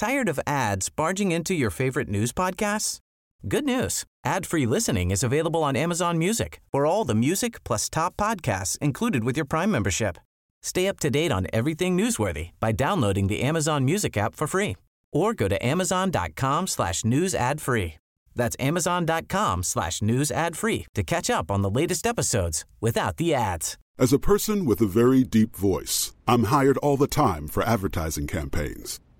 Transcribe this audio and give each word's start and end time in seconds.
Tired 0.00 0.30
of 0.30 0.40
ads 0.46 0.88
barging 0.88 1.30
into 1.30 1.52
your 1.52 1.68
favorite 1.68 2.08
news 2.08 2.32
podcasts? 2.32 3.00
Good 3.46 3.66
news. 3.66 4.04
Ad-free 4.24 4.64
listening 4.64 5.10
is 5.10 5.22
available 5.22 5.62
on 5.62 5.76
Amazon 5.76 6.16
Music 6.16 6.62
for 6.72 6.86
all 6.86 7.04
the 7.04 7.14
music 7.14 7.62
plus 7.64 7.90
top 7.90 8.16
podcasts 8.16 8.78
included 8.78 9.24
with 9.24 9.36
your 9.36 9.44
Prime 9.44 9.70
membership. 9.70 10.16
Stay 10.62 10.88
up 10.88 11.00
to 11.00 11.10
date 11.10 11.30
on 11.30 11.48
everything 11.52 11.98
newsworthy 11.98 12.52
by 12.60 12.72
downloading 12.72 13.26
the 13.26 13.42
Amazon 13.42 13.84
Music 13.84 14.16
app 14.16 14.34
for 14.34 14.46
free 14.46 14.78
or 15.12 15.34
go 15.34 15.48
to 15.48 15.66
amazon.com 15.66 16.66
slash 16.66 17.04
news 17.04 17.34
ad 17.34 17.60
free. 17.60 17.98
That's 18.34 18.56
amazon.com 18.58 19.62
slash 19.62 20.00
news 20.00 20.30
ad 20.30 20.56
free 20.56 20.86
to 20.94 21.02
catch 21.02 21.28
up 21.28 21.50
on 21.50 21.60
the 21.60 21.70
latest 21.70 22.06
episodes 22.06 22.64
without 22.80 23.18
the 23.18 23.34
ads. 23.34 23.76
As 23.98 24.14
a 24.14 24.18
person 24.18 24.64
with 24.64 24.80
a 24.80 24.86
very 24.86 25.24
deep 25.24 25.54
voice, 25.54 26.14
I'm 26.26 26.44
hired 26.44 26.78
all 26.78 26.96
the 26.96 27.06
time 27.06 27.46
for 27.46 27.62
advertising 27.62 28.26
campaigns. 28.26 28.98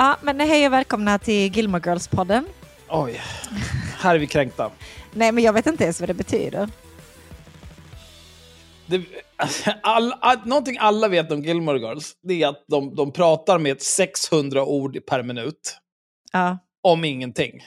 Ja, 0.00 0.16
men 0.22 0.40
hej 0.40 0.66
och 0.66 0.72
välkomna 0.72 1.18
till 1.18 1.56
Gilmore 1.56 1.80
Girls-podden. 1.80 2.44
Oj, 2.88 3.20
här 3.98 4.14
är 4.14 4.18
vi 4.18 4.26
kränkta. 4.26 4.70
Nej, 5.12 5.32
men 5.32 5.44
jag 5.44 5.52
vet 5.52 5.66
inte 5.66 5.84
ens 5.84 6.00
vad 6.00 6.08
det 6.08 6.14
betyder. 6.14 6.68
Det, 8.86 9.02
all, 9.82 10.14
all, 10.20 10.38
någonting 10.44 10.76
alla 10.80 11.08
vet 11.08 11.32
om 11.32 11.42
Gilmore 11.42 11.78
Girls, 11.78 12.12
det 12.22 12.42
är 12.42 12.48
att 12.48 12.64
de, 12.68 12.94
de 12.94 13.12
pratar 13.12 13.58
med 13.58 13.82
600 13.82 14.64
ord 14.64 15.06
per 15.06 15.22
minut. 15.22 15.78
Ja, 16.32 16.58
Om 16.82 17.04
ingenting. 17.04 17.62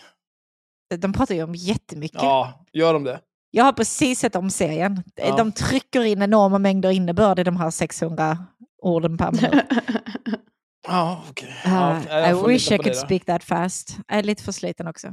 de 0.97 1.13
pratar 1.13 1.35
ju 1.35 1.43
om 1.43 1.55
jättemycket. 1.55 2.21
Ja, 2.21 2.65
gör 2.73 2.93
de 2.93 3.03
det? 3.03 3.19
Jag 3.51 3.63
har 3.63 3.73
precis 3.73 4.19
sett 4.19 4.35
om 4.35 4.49
serien. 4.49 5.03
Ja. 5.15 5.35
De 5.35 5.51
trycker 5.51 6.03
in 6.03 6.21
enorma 6.21 6.59
mängder 6.59 6.89
innebörd 6.91 7.39
i 7.39 7.43
de 7.43 7.57
här 7.57 7.71
600 7.71 8.37
orden 8.81 9.17
per 9.17 9.31
minut. 9.31 9.63
Ja, 10.87 11.23
okej. 11.29 11.49
Uh, 11.65 11.71
Ja, 11.73 12.01
jag 12.09 12.29
I 12.29 12.47
wish 12.47 12.71
I 12.71 12.77
could 12.77 12.95
speak 12.95 13.25
that 13.25 13.43
fast. 13.43 13.97
Jag 14.07 14.17
är 14.19 14.23
lite 14.23 14.43
för 14.43 14.51
sliten 14.51 14.87
också. 14.87 15.07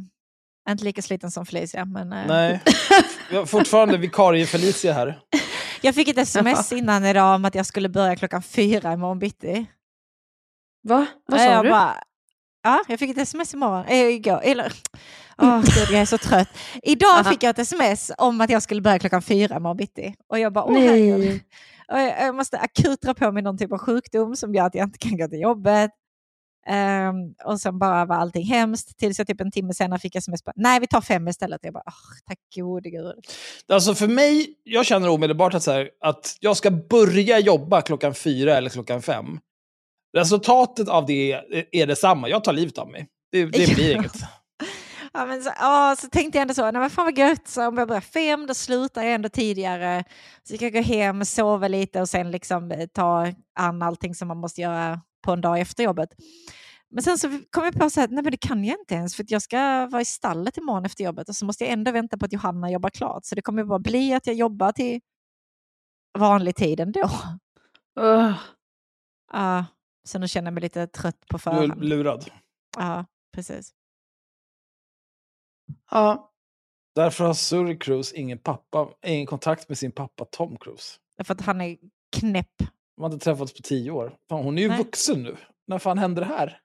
Inte 0.70 0.84
lika 0.84 1.02
sliten 1.02 1.30
som 1.30 1.46
Felicia, 1.46 1.84
men... 1.84 2.12
eh, 2.12 2.26
Nej, 2.26 2.60
vi 3.30 3.36
har 3.36 3.46
fortfarande 3.46 3.98
vikarie 3.98 4.46
Felicia 4.46 4.92
här. 4.92 5.18
Jag 5.80 5.94
fick 5.94 6.08
ett 6.08 6.18
sms 6.18 6.72
innan 6.72 7.04
idag 7.04 7.34
om 7.34 7.44
att 7.44 7.54
jag 7.54 7.66
skulle 7.66 7.88
börja 7.88 8.16
klockan 8.16 8.42
fyra 8.42 8.92
imorgon 8.92 9.18
bitti. 9.18 9.66
Va? 10.82 11.06
Vad 11.26 11.40
sa 11.40 11.46
jag 11.46 11.64
du? 11.64 11.70
Bara, 11.70 11.94
ja, 12.62 12.82
jag 12.88 12.98
fick 12.98 13.10
ett 13.10 13.18
sms 13.18 13.54
imorgon. 13.54 13.84
Äh, 13.88 13.96
igår. 14.06 14.40
Eller, 14.42 14.72
åh, 15.38 15.60
gud, 15.60 15.88
jag 15.90 16.00
är 16.00 16.04
så 16.04 16.18
trött. 16.18 16.48
Idag 16.82 17.14
Aha. 17.20 17.30
fick 17.30 17.42
jag 17.42 17.50
ett 17.50 17.58
sms 17.58 18.10
om 18.18 18.40
att 18.40 18.50
jag 18.50 18.62
skulle 18.62 18.80
börja 18.80 18.98
klockan 18.98 19.22
fyra 19.22 19.56
imorgon 19.56 19.76
bitti. 19.76 20.14
Och 20.28 20.38
jag 20.38 20.52
bara, 20.52 20.64
åh 20.64 20.78
herregud. 20.78 21.40
Jag, 21.88 22.34
måste 22.34 22.58
akut 22.58 23.00
dra 23.00 23.14
på 23.14 23.32
mig 23.32 23.42
någon 23.42 23.58
typ 23.58 23.72
av 23.72 23.78
sjukdom 23.78 24.36
som 24.36 24.54
gör 24.54 24.66
att 24.66 24.74
jag 24.74 24.86
inte 24.86 24.98
kan 24.98 25.16
gå 25.16 25.28
till 25.28 25.40
jobbet. 25.40 25.90
Ehm, 26.66 27.34
och 27.44 27.60
sen 27.60 27.78
bara 27.78 28.04
var 28.04 28.16
allting 28.16 28.44
hemskt. 28.44 28.98
Tills 28.98 29.18
jag 29.18 29.26
typ 29.26 29.40
en 29.40 29.50
timme 29.50 29.74
senare 29.74 30.00
fick 30.00 30.16
sms 30.16 30.42
på, 30.42 30.52
nej 30.56 30.80
vi 30.80 30.86
tar 30.86 31.00
fem 31.00 31.28
istället. 31.28 31.60
Jag 31.62 31.72
bara, 31.72 31.84
tack 32.26 32.38
gode 32.56 32.90
gud. 32.90 33.14
Alltså 33.72 33.94
för 33.94 34.08
mig, 34.08 34.54
jag 34.64 34.86
känner 34.86 35.08
omedelbart 35.08 35.54
att, 35.54 35.62
så 35.62 35.72
här, 35.72 35.90
att 36.00 36.36
jag 36.40 36.56
ska 36.56 36.70
börja 36.70 37.38
jobba 37.38 37.80
klockan 37.80 38.14
fyra 38.14 38.56
eller 38.56 38.70
klockan 38.70 39.02
fem. 39.02 39.26
Resultatet 40.16 40.88
av 40.88 41.06
det 41.06 41.32
är, 41.32 41.66
är 41.72 41.86
detsamma. 41.86 42.28
Jag 42.28 42.44
tar 42.44 42.52
livet 42.52 42.78
av 42.78 42.88
mig. 42.88 43.06
Det, 43.32 43.44
det 43.44 43.50
blir 43.74 43.94
inget. 43.96 44.12
Ja, 45.18 45.26
men 45.26 45.42
så, 45.42 45.50
ja, 45.58 45.96
så 45.98 46.08
tänkte 46.08 46.38
jag 46.38 46.42
ändå 46.42 46.54
så, 46.54 46.62
nej 46.62 46.80
men 46.80 46.90
fan 46.90 47.04
vad 47.04 47.18
gött, 47.18 47.48
så 47.48 47.68
om 47.68 47.78
jag 47.78 47.88
börjar 47.88 48.00
fem 48.00 48.46
då 48.46 48.54
slutar 48.54 49.02
jag 49.02 49.14
ändå 49.14 49.28
tidigare. 49.28 50.04
Så 50.42 50.52
jag 50.54 50.60
kan 50.60 50.72
gå 50.72 50.80
hem, 50.80 51.24
sova 51.24 51.68
lite 51.68 52.00
och 52.00 52.08
sen 52.08 52.30
liksom 52.30 52.70
eh, 52.70 52.86
ta 52.86 53.26
an 53.58 53.82
allting 53.82 54.14
som 54.14 54.28
man 54.28 54.36
måste 54.36 54.60
göra 54.60 55.00
på 55.24 55.32
en 55.32 55.40
dag 55.40 55.60
efter 55.60 55.84
jobbet. 55.84 56.08
Men 56.90 57.02
sen 57.04 57.18
så 57.18 57.40
kom 57.50 57.64
jag 57.64 57.74
på 57.74 57.90
så 57.90 58.00
här, 58.00 58.08
nej 58.08 58.22
men 58.22 58.30
det 58.30 58.36
kan 58.36 58.64
jag 58.64 58.78
inte 58.80 58.94
ens 58.94 59.16
för 59.16 59.22
att 59.22 59.30
jag 59.30 59.42
ska 59.42 59.86
vara 59.86 60.02
i 60.02 60.04
stallet 60.04 60.56
imorgon 60.56 60.84
efter 60.84 61.04
jobbet 61.04 61.28
och 61.28 61.36
så 61.36 61.44
måste 61.44 61.64
jag 61.64 61.72
ändå 61.72 61.90
vänta 61.90 62.18
på 62.18 62.24
att 62.24 62.32
Johanna 62.32 62.70
jobbar 62.70 62.90
klart. 62.90 63.24
Så 63.24 63.34
det 63.34 63.42
kommer 63.42 63.64
bara 63.64 63.78
bli 63.78 64.14
att 64.14 64.26
jag 64.26 64.36
jobbar 64.36 64.72
till 64.72 65.00
vanlig 66.18 66.56
tid 66.56 66.80
ändå. 66.80 67.10
Ugh. 68.00 68.32
Ja, 69.32 69.64
så 70.08 70.18
nu 70.18 70.28
känner 70.28 70.46
jag 70.46 70.54
mig 70.54 70.62
lite 70.62 70.86
trött 70.86 71.20
på 71.28 71.36
Du 71.36 71.36
är 71.36 71.38
förhand. 71.38 71.84
lurad. 71.84 72.30
Ja, 72.76 73.04
precis. 73.34 73.72
Ja. 75.90 76.32
Därför 76.94 77.24
har 77.24 77.34
Surrey 77.34 77.78
Cruise 77.78 78.16
ingen, 78.16 78.38
pappa, 78.38 78.88
ingen 79.06 79.26
kontakt 79.26 79.68
med 79.68 79.78
sin 79.78 79.92
pappa 79.92 80.24
Tom 80.24 80.56
Cruise. 80.56 80.96
För 81.24 81.34
att 81.34 81.40
han 81.40 81.60
är 81.60 81.76
knäpp. 82.16 82.58
De 82.96 83.02
har 83.02 83.12
inte 83.12 83.24
träffats 83.24 83.54
på 83.54 83.62
tio 83.62 83.90
år. 83.90 84.16
Fan, 84.28 84.44
hon 84.44 84.58
är 84.58 84.62
ju 84.62 84.68
Nej. 84.68 84.78
vuxen 84.78 85.22
nu. 85.22 85.36
När 85.66 85.78
fan 85.78 85.98
hände 85.98 86.20
det 86.20 86.26
här? 86.26 86.60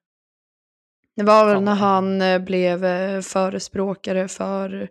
Det 1.16 1.24
var 1.24 1.46
väl 1.46 1.64
när 1.64 1.76
han 1.76 2.22
eh, 2.22 2.40
blev 2.40 2.86
eh, 2.86 3.22
förespråkare 3.22 4.28
för, 4.28 4.90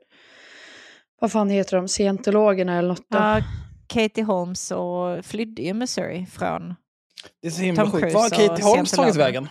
vad 1.20 1.32
fan 1.32 1.50
heter 1.50 1.76
de, 1.76 1.88
scientologerna 1.88 2.78
eller 2.78 2.88
något 2.88 3.10
då? 3.10 3.18
Ja, 3.18 3.40
Katie 3.86 4.24
Holmes 4.24 4.70
och 4.70 5.24
flydde 5.24 5.62
ju 5.62 5.74
Missouri 5.74 6.26
från... 6.26 6.74
Det 7.40 7.46
är 7.46 7.50
så 7.50 7.62
himla 7.62 7.82
Tom 7.82 7.92
sjukt. 7.92 8.14
Var 8.14 8.22
har 8.22 8.30
Katie 8.30 8.64
Holmes 8.64 8.90
tagit 8.90 9.16
vägen? 9.16 9.48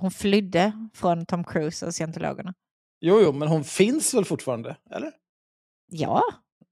Hon 0.00 0.10
flydde 0.10 0.88
från 0.94 1.26
Tom 1.26 1.44
Cruise 1.44 1.86
och 1.86 1.94
scientologerna. 1.94 2.54
Jo, 3.00 3.20
jo, 3.22 3.32
men 3.32 3.48
hon 3.48 3.64
finns 3.64 4.14
väl 4.14 4.24
fortfarande? 4.24 4.76
Eller? 4.90 5.12
Ja, 5.86 6.22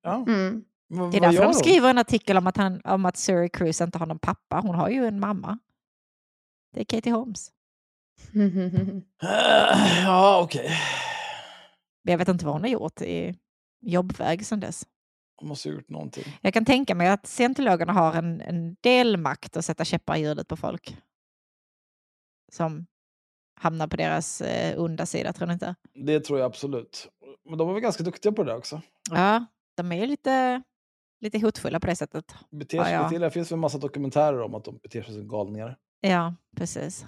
Ja. 0.03 0.25
Mm. 0.29 0.65
Det 1.11 1.17
är 1.17 1.21
därför 1.21 1.43
de 1.45 1.55
skriver 1.55 1.91
en 1.91 1.99
artikel 1.99 2.37
om 2.37 2.47
att, 2.47 2.57
han, 2.57 2.81
om 2.85 3.05
att 3.07 3.17
Suri 3.17 3.49
Cruise 3.49 3.85
inte 3.85 3.99
har 3.99 4.07
någon 4.07 4.19
pappa. 4.19 4.61
Hon 4.61 4.75
har 4.75 4.89
ju 4.89 5.07
en 5.07 5.21
mamma. 5.21 5.59
Det 6.73 6.81
är 6.81 6.85
Katie 6.85 7.13
Holmes. 7.13 7.51
Ja, 10.05 10.41
okej. 10.43 10.71
Men 12.05 12.13
Jag 12.13 12.19
vet 12.19 12.29
inte 12.29 12.45
vad 12.45 12.55
hon 12.55 12.63
har 12.63 12.69
gjort 12.69 13.01
i 13.03 13.35
jobbväg 13.81 14.47
sedan 14.47 14.61
dess. 14.61 14.87
Hon 15.37 15.49
måste 15.49 15.69
ha 15.69 15.75
gjort 15.75 15.89
någonting. 15.89 16.25
Jag 16.41 16.55
kan 16.55 16.65
tänka 16.65 16.95
mig 16.95 17.09
att 17.09 17.27
scientologerna 17.27 17.93
har 17.93 18.15
en, 18.15 18.41
en 18.41 18.77
del 18.81 19.17
makt 19.17 19.57
att 19.57 19.65
sätta 19.65 19.85
käppar 19.85 20.17
i 20.17 20.21
hjulet 20.21 20.49
på 20.49 20.57
folk. 20.57 20.97
Som 22.53 22.87
hamnar 23.57 23.87
på 23.87 23.97
deras 23.97 24.41
eh, 24.41 24.81
onda 24.81 25.07
sida, 25.07 25.33
tror 25.33 25.47
ni 25.47 25.53
inte? 25.53 25.75
Det 25.95 26.21
tror 26.21 26.39
jag 26.39 26.47
absolut. 26.47 27.09
Men 27.49 27.59
de 27.59 27.69
är 27.69 27.73
väl 27.73 27.83
ganska 27.83 28.03
duktiga 28.03 28.33
på 28.33 28.43
det 28.45 28.51
där 28.51 28.59
också. 28.59 28.81
Ja, 29.11 29.45
de 29.77 29.93
är 29.93 29.97
ju 29.97 30.07
lite, 30.07 30.63
lite 31.21 31.39
hotfulla 31.39 31.81
på 31.81 31.87
det 31.87 31.97
sättet. 31.97 32.35
Beter 32.51 32.77
Ja, 32.79 32.85
sig 32.85 32.93
ja. 32.93 33.09
till. 33.09 33.21
Det 33.21 33.31
finns 33.31 33.51
väl 33.51 33.57
en 33.57 33.61
massa 33.61 33.79
dokumentärer 33.79 34.43
om 34.43 34.55
att 34.55 34.65
de 34.65 34.79
beter 34.83 35.03
sig 35.03 35.15
som 35.15 35.29
galningar. 35.29 35.77
Ja, 36.01 36.35
precis. 36.57 37.07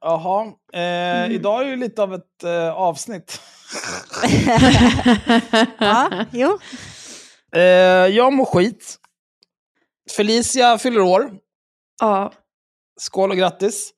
Jaha, 0.00 0.46
eh, 0.72 0.80
Mm. 1.22 1.32
idag 1.32 1.60
är 1.60 1.64
det 1.64 1.70
ju 1.70 1.76
lite 1.76 2.02
av 2.02 2.14
ett 2.14 2.44
eh, 2.44 2.72
avsnitt. 2.74 3.40
ja, 5.78 6.24
jo. 6.32 6.58
Eh, 7.52 7.60
jag 8.16 8.32
mår 8.32 8.44
skit. 8.44 8.96
Felicia 10.16 10.78
fyller 10.78 11.00
år. 11.00 11.38
ja, 12.00 12.32
Skål 12.98 13.30
och 13.30 13.36
grattis. 13.36 13.92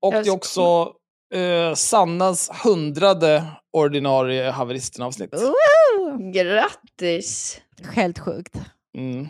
Och 0.00 0.12
det 0.12 0.18
är 0.18 0.30
också 0.30 0.92
eh, 1.34 1.74
Sannas 1.74 2.50
hundrade 2.64 3.44
ordinarie 3.72 4.50
haveristen-avsnitt. 4.50 5.34
Grattis! 6.34 7.60
Helt 7.92 8.18
sjukt. 8.18 8.56
Mm. 8.98 9.28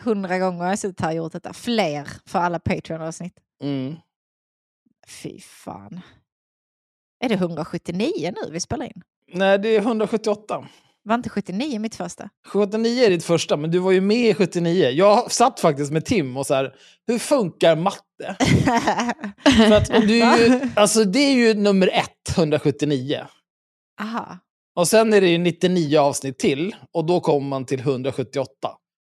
Hundra 0.00 0.38
gånger 0.38 0.58
har 0.58 0.68
jag 0.68 0.78
suttit 0.78 1.00
här 1.00 1.08
och 1.08 1.14
gjort 1.14 1.32
detta. 1.32 1.52
Fler 1.52 2.08
för 2.26 2.38
alla 2.38 2.58
Patreon-avsnitt. 2.58 3.34
Mm. 3.62 3.96
Fy 5.06 5.40
fan. 5.40 6.00
Är 7.20 7.28
det 7.28 7.34
179 7.34 8.34
nu 8.42 8.50
vi 8.50 8.60
spelar 8.60 8.86
in? 8.86 9.02
Nej, 9.32 9.58
det 9.58 9.68
är 9.68 9.78
178. 9.78 10.68
Var 11.04 11.14
inte 11.14 11.28
79 11.28 11.78
mitt 11.78 11.94
första? 11.94 12.28
79 12.48 13.04
är 13.04 13.10
ditt 13.10 13.24
första, 13.24 13.56
men 13.56 13.70
du 13.70 13.78
var 13.78 13.92
ju 13.92 14.00
med 14.00 14.28
i 14.30 14.34
79. 14.34 14.88
Jag 14.90 15.32
satt 15.32 15.60
faktiskt 15.60 15.92
med 15.92 16.04
Tim 16.04 16.36
och 16.36 16.46
så 16.46 16.54
här, 16.54 16.74
hur 17.06 17.18
funkar 17.18 17.76
matte? 17.76 18.36
För 19.68 19.72
att 19.72 19.90
om 19.90 20.00
du, 20.06 20.16
ju- 20.16 20.60
alltså 20.76 21.04
det 21.04 21.18
är 21.18 21.32
ju 21.32 21.54
nummer 21.54 21.88
ett, 21.92 22.36
179. 22.38 23.26
Aha. 24.00 24.38
Och 24.76 24.88
sen 24.88 25.12
är 25.12 25.20
det 25.20 25.28
ju 25.28 25.38
99 25.38 25.98
avsnitt 25.98 26.38
till, 26.38 26.76
och 26.92 27.04
då 27.06 27.20
kommer 27.20 27.48
man 27.48 27.64
till 27.66 27.80
178. 27.80 28.48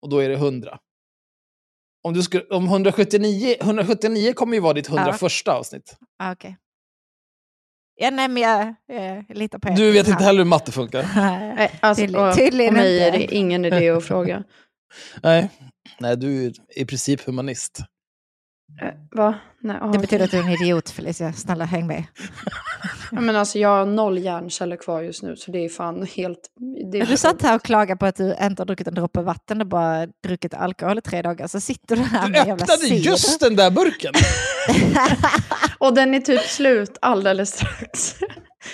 Och 0.02 0.08
då 0.08 0.19
är 0.19 0.28
det 0.28 0.34
100. 0.34 0.78
Om, 2.02 2.14
du 2.14 2.22
skulle, 2.22 2.44
om 2.44 2.64
179, 2.66 3.56
179 3.60 4.32
kommer 4.32 4.54
ju 4.54 4.60
vara 4.60 4.72
ditt 4.72 4.88
101 4.88 5.49
avsnitt. 5.49 5.96
Ah, 6.19 6.32
Okej. 6.32 6.56
Ja, 7.98 8.10
nej, 8.10 8.28
men 8.28 8.43
jag, 8.43 8.75
jag 9.28 9.37
litar 9.37 9.58
på 9.58 9.69
er. 9.69 9.76
Du 9.76 9.93
vet 9.93 10.08
inte 10.08 10.25
heller 10.25 10.38
hur 10.38 10.44
matte 10.44 10.72
funkar. 10.72 11.06
Nej, 11.56 11.70
alltså, 11.81 12.02
Tydligen- 12.02 12.28
och, 12.28 12.34
tydligen 12.34 12.75
och 12.75 12.81
mig 12.81 13.02
är 13.02 13.12
det 13.12 13.34
ingen 13.34 13.64
idé 13.64 13.90
att 13.90 14.04
fråga. 14.04 14.43
Nej. 15.22 15.48
Nej, 16.00 16.16
du 16.16 16.46
är 16.46 16.52
i 16.76 16.84
princip 16.84 17.26
humanist. 17.26 17.81
Eh, 18.82 18.88
Va? 19.11 19.34
Nej, 19.61 19.76
ah, 19.81 19.87
Det 19.93 19.99
betyder 19.99 20.25
att 20.25 20.31
du 20.31 20.38
är 20.38 20.43
en 20.43 20.49
idiot 20.49 20.90
Felicia. 20.90 21.32
Snälla 21.32 21.64
häng 21.64 21.87
med. 21.87 22.05
Ja, 23.12 23.20
men 23.20 23.37
alltså, 23.37 23.58
jag 23.58 23.69
har 23.69 23.87
noll 23.87 24.19
hjärnceller 24.19 24.76
kvar 24.76 25.00
just 25.02 25.23
nu, 25.23 25.37
så 25.37 25.50
det 25.50 25.58
är 25.64 25.69
fan 25.69 26.06
helt... 26.17 26.38
Det 26.93 26.99
är 27.00 27.06
Du 27.06 27.17
satt 27.17 27.43
här 27.43 27.55
och 27.56 27.62
klagade 27.62 27.99
på 27.99 28.06
att 28.06 28.17
du 28.17 28.37
inte 28.43 28.61
har 28.62 28.64
druckit 28.67 28.87
en 28.88 28.94
droppe 28.94 29.20
vatten 29.23 29.61
och 29.61 29.67
bara 29.67 30.06
druckit 30.26 30.55
alkohol 30.55 30.99
i 30.99 31.00
tre 31.00 31.23
dagar. 31.23 31.46
Så 31.46 31.61
sitter 31.61 31.96
du 31.96 32.02
här 32.02 32.26
Du 32.26 32.32
med 32.32 32.40
en 32.40 32.46
jävla 32.46 32.64
öppnade 32.64 32.81
cider. 32.81 33.11
just 33.11 33.40
den 33.40 33.56
där 33.56 33.70
burken! 33.70 34.12
Och 35.78 35.94
den 35.94 36.14
är 36.14 36.20
typ 36.20 36.40
slut 36.40 36.99
alldeles 37.02 37.50
strax. 37.50 38.14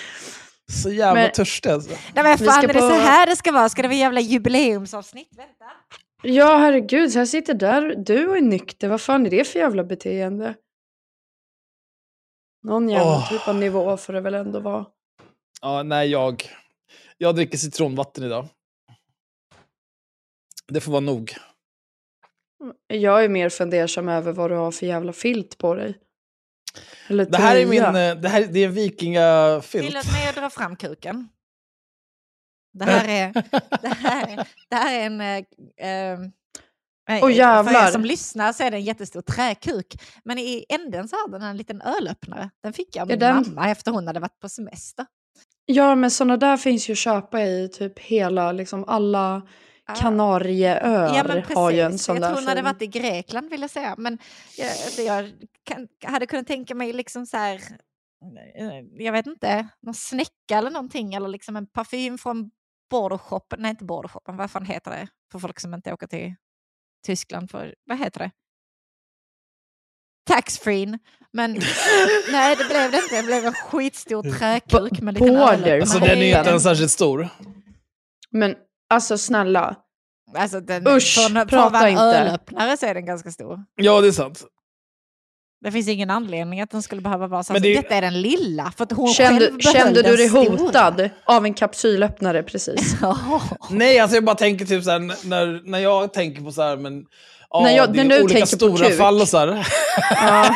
Så 0.71 0.89
jävla 0.91 1.21
Men- 1.21 1.31
törstig 1.31 1.69
alltså. 1.69 1.89
Nej 2.13 2.23
men 2.23 2.37
fan, 2.37 2.63
är 2.63 2.67
det 2.67 2.73
på- 2.73 2.79
så 2.79 2.93
här 2.93 3.25
det 3.25 3.35
ska 3.35 3.51
vara? 3.51 3.69
Ska 3.69 3.81
det 3.81 3.87
vara 3.87 3.97
jävla 3.97 4.21
jubileumsavsnitt? 4.21 5.29
Vänta. 5.37 5.65
Ja, 6.25 6.57
herregud, 6.57 7.11
så 7.11 7.19
jag 7.19 7.27
sitter 7.27 7.53
där, 7.53 7.95
du 7.95 8.37
är 8.37 8.41
nykter, 8.41 8.89
vad 8.89 9.01
fan 9.01 9.25
är 9.25 9.29
det 9.29 9.47
för 9.47 9.59
jävla 9.59 9.83
beteende? 9.83 10.55
Någon 12.63 12.89
jävla 12.89 13.11
Åh. 13.11 13.29
typ 13.29 13.47
av 13.47 13.55
nivå 13.55 13.97
får 13.97 14.13
det 14.13 14.21
väl 14.21 14.33
ändå 14.33 14.59
vara. 14.59 14.85
Ja, 15.61 15.83
nej, 15.83 16.09
jag, 16.09 16.43
jag 17.17 17.35
dricker 17.35 17.57
citronvatten 17.57 18.23
idag. 18.23 18.47
Det 20.67 20.81
får 20.81 20.91
vara 20.91 20.99
nog. 20.99 21.35
Jag 22.87 23.23
är 23.23 23.29
mer 23.29 23.49
fundersam 23.49 24.09
över 24.09 24.31
vad 24.31 24.51
du 24.51 24.55
har 24.55 24.71
för 24.71 24.85
jävla 24.85 25.13
filt 25.13 25.57
på 25.57 25.73
dig. 25.75 25.97
Eller 27.07 27.25
Det 27.25 27.37
här 27.37 27.55
är 27.55 27.65
min, 27.65 27.83
eh, 27.83 28.15
det 28.15 28.29
här, 28.29 28.47
det 28.51 28.59
är 28.59 28.67
en 28.67 28.73
vikingafilt. 28.73 29.87
Tillåt 29.87 30.11
mig 30.11 30.29
att 30.29 30.35
dra 30.35 30.49
fram 30.49 30.75
kuken. 30.75 31.29
Det 32.73 32.85
här 32.85 33.07
är, 33.07 33.33
det 33.81 33.87
här 33.95 34.27
är, 34.27 34.47
det 34.69 34.75
här 34.75 34.99
är 34.99 35.05
en... 35.05 35.21
Eh, 35.21 35.37
eh, 35.87 36.19
Åh, 37.11 37.19
För 37.19 37.29
er 37.29 37.33
jävlar. 37.35 37.87
som 37.91 38.05
lyssnar 38.05 38.53
så 38.53 38.63
är 38.63 38.71
det 38.71 38.77
en 38.77 38.83
jättestor 38.83 39.21
träkuk. 39.21 39.93
Men 40.25 40.37
i 40.37 40.65
änden 40.69 41.07
så 41.07 41.15
har 41.15 41.27
den 41.27 41.41
en 41.41 41.57
liten 41.57 41.81
ölöppnare. 41.81 42.49
Den 42.63 42.73
fick 42.73 42.95
jag 42.95 43.01
av 43.01 43.07
min 43.07 43.19
den- 43.19 43.45
mamma 43.55 43.69
efter 43.69 43.91
hon 43.91 44.07
hade 44.07 44.19
varit 44.19 44.39
på 44.39 44.49
semester. 44.49 45.05
Ja, 45.65 45.95
men 45.95 46.11
sådana 46.11 46.37
där 46.37 46.57
finns 46.57 46.89
ju 46.89 46.91
att 46.91 46.97
köpa 46.97 47.41
i 47.43 47.69
typ 47.69 47.99
hela, 47.99 48.51
liksom 48.51 48.83
alla 48.87 49.41
Ah. 49.85 49.95
Kanarieöar 49.95 51.15
Ja, 51.15 51.23
men 51.23 51.41
precis. 51.41 51.55
har 51.55 51.71
ju 51.71 51.79
en 51.79 51.99
sån 51.99 52.15
jag 52.15 52.21
där 52.23 52.27
tror 52.29 52.39
hon 52.39 52.47
hade 52.47 52.61
varit 52.61 52.81
i 52.81 52.87
Grekland 52.87 53.49
vill 53.49 53.61
jag 53.61 53.69
säga. 53.69 53.95
Men 53.97 54.17
jag, 54.57 54.67
alltså, 54.69 55.01
jag 55.01 55.31
kan, 55.63 55.87
hade 56.03 56.25
kunnat 56.25 56.47
tänka 56.47 56.75
mig 56.75 56.93
liksom 56.93 57.25
så 57.25 57.37
här, 57.37 57.55
eh, 58.57 59.03
jag 59.05 59.11
vet 59.13 59.27
inte, 59.27 59.67
någon 59.81 59.93
snäcka 59.93 60.57
eller 60.57 60.69
någonting. 60.71 61.13
Eller 61.13 61.27
liksom 61.27 61.55
en 61.55 61.67
parfym 61.67 62.17
från 62.17 62.51
Bordershoppen. 62.93 63.61
Nej, 63.61 63.71
inte 63.71 63.85
Bordershoppen. 63.85 64.37
Vad 64.37 64.51
fan 64.51 64.65
heter 64.65 64.91
det? 64.91 65.07
För 65.31 65.39
folk 65.39 65.59
som 65.59 65.73
inte 65.73 65.93
åker 65.93 66.07
till 66.07 66.35
Tyskland. 67.05 67.51
För, 67.51 67.75
vad 67.85 67.99
heter 67.99 68.19
det? 68.19 68.31
Taxfree. 70.29 70.99
Men 71.31 71.51
nej, 72.31 72.55
det 72.55 72.65
blev 72.65 72.91
det 72.91 72.97
inte. 72.97 73.15
Det 73.17 73.23
blev 73.23 73.45
en 73.45 73.53
skitstor 73.53 74.23
träkuk 74.23 75.01
med 75.01 75.13
Border. 75.15 75.33
ölöppnare 75.33 75.81
Alltså 75.81 75.99
den 75.99 76.09
är 76.09 76.15
ju 76.15 76.37
inte 76.37 76.49
ens 76.49 76.63
särskilt 76.63 76.91
stor. 76.91 77.29
Men 78.31 78.55
alltså 78.89 79.17
snälla, 79.17 79.75
Alltså 80.35 80.59
den, 80.59 80.87
Usch, 80.87 81.15
för, 81.15 81.29
för 81.33 81.45
prata 81.45 81.69
vara 81.69 81.87
en 81.87 81.91
inte. 81.91 82.03
ölöppnare 82.03 82.77
så 82.77 82.85
är 82.85 82.93
den 82.93 83.05
ganska 83.05 83.31
stor. 83.31 83.65
Ja, 83.75 84.01
det 84.01 84.07
är 84.07 84.11
sant. 84.11 84.43
Det 85.63 85.71
finns 85.71 85.87
ingen 85.87 86.09
anledning 86.09 86.61
att 86.61 86.71
den 86.71 86.81
skulle 86.81 87.01
behöva 87.01 87.27
vara 87.27 87.43
så. 87.43 87.53
Men 87.53 87.57
Alltså, 87.57 87.69
det- 87.69 87.75
Detta 87.75 87.95
är 87.95 88.01
den 88.01 88.21
lilla. 88.21 88.73
För 88.77 88.83
att 88.83 88.91
hon 88.91 89.07
kände, 89.07 89.45
själv 89.45 89.59
kände 89.59 90.01
du 90.01 90.15
dig 90.15 90.29
stora. 90.29 90.49
hotad 90.57 91.09
av 91.25 91.45
en 91.45 91.53
kapsylöppnare 91.53 92.43
precis? 92.43 92.95
Nej, 93.69 93.99
alltså 93.99 94.15
jag 94.17 94.23
bara 94.25 94.35
tänker 94.35 94.65
typ 94.65 94.83
så 94.83 94.91
här, 94.91 94.99
när, 95.29 95.69
när 95.69 95.79
jag 95.79 96.13
tänker 96.13 96.41
på 96.41 96.51
så 96.51 96.61
här, 96.61 96.77
men... 96.77 97.05
Ja, 97.55 97.63
När 97.63 97.71
jag- 97.71 97.95
när 97.95 98.03
du 98.03 98.23
olika 98.23 98.27
tänker 98.39 98.41
på 98.41 98.75
stora 98.75 98.87
kuk. 98.89 98.97
fall 98.97 99.21
och 99.21 99.27
så 99.27 99.37
här. 99.37 99.47
Ja. 100.11 100.49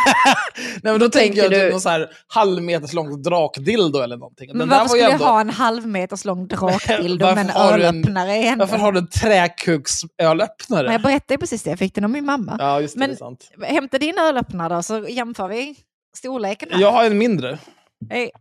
Nej, 0.84 0.92
men 0.94 1.00
då, 1.00 1.10
tänker 1.10 1.38
jag 1.38 1.50
tänker 1.50 1.50
typ 1.50 1.52
du- 1.68 1.72
någon 1.72 1.82
så 1.82 1.90
här 1.90 2.10
halvmeters 2.28 2.94
lång 2.94 3.22
drakdildo 3.22 4.00
eller 4.00 4.18
någonting. 4.18 4.48
Men 4.50 4.58
Den 4.60 4.70
varför 4.70 4.88
skulle 4.88 5.04
ändå, 5.12 5.26
jag 5.26 5.30
ha 5.32 5.42
en 5.42 5.50
halv 5.50 5.88
meters 5.88 6.26
lång 6.26 6.48
drakdildo 6.48 7.26
med 7.26 7.38
en 7.38 7.50
ölöppnare 7.50 8.36
i 8.36 8.42
händerna? 8.42 8.56
Varför 8.72 8.78
har 8.78 8.92
du 8.92 9.00
en 9.00 9.08
träkuksölöppnare? 9.10 10.84
Men 10.84 10.92
jag 10.92 11.02
berättade 11.02 11.34
ju 11.34 11.38
precis 11.38 11.64
det, 11.64 11.70
jag 11.70 11.80
fick 11.80 11.96
den 11.96 12.04
av 12.04 12.10
min 12.10 12.26
mamma. 12.26 12.56
Ja, 12.60 12.82
just 12.82 12.94
det, 12.94 13.00
Men- 13.00 13.10
det 13.10 13.16
är 13.16 13.18
sant. 13.18 13.52
Hämta 13.64 13.98
din 13.98 14.18
ölöppnare 14.20 14.76
då 14.76 14.84
så 14.84 15.06
jämför 15.10 15.48
vi 15.48 15.76
storleken. 16.18 16.70
här. 16.72 16.82
Jag 16.82 16.92
har 16.92 17.04
en 17.06 17.18
mindre. 17.18 17.58
Det 18.10 18.32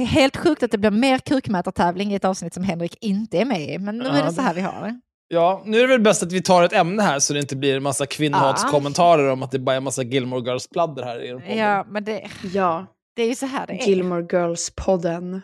är 0.00 0.04
helt 0.06 0.36
sjukt 0.36 0.62
att 0.62 0.70
det 0.70 0.78
blir 0.78 0.90
mer 0.90 1.18
kukmätartävling 1.18 2.12
i 2.12 2.14
ett 2.14 2.24
avsnitt 2.24 2.54
som 2.54 2.64
Henrik 2.64 2.96
inte 3.00 3.38
är 3.38 3.44
med 3.44 3.62
i. 3.62 3.78
Men 3.78 3.98
nu 3.98 4.04
Ja, 4.04 4.12
är 4.16 4.24
det 4.24 4.32
så 4.32 4.42
här 4.42 4.54
vi 4.54 4.60
har 4.60 4.82
det. 4.82 5.00
Ja, 5.34 5.62
nu 5.64 5.78
är 5.78 5.82
det 5.82 5.88
väl 5.88 6.00
bäst 6.00 6.22
att 6.22 6.32
vi 6.32 6.42
tar 6.42 6.62
ett 6.62 6.72
ämne 6.72 7.02
här 7.02 7.18
så 7.18 7.32
det 7.32 7.38
inte 7.40 7.56
blir 7.56 7.76
en 7.76 7.82
massa 7.82 8.06
kvinnohatskommentarer 8.06 9.30
om 9.30 9.42
att 9.42 9.50
det 9.50 9.58
bara 9.58 9.72
är 9.72 9.76
en 9.76 9.84
massa 9.84 10.02
Gilmore 10.02 10.40
Girls-pladder 10.40 11.02
här 11.02 11.24
i 11.24 11.28
den 11.28 11.40
podden. 11.40 11.58
Ja, 11.58 11.86
men 11.88 12.04
det, 12.04 12.30
ja, 12.54 12.86
det 13.16 13.22
är 13.22 13.26
ju 13.26 13.34
så 13.34 13.46
här 13.46 13.66
det 13.66 13.72
är. 13.72 13.86
Gilmore 13.86 14.22
Girls-podden. 14.22 15.40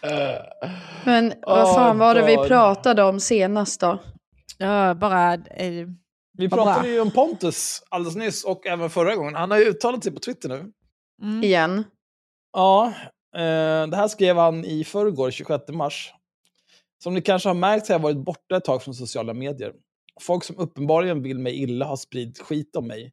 Men 1.04 1.32
vad 1.46 1.64
Oh, 1.64 1.74
fan 1.74 1.98
var 1.98 2.14
det 2.14 2.26
vi 2.26 2.36
pratade 2.48 3.02
om 3.02 3.20
senast 3.20 3.80
då? 3.80 3.98
Ja, 4.58 4.94
bara... 4.94 5.34
Eh, 5.34 5.86
vi 6.38 6.48
pratade 6.48 6.88
ju 6.88 7.00
om 7.00 7.10
Pontus 7.10 7.82
alldeles 7.88 8.16
nyss 8.16 8.44
och 8.44 8.66
även 8.66 8.90
förra 8.90 9.14
gången. 9.16 9.34
Han 9.34 9.50
har 9.50 9.58
ju 9.58 9.64
uttalat 9.64 10.04
sig 10.04 10.12
på 10.12 10.20
Twitter 10.20 10.48
nu. 10.48 10.72
mm. 11.22 11.44
Igen. 11.44 11.84
Ja, 12.52 12.92
eh, 13.36 13.86
det 13.86 13.96
här 13.96 14.08
skrev 14.08 14.36
han 14.36 14.64
i 14.64 14.84
förrgår, 14.84 15.30
26 15.30 15.68
mars. 15.68 16.12
Som 17.02 17.14
ni 17.14 17.22
kanske 17.22 17.48
har 17.48 17.54
märkt 17.54 17.86
så 17.86 17.92
har 17.92 17.98
jag 17.98 18.02
varit 18.02 18.24
borta 18.24 18.56
ett 18.56 18.64
tag 18.64 18.82
från 18.82 18.94
sociala 18.94 19.34
medier. 19.34 19.72
Folk 20.20 20.44
som 20.44 20.58
uppenbarligen 20.58 21.22
vill 21.22 21.38
mig 21.38 21.62
illa 21.62 21.86
har 21.86 21.96
spridit 21.96 22.38
skit 22.38 22.76
om 22.76 22.86
mig. 22.86 23.12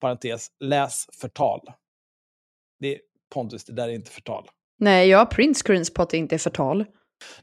Parentes, 0.00 0.48
läs 0.60 1.06
förtal. 1.20 1.60
Det 2.80 2.94
är, 2.94 3.00
Pontus, 3.34 3.64
det 3.64 3.72
där 3.72 3.88
är 3.88 3.92
inte 3.92 4.10
förtal. 4.10 4.48
Nej, 4.78 5.08
jag 5.08 5.18
har 5.18 5.26
printscreens 5.26 5.94
på 5.94 6.02
att 6.02 6.10
det 6.10 6.16
inte 6.16 6.36
är 6.36 6.38
förtal. 6.38 6.78
Nej, 6.78 6.86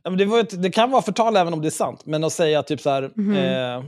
men 0.03 0.17
det, 0.17 0.39
ett, 0.39 0.61
det 0.61 0.71
kan 0.71 0.91
vara 0.91 1.01
förtal 1.01 1.35
även 1.37 1.53
om 1.53 1.61
det 1.61 1.67
är 1.67 1.71
sant, 1.71 2.05
men 2.05 2.23
att 2.23 2.33
säga 2.33 2.63
typ 2.63 2.81
så 2.81 2.89
här... 2.89 3.11
Mhm. 3.15 3.35
Eh, 3.35 3.83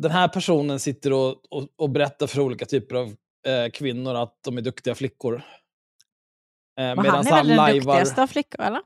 den 0.00 0.10
här 0.10 0.28
personen 0.28 0.80
sitter 0.80 1.12
och, 1.12 1.28
och, 1.50 1.68
och 1.76 1.90
berättar 1.90 2.26
för 2.26 2.40
olika 2.40 2.64
typer 2.66 2.96
av 2.96 3.06
eh, 3.46 3.70
kvinnor 3.72 4.14
att 4.14 4.38
de 4.44 4.58
är 4.58 4.62
duktiga 4.62 4.94
flickor. 4.94 5.42
Eh, 6.80 6.84
han 6.86 6.98
är 6.98 7.22
väl 7.22 7.46
den 7.48 7.56
lajvar- 7.56 7.74
duktigaste 7.74 8.22
av 8.22 8.26
flickor, 8.26 8.60
eller? 8.60 8.80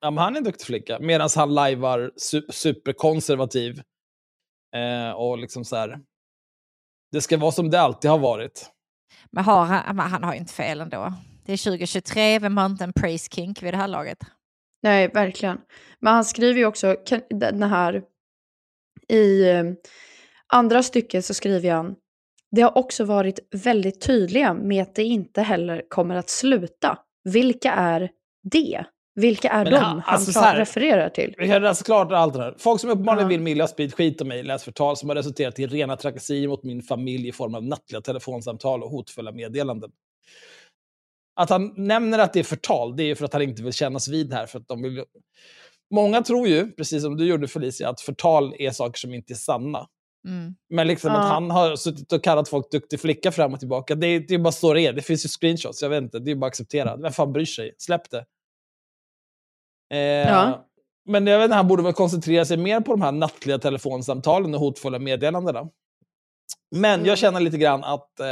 Ja, 0.00 0.10
men 0.10 0.24
han 0.24 0.34
är 0.34 0.38
en 0.38 0.44
duktig 0.44 0.66
flicka. 0.66 0.98
Medan 1.00 1.28
han 1.36 1.54
lajvar 1.54 2.12
su 2.16 2.42
superkonservativ. 2.50 3.82
Eh, 4.76 5.10
och 5.10 5.38
liksom 5.38 5.64
så 5.64 5.76
här. 5.76 6.00
Det 7.12 7.20
ska 7.20 7.36
vara 7.36 7.52
som 7.52 7.70
det 7.70 7.80
alltid 7.80 8.10
har 8.10 8.18
varit. 8.18 8.70
Men 9.30 9.44
har 9.44 9.64
han, 9.64 9.96
men 9.96 10.10
han 10.10 10.24
har 10.24 10.32
ju 10.32 10.38
inte 10.38 10.52
fel 10.52 10.80
ändå. 10.80 11.12
Det 11.44 11.52
är 11.52 11.64
2023, 11.64 12.38
vem 12.38 12.56
har 12.56 12.66
inte 12.66 12.84
en 12.84 12.92
praise 12.92 13.28
kink 13.32 13.62
vid 13.62 13.74
det 13.74 13.78
här 13.78 13.88
laget? 13.88 14.18
Nej, 14.82 15.08
verkligen. 15.08 15.58
Men 16.00 16.14
han 16.14 16.24
skriver 16.24 16.60
ju 16.60 16.66
också 16.66 16.96
den 17.30 17.62
här... 17.62 18.02
I 19.08 19.50
eh, 19.50 19.64
andra 20.46 20.82
stycket 20.82 21.24
så 21.24 21.34
skriver 21.34 21.72
han 21.72 21.96
Det 22.50 22.62
har 22.62 22.78
också 22.78 23.04
varit 23.04 23.38
väldigt 23.50 24.00
tydliga 24.00 24.54
med 24.54 24.82
att 24.82 24.94
det 24.94 25.04
inte 25.04 25.42
heller 25.42 25.82
kommer 25.88 26.14
att 26.16 26.30
sluta. 26.30 26.98
Vilka 27.24 27.72
är 27.72 28.10
det? 28.42 28.84
Vilka 29.14 29.48
är 29.48 29.64
Men 29.64 29.72
de 29.72 29.78
han- 29.78 30.00
han 30.00 30.14
alltså 30.14 30.32
så 30.32 30.38
pra- 30.40 30.42
här- 30.42 30.56
refererar 30.56 31.08
till? 31.08 31.34
Vi 31.38 31.48
kan 31.48 31.62
läsa 31.62 31.84
klart 31.84 32.12
allt 32.12 32.34
det 32.34 32.42
här. 32.42 32.54
Folk 32.58 32.80
som 32.80 32.90
uppenbarligen 32.90 33.24
Ja. 33.24 33.28
vill 33.28 33.40
mig 33.40 33.52
illa 33.52 33.66
sprid 33.68 33.94
skit 33.94 34.20
om 34.20 34.28
mig, 34.28 34.42
läs 34.42 34.64
förtal, 34.64 34.96
som 34.96 35.08
har 35.08 35.16
resulterat 35.16 35.58
i 35.58 35.66
rena 35.66 35.96
trakasserier 35.96 36.48
mot 36.48 36.62
min 36.64 36.82
familj 36.82 37.28
i 37.28 37.32
form 37.32 37.54
av 37.54 37.64
nattliga 37.64 38.00
telefonsamtal 38.00 38.82
och 38.82 38.90
hotfulla 38.90 39.32
meddelanden. 39.32 39.90
Att 41.40 41.50
han 41.50 41.72
nämner 41.76 42.18
att 42.18 42.32
det 42.32 42.40
är 42.40 42.44
förtal, 42.44 42.96
det 42.96 43.02
är 43.02 43.14
för 43.14 43.24
att 43.24 43.32
han 43.32 43.42
inte 43.42 43.62
vill 43.62 43.72
kännas 43.72 44.08
vid 44.08 44.28
det 44.30 44.36
här. 44.36 44.46
För 44.46 44.58
att 44.58 44.68
de 44.68 44.82
vill... 44.82 45.04
Många 45.94 46.22
tror 46.22 46.48
ju, 46.48 46.72
precis 46.72 47.02
som 47.02 47.16
du 47.16 47.26
gjorde 47.26 47.48
Felicia, 47.48 47.88
att 47.88 48.00
förtal 48.00 48.54
är 48.58 48.70
saker 48.70 48.98
som 48.98 49.14
inte 49.14 49.32
är 49.32 49.34
sanna. 49.34 49.86
Mm. 50.28 50.54
Men 50.70 50.86
liksom 50.86 51.10
Ja. 51.12 51.18
att 51.20 51.28
han 51.28 51.50
har 51.50 51.76
suttit 51.76 52.12
och 52.12 52.24
kallat 52.24 52.48
folk 52.48 52.70
duktig 52.70 53.00
flicka 53.00 53.32
fram 53.32 53.52
och 53.54 53.58
tillbaka, 53.60 53.94
det, 53.94 54.06
är- 54.06 54.20
det 54.28 54.34
är 54.34 54.38
bara 54.38 54.52
så 54.52 54.74
det 54.74 54.80
är. 54.86 54.92
Det 54.92 55.02
finns 55.02 55.24
ju 55.24 55.28
screenshots, 55.28 55.82
jag 55.82 55.88
vet 55.88 56.02
inte, 56.02 56.18
det 56.18 56.30
är 56.30 56.34
bara 56.34 56.46
att 56.46 56.50
acceptera. 56.50 56.96
Vem 56.96 57.12
fan 57.12 57.32
bryr 57.32 57.44
sig? 57.44 57.74
Släpp 57.78 58.10
det. 58.10 58.24
Eh, 59.90 59.98
Ja. 59.98 60.66
Men 61.04 61.26
jag 61.26 61.38
vet 61.38 61.44
inte, 61.44 61.56
han 61.56 61.68
borde 61.68 61.82
väl 61.82 61.92
koncentrera 61.92 62.44
sig 62.44 62.56
mer 62.56 62.80
på 62.80 62.92
de 62.92 63.02
här 63.02 63.12
nattliga 63.12 63.58
telefonsamtalen 63.58 64.54
och 64.54 64.60
hotfulla 64.60 64.98
meddelandena. 64.98 65.68
Men 66.74 66.94
Mm. 66.94 67.06
jag 67.06 67.18
känner 67.18 67.40
lite 67.40 67.58
grann 67.58 67.84
att 67.84 68.20
eh, 68.20 68.26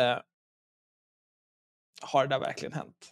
har 2.02 2.26
det 2.26 2.34
där 2.34 2.40
verkligen 2.40 2.72
hänt? 2.72 3.10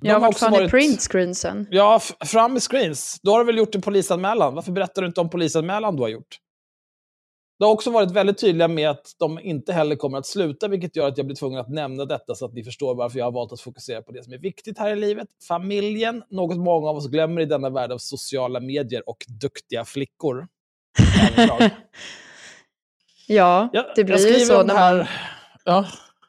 De 0.00 0.08
Ja, 0.08 0.18
vart 0.18 0.38
fan 0.38 0.54
är 0.54 0.68
printscreensen? 0.68 1.66
Ja, 1.70 2.00
fram 2.26 2.52
med 2.52 2.62
screens. 2.62 3.20
Då 3.22 3.30
har 3.32 3.38
du 3.38 3.44
väl 3.44 3.58
gjort 3.58 3.74
en 3.74 3.82
polisanmälan. 3.82 4.54
Varför 4.54 4.72
berättar 4.72 5.02
du 5.02 5.08
inte 5.08 5.20
om 5.20 5.30
polisanmälan 5.30 5.96
du 5.96 6.02
har 6.02 6.08
gjort? 6.08 6.38
Det 7.60 7.66
har 7.66 7.72
också 7.72 7.90
varit 7.90 8.10
väldigt 8.10 8.38
tydliga 8.38 8.68
med 8.68 8.90
att 8.90 9.06
de 9.18 9.38
inte 9.38 9.72
heller 9.72 9.96
kommer 9.96 10.18
att 10.18 10.26
sluta, 10.26 10.68
vilket 10.68 10.96
gör 10.96 11.08
att 11.08 11.16
jag 11.16 11.26
blir 11.26 11.36
tvungen 11.36 11.60
att 11.60 11.68
nämna 11.68 12.04
detta 12.04 12.34
så 12.34 12.44
att 12.44 12.52
ni 12.52 12.64
förstår 12.64 12.94
varför 12.94 13.18
jag 13.18 13.26
har 13.26 13.32
valt 13.32 13.52
att 13.52 13.60
fokusera 13.60 14.02
på 14.02 14.12
det 14.12 14.24
som 14.24 14.32
är 14.32 14.38
viktigt 14.38 14.78
här 14.78 14.92
i 14.92 14.96
livet. 14.96 15.28
Familjen, 15.48 16.22
något 16.30 16.56
många 16.56 16.88
av 16.88 16.96
oss 16.96 17.08
glömmer 17.08 17.40
i 17.40 17.44
denna 17.44 17.70
värld 17.70 17.92
av 17.92 17.98
sociala 17.98 18.60
medier 18.60 19.08
och 19.08 19.24
duktiga 19.40 19.84
flickor. 19.84 20.48
Ja, 23.26 23.68
det 23.72 23.84
jag 23.96 24.06
blir 24.06 24.38
ju 24.38 24.44
så 24.44 24.62
när 24.62 24.74
man, 24.74 24.76
här. 24.76 25.10
Ja. 25.64 25.86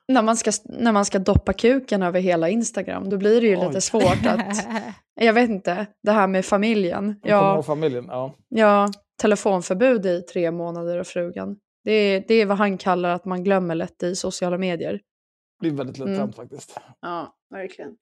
när, 0.07 0.21
man 0.21 0.37
ska, 0.37 0.51
när 0.63 0.91
man 0.91 1.05
ska 1.05 1.19
doppa 1.19 1.53
kuken 1.53 2.03
över 2.03 2.19
hela 2.19 2.49
Instagram. 2.49 3.09
Då 3.09 3.17
blir 3.17 3.41
det 3.41 3.47
ju 3.47 3.57
Oj. 3.57 3.67
lite 3.67 3.81
svårt 3.81 4.25
att... 4.25 4.67
Jag 5.15 5.33
vet 5.33 5.49
inte, 5.49 5.85
det 6.03 6.11
här 6.11 6.27
med 6.27 6.45
familjen. 6.45 7.15
Ja, 7.23 7.63
familjen. 7.63 8.05
Ja. 8.07 8.35
ja, 8.49 8.89
telefonförbud 9.21 10.05
i 10.05 10.21
tre 10.21 10.51
månader 10.51 10.97
av 10.97 11.03
frugan. 11.03 11.59
Det 11.83 11.91
är, 11.91 12.23
det 12.27 12.33
är 12.33 12.45
vad 12.45 12.57
han 12.57 12.77
kallar 12.77 13.09
att 13.09 13.25
man 13.25 13.43
glömmer 13.43 13.75
lätt 13.75 14.03
i 14.03 14.15
sociala 14.15 14.57
medier. 14.57 15.01
Det 15.61 15.67
är 15.67 15.71
väldigt 15.71 15.97
lättsamt 15.97 16.17
Mm. 16.19 16.31
faktiskt. 16.33 16.77
Ja, 17.01 17.35
verkligen. 17.49 17.97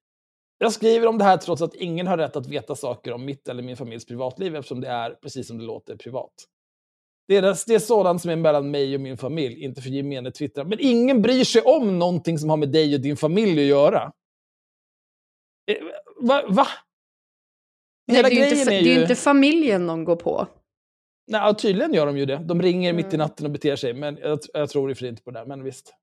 Jag 0.58 0.74
skriver 0.74 1.08
om 1.08 1.18
det 1.18 1.24
här 1.24 1.38
trots 1.38 1.62
att 1.62 1.76
ingen 1.76 2.08
har 2.08 2.18
rätt 2.18 2.36
att 2.36 2.48
veta 2.48 2.76
saker 2.76 3.14
om 3.14 3.26
mitt 3.26 3.48
eller 3.48 3.64
min 3.64 3.78
familjs 3.78 4.06
privatliv 4.06 4.56
eftersom 4.56 4.82
det 4.82 4.88
är, 4.88 5.12
precis 5.12 5.48
som 5.48 5.58
det 5.58 5.64
låter, 5.64 5.96
privat. 5.98 6.34
Det 7.28 7.38
är, 7.38 7.42
det 7.42 7.76
är 7.76 7.80
sådant 7.80 8.22
som 8.22 8.32
är 8.32 8.36
mellan 8.36 8.72
mig 8.72 8.96
och 8.96 9.02
min 9.02 9.18
familj, 9.18 9.64
inte 9.64 9.82
för 9.82 9.90
gemene 9.90 10.32
Twitter. 10.32 10.64
Men 10.64 10.78
ingen 10.82 11.22
bryr 11.22 11.44
sig 11.44 11.62
om 11.62 12.00
någonting 12.00 12.40
som 12.40 12.50
har 12.50 12.58
med 12.58 12.72
dig 12.72 12.96
och 12.96 13.02
din 13.02 13.18
familj 13.18 13.60
att 13.60 13.68
göra. 13.68 14.12
Eh, 15.72 15.78
Va? 16.22 16.44
va? 16.50 16.68
Nej, 18.08 18.18
Hela 18.18 18.30
det 18.30 18.36
är 18.36 18.46
ju 18.46 18.60
inte, 18.60 18.62
är 18.62 18.66
det 18.66 18.76
är 18.76 18.82
ju... 18.82 18.94
ju 18.94 19.02
inte 19.02 19.16
familjen 19.16 19.88
de 19.88 20.04
går 20.04 20.16
på. 20.16 20.48
Nej, 21.30 21.56
tydligen 21.56 21.94
gör 21.94 22.06
de 22.06 22.18
ju 22.18 22.26
det. 22.26 22.38
De 22.38 22.62
ringer 22.62 22.94
mitt 22.94 23.06
i 23.06 23.16
Mm. 23.16 23.18
natten 23.20 23.46
och 23.46 23.52
beter 23.52 23.76
sig, 23.76 23.94
men 23.94 24.18
jag, 24.22 24.40
jag 24.54 24.70
tror 24.70 24.92
i 24.92 24.94
och 24.94 25.02
inte 25.02 25.24
på 25.24 25.32
det. 25.32 25.46
Men 25.46 25.64
visst. 25.64 25.94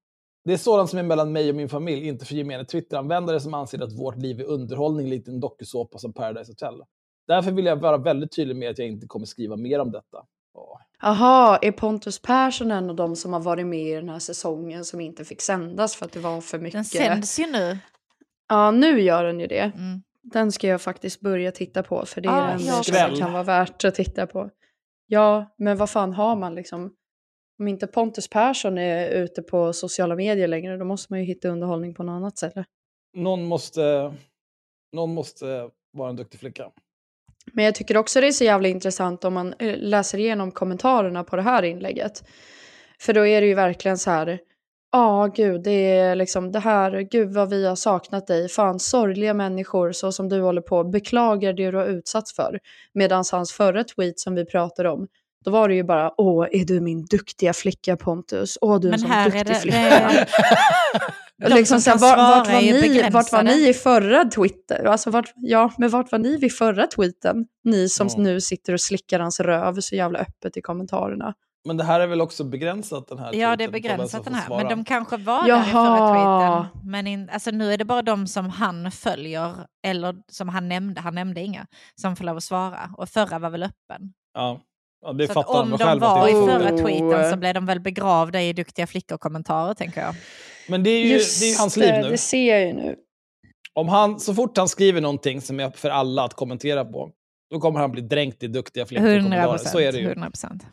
Det 0.44 0.52
är 0.52 0.56
sådant 0.56 0.90
som 0.90 0.98
är 0.98 1.02
mellan 1.02 1.32
mig 1.32 1.50
och 1.50 1.56
min 1.56 1.68
familj, 1.68 2.08
inte 2.08 2.24
för 2.24 2.34
gemene 2.34 2.64
Twitter-användare 2.64 3.40
som 3.40 3.54
anser 3.54 3.82
att 3.82 3.92
vårt 3.98 4.16
liv 4.16 4.40
är 4.40 4.44
underhållning, 4.44 5.08
likt 5.08 5.28
en 5.28 5.40
dokusåpa 5.40 5.98
som 5.98 6.12
Paradise 6.12 6.50
Hotel. 6.52 6.74
Därför 7.26 7.50
vill 7.50 7.66
jag 7.66 7.76
vara 7.76 7.96
väldigt 7.96 8.36
tydlig 8.36 8.56
med 8.56 8.70
att 8.70 8.78
jag 8.78 8.88
inte 8.88 9.06
kommer 9.06 9.26
skriva 9.26 9.56
mer 9.56 9.78
om 9.78 9.90
detta. 9.92 10.18
Åh. 10.54 10.78
Aha, 11.02 11.58
är 11.62 11.72
Pontus 11.72 12.22
Persson 12.22 12.70
en 12.70 12.90
av 12.90 12.96
de 12.96 13.16
som 13.16 13.32
har 13.32 13.40
varit 13.40 13.66
med 13.66 13.80
i 13.88 13.92
den 13.94 14.08
här 14.08 14.18
säsongen 14.18 14.84
som 14.84 15.00
inte 15.00 15.24
fick 15.24 15.40
sändas 15.42 15.96
för 15.96 16.04
att 16.06 16.12
det 16.12 16.20
var 16.20 16.40
för 16.40 16.58
Den 16.58 16.64
mycket? 16.64 16.86
sänds 16.86 17.38
ju 17.40 17.46
nu. 17.46 17.78
Ja, 18.48 18.70
nu 18.70 19.00
gör 19.00 19.24
den 19.24 19.40
ju 19.40 19.46
det. 19.46 19.72
Mm. 19.76 20.02
Den 20.22 20.52
ska 20.52 20.66
jag 20.68 20.80
faktiskt 20.82 21.20
börja 21.20 21.52
titta 21.52 21.82
på 21.82 22.06
för 22.06 22.20
det 22.20 22.28
är 22.28 22.32
Ja, 22.32 22.74
den 22.74 22.84
som 22.84 23.18
kan 23.18 23.32
vara 23.32 23.42
värt 23.42 23.84
att 23.84 23.94
titta 23.94 24.26
på. 24.26 24.50
Ja, 25.06 25.54
men 25.58 25.76
vad 25.76 25.90
fan 25.90 26.12
har 26.12 26.36
man 26.36 26.54
liksom? 26.54 26.94
Om 27.58 27.68
inte 27.68 27.86
Pontus 27.86 28.28
Persson 28.28 28.78
är 28.78 29.08
ute 29.10 29.42
på 29.42 29.72
sociala 29.72 30.16
medier 30.16 30.48
längre, 30.48 30.76
då 30.76 30.84
måste 30.84 31.12
man 31.12 31.20
ju 31.20 31.26
hitta 31.26 31.48
underhållning 31.48 31.94
på 31.94 32.02
något 32.02 32.12
annat 32.12 32.38
ställe. 32.38 32.64
Någon 33.16 33.44
måste, 33.44 34.14
någon 34.92 35.14
måste 35.14 35.70
vara 35.92 36.10
en 36.10 36.16
duktig 36.16 36.40
flicka. 36.40 36.70
Men 37.52 37.64
jag 37.64 37.74
tycker 37.74 37.96
också 37.96 38.20
det 38.20 38.26
är 38.26 38.32
så 38.32 38.44
jävla 38.44 38.68
intressant 38.68 39.24
om 39.24 39.34
man 39.34 39.54
eh, 39.58 39.76
läser 39.78 40.18
igenom 40.18 40.52
kommentarerna 40.52 41.24
på 41.24 41.36
det 41.36 41.42
här 41.42 41.62
inlägget. 41.62 42.24
För 43.00 43.12
då 43.12 43.26
är 43.26 43.40
det 43.40 43.46
ju 43.46 43.54
verkligen 43.54 43.98
så 43.98 44.10
här, 44.10 44.38
ja 44.92 45.26
gud, 45.34 45.62
det 45.62 45.70
är 45.98 46.14
liksom 46.14 46.52
det 46.52 46.58
här, 46.58 47.00
gud 47.00 47.32
vad 47.32 47.50
vi 47.50 47.66
har 47.66 47.76
saknat 47.76 48.26
dig, 48.26 48.48
fan 48.48 48.78
sorgliga 48.78 49.34
människor 49.34 49.92
så 49.92 50.12
som 50.12 50.28
du 50.28 50.40
håller 50.40 50.62
på, 50.62 50.84
beklagar 50.84 51.52
det 51.52 51.70
du 51.70 51.76
har 51.76 51.86
utsatts 51.86 52.34
för. 52.34 52.58
Medan 52.94 53.24
hans 53.32 53.52
förra 53.52 53.84
tweet 53.84 54.20
som 54.20 54.34
vi 54.34 54.44
pratade 54.44 54.90
om, 54.90 55.06
då 55.44 55.50
var 55.50 55.68
det 55.68 55.74
ju 55.74 55.82
bara, 55.82 56.12
åh, 56.16 56.46
är 56.52 56.64
du 56.64 56.80
min 56.80 57.04
duktiga 57.04 57.52
flicka 57.52 57.96
Pontus? 57.96 58.58
Åh, 58.60 58.80
du 58.80 58.88
är 58.88 58.92
en 58.92 58.98
sån 58.98 59.10
här 59.10 59.26
är 59.26 59.30
duktig 59.30 59.54
det, 59.54 59.60
flicka. 59.60 59.78
det 59.78 60.26
Och 61.44 61.50
de 61.50 61.56
liksom 61.56 61.80
som 61.80 61.98
så 61.98 62.06
här, 62.06 62.16
kan 62.16 62.16
var, 62.16 62.36
vart, 62.36 62.46
svara 62.46 62.60
var 62.60 62.62
ni, 62.62 63.10
vart 63.10 63.32
var 63.32 63.42
ni 63.42 63.68
i 63.68 63.74
förra 63.74 64.24
Twitter? 64.24 64.84
Alltså, 64.84 65.10
vart, 65.10 65.32
ja, 65.36 65.72
men 65.78 65.90
vart 65.90 66.12
var 66.12 66.18
ni 66.18 66.36
vid 66.36 66.52
förra 66.52 66.86
tweeten? 66.86 67.46
Ni 67.64 67.88
som 67.88 68.08
Ja. 68.10 68.22
nu 68.22 68.40
sitter 68.40 68.72
och 68.72 68.80
slickar 68.80 69.20
hans 69.20 69.40
röv 69.40 69.80
så 69.80 69.94
jävla 69.94 70.18
öppet 70.18 70.56
i 70.56 70.60
kommentarerna. 70.60 71.34
Men 71.66 71.76
det 71.76 71.84
här 71.84 72.00
är 72.00 72.06
väl 72.06 72.20
också 72.20 72.44
begränsat 72.44 73.08
den 73.08 73.18
här 73.18 73.34
Ja, 73.34 73.56
det 73.56 73.64
är 73.64 73.68
begränsat 73.68 74.24
den 74.24 74.34
här. 74.34 74.56
Men 74.56 74.68
de 74.68 74.84
kanske 74.84 75.16
var 75.16 75.40
där 75.40 75.46
i 75.46 75.50
Jaha. 75.50 75.64
förra 75.64 76.68
tweeten. 76.68 76.90
Men 76.90 77.06
in, 77.06 77.30
alltså, 77.32 77.50
nu 77.50 77.72
är 77.72 77.78
det 77.78 77.84
bara 77.84 78.02
de 78.02 78.26
som 78.26 78.50
han 78.50 78.90
följer, 78.90 79.54
eller 79.86 80.16
som 80.28 80.48
han 80.48 80.68
nämnde, 80.68 81.00
han 81.00 81.14
nämnde 81.14 81.40
inga, 81.40 81.66
som 82.00 82.16
får 82.16 82.24
lov 82.24 82.36
att 82.36 82.44
svara. 82.44 82.90
Och 82.96 83.08
förra 83.08 83.38
var 83.38 83.50
väl 83.50 83.62
öppen. 83.62 84.12
Ja, 84.34 84.60
ja 85.06 85.12
det 85.12 85.26
Så 85.26 85.30
att 85.30 85.34
fattar 85.34 85.54
han 85.54 85.62
om 85.62 85.70
väl 85.70 85.78
de 85.78 85.84
själv 85.84 86.00
var 86.00 86.28
i 86.28 86.32
förra 86.32 86.78
tweeten 86.78 87.30
så 87.30 87.36
blev 87.36 87.54
de 87.54 87.66
väl 87.66 87.80
begravda 87.80 88.42
i 88.42 88.52
duktiga 88.52 88.86
flickor-kommentarer, 88.86 89.74
tänker 89.74 90.00
jag. 90.00 90.14
Men 90.68 90.82
det 90.82 90.90
är 90.90 91.04
ju, 91.04 91.18
det 91.18 91.52
är 91.52 91.58
hans 91.58 91.76
liv 91.76 91.94
nu. 92.02 92.08
det 92.08 92.18
ser 92.18 92.50
jag 92.50 92.66
ju 92.66 92.72
nu. 92.72 92.96
Om 93.74 93.88
han, 93.88 94.20
så 94.20 94.34
fort 94.34 94.56
han 94.56 94.68
skriver 94.68 95.00
någonting 95.00 95.40
som 95.40 95.60
är 95.60 95.70
för 95.70 95.90
alla 95.90 96.22
att 96.22 96.34
kommentera 96.34 96.84
på, 96.84 97.10
då 97.50 97.60
kommer 97.60 97.80
han 97.80 97.92
bli 97.92 98.02
dränkt 98.02 98.42
i 98.42 98.46
duktiga 98.46 98.86
flickor 98.86 99.06
100 99.06 99.22
kommentarer. 99.22 99.58
Så 99.58 99.80
är 99.80 99.92
det 99.92 99.98
ju. 99.98 100.08
100 100.08 100.30
procent. 100.30 100.62
Eh, 100.62 100.68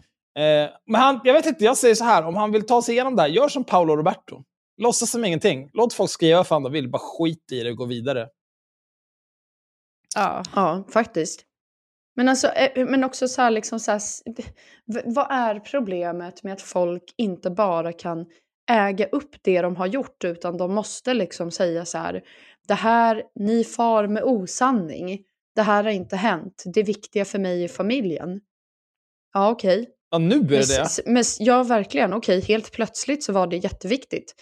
men 0.85 1.01
han, 1.01 1.19
jag 1.23 1.33
vet 1.33 1.45
inte, 1.45 1.63
jag 1.63 1.77
säger 1.77 1.95
så 1.95 2.03
här, 2.03 2.25
om 2.25 2.35
han 2.35 2.51
vill 2.51 2.65
ta 2.65 2.81
sig 2.81 2.93
igenom 2.93 3.15
det 3.15 3.21
här, 3.21 3.29
gör 3.29 3.47
som 3.47 3.63
Paolo 3.63 3.95
Roberto. 3.95 4.43
Låtsas 4.77 5.11
som 5.11 5.25
ingenting. 5.25 5.69
Låt 5.73 5.93
folk 5.93 6.11
skriva 6.11 6.37
vad 6.37 6.47
fan 6.47 6.63
de 6.63 6.71
vill, 6.71 6.89
bara 6.89 7.01
skit 7.01 7.51
i 7.51 7.63
det 7.63 7.71
och 7.71 7.77
gå 7.77 7.85
vidare. 7.85 8.27
Ja. 10.15 10.43
Ja, 10.55 10.83
faktiskt. 10.89 11.45
Men, 12.15 12.29
alltså, 12.29 12.47
eh, 12.47 12.85
men 12.85 13.03
också 13.03 13.27
så 13.27 13.41
här, 13.41 13.51
liksom 13.51 13.79
så 13.79 13.91
här, 13.91 14.01
vad 15.05 15.27
är 15.31 15.59
problemet 15.59 16.43
med 16.43 16.53
att 16.53 16.61
folk 16.61 17.03
inte 17.17 17.49
bara 17.49 17.93
kan 17.93 18.25
äga 18.71 19.05
upp 19.05 19.35
det 19.41 19.61
de 19.61 19.75
har 19.75 19.87
gjort 19.87 20.23
utan 20.23 20.57
de 20.57 20.73
måste 20.73 21.13
liksom 21.13 21.51
säga 21.51 21.85
så 21.85 21.97
här, 21.97 22.23
det 22.67 22.73
här, 22.73 23.23
ni 23.35 23.63
far 23.63 24.07
med 24.07 24.23
osanning, 24.23 25.19
det 25.55 25.61
här 25.61 25.83
har 25.83 25.91
inte 25.91 26.15
hänt, 26.15 26.63
det 26.65 26.83
viktiga 26.83 27.25
för 27.25 27.39
mig 27.39 27.63
i 27.63 27.67
familjen. 27.67 28.41
Ja, 29.33 29.49
okej. 29.51 29.89
Ja, 30.13 30.19
nu 30.19 30.35
är 30.35 30.39
Men, 30.39 30.47
det 30.49 30.65
det. 30.77 31.11
men, 31.11 31.23
ja, 31.39 31.63
verkligen. 31.63 32.13
Okej, 32.13 32.41
helt 32.41 32.71
plötsligt 32.71 33.23
så 33.23 33.33
var 33.33 33.47
det 33.47 33.57
jätteviktigt. 33.57 34.35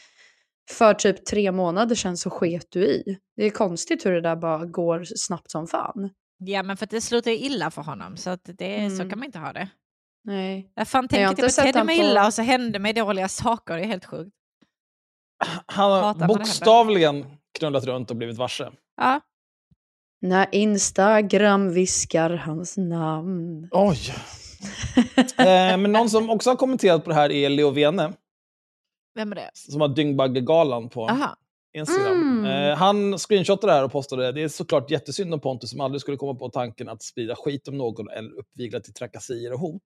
För 0.72 0.94
typ 0.94 1.26
tre 1.26 1.52
månader 1.52 1.96
sedan 1.96 2.18
så 2.18 2.30
sket 2.30 2.66
du 2.70 2.86
i. 2.86 3.18
Det 3.36 3.46
är 3.46 3.50
konstigt 3.50 4.06
hur 4.06 4.12
det 4.12 4.22
där 4.22 4.36
bara 4.36 4.66
går 4.66 5.04
snabbt 5.16 5.52
som 5.52 5.68
fan. 5.68 6.10
ja, 6.38 6.64
men 6.64 6.78
för 6.78 6.86
att 6.86 6.90
det 6.90 7.02
slutar 7.02 7.32
illa 7.32 7.72
för 7.72 7.82
honom. 7.82 8.18
Så, 8.18 8.30
att 8.30 8.42
det, 8.44 8.90
så 8.90 8.96
Mm. 8.96 9.10
kan 9.10 9.20
man 9.20 9.26
inte 9.26 9.40
ha 9.40 9.54
det. 9.54 9.70
Nej. 10.24 10.72
Jag 10.76 10.88
fan 10.88 11.04
jag 11.04 11.10
tänker 11.10 11.30
inte 11.30 11.42
typ 11.42 11.52
sett 11.52 11.66
betedde 11.66 11.84
mig 11.86 12.00
på- 12.00 12.06
illa 12.06 12.26
och 12.28 12.34
så 12.34 12.42
hände 12.42 12.80
mig 12.80 12.94
dåliga 12.94 13.28
saker. 13.28 13.76
Det 13.78 13.82
är 13.84 13.88
helt 13.88 14.06
sjukt. 14.06 14.36
Han 15.66 15.92
har 15.92 16.28
bokstavligen 16.28 17.26
knullat 17.60 17.84
runt 17.86 18.10
och 18.12 18.18
blivit 18.18 18.38
varse. 18.38 18.72
Ja. 18.98 19.22
När 20.22 20.48
Instagram 20.52 21.74
viskar 21.74 22.30
hans 22.30 22.78
namn. 22.78 23.68
Oj. 23.72 23.98
eh, 25.38 25.78
men 25.78 25.92
någon 25.92 26.10
som 26.10 26.30
också 26.30 26.50
har 26.50 26.56
kommenterat 26.56 27.04
på 27.04 27.10
det 27.10 27.16
här 27.16 27.32
är 27.32 27.50
Leo 27.50 27.70
Vene, 27.70 28.14
Vem 29.16 29.32
är 29.32 29.36
det? 29.36 29.50
som 29.54 29.82
har 29.82 29.88
Dyngbaggegalan 29.88 30.90
på 30.90 31.10
Aha. 31.10 31.36
Instagram. 31.74 32.40
Mm. 32.40 32.46
Eh, 32.46 32.78
han 32.78 33.18
screenshotade 33.18 33.74
det 33.74 33.76
här 33.76 33.84
och 33.84 33.92
postade 33.92 34.26
det. 34.26 34.32
Det 34.32 34.44
är 34.44 34.48
såklart 34.48 34.92
jättesynd 34.92 35.34
om 35.34 35.40
Pontus 35.40 35.70
som 35.70 35.82
aldrig 35.82 36.02
skulle 36.02 36.18
komma 36.18 36.36
på 36.36 36.50
tanken 36.50 36.90
att 36.90 37.04
sprida 37.04 37.36
skit 37.36 37.68
om 37.68 37.78
någon 37.78 38.10
eller 38.10 38.32
uppvigla 38.32 38.80
till 38.80 38.94
trakasserier 38.94 39.54
och 39.54 39.60
hot. 39.60 39.82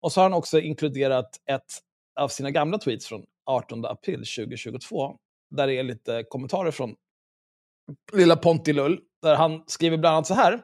Och 0.00 0.12
så 0.12 0.20
har 0.20 0.22
han 0.22 0.34
också 0.38 0.60
inkluderat 0.60 1.40
ett 1.50 1.78
av 2.20 2.28
sina 2.28 2.50
gamla 2.50 2.78
tweets 2.78 3.06
från 3.06 3.24
18 3.46 3.84
april 3.84 4.18
2022, 4.18 5.16
där 5.50 5.66
det 5.66 5.74
är 5.74 5.82
lite 5.82 6.24
kommentarer 6.28 6.70
från 6.70 6.94
lilla 8.12 8.36
Pontilull, 8.36 9.00
där 9.22 9.34
han 9.34 9.62
skriver 9.66 9.96
bland 9.96 10.16
annat 10.16 10.26
så 10.26 10.34
här. 10.34 10.62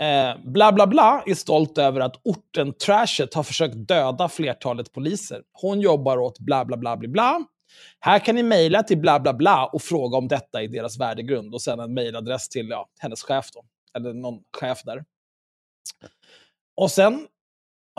Eh, 0.00 0.36
bla 0.44 0.72
bla 0.72 0.86
bla 0.86 1.22
är 1.26 1.34
stolt 1.34 1.78
över 1.78 2.00
att 2.00 2.20
orten 2.24 2.72
Trashet 2.72 3.34
har 3.34 3.42
försökt 3.42 3.74
döda 3.88 4.28
flertalet 4.28 4.92
poliser. 4.92 5.42
Hon 5.52 5.80
jobbar 5.80 6.18
åt 6.18 6.38
bla 6.38 6.64
bla 6.64 6.76
bla 6.76 6.96
bla 6.96 7.08
bla. 7.08 7.44
Här 8.00 8.18
kan 8.18 8.34
ni 8.34 8.42
mejla 8.42 8.82
till 8.82 8.98
bla 8.98 9.20
bla 9.20 9.32
bla 9.32 9.66
och 9.66 9.82
fråga 9.82 10.18
om 10.18 10.28
detta 10.28 10.62
i 10.62 10.66
deras 10.66 11.00
värdegrund 11.00 11.54
och 11.54 11.62
sen 11.62 11.80
en 11.80 11.94
mejladress 11.94 12.48
till 12.48 12.68
ja, 12.68 12.88
hennes 12.98 13.22
chef 13.22 13.46
då, 13.54 13.64
eller 13.96 14.12
någon 14.12 14.40
chef 14.60 14.82
där. 14.84 15.04
Och 16.76 16.90
sen 16.90 17.26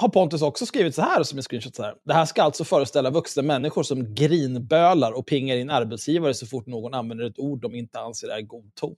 har 0.01 0.10
Pontus 0.10 0.41
också 0.41 0.65
skrivit 0.65 0.96
så 0.96 1.01
här 1.01 1.24
som 1.24 1.38
en 1.38 1.43
screenshot. 1.43 1.75
Så 1.75 1.84
här. 1.84 1.96
Det 2.03 2.13
här 2.13 2.25
ska 2.25 2.43
alltså 2.43 2.63
föreställa 2.63 3.10
vuxna 3.10 3.43
människor 3.43 3.84
som 3.84 4.15
grinbölar 4.15 5.12
och 5.12 5.27
pingar 5.27 5.55
in 5.55 5.70
arbetsgivare 5.70 6.34
så 6.34 6.46
fort 6.46 6.67
någon 6.67 6.93
använder 6.93 7.25
ett 7.25 7.39
ord 7.39 7.62
de 7.62 7.75
inte 7.75 8.00
anser 8.00 8.27
är 8.27 8.41
god 8.41 8.75
ton. 8.75 8.96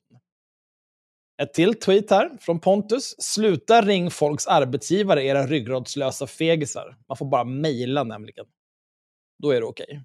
Ett 1.42 1.54
till 1.54 1.80
tweet 1.80 2.10
här 2.10 2.38
från 2.40 2.60
Pontus. 2.60 3.16
Sluta 3.20 3.82
ring 3.82 4.12
folks 4.12 4.48
arbetsgivare, 4.48 5.24
era 5.24 5.48
ryggradslösa 5.48 6.28
fegisar. 6.28 6.98
Man 7.08 7.18
får 7.18 7.26
bara 7.26 7.44
mejla 7.44 8.04
nämligen. 8.04 8.46
Då 9.44 9.52
är 9.52 9.62
det 9.62 9.68
okej. 9.68 9.86
Okay. 9.90 10.00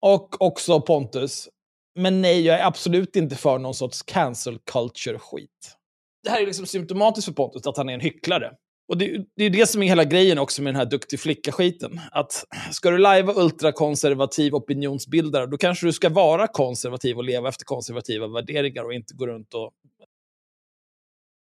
Och 0.00 0.42
också 0.42 0.80
Pontus. 0.80 1.48
Men 1.94 2.20
nej, 2.20 2.40
jag 2.40 2.60
är 2.60 2.66
absolut 2.66 3.16
inte 3.16 3.36
för 3.36 3.58
någon 3.58 3.74
sorts 3.74 4.02
cancel 4.02 4.58
culture-skit. 4.58 5.76
Det 6.22 6.30
här 6.30 6.42
är 6.42 6.46
liksom 6.46 6.66
symptomatiskt 6.66 7.24
för 7.24 7.32
Pontus, 7.32 7.66
att 7.66 7.76
han 7.76 7.88
är 7.88 7.94
en 7.94 8.00
hycklare. 8.00 8.52
Och 8.88 8.98
det, 8.98 9.24
det 9.36 9.44
är 9.44 9.50
det 9.50 9.66
som 9.66 9.82
är 9.82 9.86
hela 9.86 10.04
grejen 10.04 10.38
också 10.38 10.62
med 10.62 10.74
den 10.74 10.78
här 10.78 10.90
duktig 10.90 11.20
flicka-skiten. 11.20 12.00
Att 12.12 12.44
ska 12.72 12.90
du 12.90 12.98
lajva 12.98 13.32
ultrakonservativ 13.36 14.54
opinionsbildare, 14.54 15.46
då 15.46 15.56
kanske 15.56 15.86
du 15.86 15.92
ska 15.92 16.08
vara 16.08 16.46
konservativ 16.46 17.16
och 17.16 17.24
leva 17.24 17.48
efter 17.48 17.64
konservativa 17.64 18.26
värderingar 18.26 18.84
och 18.84 18.92
inte 18.92 19.14
gå 19.14 19.26
runt 19.26 19.54
och 19.54 19.72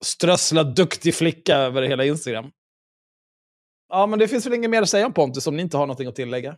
strössla 0.04 0.64
duktig 0.64 1.14
flicka 1.14 1.56
över 1.56 1.82
hela 1.82 2.04
Instagram. 2.04 2.50
Ja, 3.88 4.06
men 4.06 4.18
det 4.18 4.28
finns 4.28 4.46
väl 4.46 4.54
inget 4.54 4.70
mer 4.70 4.82
att 4.82 4.88
säga 4.88 5.06
om 5.06 5.12
Pontus 5.12 5.46
om 5.46 5.56
ni 5.56 5.62
inte 5.62 5.76
har 5.76 5.86
någonting 5.86 6.08
att 6.08 6.16
tillägga. 6.16 6.56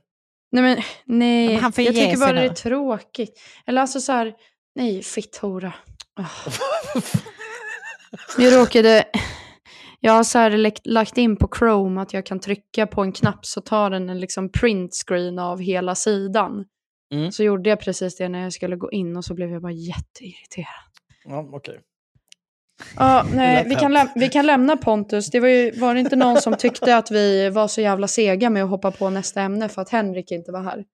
Nej, 0.52 0.62
men 0.62 0.82
nej. 1.04 1.48
Men 1.48 1.62
han 1.62 1.72
får 1.72 1.84
jag 1.84 1.94
tycker 1.94 2.16
bara 2.16 2.32
det 2.32 2.44
är 2.44 2.54
tråkigt. 2.54 3.40
Eller 3.66 3.80
alltså 3.80 4.00
så 4.00 4.12
här, 4.12 4.34
nej, 4.74 5.02
fitthora. 5.02 5.74
Oh. 8.16 8.44
Jag 8.44 8.60
råkade... 8.60 9.04
Jag 10.04 10.12
har 10.12 10.24
så 10.24 10.38
här 10.38 10.72
lagt 10.84 11.18
in 11.18 11.36
på 11.36 11.48
Chrome 11.58 12.00
att 12.00 12.12
jag 12.12 12.26
kan 12.26 12.40
trycka 12.40 12.86
på 12.86 13.02
en 13.02 13.12
knapp 13.12 13.46
så 13.46 13.60
tar 13.60 13.90
den 13.90 14.10
en 14.10 14.20
liksom 14.20 14.48
print 14.48 14.94
screen 15.06 15.38
av 15.38 15.60
hela 15.60 15.94
sidan. 15.94 16.64
Mm. 17.12 17.32
Så 17.32 17.42
gjorde 17.42 17.70
jag 17.70 17.80
precis 17.80 18.16
det 18.16 18.28
när 18.28 18.42
jag 18.42 18.52
skulle 18.52 18.76
gå 18.76 18.90
in 18.90 19.16
och 19.16 19.24
så 19.24 19.34
blev 19.34 19.50
jag 19.50 19.62
bara 19.62 19.72
jätteirriterad. 19.72 20.66
Ja, 21.24 21.48
okej. 21.52 21.80
Ja, 22.96 23.26
nej, 23.34 23.64
vi 23.68 23.74
kan, 23.74 24.08
vi 24.14 24.28
kan 24.28 24.46
lämna 24.46 24.76
Pontus. 24.76 25.30
Det 25.30 25.40
var, 25.40 25.48
ju, 25.48 25.70
var 25.70 25.94
det 25.94 26.00
inte 26.00 26.16
någon 26.16 26.40
som 26.40 26.56
tyckte 26.56 26.96
att 26.96 27.10
vi 27.10 27.50
var 27.50 27.68
så 27.68 27.80
jävla 27.80 28.08
sega 28.08 28.50
med 28.50 28.64
att 28.64 28.70
hoppa 28.70 28.90
på 28.90 29.10
nästa 29.10 29.40
ämne 29.40 29.68
för 29.68 29.82
att 29.82 29.90
Henrik 29.90 30.30
inte 30.30 30.52
var 30.52 30.62
här? 30.62 30.84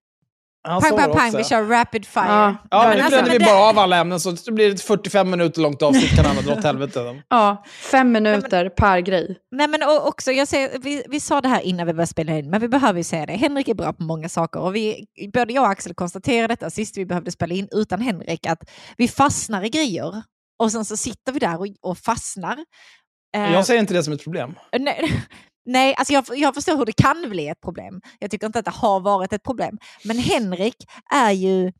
Ja, 0.62 0.80
Pang, 0.80 0.96
pang, 0.98 1.12
pang, 1.12 1.32
vi 1.36 1.44
kör 1.44 1.64
rapid 1.64 2.06
fire. 2.06 2.24
Ja. 2.26 2.56
Ja, 2.70 2.78
men 2.80 2.88
Men 2.88 2.96
nu 2.98 3.02
alltså, 3.02 3.16
brände 3.22 3.30
vi 3.32 3.38
men 3.38 3.46
bara 3.48 3.68
av 3.70 3.78
alla 3.78 3.96
ämnen, 3.96 4.20
så 4.20 4.30
det 4.30 4.52
blir 4.52 4.74
ett 4.74 4.82
45 4.82 5.30
minuter 5.30 5.60
långt 5.60 5.82
avsnitt 5.82 6.16
kan 6.16 6.26
andra 6.26 6.42
dra 6.42 6.52
åt 6.52 6.64
helvete. 6.64 7.22
Ja, 7.28 7.64
fem 7.66 8.12
minuter 8.12 8.68
per 8.68 9.00
grej. 9.00 9.38
Nej, 9.50 9.68
men 9.68 9.82
och 9.82 10.08
också, 10.08 10.32
jag 10.32 10.48
säger, 10.48 10.78
vi, 10.78 11.04
vi 11.08 11.20
sa 11.20 11.40
det 11.40 11.48
här 11.48 11.60
innan 11.60 11.86
vi 11.86 11.92
började 11.92 12.06
spela 12.06 12.38
in, 12.38 12.50
men 12.50 12.60
vi 12.60 12.68
behöver 12.68 12.98
ju 12.98 13.04
säga 13.04 13.26
det. 13.26 13.32
Henrik 13.32 13.68
är 13.68 13.74
bra 13.74 13.92
på 13.92 14.02
många 14.02 14.28
saker 14.28 14.60
och 14.60 14.76
vi, 14.76 15.06
både 15.34 15.52
jag 15.52 15.64
och 15.64 15.70
Axel 15.70 15.94
konstaterade 15.94 16.52
detta 16.52 16.70
sist 16.70 16.98
vi 16.98 17.06
behövde 17.06 17.30
spela 17.30 17.54
in 17.54 17.68
utan 17.72 18.00
Henrik, 18.00 18.46
att 18.46 18.70
vi 18.96 19.08
fastnar 19.08 19.64
i 19.64 19.68
grejer 19.68 20.22
och 20.58 20.72
sen 20.72 20.84
så 20.84 20.96
sitter 20.96 21.32
vi 21.32 21.38
där 21.38 21.60
och, 21.60 21.66
och 21.82 21.98
fastnar. 21.98 22.58
Eh, 23.36 23.52
Jag 23.52 23.66
säger 23.66 23.80
inte 23.80 23.94
det 23.94 24.02
som 24.02 24.12
ett 24.12 24.22
problem. 24.24 24.54
Nej, 24.78 25.12
nej 25.72 25.94
alltså 25.94 26.12
jag, 26.12 26.24
jag 26.34 26.54
förstår 26.54 26.76
hur 26.76 26.86
det 26.86 26.92
kan 26.92 27.30
bli 27.30 27.48
ett 27.48 27.60
problem. 27.60 28.00
Jag 28.18 28.30
tycker 28.30 28.46
inte 28.46 28.58
att 28.58 28.64
det 28.64 28.70
har 28.70 29.00
varit 29.00 29.32
ett 29.32 29.42
problem. 29.42 29.78
Men 30.04 30.18
Henrik 30.18 30.76
är 31.12 31.30
ju 31.30 31.72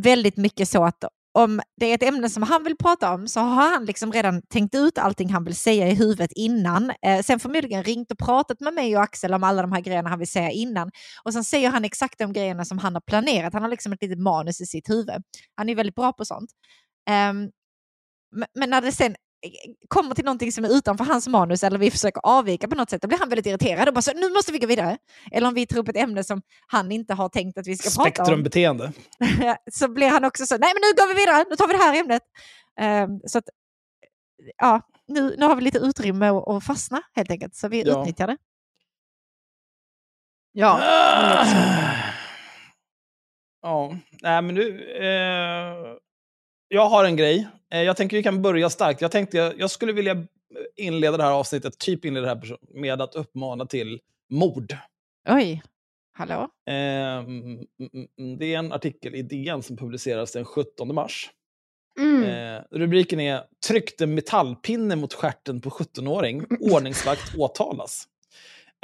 väldigt 0.00 0.36
mycket 0.36 0.68
så 0.68 0.84
att 0.84 1.04
om 1.32 1.60
det 1.76 1.86
är 1.86 1.94
ett 1.94 2.02
ämne 2.02 2.28
som 2.28 2.42
han 2.42 2.64
vill 2.64 2.76
prata 2.76 3.14
om 3.14 3.28
så 3.28 3.40
har 3.40 3.70
han 3.70 3.84
liksom 3.84 4.12
redan 4.12 4.42
tänkt 4.42 4.74
ut 4.74 4.98
allting 4.98 5.32
han 5.32 5.44
vill 5.44 5.56
säga 5.56 5.88
i 5.88 5.94
huvudet 5.94 6.32
innan. 6.34 6.92
Eh, 7.06 7.22
sen 7.22 7.40
förmodligen 7.40 7.84
ringt 7.84 8.10
och 8.10 8.18
pratat 8.18 8.60
med 8.60 8.74
mig 8.74 8.96
och 8.96 9.02
Axel 9.02 9.34
om 9.34 9.44
alla 9.44 9.62
de 9.62 9.72
här 9.72 9.80
grejerna 9.80 10.10
han 10.10 10.18
vill 10.18 10.30
säga 10.30 10.50
innan. 10.50 10.90
Och 11.24 11.32
sen 11.32 11.44
säger 11.44 11.70
han 11.70 11.84
exakt 11.84 12.18
de 12.18 12.32
grejerna 12.32 12.64
som 12.64 12.78
han 12.78 12.94
har 12.94 13.00
planerat. 13.00 13.52
Han 13.52 13.62
har 13.62 13.70
liksom 13.70 13.92
ett 13.92 14.02
litet 14.02 14.18
manus 14.18 14.60
i 14.60 14.66
sitt 14.66 14.90
huvud. 14.90 15.22
Han 15.54 15.68
är 15.68 15.74
väldigt 15.74 15.94
bra 15.94 16.12
på 16.12 16.24
sånt. 16.24 16.50
Ehm, 17.10 17.50
men 18.54 18.70
när 18.70 18.80
det 18.80 18.92
sen 18.92 19.16
kommer 19.88 20.14
till 20.14 20.24
någonting 20.24 20.52
som 20.52 20.64
är 20.64 20.68
utanför 20.68 21.04
hans 21.04 21.28
manus 21.28 21.64
eller 21.64 21.78
vi 21.78 21.90
försöker 21.90 22.20
avvika 22.24 22.68
på 22.68 22.74
något 22.74 22.90
sätt, 22.90 23.02
då 23.02 23.08
blir 23.08 23.18
han 23.18 23.28
väldigt 23.28 23.46
irriterad 23.46 23.88
och 23.88 23.94
bara 23.94 24.02
så, 24.02 24.12
nu 24.14 24.30
måste 24.30 24.52
vi 24.52 24.58
gå 24.58 24.66
vidare. 24.66 24.98
Eller 25.32 25.48
om 25.48 25.54
vi 25.54 25.66
tar 25.66 25.78
upp 25.78 25.88
ett 25.88 25.96
ämne 25.96 26.24
som 26.24 26.42
han 26.66 26.92
inte 26.92 27.14
har 27.14 27.28
tänkt 27.28 27.58
att 27.58 27.66
vi 27.66 27.76
ska 27.76 27.88
prata 28.04 28.08
om, 28.08 28.26
Spektrumbeteende. 28.26 28.92
så 29.72 29.88
blir 29.88 30.08
han 30.08 30.24
också 30.24 30.46
så, 30.46 30.58
nej 30.58 30.72
men 30.74 30.80
nu 30.80 30.94
går 31.02 31.08
vi 31.08 31.20
vidare, 31.20 31.44
nu 31.50 31.56
tar 31.56 31.66
vi 31.68 31.72
det 31.72 31.78
här 31.82 32.00
ämnet. 32.00 32.22
Ehm, 32.80 33.20
så 33.26 33.38
att, 33.38 33.44
ja, 34.56 34.80
nu, 35.08 35.34
nu 35.38 35.46
har 35.46 35.56
vi 35.56 35.62
lite 35.62 35.78
utrymme 35.78 36.28
att, 36.28 36.48
att 36.48 36.64
fastna 36.64 37.02
helt 37.14 37.30
enkelt, 37.30 37.54
så 37.54 37.68
vi 37.68 37.82
Ja. 37.82 38.00
utnyttjar 38.00 38.26
det. 38.26 38.36
Ja, 40.52 40.80
Ja, 43.62 43.96
nej 44.22 44.42
men 44.42 44.54
nu... 44.54 44.90
Eh, 44.92 45.96
jag 46.72 46.88
har 46.88 47.04
en 47.04 47.16
grej. 47.16 47.48
Eh, 47.72 47.82
jag 47.82 47.96
tänker 47.96 48.16
vi 48.16 48.22
kan 48.22 48.42
börja 48.42 48.70
starkt. 48.70 49.00
Jag 49.00 49.10
tänkte 49.10 49.36
jag, 49.36 49.60
jag 49.60 49.70
skulle 49.70 49.92
vilja 49.92 50.26
inleda 50.76 51.16
det 51.16 51.22
här 51.22 51.32
avsnittet, 51.32 51.78
typ 51.78 52.04
inleda 52.04 52.34
det 52.34 52.40
här 52.48 52.58
med 52.80 53.02
att 53.02 53.14
uppmana 53.14 53.66
till 53.66 54.00
mord. 54.30 54.76
Oj, 55.28 55.62
hallå? 56.12 56.48
Eh, 56.66 56.74
mm, 56.74 57.42
mm, 57.44 58.06
mm, 58.18 58.38
det 58.38 58.54
är 58.54 58.58
en 58.58 58.72
artikel 58.72 59.14
i 59.14 59.22
DN 59.22 59.62
som 59.62 59.76
publiceras 59.76 60.32
den 60.32 60.44
17 60.44 60.94
mars. 60.94 61.30
mm. 61.98 62.24
Eh, 62.24 62.62
rubriken 62.70 63.20
är 63.20 63.42
“Tryckte 63.68 64.06
metallpinne 64.06 64.96
mot 64.96 65.14
stjärten 65.14 65.60
på 65.60 65.70
17-åring. 65.70 66.44
Ordningsvakt 66.60 67.38
åtalas”. 67.38 68.04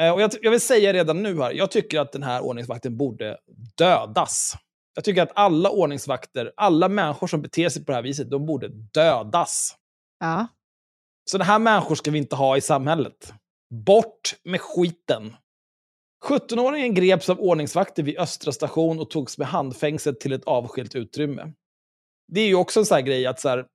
Eh, 0.01 0.11
och 0.13 0.21
jag, 0.21 0.31
jag 0.43 0.51
vill 0.51 0.61
säga 0.61 0.93
redan 0.93 1.23
nu 1.23 1.41
här, 1.43 1.53
jag 1.53 1.71
tycker 1.71 2.01
att 2.01 2.13
den 2.13 2.23
här 2.23 2.41
ordningsvakten 2.41 2.97
borde 2.97 3.39
dödas. 3.77 4.57
Jag 4.97 5.05
tycker 5.05 5.23
att 5.23 5.33
alla 5.35 5.71
ordningsvakter, 5.71 6.53
alla 6.57 6.89
människor 6.89 7.27
som 7.27 7.43
beter 7.43 7.69
sig 7.69 7.85
på 7.85 7.93
det 7.93 7.97
här 7.97 8.03
viset, 8.03 8.31
de 8.31 8.47
borde 8.47 8.69
dödas. 8.69 9.77
Ja. 10.21 10.47
Sådana 11.31 11.45
här 11.45 11.59
människor 11.59 11.95
ska 11.95 12.11
vi 12.11 12.19
inte 12.19 12.37
ha 12.37 12.57
i 12.57 12.61
samhället. 12.61 13.33
Bort 13.75 14.35
med 14.45 14.61
skiten. 14.61 15.37
17-åringen 16.25 16.95
greps 16.95 17.31
av 17.31 17.41
ordningsvakter 17.41 18.03
vid 18.03 18.19
Östra 18.19 18.53
station 18.53 19.01
och 19.01 19.11
togs 19.11 19.39
med 19.39 19.49
handfängsel 19.49 20.17
till 20.17 20.33
ett 20.33 20.45
avskilt 20.45 20.95
utrymme. 20.95 21.53
Det 22.33 22.41
är 22.41 22.47
ju 22.47 22.55
också 22.55 22.81
en 22.81 22.87
sån 22.87 22.95
här 22.95 23.03
grej 23.03 23.27
att 23.27 23.41
så 23.41 23.49
här, 23.49 23.67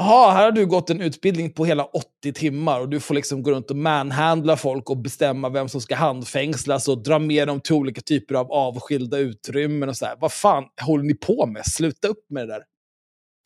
Jaha, 0.00 0.32
här 0.32 0.44
har 0.44 0.52
du 0.52 0.66
gått 0.66 0.90
en 0.90 1.00
utbildning 1.00 1.52
på 1.52 1.64
hela 1.64 1.84
80 1.84 2.32
timmar 2.32 2.80
och 2.80 2.88
du 2.88 3.00
får 3.00 3.14
liksom 3.14 3.42
gå 3.42 3.50
runt 3.50 3.70
och 3.70 3.76
manhandla 3.76 4.56
folk 4.56 4.90
och 4.90 4.96
bestämma 4.96 5.48
vem 5.48 5.68
som 5.68 5.80
ska 5.80 5.96
handfängslas 5.96 6.88
och 6.88 7.02
dra 7.02 7.18
med 7.18 7.48
dem 7.48 7.60
till 7.60 7.74
olika 7.74 8.00
typer 8.00 8.34
av 8.34 8.52
avskilda 8.52 9.18
utrymmen 9.18 9.88
och 9.88 9.96
så 9.96 10.06
här. 10.06 10.16
Vad 10.20 10.32
fan 10.32 10.64
håller 10.82 11.04
ni 11.04 11.14
på 11.14 11.46
med? 11.46 11.66
Sluta 11.66 12.08
upp 12.08 12.30
med 12.30 12.48
det 12.48 12.52
där. 12.54 12.62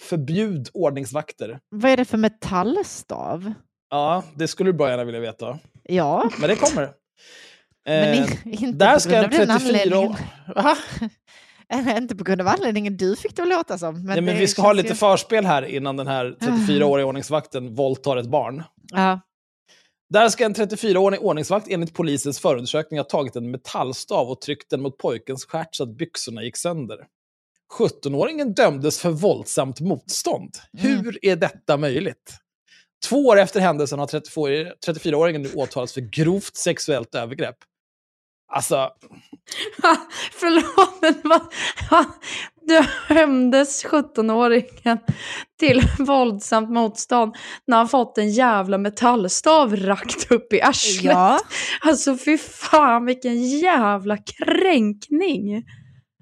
Förbjud 0.03 0.69
ordningsvakter. 0.75 1.59
Vad 1.69 1.91
är 1.91 1.97
det 1.97 2.05
för 2.05 2.19
metallstav? 2.19 3.53
Ja, 3.91 4.23
det 4.35 4.49
skulle 4.49 4.69
du 4.69 4.75
bra 4.79 4.91
gärna 4.91 5.05
vilja 5.05 5.21
veta. 5.21 5.59
Ja, 5.83 6.31
Men 6.41 6.49
det 6.49 6.57
kommer. 6.57 6.91
men 7.87 8.15
Eh, 8.15 8.31
inte 8.45 8.79
där 8.79 8.99
ska 8.99 9.17
en 9.17 9.25
av 9.25 9.31
den 9.31 9.49
34 9.49 9.55
anledningen. 9.55 10.11
år... 10.11 10.17
Inte 11.97 12.17
på 12.17 12.25
grund 12.25 12.41
av 12.41 12.49
anledningen 12.49 12.97
du 12.97 13.17
fick 13.17 13.37
det 13.37 13.43
att 13.43 13.49
låta 13.49 13.79
som. 13.79 13.95
Men 13.95 14.05
Nej, 14.05 14.21
men 14.21 14.37
vi 14.37 14.47
ska 14.47 14.63
ha 14.63 14.73
lite 14.73 14.89
ju- 14.89 14.95
förspel 14.95 15.47
här 15.47 15.63
innan 15.63 15.97
den 15.97 16.07
här 16.07 16.37
34-åriga 16.41 17.07
ordningsvakten 17.07 17.75
våldtar 17.75 18.17
ett 18.17 18.27
barn. 18.27 18.63
Ja. 18.93 19.21
Där 20.11 20.29
ska 20.29 20.45
en 20.45 20.55
34-årig 20.55 21.23
ordningsvakt 21.23 21.69
enligt 21.71 21.95
polisens 21.95 22.41
förundersökning 22.41 22.99
ha 23.01 23.05
tagit 23.05 23.37
en 23.37 23.51
metallstav 23.51 24.31
och 24.31 24.41
tryckt 24.41 24.71
den 24.71 24.83
mot 24.83 24.99
pojkens 24.99 25.45
stjärt 25.45 25.75
så 25.75 25.83
att 25.83 25.97
byxorna 25.97 26.43
gick 26.43 26.57
sönder. 26.57 26.99
17-åringen 27.79 28.55
dömdes 28.55 28.99
för 29.01 29.11
våldsamt 29.11 29.81
motstånd. 29.81 30.51
Mm. 30.79 31.05
Hur 31.05 31.19
är 31.23 31.37
detta 31.37 31.77
möjligt? 31.77 32.39
Två 33.09 33.27
år 33.27 33.39
efter 33.39 33.61
händelsen 33.61 33.99
har 33.99 34.07
34 34.07 34.73
34-åringen 34.87 35.39
nu 35.39 35.53
åtalats 35.55 35.93
för 35.93 36.01
grovt 36.01 36.57
sexuellt 36.57 37.15
övergrepp. 37.15 37.57
Alltså, 38.55 38.91
Förlåt, 40.33 40.99
men 41.03 41.41
vad, 41.91 42.07
dömdes 43.09 43.85
17-åringen 43.85 44.99
till 45.61 45.83
våldsamt 45.99 46.71
motstånd 46.71 47.35
när 47.67 47.77
han 47.77 47.89
fått 47.89 48.19
en 48.19 48.31
jävla 48.31 48.79
metallstav 48.79 49.77
rakt 49.77 50.31
upp 50.33 50.53
i 50.53 50.63
arslet. 50.63 51.05
ja, 51.05 51.39
Alltså 51.81 52.17
fy 52.17 52.39
fan 52.39 53.05
vilken 53.07 53.43
jävla 53.59 54.17
kränkning. 54.17 55.53
men 55.53 55.63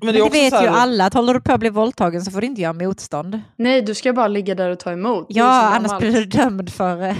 men 0.03 0.15
det 0.15 0.21
är 0.21 0.25
det 0.25 0.31
vet 0.31 0.53
här, 0.53 0.63
ju 0.63 0.69
alla 0.69 1.07
att 1.07 1.15
håller 1.15 1.35
du 1.35 1.41
på 1.41 1.53
att 1.53 1.61
bli 1.61 1.71
våldtagen 1.71 2.23
så 2.23 2.31
får 2.31 2.41
du 2.41 2.47
inte 2.47 2.61
göra 2.61 2.73
motstånd. 2.73 3.41
Nej, 3.59 3.83
du 3.83 3.95
ska 3.95 4.13
bara 4.13 4.29
ligga 4.29 4.55
där 4.55 4.71
och 4.71 4.79
ta 4.79 4.93
emot. 4.93 5.27
Ja, 5.29 5.75
annars 5.75 5.99
blir 5.99 6.13
du 6.13 6.25
dömd 6.25 6.73
för... 6.73 7.17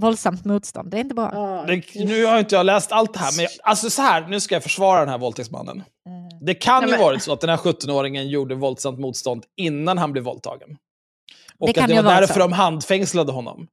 våldsamt 0.00 0.44
motstånd. 0.44 0.90
Det 0.90 0.96
är 0.96 1.00
inte 1.00 1.14
bra. 1.14 1.30
Ja, 1.32 1.64
Det, 1.66 2.04
nu 2.04 2.24
har 2.24 2.38
inte 2.38 2.54
jag 2.54 2.66
läst 2.66 2.92
allt 2.92 3.12
det 3.14 3.18
här, 3.18 3.32
men 3.36 3.42
jag, 3.42 3.50
alltså 3.62 3.90
så 3.90 4.02
här, 4.02 4.26
nu 4.28 4.40
ska 4.40 4.54
jag 4.54 4.62
försvara 4.62 5.00
den 5.00 5.08
här 5.08 5.18
våldtäktsmannen. 5.18 5.76
Mm. 5.76 6.28
Det 6.46 6.54
kan 6.54 6.80
Nej, 6.82 6.90
ju 6.90 6.96
men- 6.96 7.04
varit 7.04 7.22
så 7.22 7.32
att 7.32 7.40
den 7.40 7.50
här 7.50 7.56
17-åringen 7.56 8.28
gjorde 8.28 8.54
våldsamt 8.54 8.98
motstånd 8.98 9.44
innan 9.56 9.98
han 9.98 10.12
blev 10.12 10.24
våldtagen. 10.24 10.76
Och 11.60 11.66
Det 11.72 11.80
att 11.80 11.88
det 11.88 12.02
var 12.02 12.02
därför 12.20 12.34
så. 12.34 12.40
de 12.40 12.52
handfängslade 12.52 13.32
honom. 13.32 13.66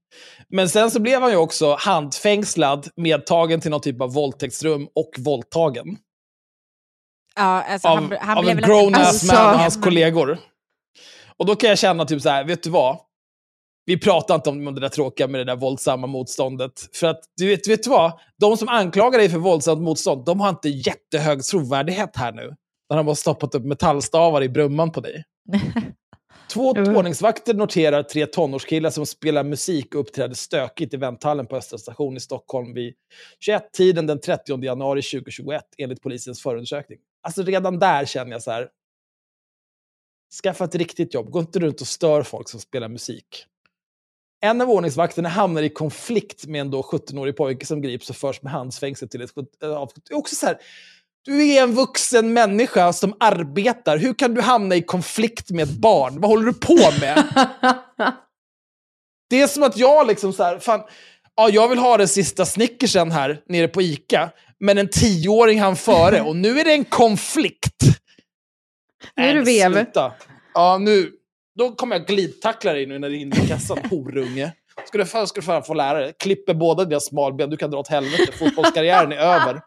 Men 0.49 0.69
sen 0.69 0.91
så 0.91 0.99
blev 0.99 1.21
han 1.21 1.31
ju 1.31 1.37
också 1.37 1.75
handfängslad, 1.79 2.87
medtagen 2.95 3.61
till 3.61 3.71
någon 3.71 3.81
typ 3.81 4.01
av 4.01 4.13
våldtäktsrum 4.13 4.87
och 4.95 5.09
våldtagen. 5.17 5.97
Ja, 7.35 7.63
alltså, 7.63 7.87
Av, 7.87 7.95
han, 7.97 8.17
han 8.21 8.37
av 8.37 8.43
blev 8.43 8.57
en 8.57 8.63
grown-ass 8.63 9.07
Alltså- 9.07 9.35
man 9.35 9.53
och 9.53 9.59
hans 9.59 9.77
kollegor. 9.83 10.37
Och 11.37 11.45
då 11.45 11.55
kan 11.55 11.69
jag 11.69 11.79
känna 11.79 12.05
typ 12.05 12.21
så 12.21 12.29
här, 12.29 12.43
vet 12.43 12.63
du 12.63 12.69
vad? 12.69 12.97
Vi 13.85 13.99
pratar 13.99 14.35
inte 14.35 14.49
om 14.49 14.75
det 14.75 14.81
där 14.81 14.89
tråkiga 14.89 15.27
med 15.27 15.39
det 15.39 15.45
där 15.45 15.55
våldsamma 15.55 16.07
motståndet. 16.07 16.89
För 16.93 17.07
att, 17.07 17.19
du 17.37 17.47
vet, 17.47 17.67
vet 17.67 17.83
du 17.83 17.89
vad? 17.89 18.19
De 18.39 18.57
som 18.57 18.69
anklagar 18.69 19.19
dig 19.19 19.29
för 19.29 19.37
våldsamt 19.37 19.81
motstånd, 19.81 20.25
de 20.25 20.39
har 20.39 20.49
inte 20.49 20.69
jättehög 20.69 21.43
trovärdighet 21.43 22.15
här 22.15 22.31
nu. 22.31 22.55
När 22.89 22.97
de 22.97 23.07
har 23.07 23.15
stoppat 23.15 23.55
upp 23.55 23.65
metallstavar 23.65 24.43
i 24.43 24.49
brumman 24.49 24.91
på 24.91 25.01
dig. 25.01 25.23
Två 26.53 26.69
ordningsvakter 26.69 27.53
noterar 27.53 28.03
tre 28.03 28.25
tonårskillar 28.25 28.89
som 28.89 29.05
spelar 29.05 29.43
musik 29.43 29.95
och 29.95 30.01
uppträder 30.01 30.35
stökigt 30.35 30.93
i 30.93 30.97
vänthallen 30.97 31.47
på 31.47 31.55
Östra 31.55 31.77
station 31.77 32.17
i 32.17 32.19
Stockholm 32.19 32.73
vid 32.73 32.93
21-tiden 33.47 34.07
den 34.07 34.21
30 34.21 34.63
januari 34.63 35.01
2021 35.01 35.63
enligt 35.77 36.01
polisens 36.01 36.41
förundersökning. 36.41 36.99
Alltså 37.21 37.43
redan 37.43 37.79
där 37.79 38.05
känner 38.05 38.31
jag 38.31 38.41
så 38.41 38.51
här. 38.51 38.69
Skaffa 40.43 40.65
ett 40.65 40.75
riktigt 40.75 41.13
jobb. 41.13 41.29
Gå 41.29 41.39
inte 41.39 41.59
runt 41.59 41.81
och 41.81 41.87
stör 41.87 42.23
folk 42.23 42.49
som 42.49 42.59
spelar 42.59 42.87
musik. 42.87 43.45
En 44.45 44.61
av 44.61 44.69
ordningsvakterna 44.69 45.29
hamnar 45.29 45.61
i 45.61 45.69
konflikt 45.69 46.45
med 46.47 46.61
en 46.61 46.71
då 46.71 46.81
17-årig 46.81 47.37
pojke 47.37 47.65
som 47.65 47.81
grips 47.81 48.09
och 48.09 48.15
förs 48.15 48.41
med 48.41 48.51
handsfängsel 48.51 49.09
till 49.09 49.21
ett... 49.21 49.31
av- 49.63 49.91
Det 50.09 50.13
är 50.13 50.17
också 50.17 50.35
så 50.35 50.45
här, 50.45 50.57
du 51.25 51.47
är 51.47 51.63
en 51.63 51.73
vuxen 51.75 52.33
människa 52.33 52.93
som 52.93 53.15
arbetar. 53.19 53.97
Hur 53.97 54.13
kan 54.13 54.33
du 54.33 54.41
hamna 54.41 54.75
i 54.75 54.81
konflikt 54.81 55.49
med 55.51 55.63
ett 55.63 55.75
barn? 55.77 56.21
Vad 56.21 56.29
håller 56.29 56.45
du 56.45 56.53
på 56.53 56.77
med? 56.99 57.23
Det 59.29 59.41
är 59.41 59.47
som 59.47 59.63
att 59.63 59.77
jag 59.77 60.07
liksom 60.07 60.33
så 60.33 60.43
här, 60.43 60.59
fan, 60.59 60.81
ja, 61.35 61.49
jag 61.49 61.67
vill 61.69 61.79
ha 61.79 61.97
den 61.97 62.07
sista 62.07 62.45
snickersen 62.45 63.11
här 63.11 63.41
nere 63.49 63.67
på 63.67 63.81
Ica, 63.81 64.29
men 64.59 64.77
en 64.77 64.89
tioåring 64.89 65.61
han 65.61 65.75
före 65.75 66.21
och 66.21 66.35
nu 66.35 66.59
är 66.59 66.63
det 66.65 66.71
en 66.73 66.85
konflikt. 66.85 67.83
Nu 69.15 69.23
är 69.23 69.33
du 69.33 69.39
men 69.39 69.45
vev. 69.45 69.71
Ja, 70.53 70.77
nu. 70.77 71.11
Då 71.55 71.71
kommer 71.75 71.95
jag 71.95 72.07
glidtackla 72.07 72.73
dig 72.73 72.85
nu 72.85 72.99
när 72.99 73.09
det 73.09 73.17
är 73.17 73.19
inne 73.19 73.43
i 73.43 73.47
kassan, 73.47 73.77
horunge. 73.89 74.51
Ska 74.87 74.97
du, 74.97 75.05
fan- 75.05 75.27
ska 75.27 75.41
du 75.41 75.45
fan 75.45 75.63
få 75.63 75.73
lära 75.73 75.99
dig. 75.99 76.13
Klipper 76.19 76.53
båda 76.53 76.85
dina 76.85 76.99
smalben, 76.99 77.49
du 77.49 77.57
kan 77.57 77.71
dra 77.71 77.79
åt 77.79 77.87
helvete. 77.87 78.31
Fotbollskarriären 78.31 79.11
är 79.11 79.17
över. 79.17 79.61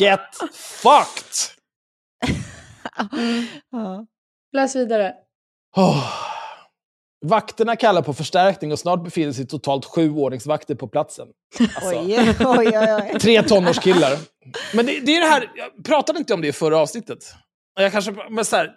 Get 0.00 0.20
fucked! 0.54 1.54
Ja. 3.70 4.06
Läs 4.52 4.76
vidare. 4.76 5.14
Oh. 5.76 6.04
Vakterna 7.26 7.76
kallar 7.76 8.02
på 8.02 8.14
förstärkning 8.14 8.72
och 8.72 8.78
snart 8.78 9.04
befinner 9.04 9.32
sig 9.32 9.46
totalt 9.46 9.84
sju 9.84 10.10
ordningsvakter 10.10 10.74
på 10.74 10.88
platsen. 10.88 11.28
Alltså, 11.60 12.00
Oj, 12.00 12.36
oj, 12.40 12.78
oj, 12.78 13.10
oj. 13.12 13.20
Tre 13.20 13.42
tonårskillar. 13.42 14.18
Men 14.74 14.86
det, 14.86 15.00
det 15.00 15.16
är 15.16 15.20
det 15.20 15.26
här, 15.26 15.50
jag 15.56 15.84
pratade 15.84 16.18
inte 16.18 16.34
om 16.34 16.40
det 16.40 16.48
i 16.48 16.52
förra 16.52 16.78
avsnittet. 16.78 17.34
Jag 17.76 17.92
kanske, 17.92 18.14
men 18.30 18.44
så 18.44 18.56
här, 18.56 18.76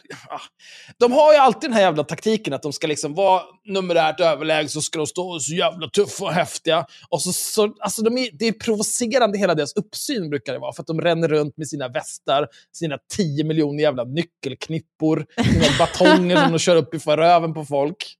de 0.97 1.11
har 1.11 1.33
ju 1.33 1.39
alltid 1.39 1.69
den 1.69 1.73
här 1.73 1.81
jävla 1.81 2.03
taktiken 2.03 2.53
att 2.53 2.61
de 2.61 2.73
ska 2.73 2.87
liksom 2.87 3.13
vara 3.13 3.41
numerärt 3.65 4.19
överlägset, 4.19 4.71
så 4.71 4.81
ska 4.81 4.97
de 4.97 5.07
stå 5.07 5.39
så 5.39 5.53
jävla 5.53 5.89
tuffa 5.89 6.25
och 6.25 6.31
häftiga. 6.33 6.85
Och 7.09 7.21
så, 7.21 7.33
så, 7.33 7.75
alltså 7.79 8.01
de 8.01 8.17
är, 8.17 8.29
det 8.33 8.47
är 8.47 8.51
provocerande 8.51 9.37
hela 9.37 9.55
deras 9.55 9.73
uppsyn 9.75 10.29
brukar 10.29 10.53
det 10.53 10.59
vara, 10.59 10.73
för 10.73 10.81
att 10.83 10.87
de 10.87 11.01
ränner 11.01 11.27
runt 11.27 11.57
med 11.57 11.67
sina 11.67 11.87
västar, 11.87 12.47
sina 12.71 12.97
10 13.15 13.43
miljoner 13.43 13.83
jävla 13.83 14.03
nyckelknippor, 14.03 15.25
sina 15.43 15.65
batonger 15.79 16.35
som 16.35 16.51
de 16.51 16.59
kör 16.59 16.75
upp 16.75 16.93
i 16.93 16.97
röven 16.97 17.53
på 17.53 17.65
folk. 17.65 18.17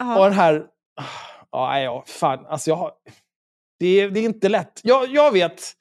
Och 0.00 0.06
Ja. 0.06 0.24
den 0.24 0.32
här... 0.32 0.66
Ja, 1.50 1.80
ja, 1.80 2.04
fan. 2.06 2.46
Alltså, 2.46 2.70
jag 2.70 2.76
har, 2.76 2.92
det, 3.78 4.00
är, 4.00 4.10
det 4.10 4.20
är 4.20 4.24
inte 4.24 4.48
lätt. 4.48 4.80
Jag, 4.82 5.10
jag 5.10 5.32
vet, 5.32 5.72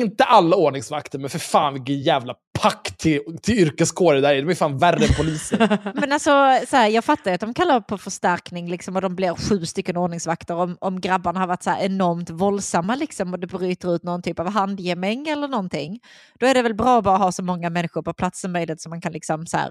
inte 0.00 0.24
alla 0.24 0.56
ordningsvakter, 0.56 1.18
men 1.18 1.30
för 1.30 1.38
fan 1.38 1.74
vilken 1.74 2.00
jävla 2.00 2.34
pack 2.58 2.96
till, 2.96 3.38
till 3.42 3.58
yrkeskår 3.58 4.14
det 4.14 4.20
där 4.20 4.34
är. 4.34 4.42
De 4.42 4.50
är 4.50 4.54
fan 4.54 4.78
värre 4.78 5.04
än 5.04 5.14
poliser. 5.16 5.78
Men 6.00 6.12
alltså, 6.12 6.30
så 6.68 6.76
här, 6.76 6.88
jag 6.88 7.04
fattar 7.04 7.30
ju 7.30 7.34
att 7.34 7.40
de 7.40 7.54
kallar 7.54 7.80
på 7.80 7.98
förstärkning 7.98 8.70
liksom, 8.70 8.96
och 8.96 9.02
de 9.02 9.16
blir 9.16 9.34
sju 9.34 9.66
stycken 9.66 9.96
ordningsvakter 9.96 10.54
om, 10.54 10.76
om 10.80 11.00
grabbarna 11.00 11.40
har 11.40 11.46
varit 11.46 11.62
så 11.62 11.70
här 11.70 11.84
enormt 11.84 12.30
våldsamma 12.30 12.94
liksom, 12.94 13.32
och 13.32 13.40
det 13.40 13.46
bryter 13.46 13.94
ut 13.94 14.02
någon 14.02 14.22
typ 14.22 14.38
av 14.38 14.48
handgemäng 14.48 15.28
eller 15.28 15.48
någonting. 15.48 16.00
Då 16.38 16.46
är 16.46 16.54
det 16.54 16.62
väl 16.62 16.74
bra 16.74 16.98
att 16.98 17.04
bara 17.04 17.16
ha 17.16 17.32
så 17.32 17.42
många 17.42 17.70
människor 17.70 18.02
på 18.02 18.12
plats 18.12 18.40
som 18.40 18.52
möjligt 18.52 18.80
så 18.80 18.88
man 18.88 19.00
kan 19.00 19.12
liksom 19.12 19.46
så 19.46 19.56
här, 19.56 19.70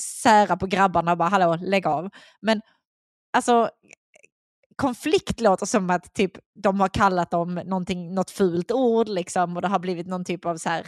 sära 0.00 0.56
på 0.56 0.66
grabbarna 0.66 1.12
och 1.12 1.18
bara 1.18 1.28
hallå, 1.28 1.58
lägg 1.60 1.86
av. 1.86 2.10
Men 2.42 2.60
alltså, 3.32 3.70
konflikt 4.76 5.40
låter 5.40 5.66
som 5.66 5.90
att 5.90 6.14
typ, 6.14 6.32
de 6.62 6.80
har 6.80 6.88
kallat 6.88 7.30
dem 7.30 7.54
någonting, 7.54 8.14
något 8.14 8.30
fult 8.30 8.70
ord 8.70 9.08
liksom, 9.08 9.56
och 9.56 9.62
det 9.62 9.68
har 9.68 9.78
blivit 9.78 10.06
någon 10.06 10.24
typ 10.24 10.46
av 10.46 10.56
så 10.56 10.68
här 10.68 10.86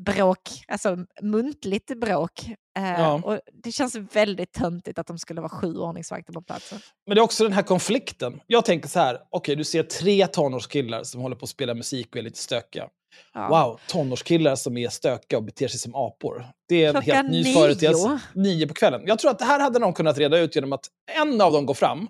bråk, 0.00 0.40
alltså 0.68 0.96
muntligt 1.22 2.00
bråk. 2.00 2.48
Eh, 2.78 2.90
Ja. 3.00 3.20
och 3.24 3.40
det 3.62 3.72
känns 3.72 3.94
väldigt 3.94 4.52
töntigt 4.52 4.98
att 4.98 5.06
de 5.06 5.18
skulle 5.18 5.40
vara 5.40 5.50
sju 5.50 5.76
ordningsvakter 5.76 6.32
på 6.32 6.42
platsen. 6.42 6.78
Men 7.06 7.14
det 7.14 7.20
är 7.20 7.22
också 7.22 7.44
den 7.44 7.52
här 7.52 7.62
konflikten. 7.62 8.40
Jag 8.46 8.64
tänker 8.64 8.88
så 8.88 8.98
här, 8.98 9.18
okej, 9.30 9.56
du 9.56 9.64
ser 9.64 9.82
tre 9.82 10.26
tonårskillar 10.26 11.02
som 11.04 11.20
håller 11.20 11.36
på 11.36 11.44
att 11.44 11.48
spela 11.50 11.74
musik 11.74 12.08
och 12.10 12.16
är 12.16 12.22
lite 12.22 12.38
stökiga. 12.38 12.88
Ja. 13.34 13.48
Wow, 13.48 13.80
tonårskillar 13.88 14.56
som 14.56 14.76
är 14.76 14.88
stökiga 14.88 15.38
och 15.38 15.44
beter 15.44 15.68
sig 15.68 15.80
som 15.80 15.94
apor. 15.94 16.46
Det 16.68 16.84
är 16.84 16.86
en 16.88 16.92
Klockan 17.02 17.16
helt 17.16 17.30
ny 17.30 17.42
nio. 17.42 17.54
företeelse. 17.54 18.20
Nio 18.34 18.66
på 18.66 18.74
kvällen. 18.74 19.02
Jag 19.06 19.18
tror 19.18 19.30
att 19.30 19.38
det 19.38 19.44
här 19.44 19.60
hade 19.60 19.78
någon 19.78 19.94
kunnat 19.94 20.18
reda 20.18 20.38
ut 20.38 20.54
genom 20.54 20.72
att 20.72 20.86
en 21.22 21.40
av 21.40 21.52
dem 21.52 21.66
går 21.66 21.74
fram 21.74 22.08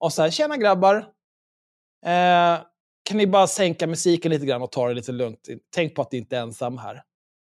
och 0.00 0.12
säger 0.12 0.30
“Tjena 0.30 0.56
grabbar, 0.56 0.96
eh, 2.06 2.58
kan 3.02 3.16
ni 3.16 3.26
bara 3.26 3.46
sänka 3.46 3.86
musiken 3.86 4.30
lite 4.30 4.46
grann 4.46 4.62
och 4.62 4.72
ta 4.72 4.88
det 4.88 4.94
lite 4.94 5.12
lugnt? 5.12 5.48
Tänk 5.74 5.94
på 5.94 6.02
att 6.02 6.12
ni 6.12 6.18
inte 6.18 6.36
är 6.36 6.40
ensam 6.40 6.78
här.” 6.78 7.02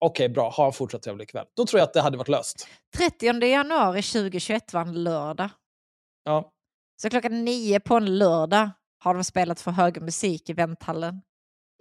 Okej, 0.05 0.29
bra. 0.29 0.49
Ha 0.49 0.65
en 0.65 0.73
fortsatt 0.73 1.01
trevlig 1.01 1.29
kväll. 1.29 1.45
Då 1.55 1.65
tror 1.65 1.79
jag 1.79 1.87
att 1.87 1.93
det 1.93 2.01
hade 2.01 2.17
varit 2.17 2.27
löst. 2.27 2.67
30 2.97 3.25
januari 3.47 4.01
2021 4.01 4.73
var 4.73 4.81
en 4.81 5.03
lördag. 5.03 5.49
Ja. 6.23 6.51
Så 7.01 7.09
klockan 7.09 7.45
nio 7.45 7.79
på 7.79 7.95
en 7.95 8.17
lördag 8.17 8.69
har 8.99 9.13
de 9.13 9.23
spelat 9.23 9.61
för 9.61 9.71
hög 9.71 10.01
musik 10.01 10.49
i 10.49 10.53
vänthallen. 10.53 11.21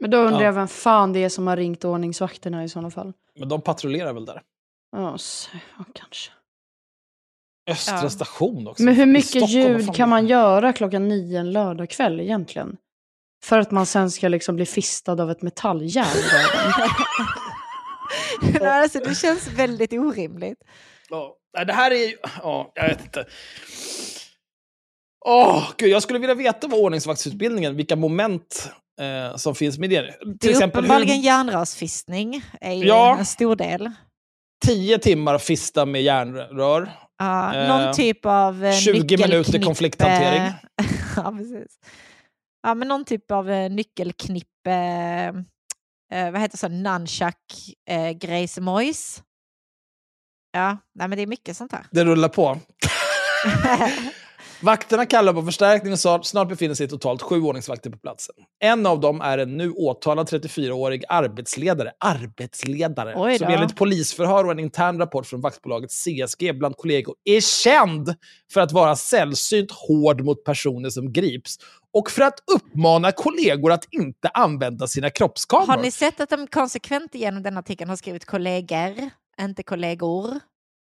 Men 0.00 0.10
då 0.10 0.18
undrar 0.18 0.40
Ja. 0.40 0.44
jag 0.46 0.52
vem 0.52 0.68
fan 0.68 1.12
det 1.12 1.24
är 1.24 1.28
som 1.28 1.46
har 1.46 1.56
ringt 1.56 1.84
ordningsvakterna 1.84 2.64
i 2.64 2.68
sådana 2.68 2.90
fall. 2.90 3.12
Men 3.38 3.48
de 3.48 3.60
patrullerar 3.60 4.12
väl 4.12 4.24
där. 4.24 4.42
Ja, 4.96 5.18
så- 5.18 5.50
ja, 5.78 5.84
kanske. 5.94 6.32
Östra 7.70 7.98
Ja. 8.02 8.10
station 8.10 8.68
också. 8.68 8.82
Men 8.82 8.94
hur 8.94 9.06
mycket 9.06 9.48
ljud 9.50 9.94
kan 9.94 10.08
man 10.08 10.26
göra 10.26 10.72
klockan 10.72 11.08
nio 11.08 11.38
en 11.40 11.52
lördagkväll 11.52 12.20
egentligen? 12.20 12.76
För 13.44 13.58
att 13.58 13.70
man 13.70 13.86
sen 13.86 14.10
ska 14.10 14.28
liksom 14.28 14.56
bli 14.56 14.66
fistad 14.66 15.12
av 15.22 15.30
ett 15.30 15.42
metalljärn. 15.42 16.06
Nej, 18.60 18.66
alltså, 18.82 18.98
det 18.98 19.14
känns 19.14 19.48
väldigt 19.48 19.92
orimligt. 19.92 20.58
Ja. 21.08 21.36
Det 21.66 21.72
här 21.72 21.90
är 21.90 22.08
ju... 22.08 22.16
Ja, 22.42 22.72
jag 22.74 22.88
vet 22.88 23.00
inte. 23.04 23.24
Åh, 25.24 25.68
gud, 25.76 25.88
jag 25.90 26.02
skulle 26.02 26.18
vilja 26.18 26.34
veta 26.34 26.66
vad 26.68 26.80
ordningsvaktsutbildningen, 26.80 27.76
vilka 27.76 27.96
moment 27.96 28.70
eh, 29.00 29.36
som 29.36 29.54
finns 29.54 29.78
med 29.78 29.90
det. 29.90 30.12
Till 30.12 30.36
Det 30.40 30.46
är 30.46 30.50
exempel 30.50 30.78
uppenbarligen 30.84 31.16
hur 31.16 31.22
järnrörsfistning 31.24 32.42
är 32.60 32.72
ju 32.72 32.86
Ja. 32.86 33.16
en 33.18 33.26
stor 33.26 33.56
del. 33.56 33.90
tio 34.66 34.98
timmar 34.98 35.38
fista 35.38 35.86
med 35.86 36.02
järnrör. 36.02 36.92
Ja, 37.22 37.54
Eh, 37.54 37.68
någon 37.68 37.94
typ 37.94 38.26
av 38.26 38.64
eh, 38.64 38.72
20 38.76 38.92
minuter 38.92 39.28
nyckelknippe. 39.28 39.64
konflikthantering. 39.66 40.42
ja, 41.16 41.32
precis. 41.38 41.78
Ja, 42.62 42.74
men 42.74 42.88
någon 42.88 43.04
typ 43.04 43.30
av 43.30 43.50
eh, 43.50 43.70
nyckelknippe, 43.70 44.72
eh, 46.12 46.30
vad 46.30 46.40
heter 46.40 46.58
så, 46.58 46.68
nunchuck, 46.68 47.36
eh, 47.90 48.10
grejsmojs. 48.10 49.22
Ja, 50.52 50.78
nej, 50.94 51.08
men 51.08 51.16
det 51.16 51.22
är 51.22 51.26
mycket 51.26 51.56
sånt 51.56 51.72
här. 51.72 51.86
Det 51.90 52.04
rullar 52.04 52.28
på. 52.28 52.58
Vakterna 54.62 55.06
kallar 55.06 55.32
på 55.32 55.42
förstärkning 55.42 55.92
och 55.92 55.98
sa- 55.98 56.22
snart 56.22 56.48
befinner 56.48 56.74
sig 56.74 56.88
totalt 56.88 57.22
sju 57.22 57.40
ordningsvakter 57.42 57.90
på 57.90 57.98
platsen. 57.98 58.34
En 58.60 58.86
av 58.86 59.00
dem 59.00 59.20
är 59.20 59.38
en 59.38 59.56
nu 59.56 59.70
åtalad 59.70 60.28
34-årig 60.28 61.04
arbetsledare, 61.08 61.92
arbetsledare 61.98 63.38
som 63.38 63.46
enligt 63.48 63.76
polisförhör 63.76 64.44
och 64.44 64.50
en 64.50 64.58
intern 64.58 64.98
rapport 64.98 65.26
från 65.26 65.40
vaktbolaget 65.40 65.90
CSG 65.90 66.52
bland 66.58 66.76
kollegor 66.76 67.14
är 67.24 67.40
känd 67.40 68.14
för 68.52 68.60
att 68.60 68.72
vara 68.72 68.96
sällsynt 68.96 69.70
hård 69.70 70.20
mot 70.24 70.44
personer 70.44 70.90
som 70.90 71.12
grips 71.12 71.56
och 71.92 72.10
för 72.10 72.22
att 72.22 72.38
uppmana 72.54 73.12
kollegor 73.12 73.72
att 73.72 73.84
inte 73.90 74.28
använda 74.28 74.86
sina 74.86 75.10
kroppskameror. 75.10 75.66
Har 75.66 75.82
ni 75.82 75.90
sett 75.90 76.20
att 76.20 76.30
de 76.30 76.46
konsekvent 76.46 77.14
genom 77.14 77.42
den 77.42 77.56
artikeln 77.56 77.90
har 77.90 77.96
skrivit 77.96 78.24
kollegor, 78.24 79.10
inte 79.40 79.62
kollegor? 79.62 80.40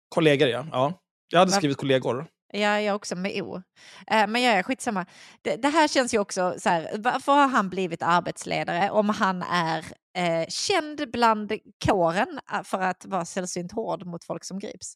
Kollegor, 0.10 0.48
ja. 0.48 0.66
ja. 0.72 0.94
Jag 1.30 1.40
hade 1.40 1.52
skrivit 1.52 1.78
kollegor. 1.78 2.28
Ja, 2.54 2.82
jag 2.82 2.96
också 2.96 3.16
med 3.16 3.42
O. 3.42 3.62
Eh, 4.08 4.28
men 4.28 4.42
jag 4.42 4.54
är 4.54 4.64
skitsamma. 4.64 5.06
Det, 5.42 5.56
det 5.56 5.70
här 5.70 5.88
känns 5.88 6.14
ju 6.14 6.20
också 6.20 6.56
så 6.58 6.70
här, 6.70 6.92
varför 6.98 7.32
har 7.32 7.48
han 7.48 7.70
blivit 7.70 8.02
arbetsledare 8.02 8.90
om 8.90 9.10
han 9.10 9.42
är 9.42 9.86
eh, 10.18 10.48
känd 10.50 11.12
bland 11.12 11.54
kåren 11.86 12.40
eh, 12.54 12.64
för 12.64 12.82
att 12.82 13.06
vara 13.06 13.26
sällsynt 13.26 13.72
hård 13.72 14.06
mot 14.06 14.24
folk 14.24 14.44
som 14.44 14.60
grips? 14.60 14.94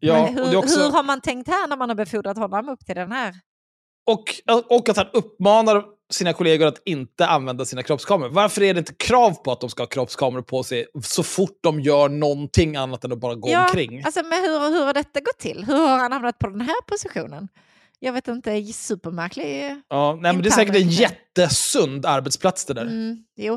Ja, 0.00 0.26
hur, 0.26 0.56
också, 0.56 0.80
hur 0.80 0.90
har 0.90 1.02
man 1.02 1.20
tänkt 1.20 1.48
här 1.48 1.68
när 1.68 1.76
man 1.76 1.88
har 1.88 1.96
befordrat 1.96 2.38
honom 2.38 2.68
upp 2.68 2.86
till 2.86 2.94
den 2.94 3.12
här? 3.12 3.34
och, 4.06 4.24
och 4.78 4.88
att 4.88 4.96
han 4.96 5.06
uppmanar 5.12 5.84
sina 6.10 6.32
kollegor 6.32 6.66
att 6.66 6.82
inte 6.84 7.26
använda 7.26 7.64
sina 7.64 7.82
kroppskameror. 7.82 8.30
Varför 8.30 8.62
är 8.62 8.74
det 8.74 8.78
inte 8.78 8.94
krav 8.94 9.34
på 9.34 9.52
att 9.52 9.60
de 9.60 9.70
ska 9.70 9.82
ha 9.82 9.88
kroppskameror 9.88 10.42
på 10.42 10.62
sig 10.62 10.86
så 11.02 11.22
fort 11.22 11.58
de 11.60 11.80
gör 11.80 12.08
någonting 12.08 12.76
annat 12.76 13.04
än 13.04 13.12
att 13.12 13.20
bara 13.20 13.34
gå 13.34 13.48
Ja, 13.48 13.64
omkring? 13.64 14.04
Alltså, 14.04 14.22
men 14.22 14.40
hur, 14.40 14.70
hur 14.70 14.84
har 14.84 14.94
detta 14.94 15.20
gått 15.20 15.38
till? 15.38 15.64
Hur 15.64 15.88
har 15.88 15.98
han 15.98 16.12
hamnat 16.12 16.38
på 16.38 16.48
den 16.48 16.60
här 16.60 16.82
positionen? 16.86 17.48
Jag 17.98 18.12
vet 18.12 18.28
inte, 18.28 18.64
supermärklig. 18.64 19.76
Ja, 19.88 20.18
nej, 20.20 20.32
men 20.32 20.42
det 20.42 20.48
är 20.48 20.50
säkert 20.50 20.76
en 20.76 20.88
jättesund 20.88 22.06
arbetsplats 22.06 22.64
det 22.64 22.74
där. 22.74 22.82
Mm, 22.82 23.18
jo. 23.36 23.54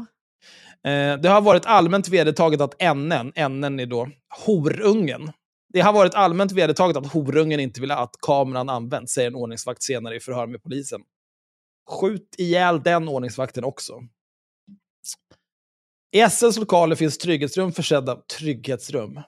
Eh, 0.87 1.17
det 1.17 1.29
har 1.29 1.41
varit 1.41 1.65
allmänt 1.65 2.07
vedertaget 2.07 2.61
att 2.61 2.95
NN, 2.95 3.31
NN 3.49 3.79
är 3.79 3.85
då 3.85 4.09
horungen. 4.45 5.31
Det 5.73 5.79
har 5.81 5.93
varit 5.93 6.15
allmänt 6.15 6.51
vedertaget 6.51 6.97
att 6.97 7.07
horungen 7.07 7.59
inte 7.59 7.81
vill 7.81 7.91
att 7.91 8.15
kameran 8.21 8.69
används, 8.69 9.13
säger 9.13 9.27
en 9.27 9.35
ordningsvakt 9.35 9.83
senare 9.83 10.15
i 10.15 10.19
förhör 10.19 10.47
med 10.47 10.63
polisen. 10.63 11.01
Skjut 11.89 12.35
ihjäl 12.37 12.83
den 12.83 13.07
ordningsvakten 13.07 13.63
också. 13.63 14.03
I 16.11 16.29
SLs 16.29 16.57
lokaler 16.57 16.95
finns 16.95 17.17
trygghetsrum 17.17 17.71
försedda, 17.71 18.15
trygghetsrum 18.15 19.19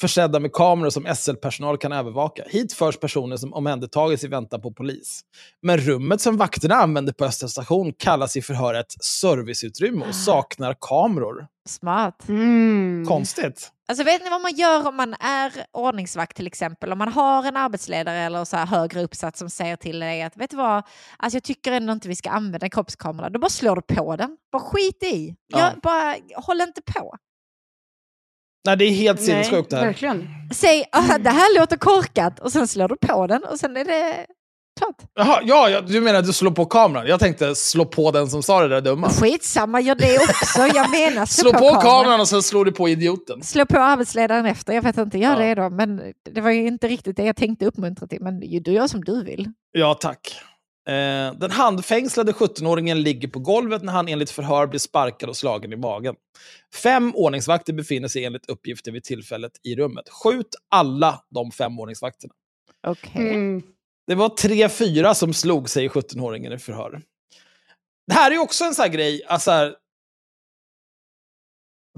försedda 0.00 0.40
med 0.40 0.52
kameror 0.52 0.90
som 0.90 1.14
SL-personal 1.14 1.78
kan 1.78 1.92
övervaka. 1.92 2.42
Hit 2.46 2.72
förs 2.72 2.96
personer 2.96 3.36
som 3.36 3.52
omhändertagits 3.52 4.24
i 4.24 4.28
väntan 4.28 4.60
på 4.60 4.72
polis. 4.72 5.20
Men 5.62 5.78
rummet 5.78 6.20
som 6.20 6.36
vakterna 6.36 6.74
använder 6.74 7.12
på 7.12 7.24
Östra 7.24 7.48
station 7.48 7.92
kallas 7.92 8.36
i 8.36 8.42
förhöret 8.42 8.86
serviceutrymme 9.00 10.06
och 10.08 10.14
saknar 10.14 10.76
kameror. 10.80 11.46
Smart. 11.68 12.28
Mm. 12.28 13.04
Konstigt. 13.08 13.70
Alltså 13.88 14.04
vet 14.04 14.22
ni 14.22 14.30
vad 14.30 14.40
man 14.40 14.54
gör 14.54 14.88
om 14.88 14.96
man 14.96 15.14
är 15.14 15.52
ordningsvakt 15.72 16.36
till 16.36 16.46
exempel? 16.46 16.92
Om 16.92 16.98
man 16.98 17.12
har 17.12 17.44
en 17.46 17.56
arbetsledare 17.56 18.18
eller 18.18 18.44
så 18.44 18.56
här 18.56 18.66
högre 18.66 19.02
uppsatt 19.02 19.36
som 19.36 19.50
säger 19.50 19.76
till 19.76 19.98
dig 19.98 20.22
att 20.22 20.36
vet 20.36 20.50
du 20.50 20.56
vad, 20.56 20.82
alltså 21.16 21.36
jag 21.36 21.42
tycker 21.42 21.72
ändå 21.72 21.92
inte 21.92 22.08
vi 22.08 22.16
ska 22.16 22.30
använda 22.30 22.68
kroppskamera. 22.68 23.30
Då 23.30 23.38
bara 23.38 23.50
slår 23.50 23.76
du 23.76 23.82
på 23.94 24.16
den. 24.16 24.36
Bara 24.52 24.62
skit 24.62 25.02
i. 25.02 25.34
Ja. 25.46 25.58
Jag, 25.58 25.80
bara 25.82 26.16
håll 26.36 26.60
inte 26.60 26.82
på. 26.82 27.16
Nej, 28.66 28.76
det 28.76 28.84
är 28.84 28.90
helt 28.90 29.22
sinnessjukt 29.22 29.70
det 29.70 29.76
här. 29.76 29.86
verkligen. 29.86 30.28
Säg 30.54 30.84
"Ah, 30.92 31.18
det 31.18 31.30
här 31.30 31.58
låter 31.60 31.76
korkat 31.76 32.40
och 32.40 32.52
sen 32.52 32.68
slår 32.68 32.88
du 32.88 32.96
på 32.96 33.26
den 33.26 33.44
och 33.44 33.58
sen 33.58 33.76
är 33.76 33.84
det 33.84 34.26
klart. 34.80 34.96
Jaha, 35.14 35.40
ja, 35.44 35.68
ja, 35.68 35.80
du 35.80 36.00
menar 36.00 36.18
att 36.18 36.26
du 36.26 36.32
slår 36.32 36.50
på 36.50 36.64
kameran? 36.64 37.06
Jag 37.06 37.20
tänkte 37.20 37.54
slå 37.54 37.84
på 37.84 38.10
den 38.10 38.28
som 38.30 38.42
sa 38.42 38.60
det 38.60 38.68
där 38.68 38.80
dumma. 38.80 39.08
Skitsamma, 39.08 39.80
gör 39.80 39.94
det 39.94 40.18
också. 40.18 40.60
Jag 40.76 40.90
menar 40.90 41.26
slå, 41.26 41.50
Slå 41.50 41.58
på 41.58 41.80
kameran 41.80 42.20
och 42.20 42.28
sen 42.28 42.42
slår 42.42 42.64
du 42.64 42.72
på 42.72 42.88
idioten. 42.88 43.42
Slå 43.42 43.66
på 43.66 43.78
arbetsledaren 43.78 44.46
efter. 44.46 44.72
Jag 44.72 44.82
vet 44.82 44.98
inte, 44.98 45.18
gör 45.18 45.40
Ja. 45.40 45.46
det 45.48 45.54
då. 45.54 45.70
Men 45.70 46.00
det 46.34 46.40
var 46.40 46.50
ju 46.50 46.66
inte 46.66 46.88
riktigt 46.88 47.16
det 47.16 47.24
jag 47.24 47.36
tänkte 47.36 47.66
uppmuntra 47.66 48.06
till. 48.06 48.18
Men 48.20 48.40
du 48.40 48.72
gör 48.72 48.86
som 48.86 49.04
du 49.04 49.24
vill. 49.24 49.48
Ja, 49.72 49.94
tack. 49.94 50.36
Eh, 50.88 51.34
den 51.38 51.50
handfängslade 51.50 52.32
17-åringen 52.32 52.94
ligger 52.94 53.28
på 53.28 53.38
golvet 53.38 53.82
när 53.82 53.92
han 53.92 54.08
enligt 54.08 54.30
förhör 54.30 54.66
blir 54.66 54.80
sparkad 54.80 55.28
och 55.28 55.36
slagen 55.36 55.72
i 55.72 55.76
magen. 55.76 56.14
Fem 56.82 57.14
ordningsvakter 57.14 57.72
befinner 57.72 58.08
sig 58.08 58.24
enligt 58.24 58.50
uppgifter 58.50 58.92
vid 58.92 59.04
tillfället 59.04 59.52
i 59.62 59.76
rummet. 59.76 60.08
Skjut 60.08 60.54
alla 60.70 61.24
de 61.30 61.50
fem 61.50 61.80
ordningsvakterna. 61.80 62.34
Okej. 62.86 63.34
Mm. 63.34 63.62
Det 64.06 64.14
var 64.14 64.28
tre, 64.28 64.68
fyra 64.68 65.14
som 65.14 65.34
slog, 65.34 65.70
säger 65.70 65.88
17-åringen 65.88 66.54
i 66.54 66.58
förhör. 66.58 67.02
Det 68.06 68.14
här 68.14 68.30
är 68.30 68.34
ju 68.34 68.40
också 68.40 68.64
en 68.64 68.74
sån 68.74 68.82
här 68.82 68.90
grej, 68.90 69.22
alltså 69.26 69.50
här, 69.50 69.74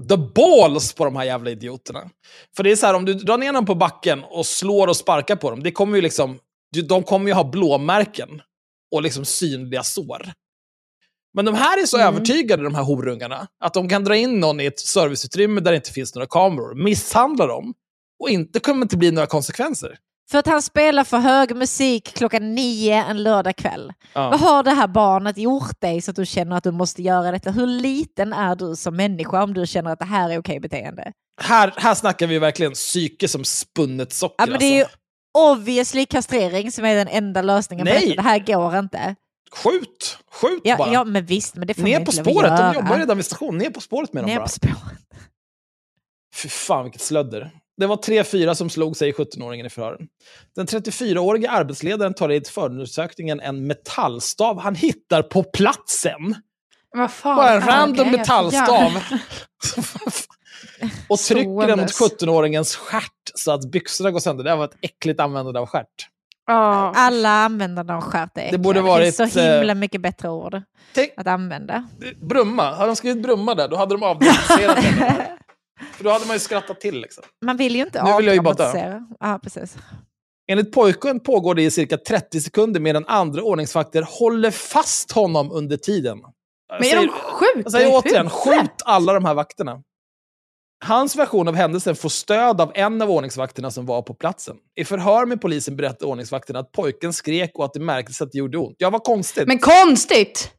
The 0.09 0.17
balls 0.17 0.93
på 0.93 1.05
de 1.05 1.15
här 1.15 1.23
jävla 1.23 1.51
idioterna. 1.51 2.09
För 2.55 2.63
det 2.63 2.71
är 2.71 2.75
så 2.75 2.85
här, 2.85 2.93
om 2.93 3.05
du 3.05 3.13
drar 3.13 3.37
ner 3.37 3.53
dem 3.53 3.65
på 3.65 3.75
backen 3.75 4.23
och 4.23 4.45
slår 4.45 4.87
och 4.87 4.97
sparkar 4.97 5.35
på 5.35 5.49
dem, 5.49 5.63
det 5.63 5.71
kommer 5.71 5.95
ju 5.95 6.01
liksom, 6.01 6.39
de 6.87 7.03
kommer 7.03 7.27
ju 7.27 7.33
ha 7.33 7.43
blåmärken 7.43 8.41
och 8.91 9.01
liksom 9.01 9.25
synliga 9.25 9.83
sår. 9.83 10.31
Men 11.33 11.45
de 11.45 11.55
här 11.55 11.81
är 11.81 11.85
så 11.85 11.97
Mm. 11.97 12.07
övertygade, 12.15 12.63
de 12.63 12.75
här 12.75 12.83
horungarna, 12.83 13.47
att 13.63 13.73
de 13.73 13.89
kan 13.89 14.03
dra 14.03 14.15
in 14.15 14.39
någon 14.39 14.59
i 14.59 14.65
ett 14.65 14.79
serviceutrymme 14.79 15.61
där 15.61 15.71
det 15.71 15.75
inte 15.77 15.91
finns 15.91 16.15
några 16.15 16.27
kameror, 16.27 16.83
misshandla 16.83 17.45
dem 17.47 17.73
och 18.19 18.29
inte 18.29 18.59
kommer 18.59 18.85
det 18.85 18.97
bli 18.97 19.11
några 19.11 19.27
konsekvenser. 19.27 19.97
För 20.31 20.37
att 20.37 20.47
han 20.47 20.61
spelar 20.61 21.03
för 21.03 21.17
hög 21.17 21.55
musik 21.55 22.13
klockan 22.15 22.55
nio 22.55 22.93
en 23.03 23.23
lördag 23.23 23.55
kväll. 23.55 23.93
Ja. 24.13 24.29
Vad 24.29 24.39
har 24.39 24.63
det 24.63 24.71
här 24.71 24.87
barnet 24.87 25.37
gjort 25.37 25.81
dig 25.81 26.01
så 26.01 26.11
att 26.11 26.15
du 26.15 26.25
känner 26.25 26.55
att 26.57 26.63
du 26.63 26.71
måste 26.71 27.01
göra 27.03 27.31
detta? 27.31 27.51
Hur 27.51 27.67
liten 27.67 28.33
är 28.33 28.55
du 28.55 28.75
som 28.75 28.95
människa 28.95 29.43
om 29.43 29.53
du 29.53 29.67
känner 29.67 29.91
att 29.91 29.99
det 29.99 30.05
här 30.05 30.29
är 30.29 30.39
okej 30.39 30.59
beteende? 30.59 31.11
Här, 31.41 31.73
här 31.77 31.95
snackar 31.95 32.27
vi 32.27 32.39
verkligen 32.39 32.73
psyke 32.73 33.27
som 33.27 33.43
spunnet 33.43 34.13
socker. 34.13 34.35
Ja, 34.37 34.45
men 34.45 34.59
det 34.59 34.65
är 34.79 34.83
alltså. 34.83 34.97
Obviously 35.33 36.05
kastrering 36.05 36.71
som 36.71 36.85
är 36.85 36.95
den 36.95 37.07
enda 37.07 37.41
lösningen 37.41 37.85
på 37.85 37.93
Nej. 37.93 38.07
detta. 38.09 38.21
Det 38.21 38.27
här 38.29 38.39
går 38.39 38.79
inte. 38.79 39.15
Skjut! 39.51 40.17
Skjut 40.31 40.61
Ja, 40.63 40.77
bara! 40.77 40.93
ja 40.93 41.03
men 41.03 41.25
visst, 41.25 41.55
men 41.55 41.67
det 41.67 41.73
får 41.73 41.83
Ner 41.83 42.05
på 42.05 42.11
spåret, 42.11 42.57
de 42.57 42.73
jobbar 42.73 42.97
redan 42.97 43.17
vid 43.17 43.25
station. 43.25 43.57
Ner 43.57 43.69
på 43.69 43.81
spåret 43.81 44.13
med 44.13 44.23
dem 44.23 44.29
Ner 44.29 44.35
bara. 44.37 44.43
på 44.45 44.49
spåret. 44.49 44.77
Fy 46.35 46.49
fan 46.49 46.83
vilket 46.83 47.01
slödder. 47.01 47.51
Det 47.77 47.87
var 47.87 47.97
tre, 47.97 48.23
fyra 48.23 48.55
som 48.55 48.69
slog 48.69 48.97
sig 48.97 49.11
17-åringen 49.11 49.65
i 49.65 49.69
förhören. 49.69 50.07
Den 50.55 50.67
34-årige 50.67 51.49
arbetsledaren 51.51 52.13
tar 52.13 52.31
i 52.31 52.41
förundersökningen 52.41 53.39
en 53.39 53.67
metallstav 53.67 54.59
han 54.59 54.75
hittar 54.75 55.21
på 55.21 55.43
platsen. 55.43 56.35
Vad 56.91 57.11
fan 57.11 57.35
Bara 57.35 57.53
en 57.53 57.61
är 57.63 57.67
random 57.67 58.11
metallstav. 58.11 58.91
och 61.09 61.19
trycker 61.19 61.67
den 61.67 61.79
mot 61.79 61.91
Ståendes. 61.91 62.21
17-åringens 62.21 62.75
stjärt 62.75 63.31
så 63.35 63.51
att 63.51 63.71
byxorna 63.71 64.11
går 64.11 64.19
sönder. 64.19 64.43
Det 64.43 64.55
var 64.55 64.65
ett 64.65 64.77
äckligt 64.81 65.19
användande 65.19 65.59
av 65.59 65.65
stjärt. 65.65 66.07
Ja. 66.47 66.93
Alla 66.95 67.29
användare 67.29 67.95
av 67.95 68.01
stjärt 68.01 68.37
är 68.37 68.41
äckliga. 68.41 68.61
borde 68.61 68.79
Det 68.79 69.03
finns 69.03 69.19
varit, 69.19 69.33
så 69.33 69.39
himla 69.39 69.73
eh, 69.73 69.75
mycket 69.75 70.01
bättre 70.01 70.29
ord 70.29 70.61
Tänk, 70.93 71.11
att 71.17 71.27
använda. 71.27 71.87
Brumma, 72.21 72.71
hade 72.71 72.89
de 72.89 72.95
skrivit 72.95 73.23
Brumma 73.23 73.55
där, 73.55 73.67
då 73.67 73.75
hade 73.75 73.95
de 73.95 74.03
avdramatiserat 74.03 74.75
det. 74.75 75.37
För 75.93 76.03
då 76.03 76.09
hade 76.09 76.25
man 76.25 76.35
ju 76.35 76.39
skrattat 76.39 76.81
till. 76.81 77.01
Liksom. 77.01 77.23
Man 77.45 77.57
vill 77.57 77.75
ju 77.75 77.81
inte 77.81 78.03
Nu 78.03 78.17
vill 78.17 78.25
jag 78.25 78.35
ju 78.35 78.41
bara 78.41 78.53
dö. 78.53 79.01
Ja, 79.19 79.39
precis. 79.43 79.77
Enligt 80.51 80.71
pojken 80.71 81.19
pågår 81.19 81.55
det 81.55 81.61
i 81.61 81.71
cirka 81.71 81.97
30 81.97 82.41
sekunder 82.41 82.79
medan 82.79 83.05
andra 83.07 83.43
ordningsvakter 83.43 84.05
håller 84.19 84.51
fast 84.51 85.11
honom 85.11 85.51
under 85.51 85.77
tiden. 85.77 86.17
Men 86.79 86.83
är 86.83 86.95
de 86.95 87.09
sjuka 87.09 87.61
jag 87.63 87.71
säger 87.71 87.89
återigen, 87.91 88.29
skjut 88.29 88.81
alla 88.85 89.13
de 89.13 89.25
här 89.25 89.33
vakterna. 89.33 89.81
Hans 90.85 91.15
version 91.15 91.47
av 91.47 91.55
händelsen 91.55 91.95
får 91.95 92.09
stöd 92.09 92.61
av 92.61 92.71
en 92.75 93.01
av 93.01 93.11
ordningsvakterna 93.11 93.71
som 93.71 93.85
var 93.85 94.01
på 94.01 94.13
platsen. 94.13 94.55
I 94.75 94.85
förhör 94.85 95.25
med 95.25 95.41
polisen 95.41 95.75
berättar 95.75 96.07
ordningsvakterna 96.07 96.59
att 96.59 96.71
pojken 96.71 97.13
skrek 97.13 97.51
och 97.55 97.65
att 97.65 97.73
det 97.73 97.79
märktes 97.79 98.21
att 98.21 98.31
det 98.31 98.37
gjorde 98.37 98.57
ont. 98.57 98.75
Ja, 98.77 98.89
vad 98.89 99.03
konstigt. 99.03 99.47
Men 99.47 99.59
konstigt! 99.59 100.51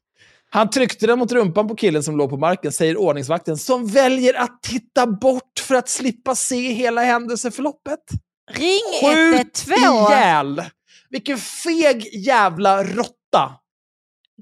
Han 0.51 0.71
tryckte 0.71 1.07
den 1.07 1.19
mot 1.19 1.33
rumpan 1.33 1.69
på 1.69 1.77
killen 1.77 2.03
som 2.03 2.17
låg 2.17 2.31
på 2.31 2.37
marken, 2.37 2.73
säger 2.73 2.97
ordningsvakten, 2.97 3.59
som 3.59 3.87
väljer 3.87 4.35
att 4.35 4.63
titta 4.63 5.07
bort 5.07 5.59
för 5.61 5.75
att 5.75 5.89
slippa 5.89 6.35
se 6.35 6.73
hela 6.73 7.03
händelseförloppet. 7.03 8.01
Ring 8.51 8.81
Skjut 9.03 9.67
112! 9.69 10.13
ihjäl! 10.13 10.63
Vilken 11.11 11.39
feg 11.39 12.15
jävla 12.15 12.85
råtta! 12.85 13.53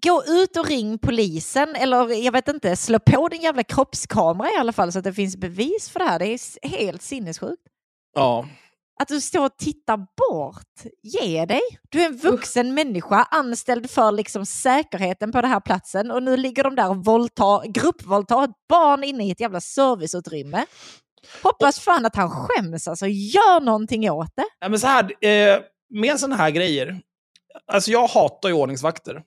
Gå 0.02 0.24
ut 0.26 0.56
och 0.56 0.66
ring 0.66 0.98
polisen 0.98 1.76
eller 1.76 2.24
jag 2.24 2.32
vet 2.32 2.48
inte, 2.48 2.76
slå 2.76 2.98
på 2.98 3.28
din 3.28 3.42
jävla 3.42 3.62
kroppskamera 3.62 4.50
i 4.50 4.56
alla 4.56 4.72
fall 4.72 4.92
så 4.92 4.98
att 4.98 5.04
det 5.04 5.12
finns 5.12 5.36
bevis 5.36 5.90
för 5.90 5.98
det 6.00 6.04
här. 6.04 6.18
Det 6.18 6.26
är 6.26 6.68
helt 6.68 7.02
sinnessjukt. 7.02 7.62
Ja. 8.14 8.46
Att 9.00 9.08
du 9.08 9.20
står 9.20 9.44
och 9.44 9.56
tittar 9.56 9.96
bort. 9.96 10.92
Ge 11.02 11.46
dig. 11.46 11.60
Du 11.88 12.02
är 12.02 12.06
en 12.06 12.16
vuxen 12.16 12.74
människa 12.74 13.22
anställd 13.30 13.90
för 13.90 14.12
liksom 14.12 14.46
säkerheten 14.46 15.32
på 15.32 15.40
den 15.40 15.50
här 15.50 15.60
platsen 15.60 16.10
och 16.10 16.22
nu 16.22 16.36
ligger 16.36 16.64
de 16.64 16.74
där 16.74 16.90
och 16.90 17.04
våldtar, 17.04 17.72
gruppvåldtar 17.72 18.44
ett 18.44 18.68
barn 18.68 19.04
inne 19.04 19.26
i 19.26 19.30
ett 19.30 19.40
jävla 19.40 19.60
serviceutrymme. 19.60 20.66
Hoppas 21.42 21.80
fan 21.80 22.06
att 22.06 22.16
han 22.16 22.30
skäms 22.30 22.88
alltså. 22.88 23.06
Gör 23.06 23.60
någonting 23.60 24.10
åt 24.10 24.32
det. 24.36 24.46
Ja, 24.58 24.68
men 24.68 24.78
så 24.78 24.86
här, 24.86 25.24
eh, 25.24 25.60
med 25.90 26.20
sådana 26.20 26.36
här 26.36 26.50
grejer, 26.50 27.00
alltså 27.72 27.90
jag 27.90 28.06
hatar 28.06 28.48
ju 28.48 28.54
ordningsvakter. 28.54 29.22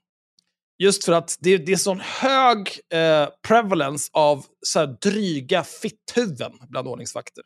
Just 0.83 1.03
för 1.03 1.13
att 1.13 1.37
det, 1.39 1.57
det 1.57 1.71
är 1.71 1.75
sån 1.75 1.99
hög 1.99 2.57
eh, 2.93 3.29
prevalence 3.47 4.09
av 4.13 4.45
så 4.65 4.79
här 4.79 4.97
dryga 5.01 5.63
fitthuvuden 5.63 6.51
bland 6.69 6.87
ordningsvakter. 6.87 7.43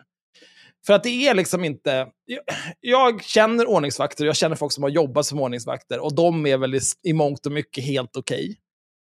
För 0.86 0.94
att 0.94 1.04
det 1.04 1.28
är 1.28 1.34
liksom 1.34 1.64
inte... 1.64 2.08
Jag, 2.26 2.42
jag 2.80 3.24
känner 3.24 3.70
ordningsvakter, 3.70 4.26
jag 4.26 4.36
känner 4.36 4.56
folk 4.56 4.72
som 4.72 4.84
har 4.84 4.90
jobbat 4.90 5.26
som 5.26 5.40
ordningsvakter 5.40 6.00
och 6.00 6.16
de 6.16 6.46
är 6.46 6.58
väl 6.58 6.76
i, 6.76 6.80
i 7.04 7.14
mångt 7.14 7.46
och 7.46 7.52
mycket 7.52 7.84
helt 7.84 8.18
okej. 8.18 8.58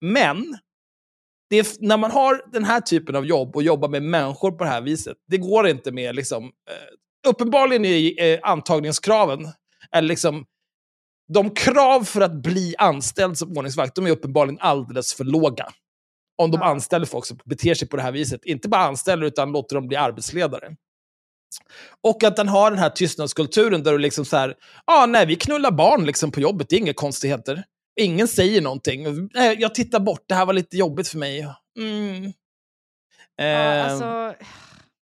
Men 0.02 0.58
det 1.50 1.60
är, 1.60 1.68
när 1.80 1.98
man 1.98 2.12
har 2.12 2.42
den 2.52 2.64
här 2.64 2.82
typen 2.82 3.16
av 3.16 3.26
jobb 3.26 3.56
och 3.56 3.64
jobbar 3.64 3.90
med 3.90 4.04
människor 4.04 4.52
på 4.52 4.64
det 4.64 4.70
här 4.70 4.82
viset, 4.82 5.18
det 5.28 5.38
går 5.38 5.68
inte 5.68 5.92
med 5.92 6.16
liksom... 6.16 6.44
Eh, 6.44 7.30
uppenbarligen 7.30 7.86
är 7.86 8.24
eh, 8.24 8.40
antagningskraven 8.44 9.48
Eller 9.92 10.08
liksom, 10.08 10.46
de 11.34 11.50
krav 11.50 12.04
för 12.04 12.22
att 12.22 12.34
bli 12.34 12.76
anställd 12.78 13.38
som 13.38 13.58
ordningsvakt, 13.58 13.96
de 13.96 14.08
är 14.08 14.12
uppenbarligen 14.12 14.60
alldeles 14.62 15.14
för 15.14 15.24
låga. 15.24 15.68
Om 16.42 16.52
de 16.52 16.58
Ja. 16.62 16.68
anställer 16.68 17.06
folk 17.06 17.26
som 17.26 17.40
beter 17.46 17.74
sig 17.74 17.88
på 17.88 17.98
det 17.98 18.04
här 18.04 18.12
viset. 18.12 18.46
Inte 18.46 18.70
bara 18.70 18.82
anställer, 18.82 19.26
utan 19.26 19.52
låter 19.52 19.76
dem 19.76 19.88
bli 19.88 19.98
arbetsledare. 19.98 20.76
Och 22.04 22.24
att 22.24 22.36
den 22.36 22.48
har 22.48 22.72
den 22.72 22.80
här 22.80 22.90
tystnadskulturen 22.90 23.84
där 23.84 23.92
du 23.92 23.98
liksom 23.98 24.26
så 24.26 24.38
här, 24.38 24.50
ja, 24.86 25.04
ah, 25.04 25.06
nej, 25.06 25.26
vi 25.26 25.36
knullar 25.36 25.72
barn 25.72 26.06
liksom 26.06 26.32
på 26.32 26.40
jobbet, 26.42 26.70
det 26.70 26.76
är 26.76 26.80
inga 26.80 26.94
konstigheter. 26.94 27.64
Ingen 28.00 28.28
säger 28.28 28.62
någonting. 28.62 29.30
Jag 29.58 29.76
tittar 29.76 30.00
bort, 30.00 30.24
det 30.28 30.36
här 30.36 30.46
var 30.46 30.54
lite 30.54 30.78
jobbigt 30.78 31.08
för 31.08 31.18
mig. 31.18 31.40
Mm. 31.80 32.24
Ja, 33.36 33.44
Ehm, 33.44 33.86
alltså, 33.92 34.34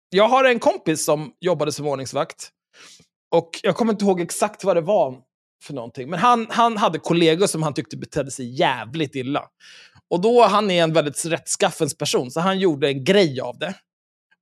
jag 0.09 0.27
har 0.27 0.43
en 0.43 0.59
kompis 0.59 1.05
som 1.05 1.33
jobbade 1.41 1.71
som 1.71 1.87
ordningsvakt. 1.87 2.49
Och 3.31 3.49
jag 3.63 3.75
kommer 3.75 3.93
inte 3.93 4.05
ihåg 4.05 4.21
exakt 4.21 4.63
vad 4.63 4.77
det 4.77 4.81
var 4.81 5.17
för 5.63 5.73
någonting. 5.73 6.09
Men 6.09 6.19
han, 6.19 6.47
han 6.49 6.77
hade 6.77 6.99
kollegor 6.99 7.47
som 7.47 7.63
han 7.63 7.73
tyckte 7.73 7.97
betedde 7.97 8.31
sig 8.31 8.59
jävligt 8.59 9.15
illa. 9.15 9.43
Och 10.09 10.21
då, 10.21 10.43
han 10.43 10.71
är 10.71 10.83
en 10.83 10.93
väldigt 10.93 11.25
rättskaffens 11.25 11.97
person, 11.97 12.31
så 12.31 12.39
han 12.39 12.59
gjorde 12.59 12.87
en 12.87 13.03
grej 13.03 13.41
av 13.41 13.57
det. 13.57 13.73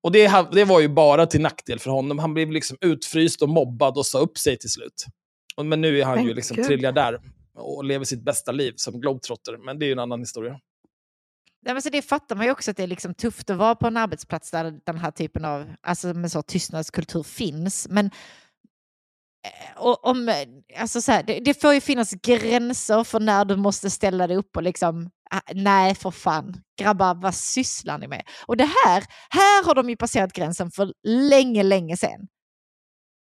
Och 0.03 0.11
det, 0.11 0.45
det 0.51 0.65
var 0.65 0.79
ju 0.79 0.87
bara 0.87 1.25
till 1.25 1.41
nackdel 1.41 1.79
för 1.79 1.91
honom. 1.91 2.19
Han 2.19 2.33
blev 2.33 2.51
liksom 2.51 2.77
utfryst 2.81 3.41
och 3.41 3.49
mobbad 3.49 3.97
och 3.97 4.05
sa 4.05 4.19
upp 4.19 4.37
sig 4.37 4.57
till 4.57 4.69
slut. 4.69 5.05
Men 5.63 5.81
nu 5.81 5.99
är 5.99 6.05
han 6.05 6.15
Men 6.15 6.27
ju 6.27 6.33
liksom 6.33 6.57
triljardär 6.57 7.19
och 7.55 7.83
lever 7.83 8.05
sitt 8.05 8.23
bästa 8.23 8.51
liv 8.51 8.73
som 8.75 9.01
globetrotter. 9.01 9.57
Men 9.65 9.79
det 9.79 9.85
är 9.85 9.87
ju 9.87 9.93
en 9.93 9.99
annan 9.99 10.19
historia. 10.19 10.59
Nej, 11.65 11.73
men 11.73 11.81
så 11.81 11.89
det 11.89 12.01
fattar 12.01 12.35
man 12.35 12.45
ju 12.45 12.51
också 12.51 12.71
att 12.71 12.77
det 12.77 12.83
är 12.83 12.87
liksom 12.87 13.13
tufft 13.13 13.49
att 13.49 13.57
vara 13.57 13.75
på 13.75 13.87
en 13.87 13.97
arbetsplats 13.97 14.51
där 14.51 14.79
den 14.85 14.97
här 14.97 15.11
typen 15.11 15.45
av 15.45 15.73
alltså 15.81 16.13
med 16.13 16.31
så 16.31 16.41
tystnadskultur 16.41 17.23
finns. 17.23 17.87
Men 17.89 18.11
Eh, 19.43 19.81
och, 19.81 20.05
om, 20.05 20.29
eh, 20.29 20.35
alltså 20.77 21.01
så 21.01 21.11
här, 21.11 21.23
det, 21.23 21.39
det 21.39 21.61
får 21.61 21.73
ju 21.73 21.81
finnas 21.81 22.11
gränser 22.11 23.03
för 23.03 23.19
när 23.19 23.45
du 23.45 23.55
måste 23.55 23.89
ställa 23.89 24.27
dig 24.27 24.37
upp 24.37 24.57
och 24.57 24.63
liksom 24.63 25.09
ah, 25.31 25.41
nej 25.53 25.95
för 25.95 26.11
fan, 26.11 26.61
grabbar 26.79 27.15
vad 27.15 27.35
sysslar 27.35 27.97
ni 27.97 28.07
med? 28.07 28.23
Och 28.45 28.57
det 28.57 28.69
här, 28.85 29.03
här 29.29 29.65
har 29.65 29.75
de 29.75 29.89
ju 29.89 29.97
passerat 29.97 30.33
gränsen 30.33 30.71
för 30.71 30.93
länge, 31.07 31.63
länge 31.63 31.97
sedan. 31.97 32.27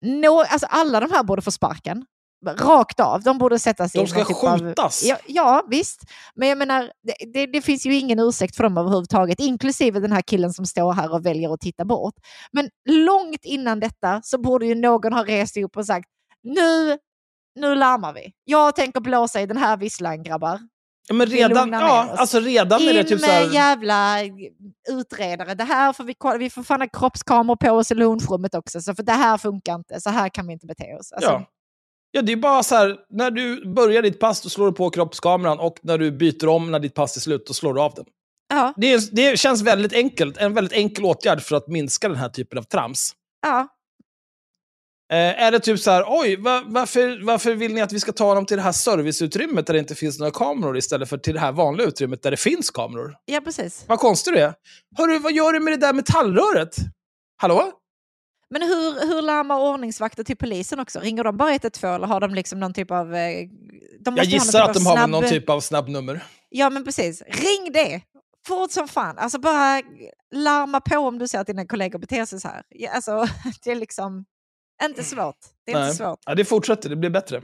No, 0.01 0.39
alltså 0.39 0.67
alla 0.69 0.99
de 0.99 1.11
här 1.11 1.23
borde 1.23 1.41
få 1.41 1.51
sparken. 1.51 2.05
Rakt 2.53 2.99
av. 2.99 3.23
De 3.23 3.37
borde 3.37 3.59
sättas 3.59 3.95
i 3.95 3.97
De 3.97 4.07
ska 4.07 4.25
typ 4.25 4.43
av- 4.43 4.59
skjutas. 4.59 5.03
Ja, 5.03 5.17
ja, 5.27 5.65
visst. 5.69 6.01
Men 6.35 6.49
jag 6.49 6.57
menar, 6.57 6.91
det, 7.33 7.45
det, 7.45 7.61
finns 7.61 7.85
ju 7.85 7.95
ingen 7.95 8.19
ursäkt 8.19 8.55
för 8.55 8.63
dem 8.63 8.77
överhuvudtaget, 8.77 9.39
inklusive 9.39 9.99
den 9.99 10.11
här 10.11 10.21
killen 10.21 10.53
som 10.53 10.65
står 10.65 10.93
här 10.93 11.13
och 11.13 11.25
väljer 11.25 11.53
att 11.53 11.59
titta 11.61 11.85
bort. 11.85 12.13
Men 12.51 12.69
långt 12.89 13.41
innan 13.43 13.79
detta 13.79 14.21
så 14.23 14.37
borde 14.37 14.65
ju 14.65 14.75
någon 14.75 15.13
ha 15.13 15.23
rest 15.25 15.57
upp 15.57 15.77
och 15.77 15.85
sagt 15.85 16.07
nu, 16.43 16.97
nu 17.59 17.75
larmar 17.75 18.13
vi. 18.13 18.31
Jag 18.43 18.75
tänker 18.75 18.99
blåsa 18.99 19.41
i 19.41 19.45
den 19.45 19.57
här 19.57 19.77
visslan 19.77 20.23
grabbar. 20.23 20.59
Ja, 21.07 21.15
men 21.15 21.27
redan, 21.27 21.71
ja, 21.71 22.07
alltså 22.17 22.39
redan 22.39 22.81
är 22.81 22.93
det 22.93 22.99
In 22.99 23.05
typ 23.05 23.19
så 23.19 23.25
här... 23.25 23.53
jävla 23.53 24.17
utredare. 24.89 25.53
Det 25.55 25.63
här 25.63 25.93
får 25.93 26.03
vi, 26.03 26.15
vi 26.39 26.49
får 26.49 26.63
fan 26.63 26.81
ha 26.81 26.87
kroppskameror 26.87 27.55
på 27.55 27.71
oss 27.71 27.91
i 27.91 27.95
lunchrummet 27.95 28.55
också. 28.55 28.81
Så 28.81 28.95
för 28.95 29.03
det 29.03 29.11
här 29.11 29.37
funkar 29.37 29.75
inte. 29.75 30.01
Så 30.01 30.09
här 30.09 30.29
kan 30.29 30.47
vi 30.47 30.53
inte 30.53 30.65
bete 30.67 30.95
oss. 30.99 31.11
Alltså, 31.11 31.29
Ja. 31.31 31.45
Ja, 32.15 32.21
det 32.21 32.31
är 32.31 32.35
bara 32.35 32.63
så 32.63 32.75
här, 32.75 32.97
när 33.09 33.31
du 33.31 33.73
börjar 33.73 34.01
ditt 34.01 34.19
pass 34.19 34.41
då 34.41 34.49
slår 34.49 34.65
du 34.65 34.71
på 34.73 34.89
kroppskameran 34.89 35.59
och 35.59 35.79
när 35.81 35.97
du 35.97 36.11
byter 36.11 36.47
om 36.47 36.71
när 36.71 36.79
ditt 36.79 36.93
pass 36.93 37.15
är 37.17 37.21
slut 37.21 37.47
då 37.47 37.53
slår 37.53 37.73
du 37.73 37.81
av 37.81 37.93
den. 37.93 38.05
ja, 38.49 38.73
Det, 38.77 38.93
är, 38.93 39.01
det 39.11 39.39
känns 39.39 39.61
väldigt 39.61 39.93
enkelt, 39.93 40.37
en 40.37 40.53
väldigt 40.53 40.73
enkel 40.73 41.05
åtgärd 41.05 41.41
för 41.41 41.55
att 41.55 41.67
minska 41.67 42.07
den 42.07 42.17
här 42.17 42.29
typen 42.29 42.59
av 42.59 42.63
trams. 42.63 43.11
ja. 43.41 43.67
Eh, 45.11 45.43
är 45.43 45.51
det 45.51 45.59
typ 45.59 45.79
så 45.79 45.91
här, 45.91 46.03
oj, 46.07 46.35
va, 46.35 46.63
varför, 46.65 47.25
varför 47.25 47.55
vill 47.55 47.73
ni 47.73 47.81
att 47.81 47.93
vi 47.93 47.99
ska 47.99 48.11
ta 48.11 48.35
dem 48.35 48.45
till 48.45 48.57
det 48.57 48.63
här 48.63 48.71
serviceutrymmet 48.71 49.67
där 49.67 49.73
det 49.73 49.79
inte 49.79 49.95
finns 49.95 50.19
några 50.19 50.31
kameror 50.31 50.77
istället 50.77 51.09
för 51.09 51.17
till 51.17 51.33
det 51.33 51.39
här 51.39 51.51
vanliga 51.51 51.87
utrymmet 51.87 52.23
där 52.23 52.31
det 52.31 52.37
finns 52.37 52.71
kameror? 52.71 53.15
ja, 53.25 53.41
precis. 53.41 53.85
Vad 53.87 53.99
konstigt 53.99 54.33
det 54.33 54.41
är. 54.41 54.53
Hörru, 54.97 55.19
vad 55.19 55.33
gör 55.33 55.53
du 55.53 55.59
med 55.59 55.73
det 55.73 55.77
där 55.77 55.93
metallröret? 55.93 56.75
Hallå? 57.37 57.71
Men 58.49 58.61
hur, 58.61 59.07
hur 59.07 59.21
larmar 59.21 59.59
ordningsvakter 59.59 60.23
till 60.23 60.37
polisen 60.37 60.79
också? 60.79 60.99
Ringer 60.99 61.23
de 61.23 61.37
bara 61.37 61.51
112 61.51 61.93
eller 61.95 62.07
har 62.07 62.19
de 62.19 62.35
liksom 62.35 62.59
någon 62.59 62.73
typ 62.73 62.91
av... 62.91 63.15
eh, 63.15 63.47
De 63.99 64.17
Jag 64.17 64.25
gissar 64.25 64.59
typ 64.59 64.69
att 64.69 64.73
de 64.73 64.87
av 64.87 64.97
har 64.97 65.03
snabb- 65.07 65.09
någon 65.11 65.29
typ 65.29 65.49
av 65.49 65.59
snabbnummer. 65.59 66.23
Ja, 66.49 66.69
men 66.69 66.83
precis. 66.83 67.21
Ring 67.27 67.71
det! 67.73 68.01
Fort 68.47 68.71
som 68.71 68.87
fan. 68.87 69.17
Alltså 69.17 69.39
bara 69.39 69.81
larma 70.35 70.81
på 70.81 70.97
om 70.97 71.19
du 71.19 71.27
ser 71.27 71.39
att 71.39 71.47
dina 71.47 71.65
kollegor 71.65 71.99
beter 71.99 72.25
sig 72.25 72.39
så 72.39 72.47
här. 72.47 72.63
Alltså, 72.91 73.25
det 73.63 73.71
är 73.71 73.75
liksom 73.75 74.25
inte 74.83 75.03
svårt. 75.03 75.37
Det 75.65 75.71
är 75.71 75.75
Nej. 75.79 75.85
inte 75.85 75.97
svårt. 75.97 76.19
Ja, 76.25 76.35
det 76.35 76.45
fortsätter, 76.45 76.89
det 76.89 76.95
blir 76.95 77.09
bättre. 77.09 77.41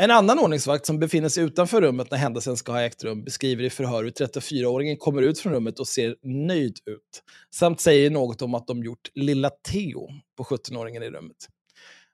En 0.00 0.10
annan 0.10 0.38
ordningsvakt 0.38 0.86
som 0.86 0.98
befinner 0.98 1.28
sig 1.28 1.44
utanför 1.44 1.80
rummet 1.80 2.10
när 2.10 2.18
händelsen 2.18 2.56
ska 2.56 2.72
ha 2.72 2.82
ägt 2.82 3.04
rum 3.04 3.24
beskriver 3.24 3.64
i 3.64 3.70
förhör 3.70 4.04
hur 4.04 4.10
34-åringen 4.10 4.96
kommer 4.96 5.22
ut 5.22 5.38
från 5.38 5.52
rummet 5.52 5.78
och 5.78 5.88
ser 5.88 6.16
nöjd 6.22 6.78
ut. 6.86 7.22
Samt 7.54 7.80
säger 7.80 8.10
något 8.10 8.42
om 8.42 8.54
att 8.54 8.66
de 8.66 8.82
gjort 8.84 9.10
lilla 9.14 9.50
Theo 9.50 10.08
på 10.36 10.44
17-åringen 10.44 11.02
i 11.02 11.10
rummet. 11.10 11.36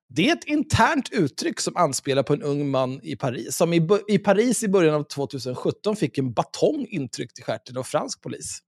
Det 0.08 0.28
är 0.28 0.32
ett 0.32 0.44
internt 0.44 1.08
uttryck 1.12 1.60
som 1.60 1.76
anspelar 1.76 2.22
på 2.22 2.32
en 2.32 2.42
ung 2.42 2.70
man 2.70 3.00
i 3.02 3.16
Paris, 3.16 3.56
som 3.56 3.72
i, 3.72 3.88
i 4.08 4.18
Paris 4.18 4.62
i 4.62 4.68
början 4.68 4.94
av 4.94 5.02
2017 5.02 5.96
fick 5.96 6.18
en 6.18 6.32
batong 6.32 6.86
intryckt 6.90 7.38
i 7.38 7.42
stjärten 7.42 7.76
av 7.76 7.82
fransk 7.82 8.22
polis. 8.22 8.58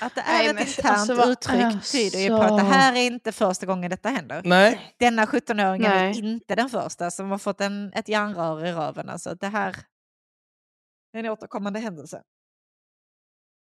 Att 0.00 0.14
det 0.14 0.20
är 0.20 0.38
Nej, 0.54 0.62
ett 0.62 0.68
internt 0.78 1.10
alltså, 1.10 1.30
uttryck 1.30 1.92
tyder 1.92 2.18
ju 2.18 2.28
på 2.28 2.34
alltså. 2.36 2.54
att 2.54 2.60
det 2.60 2.66
här 2.76 2.92
är 2.96 3.06
inte 3.06 3.32
första 3.32 3.66
gången 3.66 3.90
detta 3.90 4.08
händer. 4.08 4.42
Nej, 4.44 4.94
Denna 4.98 5.24
17-åringen 5.24 5.90
är 5.92 6.18
inte 6.24 6.54
den 6.54 6.70
första 6.70 7.10
som 7.10 7.30
har 7.30 7.38
fått 7.38 7.60
en, 7.60 7.92
ett 7.94 8.08
järnrör 8.08 8.66
i 8.66 8.72
röven. 8.72 9.08
Alltså, 9.08 9.34
det 9.34 9.48
här 9.48 9.76
är 11.12 11.18
en 11.18 11.26
återkommande 11.26 11.80
händelse. 11.80 12.22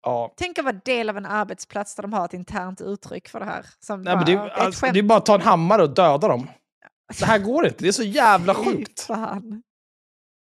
ja. 0.04 0.34
Tänk 0.38 0.60
att 0.60 0.66
vara 0.66 0.80
del 0.86 1.10
av 1.10 1.18
en 1.18 1.26
arbetsplats 1.26 1.96
där 1.96 2.02
de 2.04 2.14
har 2.14 2.26
ett 2.26 2.34
internt 2.34 2.82
uttryck 2.82 3.28
för 3.30 3.40
det 3.40 3.46
här. 3.46 3.66
Som 3.80 4.02
Nej, 4.02 4.16
men 4.16 4.20
bara, 4.20 4.26
det, 4.26 4.32
"Ja, 4.32 4.46
är, 4.50 4.50
alltså, 4.66 4.86
skämt." 4.86 4.94
det 4.94 5.00
är 5.00 5.04
bara 5.04 5.18
att 5.18 5.26
ta 5.26 5.36
en 5.36 5.42
hammare 5.42 5.84
och 5.84 5.90
döda 5.94 6.28
dem. 6.28 6.48
Det 7.20 7.26
här 7.26 7.40
går 7.40 7.66
inte, 7.68 7.78
det 7.84 7.88
är 7.88 7.92
så 7.92 8.04
jävla 8.04 8.54
sjukt. 8.56 9.02
fan. 9.02 9.64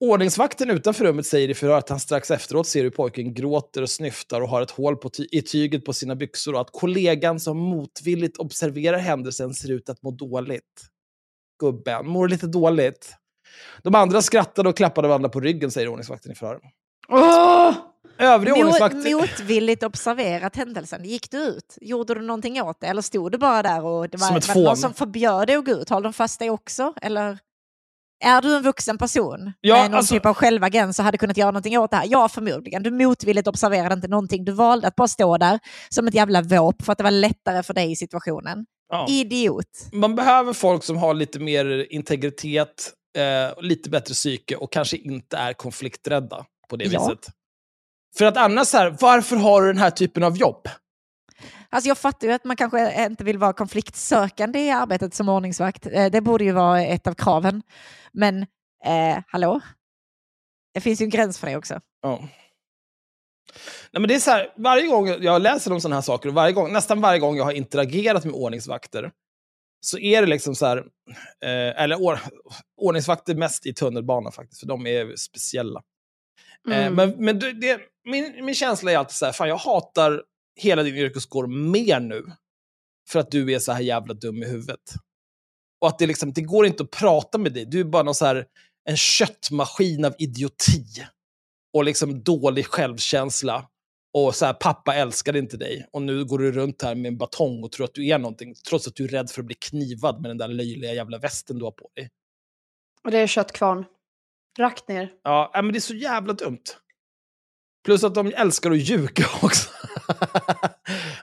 Ordningsvakten 0.01 0.71
utanför 0.71 1.05
rummet 1.05 1.27
säger 1.27 1.49
i 1.49 1.55
förhör 1.55 1.79
att 1.79 1.89
han 1.89 2.01
strax 2.01 2.31
efteråt 2.31 2.67
ser 2.67 2.83
hur 2.83 2.91
pojken 2.91 3.35
gråter 3.35 3.83
och 3.83 3.91
snyftar 3.91 4.41
och 4.41 4.49
har 4.49 4.63
ett 4.63 4.71
hål 4.71 4.97
ty- 5.17 5.29
i 5.33 5.43
tyget 5.43 5.85
på 5.85 5.93
sina 5.93 6.15
byxor 6.15 6.55
och 6.55 6.61
att 6.61 6.71
kollegan 6.73 7.41
som 7.41 7.59
motvilligt 7.59 8.37
observerar 8.37 8.99
händelsen 8.99 9.55
ser 9.55 9.71
ut 9.71 9.89
att 9.89 10.03
må 10.03 10.11
dåligt. 10.11 10.83
Gubben, 11.59 12.09
mår 12.09 12.29
lite 12.29 12.47
dåligt. 12.47 13.15
De 13.83 13.95
andra 13.95 14.23
skrattade 14.23 14.69
och 14.69 14.77
klappade 14.77 15.09
varandra 15.09 15.29
på 15.29 15.41
ryggen, 15.41 15.71
säger 15.71 15.89
ordningsvakten 15.89 16.33
i 16.33 16.35
förhör. 16.35 16.61
Åh! 17.09 17.73
Övriga 18.19 18.55
Mot, 18.55 18.65
ordningsvakter... 18.65 19.15
motvilligt 19.15 19.83
observerat 19.83 20.57
händelsen. 20.57 21.05
Gick 21.05 21.31
du 21.31 21.39
ut? 21.39 21.79
Gjorde 21.81 22.15
du 22.15 22.21
någonting 22.21 22.63
åt 22.63 22.81
det? 22.81 22.87
Eller 22.87 23.03
stod 23.03 23.33
du 23.33 23.39
bara 23.39 23.63
där 23.63 23.85
och 23.85 24.09
det 24.09 24.17
var, 24.17 24.27
Som 24.27 24.37
ett 24.37 24.49
var 24.49 24.63
någon 24.63 24.77
som 24.77 24.95
förbjöd 24.95 25.47
dig 25.47 25.57
att 25.57 25.65
gå 25.65 25.73
ut? 25.73 25.89
Håller 25.89 26.05
de 26.05 26.13
fast 26.13 26.39
dig 26.39 26.51
också? 26.51 26.93
Eller 27.03 27.39
är 28.25 28.43
du 28.43 28.57
en 28.57 28.63
vuxen 28.63 28.99
person 28.99 29.53
Ja, 29.61 29.75
med 29.75 29.91
någon 29.91 29.95
alltså- 29.99 30.15
typ 30.15 30.27
av 30.27 30.35
självagens 30.35 30.99
och 30.99 31.05
hade 31.05 31.19
kunnat 31.19 31.37
göra 31.37 31.51
någonting 31.51 31.79
åt 31.79 31.91
det 31.91 31.97
här? 31.97 32.07
Ja, 32.11 32.29
förmodligen. 32.29 32.83
Du 32.83 32.91
motvilligt 32.91 33.49
observerade 33.49 33.95
inte 33.95 34.09
någonting. 34.09 34.45
Du 34.45 34.53
valde 34.53 34.89
att 34.89 34.97
bara 34.97 35.09
stå 35.09 35.37
där 35.39 35.59
som 35.89 36.09
ett 36.09 36.15
jävla 36.15 36.43
våp 36.43 36.83
för 36.83 36.93
att 36.93 36.99
det 36.99 37.05
var 37.05 37.11
lättare 37.11 37.63
för 37.63 37.75
dig 37.75 37.93
i 37.93 37.97
situationen. 37.97 38.67
Ja. 38.89 39.07
Idiot. 39.09 39.89
Man 39.93 40.15
behöver 40.15 40.53
folk 40.53 40.85
som 40.85 40.97
har 40.97 41.15
lite 41.15 41.39
mer 41.41 41.87
integritet, 41.93 42.93
eh, 43.19 43.63
lite 43.63 43.91
bättre 43.91 44.15
psyke 44.15 44.57
och 44.57 44.73
kanske 44.73 44.97
inte 44.97 45.37
är 45.37 45.53
konflikträdda 45.53 46.45
på 46.71 46.77
det 46.77 46.85
Ja. 46.85 47.01
viset. 47.07 47.27
För 48.19 48.25
att 48.25 48.37
annars, 48.37 48.67
så 48.69 48.77
här, 48.77 48.97
varför 49.01 49.37
har 49.37 49.63
du 49.63 49.69
den 49.69 49.79
här 49.79 49.91
typen 49.91 50.23
av 50.23 50.37
jobb? 50.37 50.69
Alltså 51.71 51.89
jag 51.89 51.99
fattar 51.99 52.27
ju 52.27 52.33
att 52.33 52.45
man 52.45 52.57
kanske 52.57 53.07
inte 53.07 53.25
vill 53.25 53.39
vara 53.39 53.53
konfliktsökande 53.53 54.59
i 54.59 54.71
arbetet 54.71 55.15
som 55.15 55.29
ordningsvakt. 55.29 55.87
Eh, 55.87 56.07
Det 56.11 56.21
borde 56.21 56.45
ju 56.45 56.53
vara 56.53 56.83
ett 56.83 57.07
av 57.07 57.15
kraven. 57.15 57.63
Men 58.13 58.43
eh, 58.85 59.19
hallå? 59.29 59.61
Det 60.75 60.81
finns 60.81 61.01
ju 61.01 61.05
en 61.05 61.11
gräns 61.11 61.39
för 61.39 61.47
det 61.47 61.57
också. 61.57 61.81
Ja. 62.03 62.19
Nej, 63.91 64.01
men 64.01 64.09
det 64.09 64.15
är 64.15 64.19
så 64.19 64.31
här, 64.31 64.53
varje 64.57 64.87
gång 64.87 65.09
jag 65.09 65.43
läser 65.43 65.73
om 65.73 65.81
sådana 65.81 65.97
här 65.97 66.03
saker, 66.03 66.29
och 66.29 66.35
varje 66.35 66.53
gång, 66.53 66.73
nästan 66.73 67.01
varje 67.01 67.19
gång 67.19 67.37
jag 67.37 67.45
har 67.45 67.53
interagerat 67.53 68.25
med 68.25 68.35
ordningsvakter, 68.35 69.11
så 69.81 69.99
är 69.99 70.21
det 70.23 70.29
liksom 70.29 70.55
så 70.55 70.67
här, 70.67 70.77
eh, 71.45 71.83
eller 71.83 71.97
or, 71.97 72.19
ordningsvakter 72.77 73.35
mest 73.35 73.67
i 73.67 73.75
tunnelbanan 73.75 74.33
faktiskt, 74.33 74.61
för 74.61 74.67
de 74.67 74.87
är 74.87 75.17
speciella. 75.17 75.83
Eh, 76.71 76.87
Mm. 76.87 76.95
men 76.95 77.25
men 77.25 77.39
det, 77.39 77.53
det, 77.53 77.81
min, 78.05 78.45
min 78.45 78.55
känsla 78.55 78.93
är 78.93 78.99
alltid 78.99 79.15
så 79.15 79.25
här, 79.27 79.33
fan 79.33 79.49
jag 79.49 79.57
hatar 79.57 80.23
hela 80.57 80.83
din 80.83 80.97
yrkeskår 80.97 81.47
mer 81.47 82.01
nu, 82.01 82.25
för 83.09 83.19
att 83.19 83.31
du 83.31 83.53
är 83.53 83.59
så 83.59 83.73
här 83.73 83.81
jävla 83.81 84.15
dum 84.15 84.43
i 84.43 84.47
huvudet. 84.47 84.93
Och 85.81 85.89
att 85.89 85.99
det, 85.99 86.07
liksom, 86.07 86.33
det 86.33 86.43
går 86.43 86.67
inte 86.67 86.83
att 86.83 86.91
prata 86.91 87.39
med 87.39 87.53
dig, 87.53 87.65
du 87.65 87.81
är 87.81 87.85
bara 87.85 88.03
någon 88.03 88.15
så 88.15 88.27
här, 88.27 88.47
en 88.89 88.97
köttmaskin 88.97 90.05
av 90.05 90.15
idioti 90.19 90.85
och 91.73 91.85
liksom 91.85 92.23
dålig 92.23 92.67
självkänsla. 92.67 93.69
Och 94.15 94.35
så 94.35 94.47
här, 94.47 94.53
pappa 94.53 94.95
älskade 94.95 95.39
inte 95.39 95.57
dig. 95.57 95.87
Och 95.93 96.03
nu 96.03 96.25
går 96.25 96.39
du 96.39 96.53
runt 96.53 96.83
här 96.83 96.95
med 96.95 97.09
en 97.09 97.19
batong 97.19 97.65
och 97.65 97.73
tror 97.73 97.85
att 97.85 97.95
du 97.95 98.07
är 98.07 98.19
någonting. 98.19 98.55
Trots 98.69 98.89
att 98.89 98.95
du 98.97 99.05
är 99.05 99.09
rädd 99.09 99.31
för 99.31 99.41
att 99.41 99.47
bli 99.47 99.55
knivad 99.55 100.21
med 100.21 100.31
den 100.31 100.39
där 100.39 100.49
löjliga 100.49 100.95
jävla 100.95 101.19
västen 101.19 101.59
du 101.59 101.65
har 101.65 101.71
på 101.71 101.91
dig. 101.95 102.11
Och 103.05 103.11
det 103.11 103.19
är 103.19 103.27
köttkvarn. 103.27 103.85
Rakt 104.59 104.89
ner. 104.89 105.13
Ja, 105.23 105.51
men 105.55 105.73
det 105.73 105.79
är 105.79 105.81
så 105.81 105.95
jävla 105.95 106.33
dumt. 106.33 106.63
Plus 107.87 108.05
att 108.05 108.15
de 108.15 108.33
älskar 108.37 108.71
att 108.71 108.79
ljuga 108.79 109.25
också. 109.43 109.71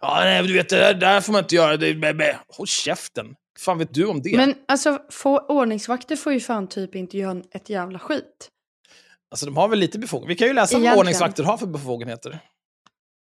ja, 0.01 0.19
nej, 0.23 0.43
du 0.47 0.53
vet, 0.53 0.69
det 0.69 0.75
där, 0.75 0.93
där 0.93 1.21
får 1.21 1.33
man 1.33 1.43
inte 1.43 1.55
göra. 1.55 1.77
Det, 1.77 1.93
bä, 1.93 2.13
bä. 2.13 2.39
Håll 2.47 2.67
käften. 2.67 3.35
fan 3.59 3.77
vet 3.77 3.93
du 3.93 4.05
om 4.05 4.21
det? 4.21 4.37
Men 4.37 4.55
alltså, 4.67 4.99
få, 5.11 5.39
ordningsvakter 5.39 6.15
får 6.15 6.33
ju 6.33 6.39
fan 6.39 6.67
typ 6.67 6.95
inte 6.95 7.17
göra 7.17 7.41
ett 7.51 7.69
jävla 7.69 7.99
skit. 7.99 8.49
Alltså, 9.31 9.45
de 9.45 9.57
har 9.57 9.67
väl 9.67 9.79
lite 9.79 9.99
befogenheter. 9.99 10.27
Vi 10.29 10.35
kan 10.35 10.47
ju 10.47 10.53
läsa 10.53 10.73
Egentligen. 10.73 10.91
vad 10.95 10.99
ordningsvakter 10.99 11.43
har 11.43 11.57
för 11.57 11.67
befogenheter. 11.67 12.39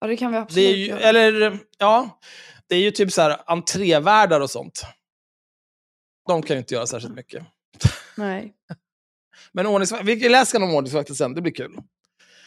Ja, 0.01 0.07
det 0.07 0.17
kan 0.17 0.31
vi 0.33 0.37
Det 0.37 0.43
absolut 0.43 0.71
är 0.71 0.77
ju, 0.77 0.87
göra. 0.87 1.01
eller, 1.01 1.59
ja, 1.79 2.21
det 2.69 2.75
är 2.77 2.81
ju 2.81 2.91
typ 2.91 3.13
så 3.13 3.23
här 3.23 3.37
entrévärdar 3.47 4.41
och 4.41 4.51
sånt. 4.51 4.83
De 6.27 6.43
kan 6.43 6.57
ju 6.57 6.59
inte 6.59 6.75
göra 6.75 6.87
särskilt 6.87 7.15
mycket. 7.15 7.47
Nej. 8.17 8.55
Men 9.53 9.67
ordningsvakter, 9.67 10.07
vi 10.07 10.29
läser 10.29 10.63
om 10.63 10.75
ordningsvakter 10.75 11.15
sen, 11.15 11.35
det 11.35 11.41
blir 11.43 11.53
kul. 11.55 11.77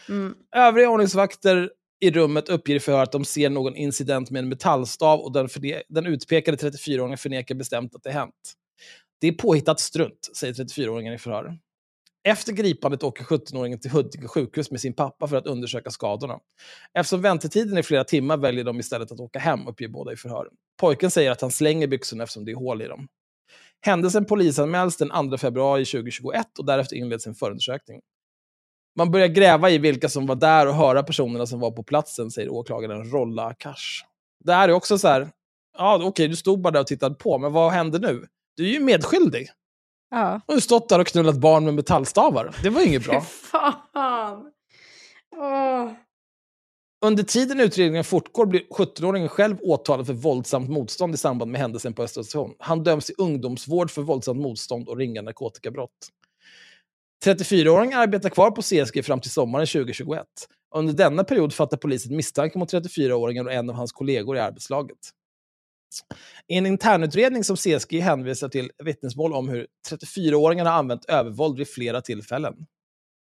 Mm. 0.10 0.36
Övriga 0.56 0.90
ordningsvakter 0.90 1.72
i 2.00 2.12
rummet 2.12 2.50
uppger 2.50 2.76
i 2.76 2.80
förhör 2.80 3.04
att 3.04 3.12
de 3.12 3.26
ser 3.26 3.50
någon 3.50 3.76
incident 3.76 4.32
med 4.32 4.40
en 4.40 4.50
metallstav 4.50 5.20
och 5.20 5.32
den, 5.32 5.48
förne- 5.48 5.82
den 5.90 6.06
utpekade 6.06 6.58
34-åringen 6.58 7.18
förnekar 7.18 7.56
bestämt 7.56 7.96
att 7.96 8.04
det 8.04 8.12
hänt. 8.12 8.54
Det 9.22 9.28
är 9.28 9.32
påhittat 9.32 9.80
strunt, 9.80 10.30
säger 10.38 10.54
34-åringen 10.54 11.14
i 11.14 11.18
förhör. 11.18 11.58
Efter 12.24 12.54
gripandet 12.54 13.04
åker 13.04 13.24
17-åringen 13.24 13.80
till 13.80 13.92
Huddinge 13.92 14.28
sjukhus 14.28 14.72
med 14.72 14.82
sin 14.82 14.94
pappa 14.94 15.28
för 15.28 15.36
att 15.36 15.48
undersöka 15.48 15.90
skadorna. 15.90 16.40
Eftersom 16.94 17.22
väntetiden 17.22 17.78
är 17.78 17.82
flera 17.82 18.04
timmar 18.04 18.38
väljer 18.38 18.64
de 18.64 18.80
istället 18.80 19.12
att 19.12 19.20
åka 19.20 19.40
hem, 19.40 19.68
uppger 19.68 19.88
båda 19.88 20.14
i 20.14 20.16
förhör. 20.16 20.48
Pojken 20.80 21.12
säger 21.12 21.32
att 21.32 21.42
han 21.42 21.52
slänger 21.52 21.88
byxorna 21.88 22.24
eftersom 22.24 22.46
det 22.46 22.52
är 22.52 22.56
hål 22.56 22.82
i 22.82 22.88
dem. 22.88 23.08
Händelsen 23.82 24.26
polisanmäls 24.26 24.98
den 24.98 25.30
2 25.30 25.38
februari 25.38 25.86
2021 25.86 26.60
och 26.60 26.66
därefter 26.66 26.96
inleds 26.96 27.28
en 27.28 27.36
förundersökning. 27.36 28.02
Man 28.98 29.12
börjar 29.12 29.28
gräva 29.28 29.70
i 29.70 29.78
vilka 29.78 30.10
som 30.10 30.26
var 30.26 30.36
där 30.36 30.68
och 30.68 30.74
höra 30.74 31.04
personerna 31.04 31.46
som 31.46 31.60
var 31.60 31.72
på 31.72 31.84
platsen, 31.84 32.32
säger 32.32 32.50
åklagaren 32.50 33.12
Rolla 33.12 33.46
Akash. 33.46 34.04
Det 34.44 34.54
här 34.54 34.70
är 34.70 34.74
också 34.74 34.98
så 34.98 35.08
här, 35.08 35.30
ja 35.78 36.00
okej, 36.04 36.28
du 36.28 36.36
stod 36.36 36.62
bara 36.62 36.72
där 36.72 36.80
och 36.80 36.88
tittade 36.88 37.16
på, 37.16 37.38
men 37.38 37.54
vad 37.54 37.72
hände 37.72 38.00
nu? 38.00 38.28
Du 38.56 38.70
är 38.70 38.74
ju 38.74 38.80
medskyldig. 38.80 39.50
Ja. 40.10 40.42
Du 40.48 40.54
har 40.54 40.60
stått 40.60 40.90
där 40.90 41.00
och 41.00 41.08
knullat 41.08 41.36
barn 41.38 41.66
med 41.66 41.74
metallstavar. 41.74 42.56
Det 42.64 42.70
var 42.70 42.82
ju 42.82 42.88
inget 42.88 43.06
bra. 43.06 43.22
Fan. 43.52 44.52
Åh. 45.36 45.92
Under 47.06 47.24
tiden 47.24 47.60
utredningen 47.60 48.04
fortgår 48.04 48.46
blir 48.46 48.62
17-åringen 48.62 49.28
själv 49.28 49.58
åtalad 49.62 50.06
för 50.06 50.14
våldsamt 50.14 50.70
motstånd 50.70 51.14
i 51.14 51.18
samband 51.18 51.52
med 51.52 51.62
händelsen 51.62 51.94
på 51.94 52.04
Östra 52.04 52.24
station. 52.24 52.54
Han 52.60 52.84
döms 52.84 53.06
till 53.06 53.16
ungdomsvård 53.18 53.92
för 53.92 54.02
våldsamt 54.02 54.42
motstånd 54.42 54.90
och 54.90 54.98
ringa 54.98 55.22
narkotikabrott. 55.22 56.10
34-åringen 57.26 58.00
arbetar 58.00 58.30
kvar 58.30 58.52
på 58.52 58.62
CSG 58.62 59.06
fram 59.06 59.22
till 59.22 59.32
sommaren 59.32 59.68
2021. 59.68 60.26
Under 60.76 60.94
denna 60.94 61.24
period 61.24 61.54
fattar 61.54 61.78
polisen 61.78 62.16
misstanke 62.16 62.58
mot 62.58 62.74
34-åringen 62.74 63.46
och 63.46 63.54
en 63.54 63.70
av 63.70 63.76
hans 63.76 63.92
kollegor 63.92 64.38
i 64.38 64.40
arbetslaget. 64.40 64.98
I 66.48 66.58
en 66.58 66.66
internutredning 66.66 67.44
som 67.44 67.58
CSG 67.58 68.00
hänvisar 68.00 68.50
till 68.50 68.72
vittnesmål 68.84 69.34
om 69.34 69.50
hur 69.50 69.68
34-åringen 69.92 70.66
har 70.66 70.74
använt 70.74 71.06
övervåld 71.06 71.58
vid 71.58 71.68
flera 71.70 72.02
tillfällen. 72.02 72.54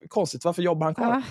Konstigt, 0.08 0.44
varför 0.44 0.62
jobbar 0.62 0.84
han 0.86 0.94
kvar? 0.94 1.06
Ja. 1.06 1.22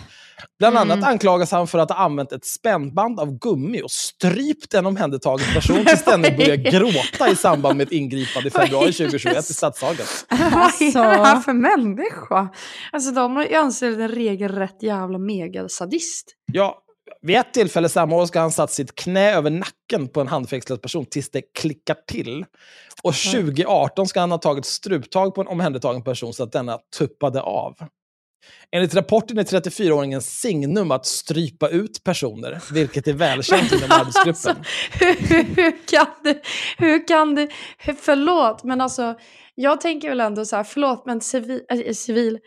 Bland 0.60 0.78
Mm. 0.78 0.92
annat 0.92 1.10
anklagas 1.10 1.52
han 1.52 1.68
för 1.68 1.80
att 1.80 1.90
ha 1.90 1.98
använt 1.98 2.32
ett 2.32 2.46
spännband 2.46 3.20
av 3.20 3.40
gummi 3.40 3.82
och 3.82 3.92
strypt 3.92 4.74
en 4.74 4.86
omhändertagen 4.86 5.54
person 5.54 5.86
tills 5.86 6.04
denne 6.06 6.32
börjar 6.32 6.56
gråta 6.56 7.30
i 7.32 7.36
samband 7.36 7.78
med 7.78 7.88
ett 7.88 7.92
ingripande 7.94 8.48
i 8.48 8.52
februari 8.52 8.94
2021 8.94 9.50
i 9.50 9.54
Stadshagen. 9.54 10.06
Vad 10.30 10.40
är 10.42 10.56
Alltså- 10.56 10.86
det 10.92 11.00
här 11.08 11.40
för 11.40 11.54
människa? 11.54 12.50
Alltså 12.92 13.12
de 13.12 13.48
ansett 13.54 13.98
en 14.00 14.08
regelrätt 14.08 14.84
jävla 14.84 15.18
megasadist. 15.18 16.36
Ja, 16.52 16.82
vid 17.22 17.36
ett 17.36 17.54
tillfälle 17.54 17.90
samma 17.90 18.16
år 18.16 18.26
ska 18.26 18.40
han 18.40 18.52
satt 18.52 18.72
sitt 18.72 18.96
knä 18.96 19.34
över 19.36 19.50
nacken 19.50 20.08
på 20.08 20.22
en 20.22 20.28
handfängslad 20.28 20.82
person 20.82 21.06
tills 21.06 21.32
det 21.32 21.42
klickar 21.42 21.96
till. 22.08 22.46
Och 23.04 23.14
2018 23.14 24.08
ska 24.08 24.20
han 24.20 24.32
ha 24.32 24.38
tagit 24.38 24.66
struptag 24.66 25.36
på 25.36 25.42
en 25.42 25.48
omhändertagen 25.48 26.04
person 26.04 26.34
så 26.34 26.44
att 26.44 26.52
denna 26.52 26.78
tuppade 26.98 27.42
av. 27.42 27.76
Enligt 28.72 28.96
rapporten 28.96 29.38
är 29.38 29.44
34-åringens 29.44 30.40
signum 30.42 30.92
att 30.92 31.06
strypa 31.06 31.70
ut 31.70 32.04
personer, 32.04 32.62
vilket 32.74 33.08
är 33.08 33.14
välkänt 33.14 33.72
inom 33.72 33.92
arbetsgruppen. 33.92 34.64
hur, 34.92 35.44
hur 35.56 35.88
kan 35.88 36.08
det, 36.24 36.42
hur 36.78 37.08
kan 37.08 37.36
det, 37.36 37.50
hur, 37.78 37.94
förlåt 37.94 38.64
men 38.64 38.82
alltså 38.82 39.16
jag 39.56 39.82
tänker 39.82 40.10
väl 40.10 40.22
ändå 40.22 40.46
så 40.46 40.56
här, 40.56 40.64
förlåt 40.64 41.06
men 41.06 41.22
civil, 41.22 41.62
äh, 41.70 41.94
civil 41.94 42.40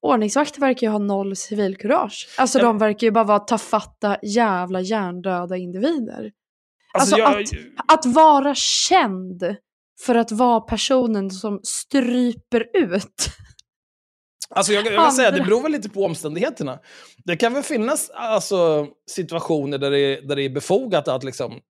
ordningsvakter 0.00 0.60
verkar 0.60 0.86
ju 0.86 0.90
ha 0.90 0.98
noll 0.98 1.36
civilkurage. 1.36 2.28
Alltså 2.38 2.58
de 2.58 2.78
verkar 2.78 3.06
ju 3.06 3.10
bara 3.10 3.24
vara 3.24 3.38
tafatta 3.38 4.16
jävla 4.22 4.80
hjärndöda 4.80 5.56
individer. 5.56 6.32
Alltså, 6.94 7.16
Alltså, 7.22 7.54
jag, 7.56 7.64
Att 7.88 8.06
vara 8.06 8.54
känd 8.54 9.56
för 10.00 10.14
att 10.14 10.32
vara 10.32 10.60
personen 10.60 11.30
som 11.30 11.60
stryper 11.62 12.64
ut. 12.74 13.30
Alltså 14.50 14.72
jag, 14.72 14.86
jag 14.86 15.04
vill 15.04 15.16
säga, 15.16 15.30
det 15.30 15.40
beror 15.40 15.62
väl 15.62 15.72
lite 15.72 15.88
på 15.88 16.04
omständigheterna. 16.04 16.78
Det 17.24 17.36
kan 17.36 17.54
väl 17.54 17.62
finnas 17.62 18.10
alltså, 18.14 18.86
situationer 19.10 19.78
där 19.78 19.90
det, 19.90 19.98
är, 19.98 20.22
där 20.22 20.36
det 20.36 20.42
är 20.42 20.50
befogat 20.50 21.08
att 21.08 21.24
liksom 21.24 21.60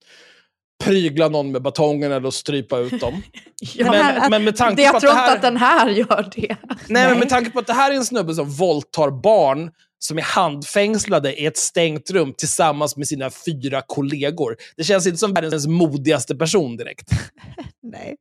prygla 0.85 1.29
någon 1.29 1.53
med 1.53 1.62
batongen 1.62 2.12
eller 2.12 2.29
att 2.29 2.35
strypa 2.35 2.79
ut 2.79 3.01
dem. 3.01 3.22
Ja, 3.74 3.91
men, 3.91 4.31
men 4.31 4.45
med 4.45 4.57
tanke 4.57 4.83
det, 4.83 4.83
på 4.83 4.87
jag 4.87 4.97
att 4.97 5.01
tror 5.01 5.11
det 5.11 5.16
här... 5.16 5.24
inte 5.24 5.37
att 5.37 5.43
den 5.43 5.57
här 5.57 5.89
gör 5.89 6.31
det. 6.37 6.57
Nej, 6.89 7.09
men 7.09 7.18
med 7.18 7.29
tanke 7.29 7.51
på 7.51 7.59
att 7.59 7.66
det 7.66 7.72
här 7.72 7.91
är 7.91 7.95
en 7.95 8.05
snubbe 8.05 8.35
som 8.35 8.51
våldtar 8.51 9.11
barn 9.11 9.70
som 9.99 10.18
är 10.18 10.22
handfängslade 10.22 11.41
i 11.41 11.47
ett 11.47 11.57
stängt 11.57 12.11
rum 12.11 12.35
tillsammans 12.39 12.97
med 12.97 13.09
sina 13.09 13.31
fyra 13.31 13.83
kollegor. 13.87 14.57
Det 14.77 14.85
känns 14.85 15.07
inte 15.07 15.18
som 15.18 15.35
världens 15.35 15.66
modigaste 15.66 16.37
person 16.37 16.77
direkt. 16.77 17.11
Nej. 17.83 18.16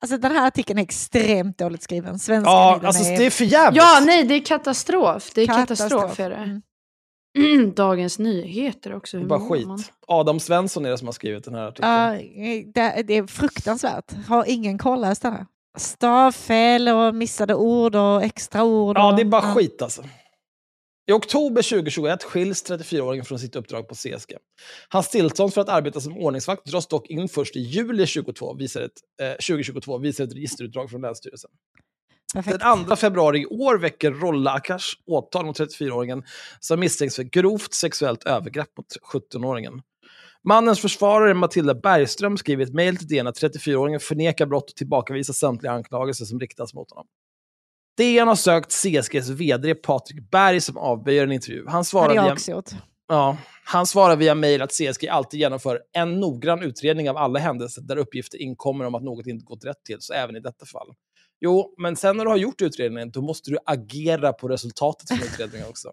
Alltså 0.00 0.18
den 0.18 0.32
här 0.32 0.46
artikeln 0.46 0.78
är 0.78 0.82
extremt 0.82 1.58
dåligt 1.58 1.82
skriven. 1.82 2.18
Svenska 2.18 2.50
Ja, 2.50 2.80
alltså 2.84 3.04
är 3.04 3.18
det 3.18 3.26
är 3.26 3.30
för 3.30 3.44
jävligt. 3.44 3.82
Ja, 3.82 4.02
nej, 4.06 4.24
det 4.24 4.34
är 4.34 4.44
katastrof. 4.44 5.30
Det 5.34 5.42
är 5.42 5.46
katastrof, 5.46 6.20
är 6.20 6.30
det. 6.30 6.36
Mm. 6.36 6.62
Dagens 7.74 8.18
Nyheter 8.18 8.94
också. 8.94 9.18
Hur 9.18 9.26
bara 9.26 9.40
skit. 9.40 9.66
man? 9.66 9.82
Adam 10.06 10.40
Svensson 10.40 10.86
är 10.86 10.90
det 10.90 10.98
som 10.98 11.08
har 11.08 11.12
skrivit 11.12 11.44
den 11.44 11.54
här 11.54 11.68
artikeln. 11.68 11.92
Ja, 11.92 12.10
det, 12.74 13.02
det 13.02 13.14
är 13.14 13.26
fruktansvärt. 13.26 14.12
Har 14.28 14.44
ingen 14.48 14.78
kollat 14.78 15.22
det 15.22 15.30
här? 15.30 15.46
Stavfel 15.78 16.88
och 16.88 17.14
missade 17.14 17.54
ord 17.54 17.94
och 17.94 18.22
extra 18.22 18.64
ord. 18.64 18.96
Ja, 18.98 19.10
och, 19.10 19.16
det 19.16 19.22
är 19.22 19.26
bara 19.26 19.54
skit 19.54 19.82
alltså. 19.82 20.02
I 21.08 21.12
oktober 21.12 21.62
2021 21.62 22.22
skiljs 22.22 22.64
34-åringen 22.70 23.24
från 23.24 23.38
sitt 23.38 23.56
uppdrag 23.56 23.88
på 23.88 23.94
CSG. 23.94 24.36
Hans 24.88 25.10
tillstånd 25.10 25.54
för 25.54 25.60
att 25.60 25.68
arbeta 25.68 26.00
som 26.00 26.16
ordningsvakt 26.18 26.64
dras 26.64 26.86
dock 26.86 27.06
in 27.06 27.28
först 27.28 27.56
i 27.56 27.60
juli 27.60 28.06
2022, 28.06 28.54
visar 28.54 28.80
ett, 28.80 28.92
eh, 29.22 29.30
2022, 29.30 29.98
visar 29.98 30.24
ett 30.24 30.32
registerutdrag 30.32 30.90
från 30.90 31.00
Länsstyrelsen. 31.00 31.50
Perfekt. 32.34 32.58
Den 32.60 32.84
2 32.84 32.96
februari 32.96 33.40
i 33.40 33.46
år 33.46 33.78
väcker 33.78 34.10
Rolla 34.10 34.52
Akash 34.52 34.96
åtal 35.06 35.46
mot 35.46 35.58
34-åringen 35.58 36.22
som 36.60 36.80
misstänks 36.80 37.16
för 37.16 37.22
grovt 37.22 37.74
sexuellt 37.74 38.24
övergrepp 38.24 38.76
mot 38.76 38.86
17-åringen. 39.12 39.82
Mannens 40.44 40.80
försvarare 40.80 41.34
Matilda 41.34 41.74
Bergström 41.74 42.36
skriver 42.36 42.64
i 42.64 42.68
ett 42.68 42.74
mejl 42.74 42.96
till 42.96 43.08
DN 43.08 43.26
att 43.26 43.42
34-åringen 43.42 43.98
förnekar 43.98 44.46
brott 44.46 44.70
och 44.70 44.76
tillbakavisar 44.76 45.34
samtliga 45.34 45.72
anklagelser 45.72 46.24
som 46.24 46.40
riktas 46.40 46.74
mot 46.74 46.90
honom. 46.90 47.06
DN 47.96 48.28
har 48.28 48.34
sökt 48.34 48.72
CSGs 48.72 49.28
vd 49.28 49.74
Patrik 49.74 50.30
Berg 50.30 50.60
som 50.60 50.76
avböjer 50.76 51.22
en 51.24 51.32
intervju. 51.32 51.64
Han 51.68 51.84
svarar, 51.84 52.12
via, 52.12 52.32
också 52.32 52.50
gjort. 52.50 52.70
ja, 53.08 53.36
han 53.64 53.86
svarar 53.86 54.16
via 54.16 54.34
mejl 54.34 54.62
att 54.62 54.70
CSG 54.70 55.08
alltid 55.08 55.40
genomför 55.40 55.80
en 55.92 56.20
noggrann 56.20 56.62
utredning 56.62 57.10
av 57.10 57.16
alla 57.16 57.38
händelser 57.38 57.82
där 57.82 57.96
uppgifter 57.96 58.42
inkommer 58.42 58.84
om 58.84 58.94
att 58.94 59.02
något 59.02 59.26
inte 59.26 59.44
gått 59.44 59.64
rätt 59.64 59.84
till, 59.84 59.96
så 60.00 60.12
även 60.12 60.36
i 60.36 60.40
detta 60.40 60.66
fall. 60.66 60.94
Jo, 61.40 61.74
men 61.78 61.96
sen 61.96 62.16
när 62.16 62.24
du 62.24 62.30
har 62.30 62.36
gjort 62.36 62.62
utredningen, 62.62 63.10
då 63.10 63.22
måste 63.22 63.50
du 63.50 63.58
agera 63.66 64.32
på 64.32 64.48
resultatet 64.48 65.08
från 65.08 65.18
utredningen 65.18 65.68
också. 65.68 65.92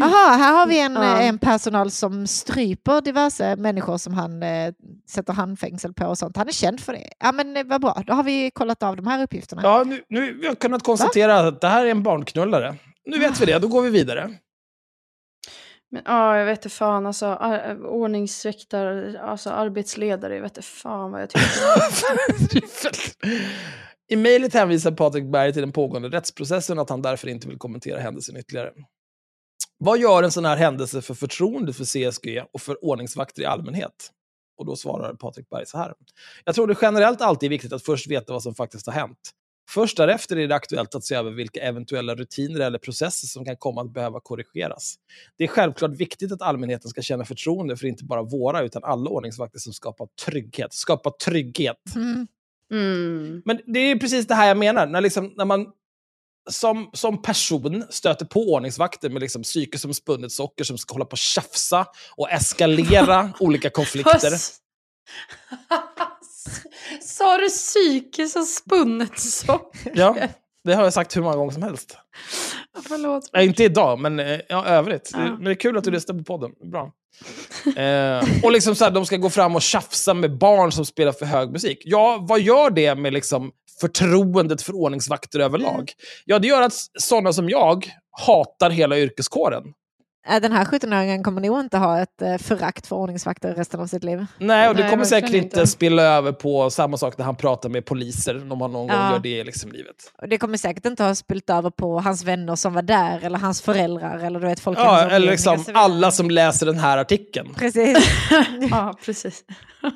Jaha, 0.00 0.36
här 0.36 0.52
har 0.58 0.66
vi 0.66 0.80
en, 0.80 0.94
Ja. 0.94 1.20
eh, 1.20 1.28
en 1.28 1.38
personal 1.38 1.90
som 1.90 2.26
stryper 2.26 3.00
diverse 3.00 3.56
människor 3.56 3.98
som 3.98 4.14
han 4.14 4.42
eh, 4.42 4.72
sätter 5.10 5.32
handfängsel 5.32 5.92
på 5.94 6.06
och 6.06 6.18
sånt. 6.18 6.36
Han 6.36 6.48
är 6.48 6.52
känd 6.52 6.80
för 6.80 6.92
det. 6.92 7.08
Ja 7.18 7.32
men 7.32 7.56
eh, 7.56 7.64
vad 7.64 7.80
bra, 7.80 8.02
då 8.06 8.12
har 8.12 8.22
vi 8.22 8.50
kollat 8.50 8.82
av 8.82 8.96
de 8.96 9.06
här 9.06 9.22
uppgifterna. 9.22 9.62
Ja, 9.64 9.84
nu, 9.86 10.02
nu 10.08 10.38
vi 10.40 10.46
har 10.46 10.54
kunnat 10.54 10.82
konstatera 10.82 11.38
att 11.38 11.60
det 11.60 11.68
här 11.68 11.86
är 11.86 11.90
en 11.90 12.02
barnknullare. 12.02 12.76
Nu 13.04 13.18
vet 13.18 13.40
vi 13.40 13.46
det, 13.46 13.58
då 13.58 13.68
går 13.68 13.82
vi 13.82 13.90
vidare. 13.90 14.30
Men 15.90 16.02
ja, 16.04 16.38
jag 16.38 16.46
vet 16.46 16.58
inte 16.58 16.68
fan 16.76 17.06
alltså. 17.06 17.26
Ar- 17.26 17.86
ordningsväktare, 17.86 19.20
alltså 19.20 19.50
arbetsledare, 19.50 20.34
jag 20.34 20.42
vet 20.42 20.56
inte 20.56 20.68
fan 20.68 21.10
vad 21.10 21.22
jag 21.22 21.30
tycker. 21.30 21.46
I 24.08 24.16
mejlet 24.16 24.54
hänvisar 24.54 24.92
Patrik 24.92 25.24
Berg 25.24 25.52
till 25.52 25.62
den 25.62 25.72
pågående 25.72 26.08
rättsprocessen 26.08 26.78
och 26.78 26.82
att 26.82 26.90
han 26.90 27.02
därför 27.02 27.28
inte 27.28 27.48
vill 27.48 27.58
kommentera 27.58 28.00
händelsen 28.00 28.36
ytterligare. 28.36 28.72
Vad 29.78 29.98
gör 29.98 30.22
en 30.22 30.30
sån 30.30 30.44
här 30.44 30.56
händelse 30.56 31.02
för 31.02 31.14
förtroendet 31.14 31.76
för 31.76 31.84
CSG 31.84 32.42
och 32.52 32.60
för 32.60 32.84
ordningsvakter 32.84 33.42
i 33.42 33.44
allmänhet? 33.44 34.12
Och 34.58 34.66
då 34.66 34.76
svarar 34.76 35.14
Patrik 35.14 35.48
Berg 35.50 35.66
så 35.66 35.78
här. 35.78 35.94
Jag 36.44 36.54
tror 36.54 36.66
det 36.66 36.76
generellt 36.82 37.20
alltid 37.20 37.46
är 37.46 37.50
viktigt 37.50 37.72
att 37.72 37.82
först 37.82 38.10
veta 38.10 38.32
vad 38.32 38.42
som 38.42 38.54
faktiskt 38.54 38.86
har 38.86 38.92
hänt. 38.92 39.30
Först 39.70 39.96
därefter 39.96 40.36
är 40.36 40.48
det 40.48 40.54
aktuellt 40.54 40.94
att 40.94 41.04
se 41.04 41.14
över 41.14 41.30
vilka 41.30 41.60
eventuella 41.60 42.14
rutiner 42.14 42.60
eller 42.60 42.78
processer 42.78 43.26
som 43.26 43.44
kan 43.44 43.56
komma 43.56 43.80
att 43.80 43.92
behöva 43.92 44.20
korrigeras. 44.20 44.94
Det 45.38 45.44
är 45.44 45.48
självklart 45.48 45.96
viktigt 45.96 46.32
att 46.32 46.42
allmänheten 46.42 46.90
ska 46.90 47.02
känna 47.02 47.24
förtroende 47.24 47.76
för 47.76 47.86
inte 47.86 48.04
bara 48.04 48.22
våra 48.22 48.62
utan 48.62 48.84
alla 48.84 49.10
ordningsvakter 49.10 49.58
som 49.58 49.72
skapar 49.72 50.08
trygghet. 50.26 50.72
Skapar 50.72 51.10
trygghet. 51.10 51.94
Mm. 51.94 52.26
Mm. 52.72 53.42
Men 53.44 53.60
det 53.66 53.78
är 53.78 53.96
precis 53.96 54.26
det 54.26 54.34
här 54.34 54.48
jag 54.48 54.56
menar. 54.56 54.86
När, 54.86 55.00
liksom, 55.00 55.32
när 55.36 55.44
man 55.44 55.66
som, 56.50 56.90
som 56.92 57.22
person 57.22 57.84
stöter 57.90 58.26
på 58.26 58.40
ordningsvakter 58.40 59.10
med 59.10 59.22
liksom 59.22 59.42
psyke 59.42 59.78
som 59.78 59.94
spunnet 59.94 60.32
socker 60.32 60.64
som 60.64 60.78
ska 60.78 60.94
hålla 60.94 61.04
på 61.04 61.12
och 61.12 61.18
tjafsa 61.18 61.86
och 62.16 62.30
eskalera 62.30 63.32
olika 63.40 63.70
konflikter. 63.70 64.32
Sa 67.02 67.38
du 67.38 67.48
psyke 67.48 68.28
som 68.28 68.44
spunnet 68.44 69.18
socker? 69.18 69.92
Ja, 69.94 70.16
det 70.66 70.74
har 70.74 70.84
jag 70.84 70.92
sagt 70.92 71.16
hur 71.16 71.22
många 71.22 71.36
gånger 71.36 71.52
som 71.52 71.62
helst. 71.62 71.96
Förlåt. 72.88 73.30
Ja, 73.32 73.40
inte 73.40 73.64
idag, 73.64 73.98
men 73.98 74.20
eh, 74.20 74.40
ja, 74.48 74.66
övrigt. 74.66 75.10
Ja. 75.12 75.18
Men 75.18 75.44
det 75.44 75.50
är 75.50 75.54
kul 75.54 75.76
att 75.76 75.84
du 75.84 75.90
lyssnar 75.90 76.18
på 76.18 76.24
podden. 76.24 76.50
Bra. 76.70 76.92
Eh, 77.82 78.44
och 78.44 78.52
liksom 78.52 78.74
så 78.74 78.84
här, 78.84 78.90
de 78.90 79.06
ska 79.06 79.16
gå 79.16 79.30
fram 79.30 79.56
och 79.56 79.62
tjafsa 79.62 80.14
med 80.14 80.38
barn 80.38 80.72
som 80.72 80.84
spelar 80.84 81.12
för 81.12 81.26
hög 81.26 81.52
musik. 81.52 81.78
Ja, 81.84 82.18
vad 82.20 82.40
gör 82.40 82.70
det 82.70 82.94
med 82.94 83.12
liksom 83.12 83.50
förtroendet 83.80 84.62
för 84.62 84.74
ordningsvakter 84.74 85.40
överlag? 85.40 85.92
Ja, 86.24 86.38
det 86.38 86.48
gör 86.48 86.62
att 86.62 86.74
sådana 86.98 87.32
som 87.32 87.48
jag 87.48 87.90
hatar 88.26 88.70
hela 88.70 88.98
yrkeskåren. 88.98 89.64
Äh, 90.28 90.40
Den 90.40 90.52
här 90.52 90.64
17-åringen 90.64 91.22
kommer 91.22 91.40
nog 91.40 91.60
inte 91.60 91.78
ha 91.78 91.98
ett 92.00 92.22
eh, 92.22 92.36
förakt 92.38 92.86
för 92.86 92.96
ordningsvakter 92.96 93.54
resten 93.54 93.80
av 93.80 93.86
sitt 93.86 94.04
liv. 94.04 94.26
Nej, 94.38 94.68
och 94.68 94.74
det 94.74 94.82
Nej, 94.82 94.90
kommer 94.90 95.04
säkert 95.04 95.32
inte 95.34 95.66
spilla 95.66 96.02
över 96.02 96.32
på 96.32 96.70
samma 96.70 96.96
sak 96.96 97.18
när 97.18 97.24
han 97.24 97.36
pratar 97.36 97.68
med 97.68 97.84
poliser, 97.84 98.52
om 98.52 98.60
han 98.60 98.72
någon 98.72 98.86
gång 98.86 98.96
Ja. 98.96 99.12
gör 99.12 99.18
det 99.18 99.28
i 99.28 99.44
liksom 99.44 99.72
livet. 99.72 99.96
Och 100.22 100.28
det 100.28 100.38
kommer 100.38 100.58
säkert 100.58 100.86
inte 100.86 101.04
ha 101.04 101.14
spillt 101.14 101.50
över 101.50 101.70
på 101.70 102.00
hans 102.00 102.24
vänner 102.24 102.56
som 102.56 102.74
var 102.74 102.82
där 102.82 103.24
eller 103.24 103.38
hans 103.38 103.62
föräldrar 103.62 104.18
eller 104.18 104.40
du 104.40 104.46
vet 104.46 104.60
folk 104.60 104.78
Ja, 104.78 105.00
eller 105.10 105.30
liksom 105.30 105.54
och 105.54 105.60
så 105.60 105.66
vidare. 105.66 105.84
alla 105.84 106.10
som 106.10 106.30
läser 106.30 106.66
den 106.66 106.78
här 106.78 106.98
artikeln. 106.98 107.54
Precis. 107.54 107.98
Ja, 108.70 108.94
precis. 109.04 109.44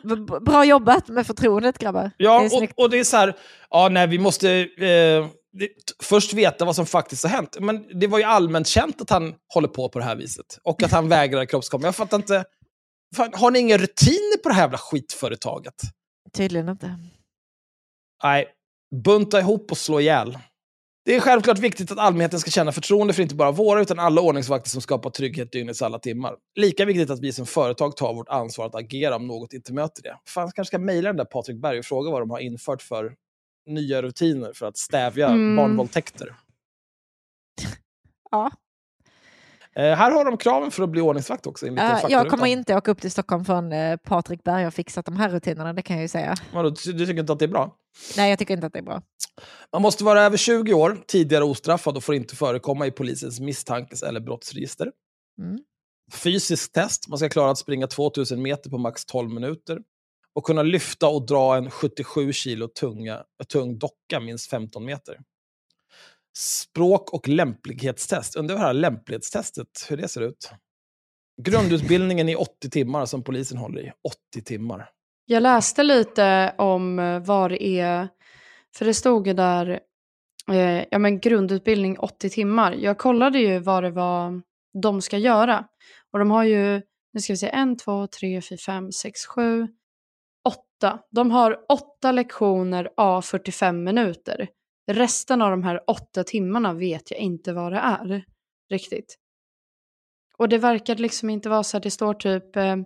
Bra 0.41 0.65
jobbat 0.65 1.09
med 1.09 1.27
förtroendet 1.27 1.79
grabbar. 1.79 2.11
Ja, 2.17 2.41
det 2.51 2.57
och, 2.57 2.85
och 2.85 2.91
det 2.91 2.99
är 2.99 3.05
så 3.05 3.17
här, 3.17 3.35
ja, 3.71 3.89
nej, 3.89 4.07
vi 4.07 4.19
måste 4.19 4.51
eh, 4.61 5.27
det, 5.53 5.69
först 6.03 6.33
veta 6.33 6.65
vad 6.65 6.77
som 6.77 6.87
faktiskt 6.87 7.23
har 7.23 7.31
hänt. 7.31 7.57
Men 7.61 8.01
det 8.01 8.07
var 8.07 8.19
ju 8.19 8.25
allmänt 8.25 8.67
känt 8.67 9.01
att 9.01 9.11
han 9.11 9.35
håller 9.55 9.69
på 9.69 9.89
på 9.89 9.99
det 9.99 10.05
här 10.05 10.17
viset. 10.17 10.59
Och 10.63 10.83
att 10.83 10.91
han 10.91 11.09
vägrar 11.09 11.45
kroppskomma. 11.45 11.87
Jag 11.87 11.97
fattar 11.97 12.17
inte. 12.17 12.45
Fan, 13.17 13.31
har 13.35 13.51
ni 13.51 13.59
inga 13.59 13.79
rutiner 13.79 14.43
på 14.43 14.49
det 14.49 14.55
här 14.55 14.63
jävla 14.63 14.79
skitföretaget? 14.79 15.75
Tydligen 16.33 16.69
inte. 16.69 16.99
Nej, 18.23 18.49
bunta 19.05 19.41
ihop 19.41 19.71
och 19.71 19.79
slå 19.79 20.01
ihjäl. 20.01 20.39
Det 21.05 21.17
är 21.17 21.21
självklart 21.21 21.59
viktigt 21.59 21.91
att 21.91 21.99
allmänheten 21.99 22.41
ska 22.41 22.51
känna 22.51 22.73
förtroende 22.73 23.13
för 23.13 23.23
inte 23.23 23.35
bara 23.35 23.51
våra, 23.51 23.81
utan 23.81 23.99
alla 23.99 24.21
ordningsvakter 24.21 24.71
som 24.71 24.83
skapar 24.83 25.11
trygghet 25.11 25.53
dygnets 25.53 25.83
alla 25.83 25.99
timmar. 25.99 26.35
Lika 26.55 26.85
viktigt 26.85 27.11
att 27.11 27.21
vi 27.21 27.33
som 27.33 27.47
företag 27.47 27.97
tar 27.97 28.15
vårt 28.15 28.29
ansvar 28.29 28.67
att 28.67 28.75
agera 28.75 29.17
om 29.17 29.27
något 29.27 29.53
inte 29.53 29.73
möter 29.73 30.03
det. 30.03 30.17
Fan, 30.27 30.51
kanske 30.55 30.71
ska 30.71 30.79
mejla 30.79 31.09
den 31.09 31.17
där 31.17 31.25
Patrik 31.25 31.61
Berg 31.63 31.79
och 31.79 31.85
fråga 31.85 32.11
vad 32.11 32.23
de 32.23 32.31
har 32.31 32.39
infört 32.39 32.83
för 32.83 33.15
nya 33.67 34.03
rutiner 34.03 34.53
för 34.53 34.67
att 34.67 34.77
stävja 34.77 35.29
Mm. 35.29 35.57
barnvåldtäkter. 35.57 36.35
Ja. 38.31 38.51
Eh, 39.75 39.83
här 39.97 40.11
har 40.11 40.25
de 40.25 40.37
kraven 40.37 40.71
för 40.71 40.83
att 40.83 40.89
bli 40.91 41.01
ordningsvakt 41.01 41.47
också. 41.47 41.67
Äh, 41.67 42.01
jag 42.09 42.29
kommer 42.31 42.47
inte 42.47 42.77
åka 42.77 42.91
upp 42.91 43.01
till 43.01 43.11
Stockholm 43.11 43.45
förrän 43.45 43.73
eh, 43.73 43.97
Patrik 43.97 44.45
Berg 44.45 44.65
har 44.65 44.71
fixat 44.71 45.05
de 45.05 45.17
här 45.17 45.31
rutinerna, 45.31 45.73
det 45.73 45.83
kan 45.83 45.97
jag 45.97 46.03
ju 46.03 46.09
säga. 46.09 46.35
Vadå, 46.53 46.71
du 46.71 46.93
du 46.93 47.07
tycker 47.07 47.21
inte 47.21 47.33
att 47.33 47.39
det 47.39 47.45
är 47.45 47.49
bra? 47.49 47.77
Nej, 48.17 48.31
jag 48.31 48.39
tycker 48.39 48.55
inte 48.55 48.67
att 48.67 48.73
det 48.73 48.79
är 48.79 48.83
bra. 48.83 49.03
Man 49.73 49.83
måste 49.83 50.05
vara 50.05 50.23
över 50.23 50.37
20 50.37 50.73
år, 50.73 50.99
tidigare 51.07 51.45
ostraffad 51.45 51.97
och 51.97 52.05
får 52.05 52.15
inte 52.15 52.37
förekomma 52.37 52.87
i 52.87 52.91
polisens 52.91 53.41
misstankes 53.41 54.03
eller 54.03 54.21
brottsregister. 54.21 54.93
Mm. 55.39 55.59
Fysiskt 56.13 56.75
test, 56.75 57.09
man 57.09 57.19
ska 57.19 57.29
klara 57.29 57.51
att 57.51 57.59
springa 57.59 57.87
2000 57.87 58.43
meter 58.43 58.71
på 58.71 58.79
max 58.79 59.05
12 59.05 59.31
minuter. 59.31 59.79
Och 60.35 60.45
kunna 60.45 60.63
lyfta 60.63 61.09
och 61.09 61.27
dra 61.27 61.57
en 61.57 61.71
77 61.71 62.33
kilo 62.33 62.69
tunga, 62.69 63.25
tung 63.53 63.79
docka 63.79 64.21
minst 64.21 64.51
15 64.51 64.85
meter. 64.85 65.19
Språk 66.37 67.13
och 67.13 67.29
lämplighetstest. 67.29 68.37
Undrar 68.37 68.57
hur 68.57 68.61
det 68.61 68.67
här 68.67 68.75
lämplighetstestet, 68.75 69.87
hur 69.89 69.97
det 69.97 70.09
ser 70.09 70.21
ut. 70.21 70.51
Grundutbildningen 71.43 72.29
i 72.29 72.37
80 72.37 72.71
timmar 72.71 73.07
som 73.07 73.25
polisen 73.25 73.59
håller 73.59 73.81
i. 73.81 73.93
80 74.35 74.45
timmar. 74.45 74.91
Jag 75.25 75.43
läste 75.43 75.83
lite 75.83 76.55
om 76.59 76.99
eh, 76.99 77.21
vad 77.21 77.51
det 77.51 77.63
är, 77.63 78.09
för 78.77 78.85
det 78.85 78.95
stod 78.95 79.27
ju 79.27 79.33
där, 79.33 79.81
eh, 80.51 80.85
ja 80.91 80.99
men 80.99 81.21
grundutbildning 81.21 81.99
80 81.99 82.31
timmar. 82.31 82.73
Jag 82.73 82.99
kollade 82.99 83.39
ju 83.39 83.59
vad 83.59 83.83
det 83.83 83.91
var 83.91 84.43
de 84.83 85.03
ska 85.03 85.19
göra. 85.19 85.67
Och 86.11 86.19
de 86.19 86.31
har 86.31 86.45
ju, 86.45 86.83
nu 87.13 87.21
ska 87.21 87.33
vi 87.33 87.37
se, 87.37 87.49
en, 87.49 87.77
två, 87.77 88.07
tre, 88.07 88.41
fyra, 88.41 88.59
fem, 88.67 88.93
sex, 88.93 89.27
sju, 89.27 89.69
åtta. 90.81 90.99
De 91.11 91.31
har 91.31 91.59
åtta 91.69 92.13
lektioner 92.13 92.91
a 92.97 93.23
45 93.23 93.85
minuter. 93.85 94.49
Resten 94.91 95.43
av 95.43 95.51
de 95.51 95.63
här 95.63 95.81
åtta 95.87 96.25
timmarna 96.25 96.73
vet 96.73 97.11
jag 97.11 97.21
inte 97.21 97.53
vad 97.53 97.73
det 97.73 97.79
är 97.79 98.25
riktigt. 98.71 99.17
Och 100.37 100.49
det 100.49 100.59
verkar 100.59 100.97
liksom 100.97 101.31
inte 101.31 101.49
vara 101.49 101.63
så 101.63 101.77
att 101.77 101.83
det 101.83 101.91
står 101.91 102.15
typ 102.15 102.57
eh, 102.57 102.77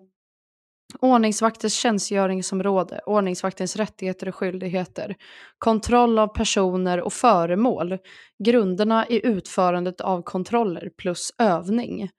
ordningsvaktens 1.00 1.74
tjänstgöringsområde, 1.74 3.00
ordningsvaktens 3.06 3.76
rättigheter 3.76 4.28
och 4.28 4.34
skyldigheter, 4.34 5.16
kontroll 5.58 6.18
av 6.18 6.28
personer 6.28 7.00
och 7.00 7.12
föremål, 7.12 7.98
grunderna 8.44 9.06
i 9.08 9.26
utförandet 9.26 10.00
av 10.00 10.22
kontroller 10.22 10.90
plus 10.96 11.30
övning, 11.38 12.10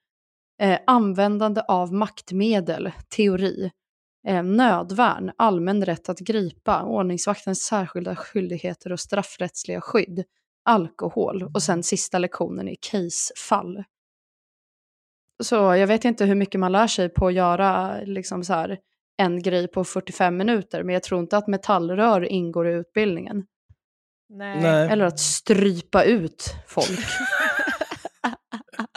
eh, 0.62 0.78
användande 0.86 1.62
av 1.68 1.92
maktmedel, 1.92 2.90
teori, 3.16 3.70
eh, 4.26 4.42
nödvärn, 4.42 5.32
allmän 5.36 5.84
rätt 5.84 6.08
att 6.08 6.18
gripa, 6.18 6.82
ordningsvaktens 6.82 7.62
särskilda 7.62 8.16
skyldigheter 8.16 8.92
och 8.92 9.00
straffrättsliga 9.00 9.80
skydd, 9.80 10.24
alkohol 10.64 11.50
och 11.54 11.62
sen 11.62 11.82
sista 11.82 12.18
lektionen 12.18 12.68
i 12.68 12.76
casefall. 12.80 13.84
Så 15.42 15.54
jag 15.54 15.86
vet 15.86 16.04
inte 16.04 16.24
hur 16.24 16.34
mycket 16.34 16.60
man 16.60 16.72
lär 16.72 16.86
sig 16.86 17.08
på 17.08 17.26
att 17.26 17.34
göra 17.34 18.00
liksom 18.04 18.44
så 18.44 18.52
här, 18.52 18.78
en 19.16 19.42
grej 19.42 19.68
på 19.68 19.84
45 19.84 20.36
minuter, 20.36 20.82
men 20.82 20.92
jag 20.92 21.02
tror 21.02 21.20
inte 21.20 21.36
att 21.36 21.46
metallrör 21.46 22.24
ingår 22.24 22.68
i 22.68 22.72
utbildningen. 22.72 23.44
Nej. 24.28 24.88
Eller 24.88 25.04
att 25.04 25.20
strypa 25.20 26.04
ut 26.04 26.54
folk 26.66 27.00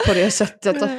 på 0.06 0.14
det 0.14 0.30
sättet. 0.30 0.90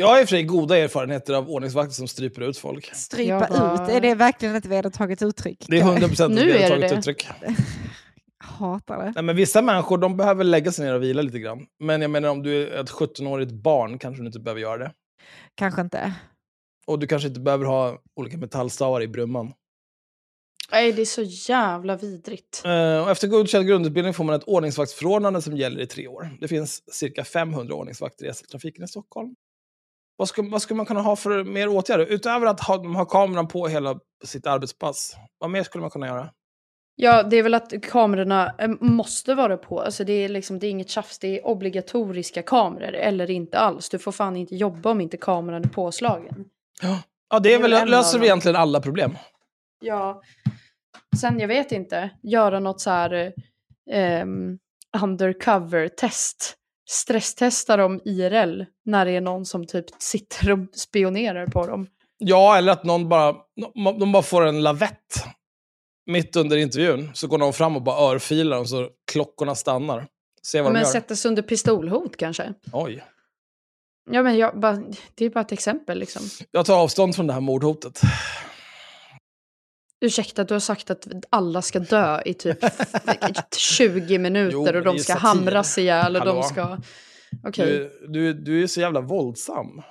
Jag 0.00 0.06
har 0.06 0.20
i 0.20 0.24
och 0.24 0.28
för 0.28 0.36
sig 0.36 0.42
goda 0.42 0.76
erfarenheter 0.78 1.34
av 1.34 1.50
ordningsvakter 1.50 1.94
som 1.94 2.08
stryper 2.08 2.42
ut 2.42 2.58
folk. 2.58 2.94
Strypa 2.94 3.38
bara- 3.50 3.74
ut, 3.84 3.90
är 3.90 4.00
det 4.00 4.14
verkligen 4.14 4.54
ett 4.54 4.66
vedertaget 4.66 5.22
uttryck? 5.22 5.64
Det 5.68 5.78
är 5.78 5.82
100% 5.84 6.24
ett 6.24 6.30
Nu 6.30 6.40
är 6.40 6.44
det 6.46 6.52
vedertaget 6.52 6.90
det. 6.90 6.98
uttryck. 6.98 7.28
Hatar 8.44 8.98
det. 9.04 9.12
Nej, 9.14 9.24
men 9.24 9.36
vissa 9.36 9.62
människor 9.62 9.98
de 9.98 10.16
behöver 10.16 10.44
lägga 10.44 10.72
sig 10.72 10.84
ner 10.86 10.94
och 10.94 11.02
vila 11.02 11.22
lite 11.22 11.38
grann. 11.38 11.66
Men 11.80 12.02
jag 12.02 12.10
menar 12.10 12.28
om 12.28 12.42
du 12.42 12.68
är 12.68 12.80
ett 12.80 12.90
17-årigt 12.90 13.52
barn 13.52 13.98
kanske 13.98 14.22
du 14.22 14.26
inte 14.26 14.40
behöver 14.40 14.60
göra 14.60 14.78
det. 14.78 14.92
Kanske 15.54 15.80
inte. 15.80 16.12
Och 16.86 16.98
du 16.98 17.06
kanske 17.06 17.28
inte 17.28 17.40
behöver 17.40 17.64
ha 17.64 17.98
olika 18.16 18.36
metallstavar 18.38 19.02
i 19.02 19.08
brumman. 19.08 19.52
Nej, 20.72 20.92
det 20.92 21.02
är 21.02 21.06
så 21.06 21.22
jävla 21.22 21.96
vidrigt. 21.96 22.62
Och 23.04 23.10
efter 23.10 23.28
godkänd 23.28 23.66
grundutbildning 23.66 24.14
får 24.14 24.24
man 24.24 24.34
ett 24.34 24.44
ordningsvaktsförordnande 24.44 25.42
som 25.42 25.56
gäller 25.56 25.80
i 25.80 25.86
tre 25.86 26.08
år. 26.08 26.30
Det 26.40 26.48
finns 26.48 26.94
cirka 26.94 27.24
500 27.24 27.74
ordningsvakter 27.74 28.26
i 28.26 28.34
SL-trafiken 28.34 28.84
i 28.84 28.88
Stockholm. 28.88 29.34
Vad 30.20 30.28
ska, 30.28 30.42
vad 30.42 30.62
ska 30.62 30.74
man 30.74 30.86
kunna 30.86 31.00
ha 31.00 31.16
för 31.16 31.44
mer 31.44 31.68
åtgärder? 31.68 32.06
Utöver 32.06 32.46
att 32.46 32.60
ha, 32.60 32.94
har 32.96 33.04
kameran 33.04 33.48
på 33.48 33.68
hela 33.68 33.98
sitt 34.24 34.46
arbetspass. 34.46 35.16
Vad 35.38 35.50
mer 35.50 35.62
skulle 35.62 35.80
man 35.80 35.90
kunna 35.90 36.06
göra? 36.06 36.30
Ja, 36.96 37.22
det 37.22 37.36
är 37.36 37.42
väl 37.42 37.54
att 37.54 37.82
kamerorna 37.82 38.54
eh, 38.58 38.68
måste 38.80 39.34
vara 39.34 39.56
på. 39.56 39.80
Alltså 39.80 40.04
det 40.04 40.12
är 40.12 40.28
liksom, 40.28 40.58
det 40.58 40.66
är 40.66 40.70
inget 40.70 40.90
tjafs, 40.90 41.18
det 41.18 41.38
är 41.38 41.46
obligatoriska 41.46 42.42
kameror 42.42 42.94
eller 42.94 43.30
inte 43.30 43.58
alls. 43.58 43.88
Du 43.88 43.98
får 43.98 44.12
fan 44.12 44.36
inte 44.36 44.56
jobba 44.56 44.90
om 44.90 45.00
inte 45.00 45.16
kameran 45.16 45.64
är 45.64 45.68
påslagen. 45.68 46.44
Ja, 46.82 46.98
det 47.30 47.36
är 47.36 47.40
Det 47.40 47.54
är 47.54 47.58
väl, 47.58 47.72
en 47.72 47.88
löser 47.90 48.18
vi 48.18 48.26
egentligen 48.26 48.56
alla 48.56 48.80
problem. 48.80 49.16
Ja. 49.80 50.22
Sen, 51.20 51.40
jag 51.40 51.48
vet 51.48 51.72
inte, 51.72 52.10
göra 52.22 52.60
något 52.60 52.80
så 52.80 52.90
här 52.90 53.32
ehm, 53.90 54.58
undercover-test. 55.02 56.56
Stresstesta 56.90 57.76
dem 57.76 58.00
IRL 58.04 58.64
när 58.84 59.04
det 59.04 59.12
är 59.12 59.20
någon 59.20 59.46
som 59.46 59.66
typ 59.66 59.84
sitter 59.98 60.52
och 60.52 60.58
spionerar 60.74 61.46
på 61.46 61.66
dem. 61.66 61.86
Ja, 62.18 62.56
eller 62.56 62.72
att 62.72 62.84
någon 62.84 63.08
bara, 63.08 63.36
de 63.98 64.12
bara 64.12 64.22
får 64.22 64.46
en 64.46 64.62
lavett 64.62 65.24
mitt 66.06 66.36
under 66.36 66.56
intervjun. 66.56 67.10
Så 67.14 67.26
går 67.26 67.38
någon 67.38 67.52
fram 67.52 67.76
och 67.76 67.82
bara 67.82 68.12
örfilar 68.12 68.56
dem 68.56 68.66
så 68.66 68.88
klockorna 69.12 69.54
stannar. 69.54 70.06
Se 70.42 70.60
vad 70.60 70.72
Men 70.72 70.82
de 70.82 70.86
gör. 70.86 70.92
sätta 70.92 71.16
sig 71.16 71.28
under 71.28 71.42
pistolhot 71.42 72.16
kanske. 72.16 72.54
Oj. 72.72 73.04
Ja, 74.10 74.22
men 74.22 74.38
jag, 74.38 74.60
bara, 74.60 74.82
det 75.14 75.24
är 75.24 75.30
bara 75.30 75.40
ett 75.40 75.52
exempel 75.52 75.98
liksom. 75.98 76.22
Jag 76.50 76.66
tar 76.66 76.76
avstånd 76.82 77.16
från 77.16 77.26
det 77.26 77.32
här 77.32 77.40
mordhotet. 77.40 78.00
Ursäkta, 80.00 80.44
du 80.44 80.54
har 80.54 80.60
sagt 80.60 80.90
att 80.90 81.06
alla 81.30 81.62
ska 81.62 81.78
dö 81.78 82.22
i 82.24 82.34
typ 82.34 82.58
20 83.56 84.18
minuter 84.18 84.52
Jo, 84.72 84.78
och 84.78 84.84
de 84.84 84.98
ska 84.98 85.12
satir. 85.12 85.26
hamras 85.28 85.78
ihjäl 85.78 86.16
och 86.16 86.22
Hallå? 86.22 86.34
de 86.34 86.42
ska... 86.42 86.78
Okej, 87.44 87.66
Du, 87.66 88.06
du, 88.08 88.32
du 88.34 88.62
är 88.62 88.66
så 88.66 88.80
jävla 88.80 89.00
våldsam. 89.00 89.82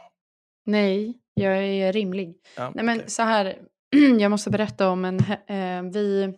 nej, 0.65 1.17
jag 1.33 1.57
är 1.65 1.93
rimlig. 1.93 2.35
Ja, 2.55 2.71
Nej 2.75 2.85
men 2.85 2.97
okej. 2.97 3.09
så 3.09 3.21
här, 3.23 3.57
jag 4.19 4.31
måste 4.31 4.49
berätta 4.49 4.89
om 4.89 5.05
en, 5.05 5.19
eh, 5.47 5.91
vi, 5.93 6.33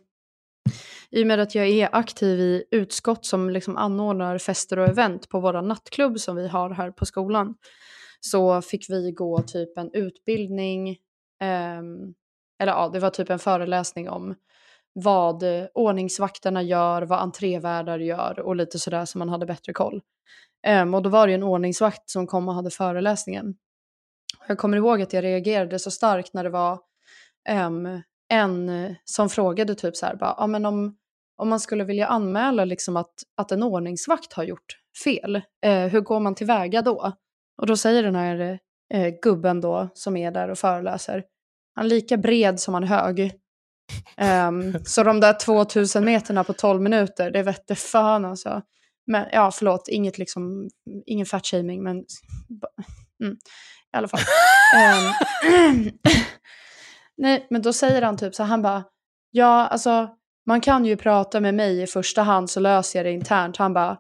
i 1.10 1.24
och 1.24 1.28
med 1.28 1.40
att 1.40 1.56
jag 1.56 1.68
är 1.68 1.90
aktiv 1.96 2.40
i 2.40 2.64
utskott 2.72 3.26
som 3.26 3.50
liksom 3.50 3.78
anordnar 3.78 4.38
fester 4.38 4.80
och 4.80 4.88
event 4.88 5.30
på 5.30 5.40
våra 5.40 5.62
nattklubb 5.62 6.20
som 6.20 6.36
vi 6.36 6.48
har 6.48 6.70
här 6.70 6.92
på 6.92 7.06
skolan, 7.06 7.56
så 8.20 8.62
fick 8.62 8.90
vi 8.90 9.12
gå 9.12 9.42
typ 9.42 9.78
en 9.78 9.90
utbildning, 9.94 10.98
ehm, 11.42 12.14
eller 12.62 12.72
ja, 12.72 12.90
det 12.90 13.00
var 13.00 13.10
typ 13.10 13.30
en 13.30 13.40
föreläsning 13.40 14.10
om 14.10 14.36
vad 14.94 15.44
ordningsvakterna 15.74 16.62
gör, 16.62 17.02
vad 17.02 17.20
entrévärdar 17.20 18.00
gör 18.00 18.40
och 18.40 18.56
lite 18.56 18.80
sådär 18.80 19.06
så 19.06 19.18
man 19.18 19.30
hade 19.30 19.46
bättre 19.46 19.74
koll. 19.74 20.02
Um, 20.68 20.94
och 20.94 21.02
då 21.02 21.10
var 21.10 21.28
det 21.28 21.32
ju 21.32 21.36
en 21.36 21.44
ordningsvakt 21.44 22.10
som 22.10 22.28
kom 22.28 22.48
och 22.48 22.54
hade 22.54 22.70
föreläsningen. 22.70 23.56
Jag 24.48 24.58
kommer 24.58 24.78
ihåg 24.78 25.02
att 25.02 25.14
jag 25.14 25.24
reagerade 25.24 25.80
så 25.80 25.92
starkt 25.92 26.34
när 26.34 26.44
det 26.44 26.50
var 26.50 26.80
um, 27.50 28.02
en 28.30 28.96
som 29.06 29.30
frågade 29.30 29.76
typ 29.76 29.96
så 29.96 30.06
här, 30.06 30.16
bara, 30.16 30.34
ah, 30.38 30.48
men 30.48 30.66
om, 30.66 30.98
om 31.38 31.50
man 31.50 31.60
skulle 31.60 31.84
vilja 31.84 32.08
anmäla 32.08 32.66
liksom 32.66 32.98
att, 32.98 33.14
att 33.38 33.52
en 33.52 33.64
ordningsvakt 33.64 34.34
har 34.34 34.44
gjort 34.44 34.78
fel, 35.04 35.36
eh, 35.66 35.86
hur 35.88 36.02
går 36.02 36.20
man 36.20 36.36
tillväga 36.36 36.82
då? 36.82 37.12
Och 37.58 37.68
då 37.68 37.78
säger 37.78 38.04
den 38.04 38.16
här 38.16 38.60
eh, 38.94 39.14
gubben 39.22 39.62
då 39.62 39.90
som 39.94 40.18
är 40.18 40.32
där 40.32 40.50
och 40.50 40.58
föreläser, 40.58 41.24
han 41.76 41.86
är 41.86 41.90
lika 41.90 42.18
bred 42.18 42.60
som 42.60 42.74
han 42.74 42.84
är 42.84 42.88
hög. 42.88 43.34
Um, 44.48 44.86
så 44.86 45.04
de 45.04 45.20
där 45.20 45.34
2000 45.34 46.06
meterna 46.06 46.44
på 46.44 46.54
12 46.54 46.82
minuter, 46.82 47.32
det 47.32 47.44
vette 47.44 47.76
fan 47.76 48.26
alltså. 48.26 48.62
Men 49.08 49.26
ja, 49.32 49.52
förlåt, 49.52 49.88
inget 49.88 50.18
liksom, 50.18 50.70
ingen 51.06 51.26
fatshaming, 51.26 51.84
men 51.84 51.96
mm, 53.24 53.34
i 53.94 53.98
alla 53.98 54.08
fall. 54.08 54.20
um, 55.56 55.92
Nej, 57.18 57.48
men 57.50 57.62
då 57.62 57.74
säger 57.74 58.02
han 58.02 58.18
typ 58.18 58.36
så 58.36 58.44
här, 58.44 58.50
han 58.50 58.62
bara, 58.62 58.84
ja 59.32 59.68
alltså 59.68 60.10
man 60.48 60.62
kan 60.62 60.86
ju 60.86 60.98
prata 60.98 61.40
med 61.40 61.54
mig 61.54 61.82
i 61.82 61.88
första 61.88 62.22
hand 62.22 62.50
så 62.50 62.60
löser 62.60 63.00
jag 63.00 63.06
det 63.06 63.12
internt. 63.12 63.58
Han 63.58 63.74
bara, 63.74 63.98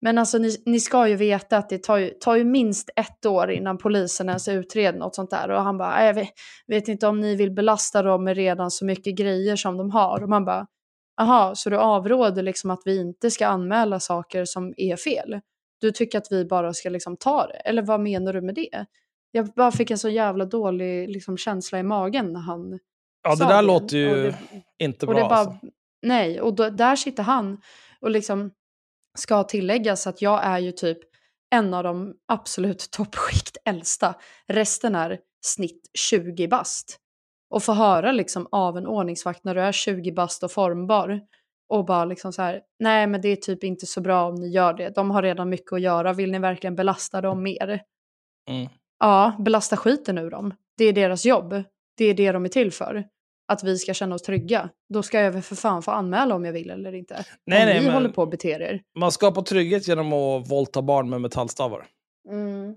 men 0.00 0.18
alltså 0.18 0.38
ni, 0.38 0.56
ni 0.66 0.80
ska 0.80 1.08
ju 1.08 1.14
veta 1.16 1.56
att 1.56 1.68
det 1.68 1.82
tar 1.82 1.96
ju, 1.96 2.10
tar 2.10 2.36
ju 2.36 2.44
minst 2.44 2.90
ett 2.96 3.26
år 3.26 3.50
innan 3.50 3.78
polisen 3.78 4.28
ens 4.28 4.48
utreder 4.48 4.98
något 4.98 5.14
sånt 5.14 5.30
där. 5.30 5.50
Och 5.50 5.62
han 5.62 5.78
bara, 5.78 5.90
"Nej, 5.90 6.06
jag 6.06 6.14
vet, 6.14 6.28
vet 6.66 6.88
inte 6.88 7.06
om 7.06 7.20
ni 7.20 7.36
vill 7.36 7.50
belasta 7.50 8.02
dem 8.02 8.24
med 8.24 8.36
redan 8.36 8.70
så 8.70 8.84
mycket 8.84 9.16
grejer 9.16 9.56
som 9.56 9.76
de 9.76 9.90
har. 9.90 10.22
Och 10.22 10.28
man 10.28 10.44
bara, 10.44 10.66
aha, 11.20 11.54
så 11.54 11.70
du 11.70 11.76
avråder 11.76 12.42
liksom 12.42 12.70
att 12.70 12.80
vi 12.84 13.00
inte 13.00 13.30
ska 13.30 13.46
anmäla 13.46 14.00
saker 14.00 14.44
som 14.44 14.74
är 14.76 14.96
fel? 14.96 15.40
Du 15.80 15.90
tycker 15.90 16.18
att 16.18 16.26
vi 16.30 16.44
bara 16.44 16.72
ska 16.74 16.88
liksom 16.90 17.16
ta 17.16 17.46
det? 17.46 17.54
Eller 17.56 17.82
vad 17.82 18.00
menar 18.00 18.32
du 18.32 18.40
med 18.40 18.54
det? 18.54 18.86
Jag 19.30 19.46
bara 19.46 19.72
fick 19.72 19.90
en 19.90 19.98
så 19.98 20.08
jävla 20.08 20.44
dålig 20.44 21.08
liksom, 21.08 21.36
känsla 21.36 21.78
i 21.78 21.82
magen 21.82 22.32
när 22.32 22.40
han 22.40 22.78
Ja, 23.22 23.30
det 23.30 23.36
sa 23.36 23.48
där 23.48 23.62
låter 23.62 23.96
ju 23.96 24.22
det, 24.22 24.36
inte 24.78 25.06
bra. 25.06 25.14
det 25.14 25.20
bara, 25.20 25.34
alltså. 25.34 25.56
Nej, 26.02 26.40
och 26.40 26.54
då, 26.54 26.70
där 26.70 26.96
sitter 26.96 27.22
han 27.22 27.60
och 28.00 28.10
liksom 28.10 28.50
ska 29.18 29.44
tilläggas 29.44 30.06
att 30.06 30.22
jag 30.22 30.44
är 30.44 30.58
ju 30.58 30.72
typ 30.72 30.98
en 31.50 31.74
av 31.74 31.84
de 31.84 32.14
absolut 32.28 32.90
toppskikt 32.90 33.56
äldsta. 33.64 34.14
Resten 34.46 34.94
är 34.94 35.18
snitt 35.46 35.90
20 35.98 36.48
bast. 36.48 36.98
Och 37.50 37.62
få 37.62 37.72
höra 37.72 38.12
liksom 38.12 38.48
av 38.52 38.76
en 38.78 38.86
ordningsvakt 38.86 39.44
när 39.44 39.54
du 39.54 39.60
är 39.60 39.72
20 39.72 40.12
bast 40.12 40.42
och 40.42 40.52
formbar 40.52 41.20
och 41.68 41.84
bara 41.84 42.04
liksom 42.04 42.32
så 42.32 42.42
här, 42.42 42.60
nej 42.78 43.06
men 43.06 43.20
det 43.20 43.28
är 43.28 43.36
typ 43.36 43.64
inte 43.64 43.86
så 43.86 44.00
bra 44.00 44.28
om 44.28 44.34
ni 44.34 44.48
gör 44.48 44.74
det. 44.74 44.94
De 44.94 45.10
har 45.10 45.22
redan 45.22 45.48
mycket 45.48 45.72
att 45.72 45.80
göra, 45.80 46.12
vill 46.12 46.30
ni 46.30 46.38
verkligen 46.38 46.76
belasta 46.76 47.20
dem 47.20 47.42
mer? 47.42 47.82
Mm. 48.50 48.68
Ja, 48.98 49.36
belasta 49.38 49.76
skiten 49.76 50.18
ur 50.18 50.30
dem. 50.30 50.54
Det 50.76 50.84
är 50.84 50.92
deras 50.92 51.26
jobb. 51.26 51.64
Det 51.96 52.04
är 52.04 52.14
det 52.14 52.32
de 52.32 52.44
är 52.44 52.48
till 52.48 52.72
för. 52.72 53.04
Att 53.48 53.64
vi 53.64 53.78
ska 53.78 53.94
känna 53.94 54.14
oss 54.14 54.22
trygga. 54.22 54.70
Då 54.88 55.02
ska 55.02 55.20
jag 55.20 55.32
väl 55.32 55.42
för 55.42 55.56
fan 55.56 55.82
få 55.82 55.90
anmäla 55.90 56.34
om 56.34 56.44
jag 56.44 56.52
vill 56.52 56.70
eller 56.70 56.92
inte. 56.94 57.24
Nej, 57.44 57.62
om 57.62 57.68
nej, 57.68 57.80
ni 57.80 57.90
håller 57.90 58.08
på 58.08 58.22
att 58.22 58.30
bete 58.30 58.48
er. 58.48 58.82
Man 58.98 59.12
skapar 59.12 59.42
trygghet 59.42 59.88
genom 59.88 60.12
att 60.12 60.50
våldta 60.50 60.82
barn 60.82 61.10
med 61.10 61.20
metallstavar. 61.20 61.86
Mm. 62.28 62.74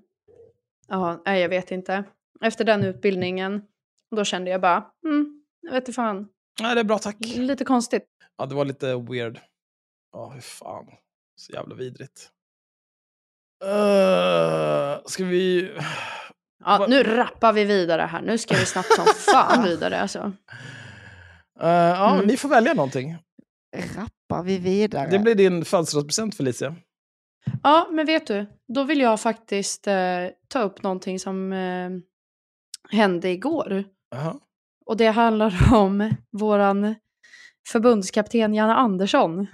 Ja, 0.88 1.22
nej 1.26 1.42
jag 1.42 1.50
vet 1.50 1.72
inte. 1.72 2.04
Efter 2.42 2.66
den 2.66 2.84
utbildningen, 2.84 3.62
då 4.16 4.24
kände 4.24 4.52
jag 4.52 4.62
bara, 4.62 4.86
mm, 5.06 5.44
jag 5.62 5.72
vet 5.72 5.82
inte 5.82 5.94
fan. 5.94 6.28
Nej, 6.62 6.76
det 6.76 6.82
är 6.82 6.86
bra 6.86 7.00
tack. 7.00 7.16
Lite 7.20 7.66
konstigt. 7.66 8.06
Ja, 8.38 8.46
det 8.46 8.56
var 8.56 8.66
lite 8.66 8.96
weird. 8.96 9.40
Ja, 10.14 10.30
hur 10.30 10.42
fan. 10.42 10.86
Så 11.36 11.54
jävla 11.54 11.76
vidrigt. 11.76 12.30
Uh, 13.64 15.02
ska 15.06 15.24
vi... 15.26 15.72
Ja, 16.66 16.86
nu 16.90 17.04
rappar 17.04 17.54
vi 17.54 17.64
vidare 17.66 18.02
här. 18.02 18.22
Nu 18.22 18.38
ska 18.38 18.56
vi 18.56 18.66
snabbt 18.66 18.96
som 18.96 19.06
fan 19.34 19.64
vidare 19.64 20.02
alltså. 20.02 20.32
Eh, 21.62 21.70
ja, 21.70 22.14
Mm. 22.14 22.26
ni 22.28 22.38
får 22.38 22.50
välja 22.50 22.74
någonting. 22.74 23.18
Rappar 23.96 24.44
vi 24.44 24.58
vidare? 24.58 25.10
Det 25.10 25.20
blir 25.20 25.36
din 25.36 25.66
födelsedagspresent 25.66 26.36
Felicia. 26.38 26.76
Ja, 27.64 27.88
men 27.92 28.06
vet 28.06 28.28
du, 28.28 28.46
då 28.74 28.84
vill 28.84 29.00
jag 29.02 29.20
faktiskt 29.22 29.88
eh, 29.88 29.94
ta 30.48 30.62
upp 30.62 30.84
någonting 30.84 31.20
som 31.20 31.54
eh, 31.54 31.90
hände 32.98 33.30
igår. 33.30 33.84
Jaha. 34.12 34.36
Och 34.86 34.98
det 34.98 35.08
handlar 35.08 35.74
om 35.74 36.16
våran 36.32 36.96
förbundskapten 37.68 38.54
Janne 38.54 38.74
Andersson. 38.76 39.48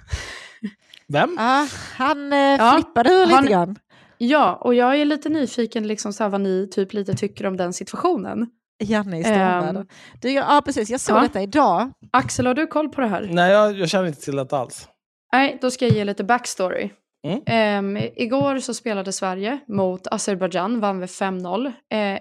Vem? 1.08 1.34
Ja, 1.38 1.66
han 1.96 2.32
eh, 2.32 2.38
Ja, 2.38 2.72
flippade 2.74 3.10
ur 3.10 3.22
lite 3.26 3.34
han- 3.34 3.46
grann. 3.46 3.78
Ja, 4.18 4.54
och 4.54 4.74
jag 4.74 5.00
är 5.00 5.04
lite 5.04 5.28
nyfiken 5.28 5.86
liksom 5.86 6.12
så 6.12 6.22
här, 6.22 6.30
vad 6.30 6.40
ni 6.40 6.68
typ 6.70 6.92
lite 6.92 7.14
tycker 7.14 7.46
om 7.46 7.56
den 7.56 7.72
situationen. 7.72 8.46
Janne 8.84 9.16
i 9.18 9.24
Ehm, 9.24 9.24
Stormväder. 9.24 9.86
Du, 10.20 10.30
ja, 10.30 10.62
precis. 10.64 10.90
Jag 10.90 11.00
såg 11.00 11.16
ja. 11.16 11.20
detta 11.20 11.42
idag. 11.42 11.90
Axel, 12.12 12.46
har 12.46 12.54
du 12.54 12.66
koll 12.66 12.88
på 12.88 13.00
det 13.00 13.06
här? 13.06 13.28
Nej, 13.32 13.52
jag, 13.52 13.78
jag 13.78 13.88
känner 13.88 14.06
inte 14.06 14.20
till 14.20 14.36
det 14.36 14.52
alls. 14.52 14.88
Nej, 15.32 15.58
då 15.60 15.70
ska 15.70 15.86
jag 15.86 15.94
ge 15.94 16.04
lite 16.04 16.24
backstory. 16.24 16.90
Mm. 17.26 17.40
Ehm, 17.46 17.96
igår 18.16 18.58
så 18.58 18.74
spelade 18.74 19.12
Sverige 19.12 19.58
mot 19.68 20.06
Azerbajdzjan, 20.06 20.80
vann 20.80 20.98
med 20.98 21.08
5-0. 21.08 21.66
Eh, 21.66 21.72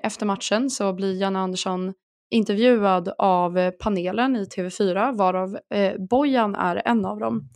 efter 0.05 0.25
matchen 0.25 0.69
så 0.69 0.93
blir 0.93 1.21
Janne 1.21 1.39
Andersson 1.39 1.93
intervjuad 2.29 3.13
av 3.17 3.57
eh, 3.57 3.71
panelen 3.71 4.35
i 4.35 4.43
TV4, 4.43 5.17
varav 5.17 5.57
eh, 5.73 5.93
Bojan 6.09 6.55
är 6.55 6.81
en 6.85 7.05
av 7.05 7.19
dem. 7.19 7.49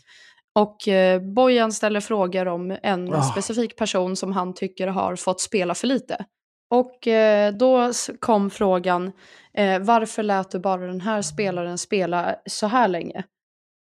Och 0.60 0.88
eh, 0.88 1.22
Bojan 1.22 1.72
ställer 1.72 2.00
frågor 2.00 2.48
om 2.48 2.78
en 2.84 3.14
Ah. 3.14 3.22
specifik 3.24 3.76
person 3.78 4.16
som 4.16 4.32
han 4.32 4.54
tycker 4.54 4.88
har 4.88 5.16
fått 5.16 5.42
spela 5.42 5.76
för 5.76 5.88
lite. 5.88 6.26
Och 6.70 7.08
eh, 7.08 7.54
då 7.54 7.92
kom 8.20 8.50
frågan, 8.50 9.12
eh, 9.54 9.80
varför 9.80 10.24
lät 10.24 10.52
du 10.52 10.60
bara 10.60 10.88
den 10.88 11.02
här 11.02 11.22
spelaren 11.22 11.78
spela 11.78 12.36
så 12.46 12.68
här 12.68 12.88
länge? 12.88 13.24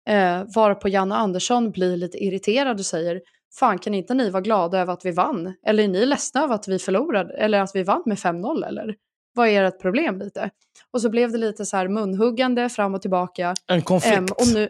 Eh, 0.10 0.44
varpå 0.56 0.90
Janne 0.90 1.16
Andersson 1.16 1.72
blir 1.72 1.98
lite 1.98 2.18
irriterad 2.18 2.80
och 2.80 2.86
säger 2.86 3.22
Fan 3.60 3.80
kan 3.80 3.94
inte 3.94 4.14
ni 4.14 4.30
vara 4.30 4.42
glada 4.42 4.80
över 4.80 4.94
att 4.94 5.06
vi 5.06 5.12
vann? 5.12 5.54
Eller 5.66 5.84
är 5.84 5.88
ni 5.88 6.06
ledsna 6.06 6.44
över 6.44 6.56
att 6.56 6.68
vi 6.68 6.80
förlorade? 6.80 7.34
Eller 7.38 7.60
att 7.62 7.72
vi 7.76 7.84
vann 7.84 8.04
med 8.06 8.18
5-0 8.18 8.64
eller? 8.68 8.96
Vad 9.34 9.48
är 9.48 9.64
ert 9.64 9.82
problem 9.82 10.20
lite? 10.20 10.50
Och 10.94 11.02
så 11.02 11.10
blev 11.10 11.32
det 11.32 11.38
lite 11.38 11.66
så 11.66 11.78
här 11.78 11.88
munhuggande 11.88 12.70
fram 12.70 12.96
och 12.96 13.02
tillbaka. 13.02 13.54
En 13.68 13.82
konflikt. 13.82 14.18
Ehm, 14.18 14.26
och 14.26 14.48
nu, 14.54 14.70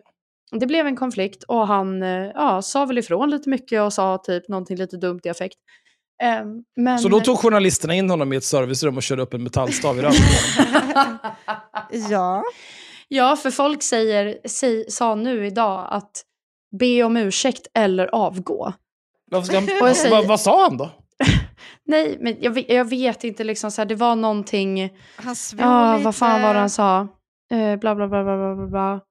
det 0.51 0.65
blev 0.65 0.87
en 0.87 0.95
konflikt 0.95 1.43
och 1.43 1.67
han 1.67 2.03
eh, 2.03 2.09
ja, 2.33 2.61
sa 2.61 2.85
väl 2.85 2.97
ifrån 2.97 3.29
lite 3.29 3.49
mycket 3.49 3.81
och 3.81 3.93
sa 3.93 4.17
typ 4.17 4.47
någonting 4.47 4.77
lite 4.77 4.97
dumt 4.97 5.19
i 5.23 5.29
affekt. 5.29 5.57
Ehm, 6.23 6.47
men... 6.75 6.99
Så 6.99 7.09
då 7.09 7.19
tog 7.19 7.37
journalisterna 7.39 7.93
in 7.93 8.09
honom 8.09 8.33
i 8.33 8.35
ett 8.35 8.43
servicerum 8.43 8.97
och 8.97 9.03
körde 9.03 9.21
upp 9.21 9.33
en 9.33 9.43
metallstav 9.43 9.97
i 9.99 10.01
röven. 10.01 10.15
Ja. 12.09 12.43
Ja, 13.07 13.35
för 13.35 13.51
folk 13.51 13.83
säger, 13.83 14.37
säg, 14.47 14.85
sa 14.91 15.15
nu 15.15 15.45
idag 15.47 15.87
att 15.91 16.11
be 16.79 17.03
om 17.03 17.17
ursäkt 17.17 17.67
eller 17.73 18.07
avgå. 18.15 18.73
Varför 19.31 19.45
ska 19.47 19.55
han, 19.55 19.63
Och 19.81 19.89
jag 19.89 19.95
säger- 19.95 20.15
vad, 20.15 20.27
vad 20.27 20.39
sa 20.39 20.63
han 20.63 20.77
då? 20.77 20.89
Nej, 21.85 22.17
men 22.21 22.35
jag, 22.39 22.51
vet- 22.51 22.69
jag 22.69 22.89
vet 22.89 23.23
inte 23.23 23.43
liksom 23.43 23.71
så 23.71 23.81
här, 23.81 23.85
det 23.85 23.95
var 23.95 24.15
någonting, 24.15 24.89
Han 25.15 25.35
svor 25.35 25.61
ja 25.61 25.93
lite. 25.93 26.05
vad 26.05 26.15
fan 26.15 26.41
var 26.41 26.53
det 26.53 26.59
han 26.59 26.69
sa? 26.69 27.07
Eh, 27.51 27.75
bla 27.79 27.95
bla 27.95 28.07
bla 28.07 28.23
bla 28.23 28.37
bla 28.37 28.55
bla 28.55 28.67
bla. 28.67 29.01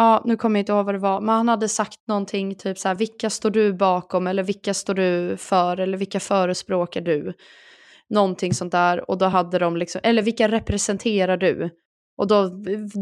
Ja, 0.00 0.22
nu 0.24 0.36
kommer 0.36 0.58
jag 0.58 0.62
inte 0.62 0.72
ihåg 0.72 0.86
vad 0.86 0.94
det 0.94 0.98
var, 0.98 1.20
men 1.20 1.34
han 1.34 1.48
hade 1.48 1.68
sagt 1.68 1.96
någonting 2.08 2.54
typ 2.54 2.78
så 2.78 2.88
här, 2.88 2.94
vilka 2.94 3.30
står 3.30 3.50
du 3.50 3.72
bakom 3.72 4.26
eller 4.26 4.42
vilka 4.42 4.74
står 4.74 4.94
du 4.94 5.36
för 5.36 5.80
eller 5.80 5.98
vilka 5.98 6.20
förespråkar 6.20 7.00
du? 7.00 7.32
Någonting 8.08 8.54
sånt 8.54 8.72
där 8.72 9.10
och 9.10 9.18
då 9.18 9.26
hade 9.26 9.58
de 9.58 9.76
liksom, 9.76 10.00
eller 10.04 10.22
vilka 10.22 10.48
representerar 10.48 11.36
du? 11.36 11.70
Och 12.16 12.26
då 12.26 12.50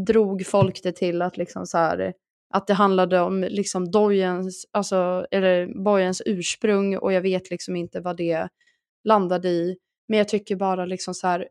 drog 0.07 0.45
folk 0.45 0.83
det 0.83 0.91
till 0.91 1.21
att 1.21 1.37
liksom 1.37 1.65
så 1.65 1.77
här, 1.77 2.13
att 2.53 2.67
det 2.67 2.73
handlade 2.73 3.19
om 3.19 3.43
liksom 3.43 3.91
Dojens, 3.91 4.65
alltså, 4.71 5.27
eller 5.31 5.83
Bojens 5.83 6.21
ursprung 6.25 6.97
och 6.97 7.13
jag 7.13 7.21
vet 7.21 7.49
liksom 7.49 7.75
inte 7.75 8.01
vad 8.01 8.17
det 8.17 8.47
landade 9.07 9.49
i. 9.49 9.77
Men 10.07 10.17
jag 10.17 10.27
tycker 10.27 10.55
bara 10.55 10.85
liksom 10.85 11.13
så 11.13 11.27
här, 11.27 11.47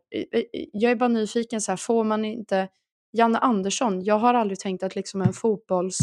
jag 0.71 0.91
är 0.91 0.95
bara 0.95 1.09
nyfiken 1.09 1.61
så 1.61 1.71
här, 1.71 1.77
får 1.77 2.03
man 2.03 2.25
inte, 2.25 2.67
Janne 3.11 3.37
Andersson, 3.37 4.03
jag 4.03 4.19
har 4.19 4.33
aldrig 4.33 4.59
tänkt 4.59 4.83
att 4.83 4.95
liksom 4.95 5.21
en 5.21 5.33
fotbolls... 5.33 5.97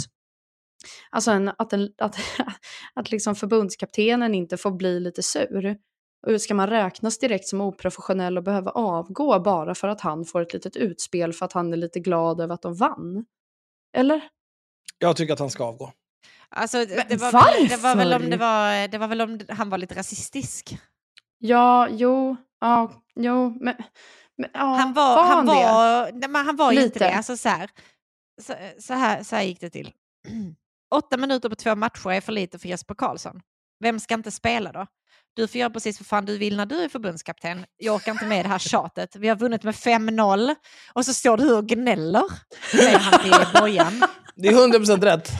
Alltså 1.10 1.30
en, 1.30 1.50
att, 1.58 1.72
en, 1.72 1.92
att, 1.98 2.16
att 2.94 3.10
liksom 3.10 3.34
förbundskaptenen 3.34 4.34
inte 4.34 4.56
får 4.56 4.70
bli 4.70 5.00
lite 5.00 5.22
sur. 5.22 5.78
Och 6.26 6.40
ska 6.40 6.54
man 6.54 6.66
räknas 6.66 7.18
direkt 7.18 7.48
som 7.48 7.60
oprofessionell 7.60 8.38
och 8.38 8.44
behöva 8.44 8.70
avgå 8.70 9.40
bara 9.40 9.74
för 9.74 9.88
att 9.88 10.00
han 10.00 10.24
får 10.24 10.40
ett 10.40 10.52
litet 10.52 10.76
utspel 10.76 11.32
för 11.32 11.46
att 11.46 11.52
han 11.52 11.72
är 11.72 11.76
lite 11.76 12.00
glad 12.00 12.40
över 12.40 12.54
att 12.54 12.62
de 12.62 12.74
vann? 12.74 13.24
Eller? 13.96 14.28
Jag 14.98 15.16
tycker 15.16 15.32
att 15.32 15.38
han 15.38 15.50
ska 15.50 15.64
avgå. 15.64 15.92
Alltså, 16.48 16.78
det, 16.78 17.16
var 17.16 17.32
väl, 17.32 17.68
det, 17.68 17.76
var 17.76 17.82
varför? 17.82 17.98
väl 17.98 18.22
om 18.22 18.30
det, 18.30 18.36
var, 18.36 18.88
det 18.88 18.98
var 18.98 19.08
väl 19.08 19.20
om 19.20 19.40
han 19.48 19.70
var 19.70 19.78
lite 19.78 19.94
rasistisk. 19.94 20.78
Ja, 21.38 21.88
jo, 21.90 22.36
ja, 22.60 23.02
jo, 23.14 23.58
men... 23.60 23.74
men 24.38 24.50
ja, 24.54 24.60
han 24.60 24.92
var, 24.92 25.24
han 25.24 25.46
det? 25.46 25.52
var, 25.52 26.12
nej, 26.12 26.28
men 26.28 26.46
han 26.46 26.56
var 26.56 26.72
inte 26.72 26.84
Lite. 26.84 26.98
det. 26.98 27.14
Alltså, 27.14 27.36
så, 27.36 27.48
här, 27.48 27.70
så, 28.42 28.54
så, 28.78 28.94
här, 28.94 29.22
så 29.22 29.36
här 29.36 29.42
gick 29.42 29.60
det 29.60 29.70
till. 29.70 29.92
Åtta 30.94 31.16
minuter 31.16 31.48
på 31.48 31.54
två 31.54 31.74
matcher 31.74 32.10
är 32.10 32.20
för 32.20 32.32
lite 32.32 32.58
för 32.58 32.68
Jesper 32.68 32.94
Karlsson. 32.94 33.40
Vem 33.80 34.00
ska 34.00 34.14
inte 34.14 34.30
spela 34.30 34.72
då? 34.72 34.86
Du 35.34 35.48
får 35.48 35.58
göra 35.58 35.70
precis 35.70 36.00
vad 36.00 36.06
fan 36.06 36.24
du 36.24 36.38
vill 36.38 36.56
när 36.56 36.66
du 36.66 36.82
är 36.82 36.88
förbundskapten. 36.88 37.66
Jag 37.76 37.94
orkar 37.94 38.12
inte 38.12 38.24
med 38.24 38.44
det 38.44 38.48
här 38.48 38.58
tjatet. 38.58 39.16
Vi 39.16 39.28
har 39.28 39.36
vunnit 39.36 39.62
med 39.62 39.74
5-0 39.74 40.54
och 40.92 41.04
så 41.04 41.14
står 41.14 41.36
du 41.36 41.54
och 41.54 41.66
gnäller, 41.66 42.24
säger 42.70 42.98
han 42.98 43.20
till 43.22 43.60
Bojan. 43.60 44.04
Det 44.34 44.48
är 44.48 44.52
100% 44.52 45.00
rätt. 45.04 45.32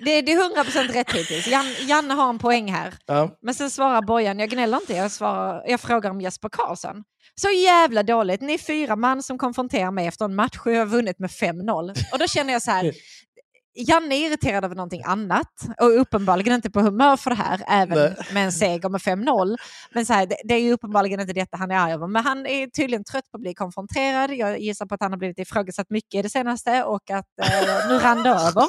Det, 0.00 0.22
det 0.22 0.32
är 0.32 0.64
100% 0.64 0.92
rätt 0.92 1.12
hittills. 1.12 1.46
Jan, 1.46 1.64
Janne 1.80 2.14
har 2.14 2.28
en 2.28 2.38
poäng 2.38 2.72
här. 2.72 2.94
Ja. 3.06 3.38
Men 3.42 3.54
sen 3.54 3.70
svarar 3.70 4.02
Bojan, 4.02 4.38
jag 4.38 4.50
gnäller 4.50 4.76
inte, 4.76 4.92
jag, 4.92 5.10
svarar, 5.10 5.64
jag 5.66 5.80
frågar 5.80 6.10
om 6.10 6.20
Jesper 6.20 6.48
Karlsson. 6.48 7.04
Så 7.40 7.48
jävla 7.50 8.02
dåligt, 8.02 8.40
ni 8.40 8.54
är 8.54 8.58
fyra 8.58 8.96
man 8.96 9.22
som 9.22 9.38
konfronterar 9.38 9.90
mig 9.90 10.06
efter 10.06 10.24
en 10.24 10.34
match 10.34 10.58
och 10.64 10.72
jag 10.72 10.78
har 10.78 10.86
vunnit 10.86 11.18
med 11.18 11.30
5-0. 11.30 11.94
Och 12.12 12.18
då 12.18 12.26
känner 12.26 12.52
jag 12.52 12.62
så 12.62 12.70
här, 12.70 12.92
Janne 13.74 14.14
är 14.14 14.26
irriterad 14.26 14.64
över 14.64 14.74
någonting 14.74 15.02
annat 15.04 15.52
och 15.80 16.00
uppenbarligen 16.00 16.54
inte 16.54 16.70
på 16.70 16.80
humör 16.80 17.16
för 17.16 17.30
det 17.30 17.36
här, 17.36 17.60
även 17.68 17.98
Nej. 17.98 18.14
med 18.32 18.44
en 18.44 18.52
seger 18.52 18.88
med 18.88 19.00
5-0. 19.00 19.56
Men 19.94 20.06
så 20.06 20.12
här, 20.12 20.26
det, 20.26 20.36
det 20.44 20.54
är 20.54 20.60
ju 20.60 20.72
uppenbarligen 20.72 21.20
inte 21.20 21.32
detta 21.32 21.56
han 21.56 21.70
är 21.70 21.76
arg 21.76 21.92
över. 21.92 22.06
Men 22.06 22.24
han 22.24 22.46
är 22.46 22.66
tydligen 22.66 23.04
trött 23.04 23.30
på 23.30 23.36
att 23.36 23.40
bli 23.40 23.54
konfronterad. 23.54 24.30
Jag 24.30 24.60
gissar 24.60 24.86
på 24.86 24.94
att 24.94 25.02
han 25.02 25.12
har 25.12 25.18
blivit 25.18 25.38
ifrågasatt 25.38 25.90
mycket 25.90 26.18
i 26.18 26.22
det 26.22 26.30
senaste 26.30 26.84
och 26.84 27.10
att 27.10 27.26
eh, 27.42 27.88
nu 27.88 27.98
rann 27.98 28.22
det 28.22 28.30
över. 28.30 28.66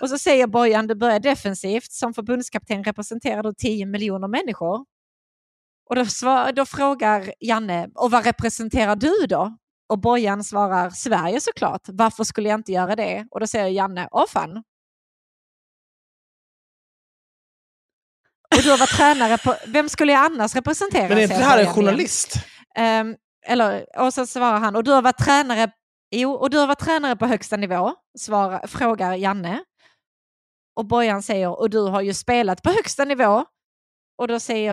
Och 0.00 0.08
så 0.08 0.18
säger 0.18 0.46
Bojan, 0.46 0.86
du 0.86 0.94
börjar 0.94 1.20
defensivt. 1.20 1.92
Som 1.92 2.14
förbundskapten 2.14 2.84
representerar 2.84 3.42
du 3.42 3.52
10 3.52 3.86
miljoner 3.86 4.28
människor. 4.28 4.84
Och 5.90 5.96
då, 5.96 6.04
svar, 6.04 6.52
då 6.52 6.66
frågar 6.66 7.34
Janne, 7.40 7.88
och 7.94 8.10
vad 8.10 8.24
representerar 8.24 8.96
du 8.96 9.26
då? 9.26 9.56
Och 9.88 9.98
Bojan 9.98 10.44
svarar, 10.44 10.90
Sverige 10.90 11.40
såklart. 11.40 11.80
Varför 11.86 12.24
skulle 12.24 12.48
jag 12.48 12.58
inte 12.58 12.72
göra 12.72 12.96
det? 12.96 13.26
Och 13.30 13.40
då 13.40 13.46
säger 13.46 13.66
Janne, 13.66 14.08
åh 14.10 14.26
fan. 14.28 14.56
Och 18.56 18.62
du 18.62 18.70
har 18.70 18.78
varit 18.78 18.96
tränare 18.96 19.38
på, 19.38 19.54
vem 19.66 19.88
skulle 19.88 20.12
jag 20.12 20.24
annars 20.24 20.54
representera? 20.54 21.08
Men 21.08 21.18
är 21.18 21.22
inte 21.22 21.38
det 21.38 21.44
här 21.44 21.58
en 21.58 21.74
journalist? 21.74 22.34
Ehm, 22.74 23.16
eller, 23.46 23.86
och 24.00 24.14
så 24.14 24.26
svarar 24.26 24.58
han, 24.58 24.76
och 24.76 24.84
du 24.84 24.90
har 24.90 25.02
varit 25.02 25.18
tränare, 25.18 25.72
jo, 26.10 26.32
och 26.32 26.50
du 26.50 26.58
har 26.58 26.66
varit 26.66 26.78
tränare 26.78 27.16
på 27.16 27.26
högsta 27.26 27.56
nivå, 27.56 27.94
svarar, 28.18 28.66
frågar 28.66 29.14
Janne. 29.14 29.64
Och 30.76 30.86
Bojan 30.86 31.22
säger, 31.22 31.60
och 31.60 31.70
du 31.70 31.80
har 31.80 32.00
ju 32.00 32.14
spelat 32.14 32.62
på 32.62 32.70
högsta 32.70 33.04
nivå. 33.04 33.44
Och 34.18 34.28
då 34.28 34.40
säger 34.40 34.72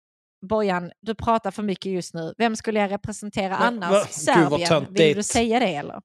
Bojan, 0.41 0.91
du 1.01 1.15
pratar 1.15 1.51
för 1.51 1.63
mycket 1.63 1.91
just 1.91 2.13
nu. 2.13 2.33
Vem 2.37 2.55
skulle 2.55 2.79
jag 2.79 2.91
representera 2.91 3.59
Men, 3.59 3.83
annars? 3.83 3.91
va? 3.91 3.99
Gud, 3.99 4.09
Serbien. 4.13 4.67
töntigt. 4.69 4.99
Vill 4.99 5.15
du 5.15 5.23
säga 5.23 5.59
det 5.59 5.75
eller? 5.75 6.01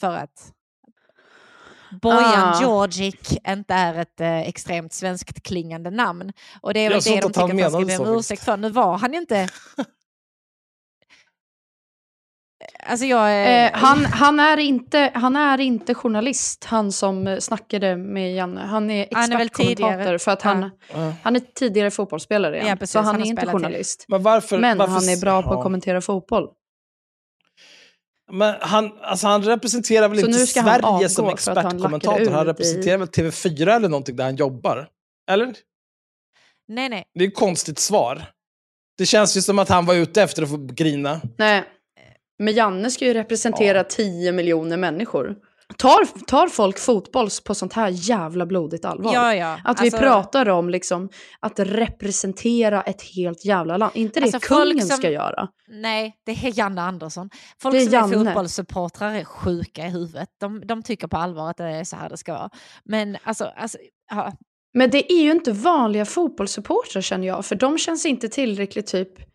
För 0.00 0.14
att 0.16 0.52
Bojan 2.02 2.54
Ah. 2.54 2.60
Djordjic 2.62 3.36
inte 3.48 3.74
är 3.74 3.94
ett 3.94 4.20
eh, 4.20 4.40
extremt 4.40 4.92
svenskt 4.92 5.42
klingande 5.42 5.90
namn. 5.90 6.32
Och 6.60 6.74
det 6.74 6.80
är 6.80 6.90
väl 6.90 7.00
det 7.00 7.20
de 7.20 7.28
tycker 7.28 7.40
att 7.42 7.54
man 7.54 7.70
ska 7.70 7.84
be 7.84 7.96
så 7.96 8.12
om 8.12 8.18
ursäkt 8.18 8.42
för. 8.44 8.56
Nu 8.56 8.70
var 8.70 8.98
han 8.98 9.14
inte... 9.14 9.48
Alltså 12.86 13.06
jag... 13.06 13.32
är- 13.32 13.66
Eh, 13.66 13.78
han, 13.78 14.04
han, 14.04 14.40
är 14.40 14.56
inte, 14.56 15.10
han 15.14 15.36
är 15.36 15.60
inte 15.60 15.94
journalist, 15.94 16.64
han 16.64 16.92
som 16.92 17.36
snackade 17.40 17.96
med 17.96 18.34
Janne. 18.34 18.60
Han 18.60 18.90
är 18.90 19.08
Han 19.12 19.32
expertkommentator 19.32 20.18
för 20.18 20.30
att 20.30 20.42
han, 20.42 20.70
Ja. 20.92 21.12
han 21.22 21.36
är 21.36 21.40
tidigare 21.40 21.90
fotbollsspelare 21.90 22.56
igen. 22.56 22.68
Ja, 22.68 22.76
precis. 22.76 22.92
så 22.92 22.98
han, 22.98 23.06
Han 23.06 23.22
är 23.22 23.26
inte 23.26 23.46
journalist. 23.46 24.04
Men 24.08 24.22
varför? 24.22 24.58
Men 24.58 24.78
varför, 24.78 24.92
han 24.92 25.08
är 25.08 25.20
bra 25.20 25.42
på 25.42 25.54
att 25.54 25.62
kommentera 25.62 26.00
fotboll. 26.00 26.48
Men 28.32 28.54
han, 28.60 28.92
alltså 29.02 29.26
han 29.26 29.42
representerar 29.42 30.08
väl 30.08 30.18
Så 30.20 30.26
inte 30.26 30.38
han 30.60 30.80
Sverige 30.80 31.08
som 31.08 31.24
han 31.24 31.34
expertkommentator? 31.34 32.30
Han 32.30 32.42
ur 32.42 32.44
representerar 32.44 32.98
väl 32.98 33.08
TV4 33.08 33.76
eller 33.76 33.88
någonting 33.88 34.16
där 34.16 34.24
han 34.24 34.36
jobbar? 34.36 34.88
Eller? 35.30 35.54
Nej, 36.68 36.88
nej. 36.88 37.04
Det 37.14 37.24
är 37.24 37.28
ett 37.28 37.34
konstigt 37.36 37.78
svar. 37.78 38.22
Det 38.98 39.06
känns 39.06 39.36
ju 39.36 39.42
som 39.42 39.58
att 39.58 39.68
han 39.68 39.86
var 39.86 39.94
ute 39.94 40.22
efter 40.22 40.42
att 40.42 40.48
få 40.50 40.56
grina. 40.56 41.20
Nej. 41.38 41.64
Men 42.40 42.54
Janne 42.54 42.90
ska 42.90 43.04
ju 43.04 43.14
representera 43.14 43.84
10 43.84 44.32
miljoner 44.32 44.76
människor. 44.76 45.36
Tar, 45.76 46.24
tar 46.26 46.48
folk 46.48 46.78
fotboll 46.78 47.28
på 47.44 47.54
sånt 47.54 47.72
här 47.72 47.88
jävla 47.88 48.46
blodigt 48.46 48.84
allvar? 48.84 49.14
Ja, 49.14 49.34
ja. 49.34 49.52
Att 49.52 49.60
Alltså- 49.80 49.84
vi 49.84 49.90
pratar 49.90 50.48
om 50.48 50.70
liksom 50.70 51.08
att 51.40 51.58
representera 51.58 52.82
ett 52.82 53.02
helt 53.02 53.44
jävla 53.44 53.76
land. 53.76 53.92
Inte 53.94 54.20
det 54.20 54.24
Alltså, 54.24 54.38
kungen 54.40 54.86
som- 54.86 54.96
ska 54.96 55.10
göra. 55.10 55.48
Nej, 55.68 56.14
det 56.26 56.32
är 56.32 56.58
Janne 56.58 56.82
Andersson. 56.82 57.30
Folk 57.62 57.74
är 57.76 57.80
som 57.80 57.92
Janne. 57.92 58.14
är 58.16 58.24
fotbollssupportrar 58.24 59.14
är 59.14 59.24
sjuka 59.24 59.86
i 59.86 59.90
huvudet. 59.90 60.28
De, 60.40 60.62
de 60.66 60.82
tycker 60.82 61.06
på 61.06 61.16
allvar 61.16 61.50
att 61.50 61.56
det 61.56 61.64
är 61.64 61.84
så 61.84 61.96
här 61.96 62.08
det 62.08 62.16
ska 62.16 62.32
vara. 62.32 62.50
Men 62.84 63.16
alltså, 63.24 63.44
alltså 63.56 63.78
ja. 64.10 64.32
Men 64.74 64.90
det 64.90 65.12
är 65.12 65.22
ju 65.22 65.30
inte 65.30 65.52
vanliga 65.52 66.04
fotbollssupportrar 66.04 67.02
känner 67.02 67.26
jag, 67.26 67.44
för 67.46 67.54
de 67.56 67.78
känns 67.78 68.06
inte 68.06 68.28
tillräckligt 68.28 68.86
typ... 68.86 69.29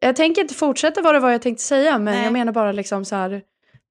Jag 0.00 0.16
tänker 0.16 0.42
inte 0.42 0.54
fortsätta 0.54 1.02
vad 1.02 1.14
det 1.14 1.20
var 1.20 1.30
jag 1.30 1.42
tänkte 1.42 1.64
säga, 1.64 1.98
men 1.98 2.14
Nej. 2.14 2.24
jag 2.24 2.32
menar 2.32 2.52
bara 2.52 2.72
liksom 2.72 3.04
så 3.04 3.16
här... 3.16 3.42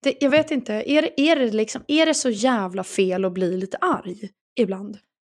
Det, 0.04 0.18
jag 0.20 0.30
vet 0.30 0.52
inte, 0.52 0.74
är, 0.74 1.10
är, 1.18 1.36
det 1.36 1.52
liksom, 1.52 1.84
är 1.88 2.06
det 2.06 2.14
så 2.14 2.30
jävla 2.30 2.84
fel 2.84 3.26
att 3.26 3.32
bli 3.32 3.58
lite 3.58 3.78
arg 3.78 4.30
ibland? 4.56 4.98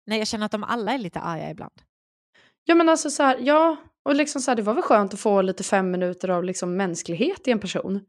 nej, 0.09 0.17
jag 0.19 0.27
känner 0.27 0.45
att 0.45 0.51
de 0.51 0.63
alla 0.63 0.93
är 0.93 0.97
lite 0.97 1.19
arga 1.19 1.49
ibland. 1.49 1.81
Ja 2.65 2.75
men 2.75 2.89
alltså 2.89 3.09
så 3.09 3.23
här, 3.23 3.37
ja, 3.41 3.75
och 4.03 4.15
liksom 4.15 4.41
så 4.41 4.51
här, 4.51 4.55
det 4.55 4.61
var 4.61 4.73
väl 4.73 4.83
skönt 4.83 5.13
att 5.13 5.19
få 5.19 5.41
lite 5.41 5.63
fem 5.63 5.91
minuter 5.91 6.29
av 6.29 6.43
liksom 6.43 6.77
mänsklighet 6.77 7.47
i 7.47 7.51
en 7.51 7.59
person. 7.59 8.01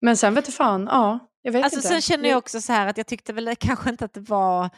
Men 0.00 0.16
sen 0.16 0.34
vet 0.34 0.46
du 0.46 0.52
fan, 0.52 0.88
ja, 0.90 1.18
jag 1.42 1.52
vet 1.52 1.64
Alltså, 1.64 1.78
inte. 1.78 1.88
sen 1.88 2.00
känner 2.02 2.28
jag 2.28 2.38
också 2.38 2.60
så 2.60 2.72
här 2.72 2.86
att 2.86 2.96
jag 2.96 3.06
tyckte 3.06 3.32
väl 3.32 3.56
kanske 3.56 3.90
inte 3.90 4.04
att 4.04 4.14
det 4.14 4.20
var... 4.20 4.70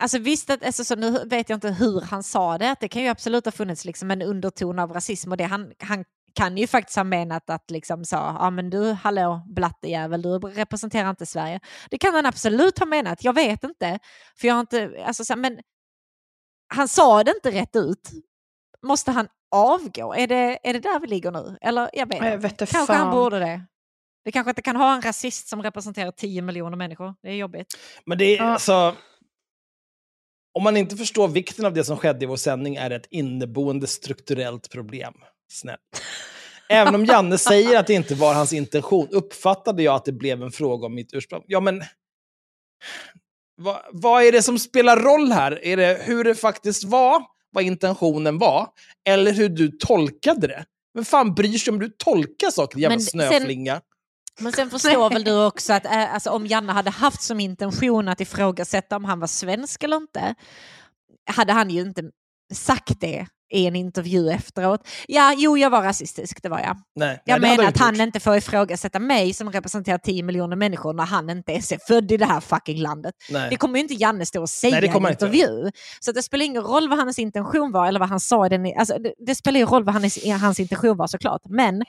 Alltså 0.00 0.18
visst, 0.18 0.50
att, 0.50 0.64
alltså, 0.64 0.84
så 0.84 0.96
nu 0.96 1.24
vet 1.24 1.48
jag 1.48 1.56
inte 1.56 1.70
hur 1.70 2.00
han 2.00 2.22
sa 2.22 2.58
det, 2.58 2.70
att 2.70 2.80
det 2.80 2.88
kan 2.88 3.02
ju 3.02 3.08
absolut 3.08 3.44
ha 3.44 3.52
funnits 3.52 3.84
liksom 3.84 4.10
en 4.10 4.22
underton 4.22 4.78
av 4.78 4.92
rasism 4.92 5.30
och 5.30 5.36
det 5.36 5.44
han, 5.44 5.72
han 5.78 6.04
kan 6.34 6.56
ju 6.58 6.66
faktiskt 6.66 6.96
ha 6.96 7.04
menat 7.04 7.50
att 7.50 7.70
liksom 7.70 8.04
sa, 8.04 8.36
ja 8.40 8.50
men 8.50 8.70
du 8.70 8.92
hallå 8.92 9.42
blattejävel, 9.46 10.22
du 10.22 10.38
representerar 10.38 11.10
inte 11.10 11.26
Sverige. 11.26 11.60
Det 11.90 11.98
kan 11.98 12.14
han 12.14 12.26
absolut 12.26 12.78
ha 12.78 12.86
menat, 12.86 13.24
jag 13.24 13.32
vet 13.32 13.64
inte. 13.64 13.98
För 14.40 14.48
jag 14.48 14.54
har 14.54 14.60
inte, 14.60 15.04
alltså, 15.06 15.24
så, 15.24 15.36
men 15.36 15.60
han 16.74 16.88
sa 16.88 17.24
det 17.24 17.30
inte 17.30 17.50
rätt 17.60 17.76
ut. 17.76 18.10
Måste 18.82 19.10
han 19.12 19.28
avgå? 19.50 20.14
Är 20.14 20.26
det, 20.26 20.58
är 20.68 20.72
det 20.72 20.80
där 20.80 21.00
vi 21.00 21.06
ligger 21.06 21.30
nu? 21.30 21.58
Eller 21.60 21.90
jag 21.92 22.06
vet 22.08 22.24
Jag 22.24 22.38
vet 22.38 22.52
inte 22.52 22.66
Kanske 22.66 22.92
han 22.92 23.06
fan. 23.06 23.14
borde 23.14 23.38
det. 23.38 23.62
Vi 24.24 24.32
kanske 24.32 24.50
inte 24.50 24.62
kan 24.62 24.76
ha 24.76 24.94
en 24.94 25.02
rasist 25.02 25.48
som 25.48 25.62
representerar 25.62 26.10
10 26.10 26.42
miljoner 26.42 26.76
människor. 26.76 27.14
Det 27.22 27.28
är 27.28 27.34
jobbigt. 27.34 27.66
Men 28.06 28.18
det 28.18 28.24
är 28.24 28.36
Ja. 28.36 28.44
alltså... 28.44 28.96
Om 30.52 30.62
man 30.62 30.76
inte 30.76 30.96
förstår 30.96 31.28
vikten 31.28 31.64
av 31.64 31.74
det 31.74 31.84
som 31.84 31.96
skedde 31.96 32.24
i 32.24 32.26
vår 32.28 32.36
sändning 32.36 32.76
är 32.76 32.90
det 32.90 32.96
ett 32.96 33.08
inneboende 33.10 33.86
strukturellt 33.86 34.70
problem. 34.70 35.14
Snällt. 35.52 35.80
Även 36.68 36.94
om 36.94 37.04
Janne 37.04 37.38
säger 37.38 37.78
att 37.78 37.86
det 37.86 37.94
inte 37.94 38.14
var 38.14 38.34
hans 38.34 38.52
intention 38.52 39.08
uppfattade 39.10 39.82
jag 39.82 39.94
att 39.94 40.04
det 40.04 40.12
blev 40.12 40.42
en 40.42 40.52
fråga 40.52 40.86
om 40.86 40.94
mitt 40.94 41.14
ursprung. 41.14 41.42
Ja, 41.46 41.60
men... 41.60 41.82
Vad, 43.56 43.80
vad 43.92 44.22
är 44.22 44.32
det 44.32 44.42
som 44.42 44.58
spelar 44.58 44.96
roll 44.96 45.32
här? 45.32 45.64
Är 45.64 45.76
det 45.76 46.00
hur 46.04 46.24
det 46.24 46.34
faktiskt 46.34 46.84
var, 46.84 47.22
vad 47.52 47.64
intentionen 47.64 48.38
var, 48.38 48.68
eller 49.08 49.32
hur 49.32 49.48
du 49.48 49.68
tolkade 49.68 50.46
det? 50.46 50.64
Men 50.94 51.04
fan 51.04 51.34
bryr 51.34 51.58
sig 51.58 51.72
om 51.72 51.78
du 51.78 51.88
tolkar 51.88 52.50
saker, 52.50 52.78
jävla 52.78 52.96
Men 52.96 53.00
sen- 53.00 53.28
snöflinga? 53.28 53.80
Men 54.40 54.52
sen 54.52 54.70
förstår 54.70 55.10
väl 55.10 55.24
du 55.24 55.44
också 55.44 55.72
att 55.72 55.84
äh, 55.84 56.14
alltså, 56.14 56.30
om 56.30 56.46
Janne 56.46 56.72
hade 56.72 56.90
haft 56.90 57.22
som 57.22 57.40
intention 57.40 58.08
att 58.08 58.20
ifrågasätta 58.20 58.96
om 58.96 59.04
han 59.04 59.20
var 59.20 59.26
svensk 59.26 59.82
eller 59.82 59.96
inte, 59.96 60.34
hade 61.30 61.52
han 61.52 61.70
ju 61.70 61.80
inte 61.80 62.02
sagt 62.54 63.00
det 63.00 63.26
i 63.52 63.66
en 63.66 63.76
intervju 63.76 64.30
efteråt. 64.30 64.88
Ja, 65.08 65.34
jo, 65.36 65.58
jag 65.58 65.70
var 65.70 65.82
rasistisk, 65.82 66.42
det 66.42 66.48
var 66.48 66.60
jag. 66.60 66.76
Nej, 66.96 67.22
Jag 67.24 67.40
nej, 67.40 67.50
menar 67.56 67.68
att 67.68 67.78
han 67.78 67.94
gjort. 67.94 68.02
inte 68.02 68.20
får 68.20 68.36
ifrågasätta 68.36 68.98
mig 68.98 69.32
som 69.32 69.52
representerar 69.52 69.98
10 69.98 70.22
miljoner 70.22 70.56
människor 70.56 70.92
när 70.92 71.04
han 71.04 71.30
inte 71.30 71.52
ens 71.52 71.72
är 71.72 71.78
född 71.88 72.12
i 72.12 72.16
det 72.16 72.26
här 72.26 72.40
fucking 72.40 72.82
landet. 72.82 73.14
Nej. 73.30 73.50
Det 73.50 73.56
kommer 73.56 73.78
ju 73.78 73.82
inte 73.82 73.94
Janne 73.94 74.26
stå 74.26 74.40
och 74.40 74.48
säga 74.48 74.80
i 74.82 74.86
en 74.86 74.92
han 74.92 75.02
inte 75.02 75.12
intervju. 75.12 75.70
Så 76.00 76.12
det 76.12 76.22
spelar 76.22 76.44
ingen 76.44 76.62
roll 76.62 76.88
vad 76.88 76.98
hans 76.98 77.18
intention 77.18 77.72
var 77.72 77.86
eller 77.86 78.00
vad 78.00 78.08
han 78.08 78.20
sa 78.20 78.46
i 78.46 78.48
den. 78.48 78.72
Alltså, 78.78 78.98
det, 78.98 79.14
det 79.26 79.34
spelar 79.34 79.60
ju 79.60 79.66
roll 79.66 79.84
vad 79.84 79.94
hans, 79.94 80.18
hans 80.40 80.60
intention 80.60 80.96
var 80.96 81.06
såklart. 81.06 81.42
Men 81.48 81.82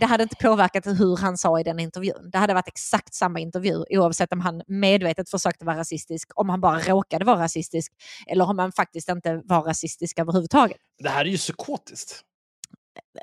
det 0.00 0.06
hade 0.06 0.22
inte 0.22 0.36
påverkat 0.36 0.86
hur 0.86 1.16
han 1.16 1.38
sa 1.38 1.60
i 1.60 1.62
den 1.62 1.78
intervjun. 1.80 2.30
Det 2.32 2.38
hade 2.38 2.54
varit 2.54 2.68
exakt 2.68 3.14
samma 3.14 3.40
intervju 3.40 3.84
oavsett 3.90 4.32
om 4.32 4.40
han 4.40 4.62
medvetet 4.66 5.30
försökte 5.30 5.64
vara 5.64 5.76
rasistisk, 5.76 6.30
om 6.34 6.48
han 6.48 6.60
bara 6.60 6.78
råkade 6.78 7.24
vara 7.24 7.38
rasistisk 7.40 7.92
eller 8.26 8.44
om 8.50 8.58
han 8.58 8.72
faktiskt 8.72 9.08
inte 9.08 9.40
var 9.44 9.62
rasistisk 9.62 10.18
överhuvudtaget. 10.18 10.76
Det 11.02 11.08
här 11.08 11.24
är 11.24 11.28
ju 11.30 11.36
psykotiskt. 11.36 12.20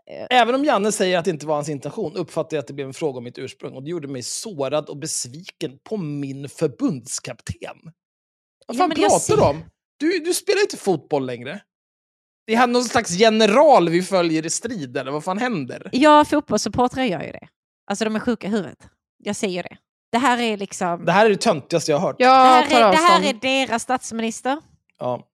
Eh, 0.08 0.28
Även 0.40 0.56
om 0.56 0.66
Janne 0.66 0.92
säger 0.92 1.18
att 1.18 1.26
det 1.26 1.32
inte 1.32 1.48
var 1.48 1.56
hans 1.56 1.70
intention 1.70 2.16
uppfattar 2.16 2.58
jag 2.58 2.62
att 2.62 2.68
det 2.68 2.74
blev 2.74 2.88
en 2.88 2.94
fråga 2.94 3.18
om 3.18 3.24
mitt 3.24 3.38
ursprung 3.38 3.74
och 3.74 3.84
det 3.84 3.90
gjorde 3.90 4.08
mig 4.08 4.24
sårad 4.24 4.90
och 4.90 4.98
besviken 4.98 5.80
på 5.84 5.98
min 5.98 6.50
förbundskapten. 6.50 7.78
Vad 8.68 8.76
Ja, 8.76 8.80
fan 8.80 8.90
jag 8.90 8.98
pratar 8.98 9.20
ser- 9.20 9.36
du 9.38 9.42
om? 9.44 9.64
Du, 9.98 10.20
du 10.20 10.34
spelar 10.34 10.62
inte 10.62 10.78
fotboll 10.78 11.26
längre. 11.26 11.62
Det 12.50 12.54
är 12.56 12.58
han 12.58 12.72
någon 12.72 12.84
slags 12.84 13.12
general 13.12 13.90
vi 13.90 14.02
följer 14.02 14.46
i 14.46 14.50
strid, 14.50 14.98
eller 14.98 15.12
vad 15.12 15.24
fan 15.24 15.38
händer? 15.38 15.90
Ja, 15.92 16.26
fotbollssupportrar 16.26 17.04
gör 17.04 17.22
ju 17.24 17.32
det. 17.32 17.48
Alltså 17.90 18.06
de 18.06 18.16
är 18.16 18.20
sjuka 18.20 18.48
i 18.48 18.50
huvudet. 18.50 18.88
Jag 19.24 19.36
säger 19.36 19.64
det. 19.64 19.78
Det 20.12 20.18
här 20.18 20.42
är 20.42 20.58
liksom... 20.58 21.06
Det 21.06 21.12
här 21.12 21.26
är 21.26 21.30
det 21.30 21.36
töntigaste 21.42 21.92
jag 21.92 21.98
har 22.00 22.08
hört. 22.08 22.18
det, 22.18 22.24
Jag 22.24 22.32
här 22.46 22.64
är, 22.64 22.92
det 22.92 22.98
här 22.98 23.30
är 23.30 23.34
deras 23.34 23.82
statsminister. 23.84 24.58
Ja. 25.00 25.28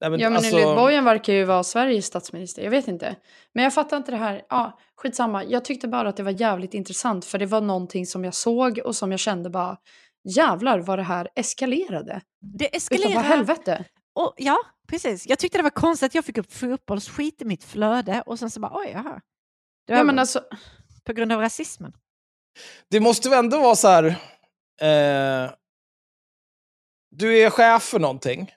Nej, 0.00 0.10
men 0.10 0.20
Ja 0.20 0.30
men 0.30 0.36
alltså- 0.36 0.74
Bojen 0.74 1.04
verkar 1.04 1.32
ju 1.32 1.44
vara 1.44 1.64
Sveriges 1.64 2.06
statsminister, 2.06 2.62
jag 2.62 2.70
vet 2.70 2.88
inte. 2.88 3.16
Men 3.54 3.64
jag 3.64 3.74
fattar 3.74 3.96
inte 3.96 4.10
det 4.10 4.16
här, 4.16 4.42
ja 4.48 4.78
skitsamma. 4.96 5.44
Jag 5.44 5.64
tyckte 5.64 5.88
bara 5.88 6.08
att 6.08 6.16
det 6.16 6.22
var 6.22 6.40
jävligt 6.40 6.74
intressant 6.74 7.24
för 7.24 7.38
det 7.38 7.46
var 7.46 7.60
någonting 7.60 8.06
som 8.06 8.24
jag 8.24 8.34
såg 8.34 8.78
och 8.84 8.96
som 8.96 9.10
jag 9.10 9.20
kände 9.20 9.50
bara 9.50 9.76
jävlar 10.36 10.78
vad 10.78 10.98
det 10.98 11.02
här 11.02 11.28
eskalerade. 11.34 12.20
Det 12.58 12.64
Utav 12.64 12.76
eskalerar. 12.76 13.14
vad 13.14 13.24
helvete. 13.24 13.84
Och, 14.14 14.34
ja, 14.36 14.58
precis. 14.88 15.26
Jag 15.26 15.38
tyckte 15.38 15.58
det 15.58 15.62
var 15.62 15.70
konstigt 15.70 16.06
att 16.06 16.14
jag 16.14 16.24
fick 16.24 16.38
upp 16.38 16.52
fotbollsskit 16.52 17.42
i 17.42 17.44
mitt 17.44 17.64
flöde 17.64 18.22
och 18.26 18.38
sen 18.38 18.50
så 18.50 18.60
bara 18.60 18.72
oj, 18.74 18.90
jaha. 18.92 19.20
Det 19.86 19.92
Ja 19.92 20.04
men 20.04 20.18
alltså, 20.18 20.44
på 21.04 21.12
grund 21.12 21.32
av 21.32 21.40
rasismen. 21.40 21.92
Det 22.90 23.00
måste 23.00 23.28
väl 23.28 23.38
ändå 23.38 23.60
vara 23.60 23.76
så 23.76 23.88
här... 23.88 24.04
Eh, 24.80 25.50
du 27.10 27.38
är 27.38 27.50
chef 27.50 27.82
för 27.82 27.98
någonting. 27.98 28.52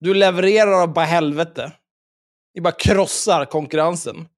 Du 0.00 0.14
levererar 0.14 0.82
av 0.82 0.92
bara 0.92 1.04
helvete. 1.04 1.72
Du 2.54 2.60
bara 2.60 2.72
krossar 2.72 3.44
konkurrensen. 3.44 4.28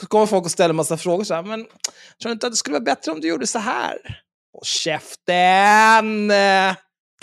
Så 0.00 0.06
kommer 0.06 0.26
folk 0.26 0.44
och 0.44 0.50
ställer 0.50 0.74
massa 0.74 0.96
frågor 0.96 1.24
så 1.24 1.34
här, 1.34 1.42
men 1.42 1.64
tror 1.64 2.28
du 2.28 2.32
inte 2.32 2.46
att 2.46 2.52
det 2.52 2.56
skulle 2.56 2.74
vara 2.74 2.84
bättre 2.84 3.12
om 3.12 3.20
du 3.20 3.28
gjorde 3.28 3.46
så 3.46 3.58
här? 3.58 4.22
Håll 4.52 4.64
käften! 4.64 6.30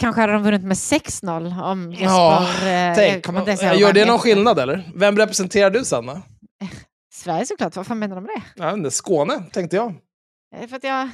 Kanske 0.01 0.21
hade 0.21 0.33
de 0.33 0.43
vunnit 0.43 0.63
med 0.63 0.75
6-0 0.77 1.63
om 1.71 1.91
Jesper... 1.91 2.05
Ja, 2.05 2.41
eh, 2.41 2.95
Tänk, 2.95 3.27
inte 3.27 3.51
ens 3.51 3.79
gör 3.79 3.93
det 3.93 4.05
någon 4.05 4.19
skillnad 4.19 4.59
eller? 4.59 4.91
Vem 4.95 5.17
representerar 5.17 5.69
du 5.69 5.85
Sanna? 5.85 6.21
Sverige 7.13 7.45
såklart, 7.45 7.75
vad 7.75 7.87
fan 7.87 7.99
menar 7.99 8.15
de 8.15 8.23
med 8.23 8.41
det? 8.55 8.69
Inte, 8.73 8.91
Skåne, 8.91 9.43
tänkte 9.51 9.75
jag. 9.75 9.93
Eh, 10.55 10.67
För 10.67 10.75
att 10.75 10.83
jag 10.83 11.09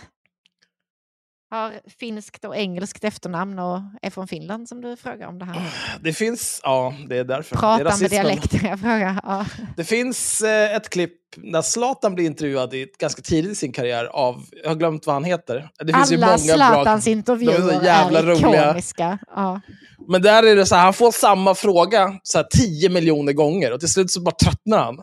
har 1.52 1.74
finskt 2.00 2.46
och 2.46 2.56
engelskt 2.56 3.04
efternamn 3.04 3.60
och 3.60 3.80
är 4.02 4.10
från 4.10 4.28
Finland 4.28 4.70
som 4.70 4.82
du 4.82 4.96
frågar 4.96 5.28
om 5.28 5.40
det 5.40 5.46
här. 5.46 5.62
Det 6.02 6.14
finns, 6.14 6.60
ja, 6.64 6.94
det 7.10 7.18
är 7.18 7.24
därför. 7.24 7.56
det 7.56 7.90
är 7.90 8.02
med 8.02 8.10
dialekter 8.10 8.68
jag 8.68 8.80
frågar. 8.80 9.20
Ja. 9.24 9.46
Det 9.78 9.84
finns 9.84 10.42
eh, 10.42 10.76
ett 10.76 10.90
klipp 10.90 11.14
när 11.38 11.62
Zlatan 11.62 12.16
blir 12.16 12.26
intervjuad 12.26 12.74
i, 12.74 12.88
ganska 13.00 13.22
tidigt 13.22 13.52
i 13.52 13.56
sin 13.56 13.72
karriär 13.72 14.06
av, 14.06 14.46
jag 14.64 14.70
har 14.70 14.76
glömt 14.76 15.06
vad 15.06 15.16
han 15.16 15.24
heter. 15.24 15.70
Det 15.80 15.94
finns 15.94 16.12
ju 16.12 16.16
Alla 16.16 16.26
många 16.28 16.38
Zlatans 16.38 17.06
bra, 17.06 17.12
intervjuer 17.12 17.58
de 17.58 17.70
är 17.70 17.80
så 17.80 17.86
jävla 17.86 18.20
är 18.20 18.24
roliga. 18.24 18.64
ikoniska. 18.64 19.18
Ja. 19.36 19.62
Men 20.08 20.22
där 20.22 20.44
är 20.44 20.56
det 20.56 20.66
så 20.66 20.76
här, 20.76 20.84
han 20.84 20.94
får 20.94 21.12
samma 21.12 21.56
fråga 21.56 22.20
så 22.24 22.38
här, 22.38 22.48
10 22.52 22.90
miljoner 22.90 23.34
gånger 23.34 23.74
och 23.74 23.80
till 23.80 23.90
slut 23.90 24.12
så 24.12 24.22
bara 24.22 24.36
tröttnar 24.36 24.78
han. 24.78 25.00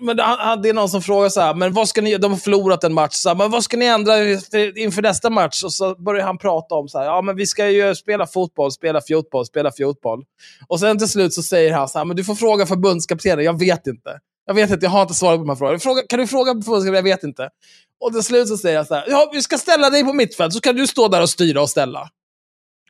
Men 0.00 0.16
det, 0.16 0.22
han- 0.22 0.62
det 0.62 0.68
är 0.68 0.72
någon 0.74 0.88
som 0.88 1.02
frågar 1.02 1.28
så 1.28 1.40
här, 1.40 1.54
men 1.54 1.72
vad 1.72 1.88
ska 1.88 2.00
ni, 2.02 2.16
de 2.18 2.30
har 2.32 2.38
förlorat 2.38 2.84
en 2.84 2.94
match, 2.94 3.14
så 3.14 3.28
här, 3.28 3.36
men 3.36 3.50
vad 3.50 3.64
ska 3.64 3.76
ni 3.76 3.86
ändra 3.86 4.12
för- 4.50 4.78
inför 4.78 5.02
nästa 5.02 5.30
match? 5.30 5.64
Och 5.64 5.72
så 5.72 5.94
börjar 6.02 6.24
han 6.26 6.38
prata 6.38 6.74
om 6.74 6.88
så 6.88 6.98
här, 6.98 7.06
ja 7.06 7.22
men 7.22 7.36
vi 7.36 7.46
ska 7.46 7.68
ju 7.70 7.94
spela 7.94 8.26
fotboll, 8.26 8.72
spela 8.72 9.00
fotboll, 9.08 9.46
spela 9.46 9.70
fotboll. 9.78 10.24
Och 10.68 10.80
sen 10.80 10.98
till 10.98 11.08
slut 11.08 11.34
så 11.34 11.42
säger 11.42 11.72
han 11.72 11.88
så 11.88 11.98
här, 11.98 12.04
men 12.04 12.16
du 12.16 12.24
får 12.24 12.34
fråga 12.34 12.66
förbundskaptenen, 12.66 13.44
jag 13.44 13.58
vet 13.58 13.86
inte. 13.86 14.20
Jag 14.46 14.54
vet 14.54 14.70
inte, 14.70 14.86
jag 14.86 14.90
har 14.90 15.02
inte 15.02 15.14
svarat 15.14 15.36
på 15.38 15.42
de 15.42 15.48
här 15.48 15.56
frågorna. 15.56 15.78
Fråga, 15.78 16.02
kan 16.08 16.18
du 16.18 16.26
fråga 16.26 16.50
förbundskaptenen, 16.52 16.94
jag 16.94 17.02
vet 17.02 17.24
inte. 17.24 17.50
Och 18.00 18.12
till 18.12 18.22
slut 18.22 18.48
så 18.48 18.56
säger 18.56 18.76
jag 18.76 18.86
så 18.86 18.94
här, 18.94 19.04
ja 19.08 19.30
vi 19.32 19.42
ska 19.42 19.58
ställa 19.58 19.90
dig 19.90 20.04
på 20.04 20.12
mittfält, 20.12 20.52
så 20.52 20.60
kan 20.60 20.76
du 20.76 20.86
stå 20.86 21.08
där 21.08 21.22
och 21.22 21.30
styra 21.30 21.60
och 21.62 21.70
ställa. 21.70 22.08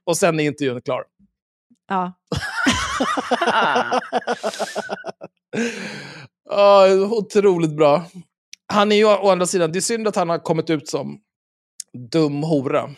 Och 0.05 0.17
sen 0.17 0.41
är 0.41 0.45
intervjun 0.45 0.81
klar. 0.83 1.05
Ja. 1.89 2.13
Ja, 6.49 6.95
otroligt 6.95 7.77
bra. 7.77 8.05
Han 8.73 8.93
är 8.93 8.97
ju 8.97 9.05
å 9.05 9.31
andra 9.31 9.47
sidan, 9.47 9.73
det 9.73 9.79
är 9.79 9.81
synd 9.81 10.09
att 10.09 10.17
han 10.17 10.29
har 10.29 10.39
kommit 10.39 10.71
ut 10.71 10.89
som 10.89 11.21
dum 12.11 12.43
hora. 12.43 12.91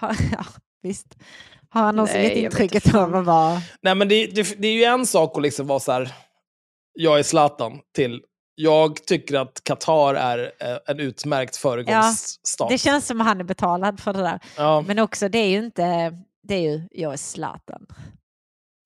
Ja, 0.00 0.44
visst. 0.82 1.06
Har 1.68 1.82
han 1.82 1.96
någonsin 1.96 2.22
gett 2.22 2.36
intrycket 2.36 2.94
av 2.94 3.14
att 3.14 3.24
vara... 3.24 3.62
Nej, 3.80 3.94
men 3.94 4.08
det, 4.08 4.26
det, 4.26 4.62
det 4.62 4.68
är 4.68 4.72
ju 4.72 4.84
en 4.84 5.06
sak 5.06 5.36
att 5.36 5.42
liksom 5.42 5.66
vara 5.66 5.80
så 5.80 5.92
här, 5.92 6.12
jag 6.92 7.18
är 7.18 7.22
Zlatan, 7.22 7.80
till 7.94 8.22
jag 8.54 9.06
tycker 9.06 9.38
att 9.38 9.64
Qatar 9.64 10.14
är 10.14 10.52
eh, 10.60 10.78
en 10.86 11.00
utmärkt 11.00 11.56
föregångsstat. 11.56 12.68
Det 12.68 12.78
känns 12.78 13.06
som 13.06 13.20
att 13.20 13.26
han 13.26 13.40
är 13.40 13.44
betalad 13.44 14.00
för 14.00 14.12
det 14.12 14.22
där. 14.22 14.40
ja, 14.56 14.84
Men 14.86 14.98
också, 14.98 15.28
det 15.28 15.38
är 15.38 15.48
ju 15.48 15.58
inte... 15.58 16.12
Det 16.42 16.54
är 16.54 16.60
ju, 16.60 16.88
jag 16.90 17.12
är 17.12 17.16
Zlatan. 17.16 17.86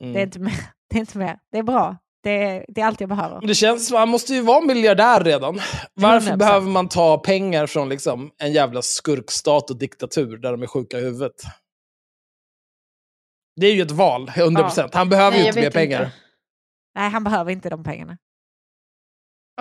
mm. 0.02 0.12
Det 0.14 0.20
är 0.20 0.22
inte 0.22 0.38
mer. 0.38 0.64
Det 0.90 0.96
är, 0.96 1.00
inte 1.00 1.18
mer. 1.18 1.38
Det 1.52 1.58
är 1.58 1.62
bra. 1.62 1.96
Det 2.22 2.30
är, 2.30 2.64
det 2.68 2.80
är 2.80 2.86
allt 2.86 3.00
jag 3.00 3.08
behöver. 3.08 3.46
Det 3.46 3.54
känns 3.54 3.88
som 3.88 3.96
han 3.96 4.08
måste 4.08 4.34
ju 4.34 4.40
vara 4.40 4.60
miljardär 4.60 5.24
redan. 5.24 5.60
Varför 5.94 6.30
100%. 6.30 6.36
behöver 6.36 6.66
man 6.66 6.88
ta 6.88 7.18
pengar 7.18 7.66
från 7.66 7.88
liksom 7.88 8.30
en 8.38 8.52
jävla 8.52 8.82
skurkstat 8.82 9.70
och 9.70 9.78
diktatur 9.78 10.36
där 10.36 10.52
de 10.52 10.62
är 10.62 10.66
sjuka 10.66 10.98
i 10.98 11.00
huvudet? 11.00 11.42
Det 13.60 13.66
är 13.66 13.74
ju 13.74 13.82
ett 13.82 13.90
val, 13.90 14.28
100%. 14.28 14.90
Han 14.92 15.08
behöver 15.08 15.30
Nej, 15.30 15.40
ju 15.40 15.46
inte 15.46 15.60
mer 15.60 15.70
pengar. 15.70 16.04
inte. 16.04 16.16
Nej, 16.94 17.10
han 17.10 17.24
behöver 17.24 17.50
inte 17.52 17.70
de 17.70 17.84
pengarna. 17.84 18.18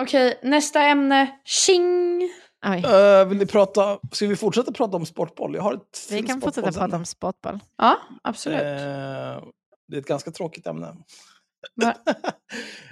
Okej, 0.00 0.40
nästa 0.42 0.82
ämne. 0.82 1.40
Tjing! 1.44 2.22
Uh, 2.66 3.28
vill 3.28 3.38
ni 3.38 3.46
prata, 3.46 3.98
ska 4.12 4.26
vi 4.26 4.36
fortsätta 4.36 4.72
prata 4.72 4.96
om 4.96 5.06
sportboll? 5.06 5.54
Jag 5.54 5.62
har 5.62 5.74
ett 5.74 6.08
Vi 6.10 6.22
kan 6.22 6.40
fortsätta 6.40 6.72
prata 6.72 6.96
om 6.96 7.04
sportboll. 7.04 7.58
Ja, 7.76 7.98
absolut. 8.22 8.60
Eh, 8.60 9.44
det 9.88 9.96
är 9.96 10.00
ett 10.00 10.06
ganska 10.06 10.30
tråkigt 10.30 10.66
ämne. 10.66 10.96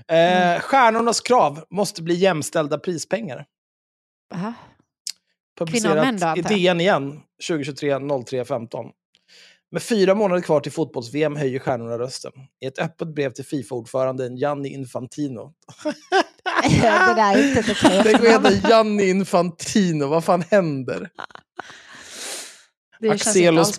Eh, 0.08 0.60
stjärnornas 0.60 1.20
krav 1.20 1.64
måste 1.70 2.02
bli 2.02 2.14
jämställda 2.14 2.78
prispengar. 2.78 3.46
Aha. 4.34 4.52
Publicerat 5.58 6.20
då, 6.20 6.34
i? 6.36 6.42
DN 6.42 6.80
igen, 6.80 7.20
2023 7.48 7.98
03 8.26 8.44
15. 8.44 8.86
Med 9.72 9.82
fyra 9.82 10.14
månader 10.14 10.42
kvar 10.42 10.60
till 10.60 10.72
fotbolls-VM 10.72 11.36
höjer 11.36 11.58
stjärnorna 11.58 11.98
rösten. 11.98 12.32
I 12.60 12.66
ett 12.66 12.78
öppet 12.78 13.14
brev 13.14 13.30
till 13.30 13.44
Fifa-ordföranden 13.44 14.36
Gianni 14.36 14.68
Infantino. 14.68 15.52
det 16.62 17.14
där 17.16 17.34
är 17.34 17.48
inte 17.48 17.72
ett 17.72 17.78
Tänk 18.02 18.16
att 18.16 18.22
heta 18.22 18.68
Gianni 18.68 19.10
Infantino, 19.10 20.06
vad 20.06 20.24
fan 20.24 20.44
händer? 20.50 21.10
Det 23.00 23.08
känns 23.08 23.36
inte 23.36 23.60
alls 23.60 23.76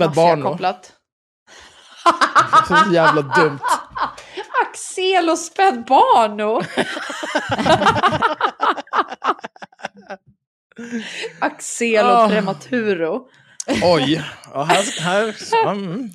jävla 2.93 3.21
dumt. 3.21 3.59
Axel 4.71 5.29
och 5.29 5.37
spädbarno! 5.37 6.61
Axel 11.39 12.05
Ah. 12.05 12.23
och 12.23 12.29
Prematuro. 12.29 13.27
Oj. 13.83 14.23
Ja, 14.53 14.63
här, 14.63 15.01
här, 15.01 15.35
mm. 15.71 16.09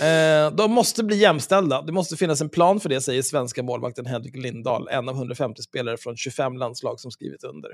eh, 0.00 0.56
de 0.56 0.72
måste 0.72 1.04
bli 1.04 1.16
jämställda. 1.16 1.82
Det 1.82 1.92
måste 1.92 2.16
finnas 2.16 2.40
en 2.40 2.48
plan 2.48 2.80
för 2.80 2.88
det, 2.88 3.00
säger 3.00 3.22
svenska 3.22 3.62
målvakten 3.62 4.06
Henrik 4.06 4.36
Lindahl, 4.36 4.88
en 4.88 5.08
av 5.08 5.14
150 5.14 5.62
spelare 5.62 5.96
från 5.96 6.16
25 6.16 6.56
landslag 6.56 7.00
som 7.00 7.10
skrivit 7.10 7.44
under. 7.44 7.70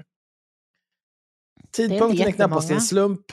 Tidpunkten 1.73 2.29
är 2.29 2.33
knappast 2.33 2.71
en 2.71 2.81
slump. 2.81 3.33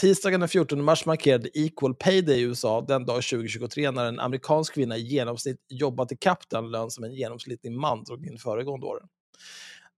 Tisdagen 0.00 0.40
den 0.40 0.48
14 0.48 0.84
mars 0.84 1.06
markerade 1.06 1.48
Equal 1.54 1.94
Pay 1.94 2.22
Day 2.22 2.36
i 2.36 2.42
USA 2.42 2.80
den 2.80 3.06
dag 3.06 3.22
2023 3.22 3.90
när 3.90 4.04
en 4.04 4.20
amerikansk 4.20 4.74
kvinna 4.74 4.96
i 4.96 5.00
genomsnitt 5.00 5.56
jobbat 5.68 6.12
ikapp 6.12 6.50
den 6.50 6.70
lön 6.70 6.90
som 6.90 7.04
en 7.04 7.14
genomsnittlig 7.14 7.72
man 7.72 8.04
drog 8.04 8.26
in 8.26 8.38
föregående 8.38 8.86
år. 8.86 9.02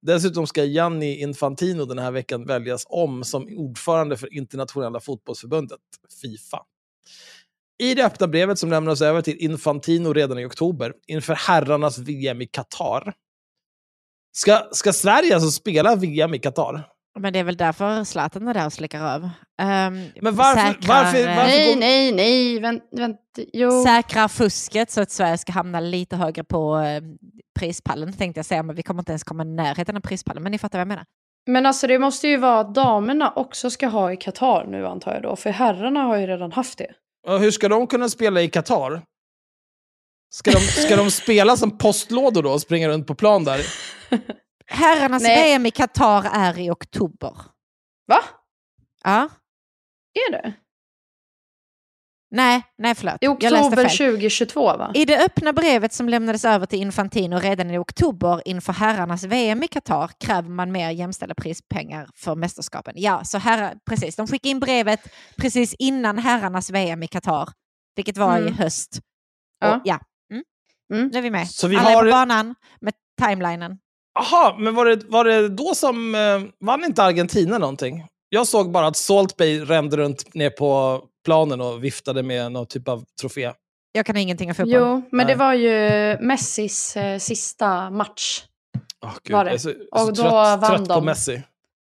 Dessutom 0.03 0.47
ska 0.47 0.65
Gianni 0.65 1.21
Infantino 1.21 1.85
den 1.85 1.99
här 1.99 2.11
veckan 2.11 2.47
väljas 2.47 2.87
om 2.89 3.25
som 3.25 3.49
ordförande 3.57 4.17
för 4.17 4.35
internationella 4.35 5.01
fotbollsförbundet, 5.01 5.81
Fifa. 6.23 6.63
I 7.79 7.95
det 7.95 8.05
öppna 8.05 8.29
brevet 8.29 8.59
som 8.59 8.71
lämnas 8.71 9.01
över 9.01 9.23
till 9.23 9.37
Infantino 9.37 10.13
redan 10.13 10.39
i 10.39 10.45
oktober 10.45 10.95
inför 11.07 11.35
herrarnas 11.35 11.99
VM 11.99 12.43
i 12.43 12.47
Qatar. 12.47 13.15
Ska, 14.33 14.69
ska 14.73 14.93
Sverige 14.93 15.35
alltså 15.35 15.51
spela 15.51 15.97
VM 15.97 16.35
i 16.35 16.39
Qatar? 16.39 16.89
Men 17.21 17.33
det 17.33 17.39
är 17.39 17.45
väl 17.45 17.57
därför 17.57 18.05
Zlatan 18.05 18.49
är 18.49 18.55
där 18.55 18.67
och 18.67 18.73
slickar 18.73 19.01
röv. 19.01 19.31
Um, 19.63 19.67
Men 20.23 20.35
varför- 20.35 20.61
säkrar, 20.61 20.89
varför- 20.89 21.27
varför- 21.27 21.35
Nej, 21.37 21.75
går- 21.75 21.81
nej, 21.81 22.13
nej, 22.13 22.61
vänt, 22.61 22.83
vänt, 22.93 23.21
jo. 23.53 23.85
säkrar 23.85 24.29
fusket 24.29 24.91
så 24.91 25.01
att 25.01 25.11
Sverige 25.11 25.39
ska 25.39 25.53
hamna 25.53 25.81
lite 25.81 26.17
högre 26.17 26.45
på 26.45 26.79
eh, 26.79 27.03
prispallen 27.59 28.13
tänkte 28.13 28.39
jag 28.39 28.47
säga, 28.47 28.63
men 28.63 28.77
vi 28.77 28.83
kommer 28.83 29.01
inte 29.01 29.13
ens 29.13 29.25
komma 29.25 29.43
i 29.43 29.47
närheten 29.47 29.97
av 29.97 30.01
prispallen. 30.01 30.43
Men 30.43 30.53
ni 30.53 30.59
fattar 30.59 30.79
vad 30.79 30.81
jag 30.81 30.89
menar. 30.89 31.05
Men 31.47 31.67
alltså 31.67 31.87
det 31.87 31.99
måste 31.99 32.29
ju 32.29 32.37
vara 32.37 32.61
att 32.61 32.75
damerna 32.75 33.33
också 33.37 33.71
ska 33.71 33.87
ha 33.89 34.13
i 34.13 34.17
Qatar 34.17 34.65
nu 34.67 34.87
antar 34.87 35.15
jag 35.15 35.23
då. 35.23 35.37
För 35.37 35.51
herrarna 35.51 36.01
har 36.03 36.17
ju 36.17 36.27
redan 36.27 36.53
haft 36.53 36.79
det. 36.79 36.93
Och 37.27 37.39
hur 37.39 37.51
ska 37.51 37.69
de 37.69 37.87
kunna 37.87 38.09
spela 38.09 38.43
i 38.43 38.49
Qatar? 38.49 39.03
Ska 40.35 40.51
de, 40.51 40.59
ska 40.61 40.97
de 40.97 41.11
spela 41.11 41.57
som 41.57 41.79
postlådor 41.79 42.43
då 42.43 42.51
och 42.51 42.61
springa 42.61 42.89
runt 42.89 43.07
på 43.07 43.15
plan 43.15 43.45
där? 43.45 43.61
Herrarnas 44.67 45.23
Nej. 45.23 45.43
VM 45.43 45.67
i 45.67 45.71
Qatar 45.71 46.25
är 46.33 46.59
i 46.59 46.71
oktober. 46.71 47.33
Va? 48.07 48.19
Ja. 49.05 49.29
Är 50.29 50.33
det? 50.33 50.53
Nej, 52.31 52.63
nej 52.79 52.95
förlåt. 52.95 53.17
I 53.21 53.27
oktober 53.29 53.77
fel. 53.89 54.13
2022 54.13 54.61
va? 54.77 54.91
I 54.95 55.05
det 55.05 55.25
öppna 55.25 55.53
brevet 55.53 55.93
som 55.93 56.09
lämnades 56.09 56.45
över 56.45 56.67
till 56.67 56.79
Infantino 56.79 57.37
redan 57.39 57.71
i 57.71 57.79
oktober 57.79 58.43
inför 58.45 58.73
herrarnas 58.73 59.25
VM 59.25 59.63
i 59.63 59.69
Qatar 59.69 60.11
kräver 60.21 60.49
man 60.51 60.73
mer 60.73 60.91
jämställda 60.91 61.35
prispengar 61.35 62.09
för 62.15 62.35
mästerskapen. 62.35 62.95
Ja, 62.97 63.25
så 63.25 63.39
herrar, 63.39 63.75
precis. 63.91 64.17
De 64.17 64.27
skickade 64.27 64.49
in 64.49 64.61
brevet 64.61 65.01
precis 65.37 65.75
innan 65.79 66.19
herrarnas 66.19 66.71
VM 66.71 67.03
i 67.03 67.07
Qatar, 67.09 67.49
vilket 67.97 68.17
var 68.17 68.39
i 68.39 68.41
Mm. 68.41 68.55
höst. 68.55 69.01
Ja. 69.61 69.77
Och, 69.77 69.83
ja. 69.85 70.01
Mm. 70.33 70.45
Mm. 70.95 71.09
Nu 71.13 71.19
är 71.19 71.23
vi 71.23 71.31
med. 71.31 71.51
Så 71.51 71.69
vi 71.69 71.77
Alla 71.77 71.91
har- 71.91 72.03
är 72.07 72.11
på 72.11 72.11
banan 72.17 72.55
med 72.81 72.95
timelinen. 73.23 73.79
Aha, 74.19 74.57
men 74.59 74.75
var 74.75 74.85
det, 74.87 75.05
var 75.09 75.25
det 75.25 75.49
då 75.49 75.75
som... 75.75 76.15
Eh, 76.15 76.67
vann 76.67 76.85
inte 76.85 77.03
Argentina 77.03 77.59
någonting? 77.59 78.07
Jag 78.29 78.47
såg 78.47 78.71
bara 78.73 78.87
att 78.87 78.97
Salt 78.97 79.37
Bay 79.37 79.61
rände 79.61 79.97
runt 79.97 80.35
ner 80.35 80.51
på 80.51 81.03
planen 81.25 81.61
och 81.61 81.85
viftade 81.85 82.23
med 82.23 82.53
någon 82.53 82.67
typ 82.67 82.89
av 82.89 83.05
trofé. 83.21 83.53
Jag 83.93 84.07
kan 84.07 84.17
ingenting 84.17 84.49
om 84.49 84.55
fotboll. 84.55 84.75
Jo, 84.75 85.03
men 85.13 85.27
det 85.27 85.35
var 85.35 85.55
ju 85.55 85.71
Messis 86.21 86.97
eh, 86.97 87.19
sista 87.19 87.91
match. 87.91 88.45
Oh, 89.03 89.15
Gud, 89.25 89.33
Var 89.37 89.45
det? 89.45 89.51
Jag 89.51 89.55
är 89.55 89.59
så, 89.59 89.69
är 89.69 89.75
så 89.75 90.07
Och 90.07 90.09
då 90.09 90.23
trött, 90.23 90.33
vann 90.33 90.61
trött 90.61 90.89
på 90.89 90.95
de. 90.95 91.05
Messi. 91.05 91.43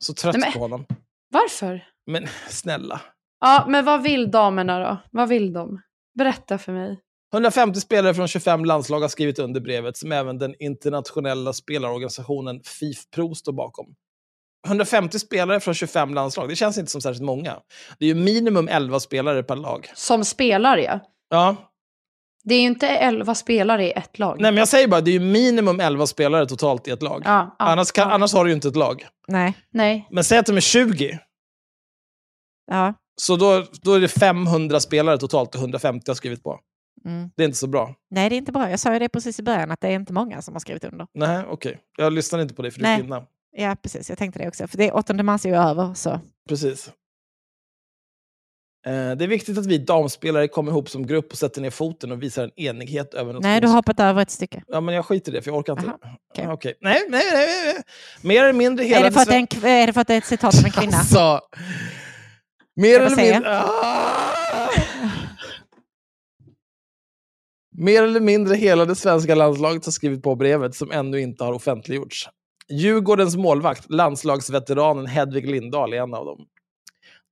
Så 0.04 0.14
trött 0.14 0.34
Nej, 0.36 0.40
men- 0.40 0.52
på 0.52 0.58
honom. 0.58 0.86
Varför? 1.32 1.84
Men 2.06 2.26
snälla. 2.48 3.00
Ja, 3.40 3.64
men 3.68 3.84
vad 3.84 4.02
vill 4.02 4.30
damerna 4.30 4.78
då? 4.78 4.96
Vad 5.10 5.28
vill 5.28 5.52
de? 5.52 5.80
Berätta 6.18 6.58
för 6.58 6.72
mig. 6.72 7.00
150 7.32 7.80
spelare 7.80 8.14
från 8.14 8.28
25 8.28 8.64
landslag 8.64 9.00
har 9.00 9.08
skrivit 9.08 9.38
under 9.38 9.60
brevet 9.60 9.96
som 9.96 10.12
även 10.12 10.38
den 10.38 10.54
internationella 10.58 11.52
spelarorganisationen 11.52 12.60
FIFPro 12.64 13.34
står 13.34 13.52
bakom. 13.52 13.94
150 14.66 15.18
spelare 15.18 15.60
från 15.60 15.74
25 15.74 16.14
landslag, 16.14 16.48
det 16.48 16.56
känns 16.56 16.78
inte 16.78 16.90
som 16.90 17.00
särskilt 17.00 17.24
många. 17.24 17.56
Det 17.98 18.04
är 18.04 18.08
ju 18.08 18.14
minimum 18.14 18.68
11 18.68 19.00
spelare 19.00 19.42
per 19.42 19.56
lag. 19.56 19.90
Som 19.94 20.24
spelare 20.24 20.82
ja. 20.82 21.00
Ja, 21.30 21.56
Det 22.44 22.54
är 22.54 22.60
ju 22.60 22.66
inte 22.66 22.88
elva 22.88 23.34
spelare 23.34 23.86
i 23.86 23.90
ett 23.92 24.18
lag. 24.18 24.36
Nej, 24.40 24.52
men 24.52 24.58
jag 24.58 24.68
säger 24.68 24.88
bara, 24.88 25.00
det 25.00 25.10
är 25.10 25.12
ju 25.12 25.20
minimum 25.20 25.80
11 25.80 26.06
spelare 26.06 26.46
totalt 26.46 26.88
i 26.88 26.90
ett 26.90 27.02
lag. 27.02 27.22
Ja, 27.24 27.56
ja, 27.58 27.64
annars, 27.64 27.92
kan, 27.92 28.08
ja. 28.08 28.14
annars 28.14 28.32
har 28.32 28.44
du 28.44 28.50
ju 28.50 28.54
inte 28.54 28.68
ett 28.68 28.76
lag. 28.76 29.06
Nej. 29.28 29.54
Nej. 29.72 30.08
Men 30.10 30.24
säg 30.24 30.38
att 30.38 30.46
de 30.46 30.56
är 30.56 30.60
20, 30.60 31.18
Ja. 32.70 32.94
så 33.20 33.36
då, 33.36 33.64
då 33.82 33.92
är 33.94 34.00
det 34.00 34.08
500 34.08 34.80
spelare 34.80 35.18
totalt 35.18 35.54
och 35.54 35.60
150 35.60 36.04
har 36.10 36.14
skrivit 36.14 36.42
på. 36.42 36.58
Mm. 37.04 37.30
Det 37.36 37.42
är 37.42 37.46
inte 37.46 37.58
så 37.58 37.66
bra. 37.66 37.94
Nej, 38.10 38.28
det 38.28 38.34
är 38.34 38.38
inte 38.38 38.52
bra. 38.52 38.70
Jag 38.70 38.80
sa 38.80 38.92
ju 38.92 38.98
det 38.98 39.08
precis 39.08 39.38
i 39.40 39.42
början, 39.42 39.70
att 39.70 39.80
det 39.80 39.88
är 39.88 39.92
inte 39.92 40.12
många 40.12 40.42
som 40.42 40.54
har 40.54 40.60
skrivit 40.60 40.84
under. 40.84 41.06
Nej, 41.14 41.44
okej. 41.48 41.78
Jag 41.98 42.12
lyssnar 42.12 42.40
inte 42.40 42.54
på 42.54 42.62
dig 42.62 42.70
för 42.70 42.80
du 42.80 42.86
är 42.86 42.90
Nej. 42.90 43.00
kvinna. 43.00 43.22
Ja, 43.52 43.76
precis. 43.82 44.08
Jag 44.08 44.18
tänkte 44.18 44.38
det 44.38 44.48
också. 44.48 44.68
För 44.68 44.78
det 44.78 44.88
är 44.88 44.96
8 44.96 45.22
mars 45.22 45.44
är 45.44 45.48
ju 45.48 45.56
över, 45.56 45.94
så. 45.94 46.20
Precis. 46.48 46.92
Eh, 48.86 49.16
det 49.16 49.24
är 49.24 49.28
viktigt 49.28 49.58
att 49.58 49.66
vi 49.66 49.78
damspelare 49.78 50.48
kommer 50.48 50.70
ihop 50.72 50.90
som 50.90 51.06
grupp 51.06 51.32
och 51.32 51.38
sätter 51.38 51.60
ner 51.60 51.70
foten 51.70 52.12
och 52.12 52.22
visar 52.22 52.44
en 52.44 52.60
enighet 52.60 53.14
över 53.14 53.32
något 53.32 53.42
Nej, 53.42 53.60
du 53.60 53.66
har 53.66 53.74
hoppat 53.74 54.00
över 54.00 54.22
ett 54.22 54.30
stycke. 54.30 54.62
Ja, 54.66 54.80
men 54.80 54.94
jag 54.94 55.04
skiter 55.04 55.32
i 55.32 55.34
det, 55.34 55.42
för 55.42 55.50
jag 55.50 55.58
orkar 55.58 55.72
inte. 55.72 55.84
Jaha, 55.86 56.16
okej. 56.30 56.44
Ja, 56.44 56.52
okej. 56.52 56.74
Nej, 56.80 57.02
nej, 57.08 57.22
nej, 57.32 57.46
nej. 57.64 57.82
Mer 58.22 58.42
eller 58.42 58.52
mindre 58.52 58.84
hela... 58.84 59.00
Är 59.00 59.04
det, 59.04 59.12
för 59.12 59.20
att 59.20 59.28
det 59.28 59.34
är, 59.34 59.38
en, 59.38 59.64
är 59.64 59.86
det 59.86 59.92
för 59.92 60.00
att 60.00 60.06
det 60.08 60.14
är 60.14 60.18
ett 60.18 60.26
citat 60.26 60.58
av 60.58 60.64
en 60.64 60.70
kvinna? 60.70 60.96
Alltså, 60.96 61.40
mer 62.76 63.00
eller 63.00 63.16
mindre... 63.16 63.60
Ah! 63.62 64.68
Mer 67.76 68.02
eller 68.02 68.20
mindre 68.20 68.56
hela 68.56 68.84
det 68.84 68.94
svenska 68.94 69.34
landslaget 69.34 69.84
har 69.84 69.92
skrivit 69.92 70.22
på 70.22 70.34
brevet 70.34 70.74
som 70.74 70.90
ännu 70.90 71.20
inte 71.20 71.44
har 71.44 71.52
offentliggjorts. 71.52 72.28
Djurgårdens 72.70 73.36
målvakt, 73.36 73.90
landslagsveteranen 73.90 75.06
Hedvig 75.06 75.50
Lindahl, 75.50 75.92
är 75.92 75.96
en 76.02 76.14
av 76.14 76.24
dem. 76.24 76.46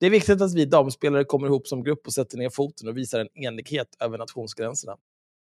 Det 0.01 0.07
är 0.07 0.11
viktigt 0.11 0.41
att 0.43 0.55
vi 0.55 0.65
damspelare 0.65 1.25
kommer 1.25 1.47
ihop 1.47 1.67
som 1.67 1.85
grupp 1.85 2.07
och 2.07 2.13
sätter 2.13 2.39
ner 2.39 2.51
foten 2.51 2.89
och 2.89 2.97
visar 2.97 3.21
en 3.21 3.29
enighet 3.45 3.89
över 4.01 4.19
nationsgränserna. 4.19 4.97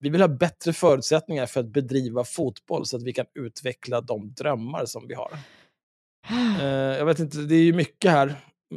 Vi 0.01 0.09
vill 0.09 0.21
ha 0.21 0.29
bättre 0.29 0.73
förutsättningar 0.73 1.47
för 1.47 1.61
att 1.61 1.73
bedriva 1.73 2.25
fotboll 2.25 2.87
så 2.87 2.97
att 2.97 3.03
vi 3.03 3.13
kan 3.13 3.27
utveckla 3.35 4.01
de 4.01 4.33
drömmar 4.33 4.85
som 4.87 5.07
vi 5.09 5.15
har. 5.15 5.31
Eh, 6.61 6.67
jag 6.99 7.07
vet 7.07 7.19
inte, 7.19 7.39
det 7.39 7.55
är 7.55 7.63
ju 7.63 7.73
mycket 7.73 8.11
här. 8.11 8.35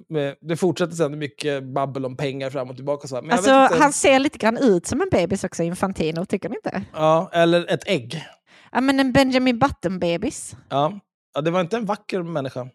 Med- 0.09 0.35
Det 0.41 0.55
fortsätter 0.57 0.95
sen 0.95 1.19
mycket 1.19 1.63
babbel 1.63 2.05
om 2.05 2.17
pengar 2.17 2.49
fram 2.49 2.69
och 2.69 2.75
tillbaka. 2.75 3.07
Så 3.07 3.17
Alltså, 3.17 3.51
han 3.51 3.93
ser 3.93 4.19
lite 4.19 4.37
grann 4.37 4.57
ut 4.57 4.85
som 4.87 5.01
en 5.01 5.09
bebis 5.11 5.43
också, 5.43 5.63
Infantino, 5.63 6.25
tycker 6.25 6.49
ni 6.49 6.55
inte? 6.55 6.83
ja, 6.93 7.29
eller 7.33 7.73
ett 7.73 7.87
ägg. 7.87 8.23
Ja, 8.71 8.81
men 8.81 8.99
en 8.99 9.13
Benjamin 9.13 9.59
Button-bebis. 9.59 10.55
Ja. 10.69 10.99
ja, 11.33 11.41
det 11.41 11.51
var 11.51 11.61
inte 11.61 11.77
en 11.77 11.85
vacker 11.85 12.23
människa. 12.23 12.69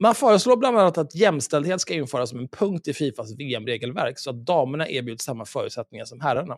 Man 0.00 0.14
föreslår 0.14 0.56
bland 0.56 0.78
annat 0.78 0.98
att 0.98 1.14
jämställdhet 1.14 1.80
ska 1.80 1.94
införas 1.94 2.30
som 2.30 2.38
en 2.38 2.48
punkt 2.48 2.88
i 2.88 2.94
Fifas 2.94 3.38
VM-regelverk 3.38 4.18
så 4.18 4.30
att 4.30 4.46
damerna 4.46 4.88
erbjuds 4.88 5.24
samma 5.24 5.44
förutsättningar 5.44 6.04
som 6.04 6.20
herrarna. 6.20 6.56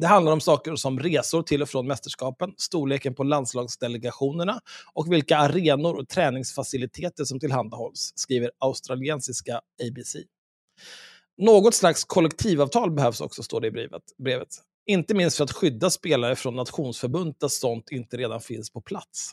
Det 0.00 0.06
handlar 0.06 0.32
om 0.32 0.40
saker 0.40 0.76
som 0.76 1.00
resor 1.00 1.42
till 1.42 1.62
och 1.62 1.68
från 1.68 1.86
mästerskapen, 1.86 2.54
storleken 2.56 3.14
på 3.14 3.24
landslagsdelegationerna 3.24 4.60
och 4.94 5.12
vilka 5.12 5.38
arenor 5.38 5.94
och 5.98 6.08
träningsfaciliteter 6.08 7.24
som 7.24 7.40
tillhandahålls, 7.40 8.12
skriver 8.16 8.50
australiensiska 8.58 9.60
ABC. 9.82 10.16
Något 11.38 11.74
slags 11.74 12.04
kollektivavtal 12.04 12.90
behövs 12.90 13.20
också, 13.20 13.42
står 13.42 13.60
det 13.60 13.66
i 13.66 13.70
brevet. 13.70 14.02
brevet. 14.18 14.48
Inte 14.86 15.14
minst 15.14 15.36
för 15.36 15.44
att 15.44 15.52
skydda 15.52 15.90
spelare 15.90 16.36
från 16.36 16.56
nationsförbund 16.56 17.34
där 17.38 17.48
sånt 17.48 17.90
inte 17.90 18.16
redan 18.16 18.40
finns 18.40 18.70
på 18.70 18.80
plats. 18.80 19.32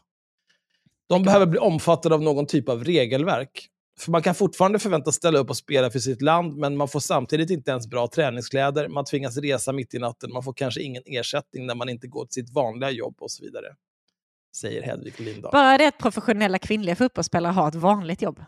De 1.09 1.23
behöver 1.23 1.45
bli 1.45 1.59
omfattade 1.59 2.15
av 2.15 2.21
någon 2.21 2.45
typ 2.45 2.69
av 2.69 2.83
regelverk. 2.83 3.69
För 3.99 4.11
man 4.11 4.21
kan 4.21 4.35
fortfarande 4.35 4.79
förväntas 4.79 5.15
ställa 5.15 5.39
upp 5.39 5.49
och 5.49 5.57
spela 5.57 5.91
för 5.91 5.99
sitt 5.99 6.21
land, 6.21 6.57
men 6.57 6.77
man 6.77 6.87
får 6.87 6.99
samtidigt 6.99 7.49
inte 7.49 7.71
ens 7.71 7.87
bra 7.87 8.07
träningskläder, 8.07 8.87
man 8.87 9.05
tvingas 9.05 9.37
resa 9.37 9.71
mitt 9.71 9.93
i 9.93 9.99
natten, 9.99 10.33
man 10.33 10.43
får 10.43 10.53
kanske 10.53 10.81
ingen 10.81 11.03
ersättning 11.05 11.65
när 11.65 11.75
man 11.75 11.89
inte 11.89 12.07
går 12.07 12.25
till 12.25 12.33
sitt 12.33 12.53
vanliga 12.53 12.91
jobb 12.91 13.15
och 13.19 13.31
så 13.31 13.43
vidare. 13.43 13.75
Säger 14.55 14.81
Hedvig 14.81 15.19
Lindahl. 15.19 15.51
Bara 15.51 15.77
det 15.77 15.87
att 15.87 15.97
professionella 15.97 16.59
kvinnliga 16.59 16.95
fotbollsspelare 16.95 17.51
har 17.51 17.67
ett 17.67 17.75
vanligt 17.75 18.21
jobb. 18.21 18.43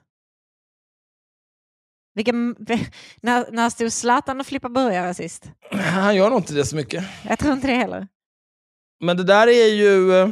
Vilken, 2.15 2.55
när, 3.21 3.51
när 3.51 3.69
stod 3.69 3.93
Zlatan 3.93 4.39
och 4.39 4.45
flippade 4.47 4.73
burgare 4.73 5.13
sist? 5.13 5.51
Han 5.71 6.15
gör 6.15 6.29
nog 6.29 6.39
inte 6.39 6.53
det 6.53 6.65
så 6.65 6.75
mycket. 6.75 7.03
Jag 7.29 7.39
tror 7.39 7.53
inte 7.53 7.67
det 7.67 7.73
heller. 7.73 8.07
Men 9.03 9.17
det 9.17 9.23
där 9.23 9.47
är 9.47 9.67
ju... 9.73 10.13
eh, 10.13 10.29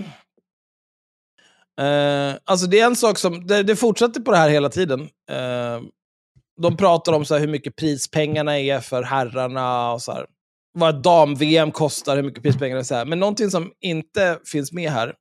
Eh, 1.82 2.36
alltså 2.46 2.68
det 2.68 2.80
är 2.80 2.86
en 2.86 2.96
sak 2.96 3.18
som... 3.18 3.48
Det, 3.48 3.64
det 3.64 3.76
fortsätter 3.76 4.22
på 4.22 4.32
det 4.32 4.38
här 4.38 4.50
hela 4.50 4.70
tiden. 4.70 5.02
Eh, 5.30 5.82
de 6.62 6.78
pratar 6.78 7.14
om 7.14 7.26
så 7.26 7.34
här 7.34 7.42
hur 7.42 7.48
mycket 7.48 7.76
prispengarna 7.76 8.60
är 8.60 8.80
för 8.80 9.04
herrarna 9.04 9.92
och 9.92 10.02
så 10.02 10.12
här. 10.12 10.26
Vad 10.74 11.02
dam-VM 11.04 11.72
kostar, 11.72 12.16
hur 12.16 12.24
mycket 12.24 12.44
prispengarna 12.44 12.80
är. 12.80 12.84
Så 12.84 12.96
här. 12.96 13.06
Men 13.06 13.20
någonting 13.20 13.50
som 13.50 13.72
inte 13.80 14.40
finns 14.46 14.72
med 14.72 14.92
här, 14.92 15.16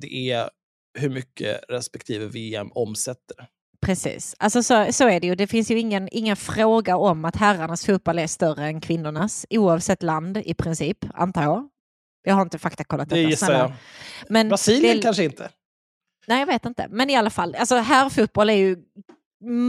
det 0.00 0.30
är 0.30 0.50
hur 0.98 1.08
mycket 1.10 1.60
respektive 1.68 2.26
VM 2.26 2.72
omsätter. 2.74 3.36
Precis, 3.80 4.34
alltså 4.38 4.62
så, 4.62 4.86
så 4.92 5.08
är 5.08 5.20
det 5.20 5.26
ju. 5.26 5.34
Det 5.34 5.46
finns 5.46 5.70
ju 5.70 5.78
ingen, 5.78 6.08
ingen 6.12 6.36
fråga 6.36 6.96
om 6.96 7.24
att 7.24 7.36
herrarnas 7.36 7.86
fotboll 7.86 8.18
är 8.18 8.26
större 8.26 8.66
än 8.66 8.80
kvinnornas, 8.80 9.46
oavsett 9.50 10.02
land 10.02 10.36
i 10.36 10.54
princip, 10.54 10.98
antar 11.14 11.42
jag. 11.42 11.68
Jag 12.22 12.34
har 12.34 12.42
inte 12.42 12.58
faktakollat 12.58 13.08
Det 13.08 13.16
detta. 13.16 13.30
gissar 13.30 13.46
snälla. 13.46 13.58
jag. 13.62 13.72
Men 14.28 14.48
Brasilien 14.48 14.96
det- 14.96 15.02
kanske 15.02 15.24
inte. 15.24 15.48
Nej, 16.28 16.38
jag 16.38 16.46
vet 16.46 16.64
inte. 16.66 16.86
Men 16.90 17.10
i 17.10 17.16
alla 17.16 17.30
fall, 17.30 17.54
alltså 17.54 17.76
herrfotboll 17.76 18.50
är 18.50 18.54
ju 18.54 18.76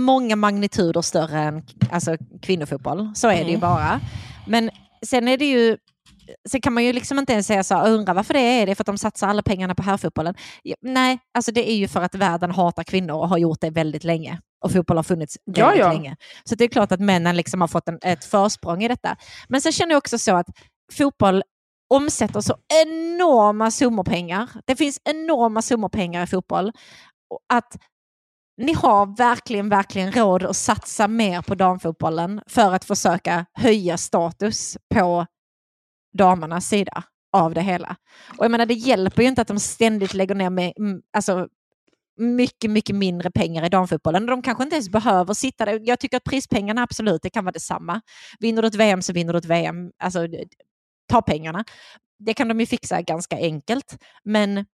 många 0.05 0.35
magnituder 0.35 1.01
större 1.01 1.39
än 1.39 1.63
alltså, 1.91 2.17
kvinnofotboll. 2.41 3.11
Så 3.15 3.27
är 3.27 3.35
det 3.35 3.41
ju 3.41 3.47
Mm. 3.49 3.59
bara. 3.59 3.99
Men 4.47 4.69
sen 5.05 5.27
är 5.27 5.37
det 5.37 5.45
ju 5.45 5.77
Sen 6.49 6.61
kan 6.61 6.73
man 6.73 6.83
ju 6.83 6.93
liksom 6.93 7.19
inte 7.19 7.33
ens 7.33 7.47
säga 7.47 7.63
så 7.63 7.75
här, 7.75 7.91
undra 7.91 8.13
varför 8.13 8.33
det 8.33 8.39
är 8.39 8.65
det, 8.65 8.75
för 8.75 8.83
att 8.83 8.85
de 8.85 8.97
satsar 8.97 9.27
alla 9.27 9.41
pengarna 9.43 9.75
på 9.75 9.83
herrfotbollen. 9.83 10.35
Nej, 10.81 11.19
alltså 11.33 11.51
det 11.51 11.69
är 11.71 11.75
ju 11.75 11.87
för 11.87 12.01
att 12.01 12.15
världen 12.15 12.51
hatar 12.51 12.83
kvinnor 12.83 13.15
och 13.15 13.29
har 13.29 13.37
gjort 13.37 13.61
det 13.61 13.69
väldigt 13.69 14.03
länge. 14.03 14.39
Och 14.65 14.71
fotboll 14.71 14.97
har 14.97 15.03
funnits 15.03 15.37
väldigt 15.45 15.59
Ja, 15.59 15.75
ja. 15.75 15.91
länge. 15.93 16.15
Så 16.43 16.55
det 16.55 16.63
är 16.63 16.67
klart 16.67 16.91
att 16.91 16.99
männen 16.99 17.35
liksom 17.35 17.61
har 17.61 17.67
fått 17.67 17.87
en, 17.87 17.99
ett 18.01 18.25
försprång 18.25 18.83
i 18.83 18.87
detta. 18.87 19.15
Men 19.49 19.61
sen 19.61 19.71
känner 19.71 19.91
jag 19.91 19.97
också 19.97 20.17
så 20.17 20.35
att 20.35 20.47
fotboll 20.93 21.43
omsätter 21.89 22.41
så 22.41 22.55
enorma 22.85 23.71
summor 23.71 24.03
pengar. 24.03 24.49
Det 24.65 24.75
finns 24.75 24.99
enorma 25.03 25.61
summor 25.61 25.89
pengar 25.89 26.23
i 26.23 26.27
fotboll. 26.27 26.71
Att 27.53 27.77
ni 28.61 28.73
har 28.73 29.17
verkligen, 29.17 29.69
verkligen 29.69 30.11
råd 30.11 30.43
att 30.43 30.55
satsa 30.55 31.07
mer 31.07 31.41
på 31.41 31.55
damfotbollen 31.55 32.41
för 32.47 32.73
att 32.73 32.85
försöka 32.85 33.45
höja 33.53 33.97
status 33.97 34.77
på 34.95 35.25
damernas 36.13 36.67
sida 36.67 37.03
av 37.33 37.53
det 37.53 37.61
hela. 37.61 37.95
Och 38.37 38.45
jag 38.45 38.51
menar, 38.51 38.65
det 38.65 38.73
hjälper 38.73 39.21
ju 39.21 39.27
inte 39.27 39.41
att 39.41 39.47
de 39.47 39.59
ständigt 39.59 40.13
lägger 40.13 40.35
ner 40.35 40.49
med, 40.49 40.73
alltså, 41.13 41.47
mycket, 42.17 42.71
mycket 42.71 42.95
mindre 42.95 43.31
pengar 43.31 43.65
i 43.65 43.69
damfotbollen. 43.69 44.25
De 44.25 44.41
kanske 44.41 44.63
inte 44.63 44.75
ens 44.75 44.89
behöver 44.89 45.33
sitta 45.33 45.65
där. 45.65 45.79
Jag 45.83 45.99
tycker 45.99 46.17
att 46.17 46.23
prispengarna 46.23 46.83
absolut, 46.83 47.21
det 47.21 47.29
kan 47.29 47.45
vara 47.45 47.51
detsamma. 47.51 48.01
Vinner 48.39 48.61
du 48.61 48.67
ett 48.67 48.75
VM 48.75 49.01
så 49.01 49.13
vinner 49.13 49.33
du 49.33 49.39
ett 49.39 49.45
VM. 49.45 49.91
Alltså, 49.97 50.27
ta 51.09 51.21
pengarna. 51.21 51.63
Det 52.19 52.33
kan 52.33 52.47
de 52.47 52.59
ju 52.59 52.65
fixa 52.65 53.01
ganska 53.01 53.35
enkelt. 53.37 53.97
Men 54.23 54.65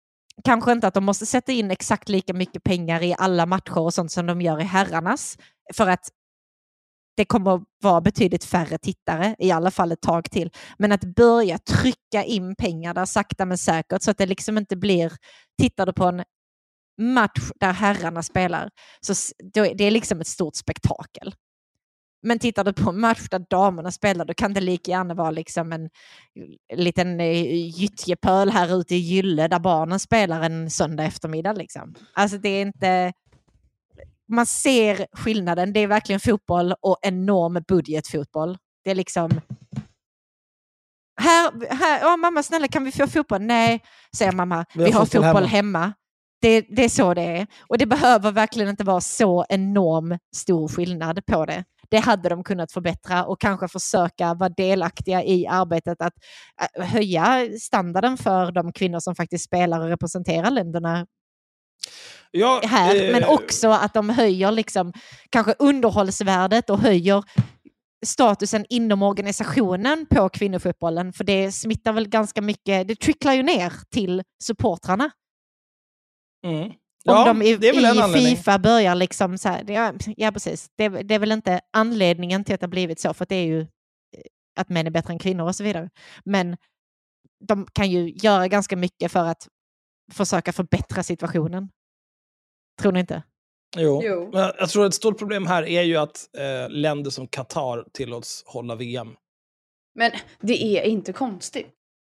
kanske 0.44 0.72
inte 0.72 0.88
att 0.88 0.94
de 0.94 1.04
måste 1.04 1.26
sätta 1.26 1.52
in 1.52 1.72
exakt 1.72 2.10
lika 2.10 2.34
mycket 2.34 2.64
pengar 2.64 3.04
i 3.04 3.16
alla 3.18 3.46
matcher 3.46 3.80
och 3.80 3.94
sånt 3.94 4.12
som 4.12 4.26
de 4.26 4.42
gör 4.42 4.62
i 4.62 4.64
herrarnas. 4.64 5.38
För 5.74 5.88
att 5.90 6.10
det 7.16 7.26
kommer 7.26 7.56
att 7.56 7.64
vara 7.82 8.02
betydligt 8.02 8.44
färre 8.44 8.78
tittare, 8.78 9.36
i 9.40 9.52
alla 9.52 9.72
fall 9.72 9.92
ett 9.92 10.02
tag 10.02 10.32
till. 10.32 10.52
Men 10.78 10.92
att 10.92 11.04
börja 11.04 11.58
trycka 11.58 12.24
in 12.24 12.56
pengar 12.56 12.94
där 12.94 13.06
sakta 13.06 13.46
men 13.46 13.58
säkert 13.58 14.02
så 14.02 14.12
att 14.12 14.18
det 14.18 14.26
liksom 14.26 14.58
inte 14.58 14.76
blir, 14.76 15.12
tittar 15.62 15.86
du 15.86 15.94
på 15.94 16.06
en 16.06 16.24
match 17.02 17.52
där 17.60 17.74
herrarna 17.74 18.24
spelar, 18.24 18.70
så 19.02 19.14
det 19.54 19.84
är 19.84 19.92
liksom 19.92 20.22
ett 20.22 20.28
stort 20.28 20.56
spektakel. 20.56 21.36
Men 22.26 22.40
tittar 22.40 22.64
du 22.64 22.74
på 22.74 22.90
en 22.90 23.00
match 23.00 23.28
där 23.32 23.46
damerna 23.50 23.92
spelar, 23.92 24.26
då 24.26 24.34
kan 24.34 24.54
det 24.54 24.62
lika 24.62 24.92
gärna 24.92 25.14
vara 25.14 25.32
liksom 25.32 25.74
en 25.74 25.90
liten 26.74 27.20
eh, 27.20 27.68
gyttjepöl 27.80 28.50
här 28.50 28.80
ute 28.80 28.96
i 28.96 28.98
Gylle 28.98 29.48
där 29.48 29.60
barnen 29.60 30.00
spelar 30.00 30.42
en 30.42 30.70
söndag 30.70 31.04
eftermiddag. 31.04 31.54
Liksom. 31.54 31.96
Alltså 32.14 32.38
det 32.38 32.50
är 32.50 32.62
inte... 32.62 33.14
Man 34.32 34.46
ser 34.46 35.08
skillnaden. 35.12 35.74
Det 35.74 35.80
är 35.80 35.88
verkligen 35.88 36.20
fotboll 36.20 36.74
och 36.82 36.98
enorm 37.02 37.64
budgetfotboll. 37.68 38.58
Det 38.84 38.92
är 38.92 38.96
liksom... 38.96 39.42
Här, 41.22 41.74
här, 41.76 42.00
ja, 42.00 42.18
mamma 42.18 42.44
snälla 42.44 42.68
kan 42.68 42.84
vi 42.84 42.92
få 42.92 43.08
fotboll? 43.08 43.42
Nej, 43.42 43.84
säger 44.18 44.32
mamma. 44.32 44.66
Vi 44.74 44.92
har, 44.92 45.06
fotboll, 45.06 45.46
hemma. 45.46 45.94
Det, 46.42 46.62
det 46.62 46.84
är 46.84 46.90
så 46.90 47.14
det 47.14 47.22
är. 47.22 47.48
Och 47.68 47.78
det 47.78 47.86
behöver 47.86 48.32
verkligen 48.32 48.70
inte 48.70 48.84
vara 48.84 49.02
så 49.02 49.46
enorm 49.50 50.18
stor 50.36 50.68
skillnad 50.68 51.26
på 51.26 51.46
det. 51.46 51.64
Det 51.90 52.00
hade 52.00 52.30
de 52.30 52.44
kunnat 52.44 52.72
förbättra 52.72 53.26
och 53.26 53.42
kanske 53.42 53.68
försöka 53.68 54.34
vara 54.34 54.50
delaktiga 54.50 55.24
i 55.24 55.48
arbetet 55.48 56.02
att 56.02 56.14
äh, 56.78 56.86
höja 56.86 57.48
standarden 57.62 58.18
för 58.18 58.52
de 58.52 58.74
kvinnor 58.74 59.00
som 59.00 59.16
faktiskt 59.16 59.46
spelar 59.46 59.82
och 59.82 59.88
representerar 59.88 60.52
länderna 60.52 61.06
Ja, 62.38 62.62
här. 62.66 63.06
eh, 63.06 63.12
Men 63.12 63.24
också 63.24 63.70
att 63.70 63.94
de 63.94 64.10
höjer 64.10 64.52
liksom, 64.52 64.94
kanske 65.30 65.56
underhållsvärdet 65.60 66.70
och 66.70 66.80
höjer 66.80 67.24
statusen 68.06 68.66
inom 68.70 69.04
organisationen 69.04 70.06
på 70.10 70.30
kvinnofotbollen. 70.30 71.14
För 71.14 71.24
det 71.24 71.52
smittar 71.52 71.94
väl 71.94 72.10
ganska 72.10 72.42
mycket, 72.42 72.88
det 72.88 72.96
tricklar 72.96 73.34
ju 73.34 73.44
ner 73.44 73.74
till 73.92 74.24
supportrarna. 74.44 75.12
Mm. 76.46 76.64
Om 76.66 76.72
Ja, 77.04 77.26
de 77.26 77.42
i, 77.42 77.50
i. 77.50 78.14
Fifa 78.14 78.60
börjar 78.60 78.96
liksom 78.96 79.38
så 79.38 79.50
här, 79.50 79.72
ja, 79.72 79.94
ja 80.18 80.32
precis, 80.32 80.70
det, 80.78 80.90
det 80.90 81.16
är 81.16 81.20
väl 81.20 81.32
inte 81.32 81.62
anledningen 81.74 82.44
till 82.44 82.56
att 82.56 82.62
det 82.62 82.66
har 82.66 82.70
blivit 82.72 83.00
så, 83.00 83.14
för 83.14 83.26
det 83.30 83.36
är 83.36 83.46
ju 83.46 83.60
eh, 83.62 83.68
att 84.60 84.70
män 84.70 84.88
är 84.88 84.92
bättre 84.92 85.14
än 85.14 85.20
kvinnor 85.20 85.46
och 85.46 85.56
så 85.56 85.64
vidare. 85.64 85.90
Men 86.26 86.58
de 87.48 87.68
kan 87.74 87.90
ju 87.90 88.12
göra 88.16 88.48
ganska 88.48 88.76
mycket 88.76 89.12
för 89.12 89.26
att 89.26 89.48
försöka 90.12 90.54
förbättra 90.54 91.04
situationen. 91.04 91.70
Tror 92.82 92.92
ni 92.92 93.00
inte? 93.00 93.24
Jo. 93.78 94.02
Jo. 94.04 94.30
Men 94.34 94.52
jag 94.60 94.70
tror 94.70 94.86
att 94.86 94.90
ett 94.90 94.96
stort 94.96 95.18
problem 95.20 95.48
här 95.48 95.64
är 95.64 95.82
ju 95.82 95.98
att 95.98 96.30
eh, 96.38 96.70
länder 96.70 97.12
som 97.12 97.28
Qatar 97.28 97.86
tillåts 97.94 98.44
hålla 98.46 98.76
VM. 98.76 99.08
Men 99.96 100.12
det 100.42 100.64
är 100.64 100.84
inte 100.84 101.14
konstigt. 101.14 101.68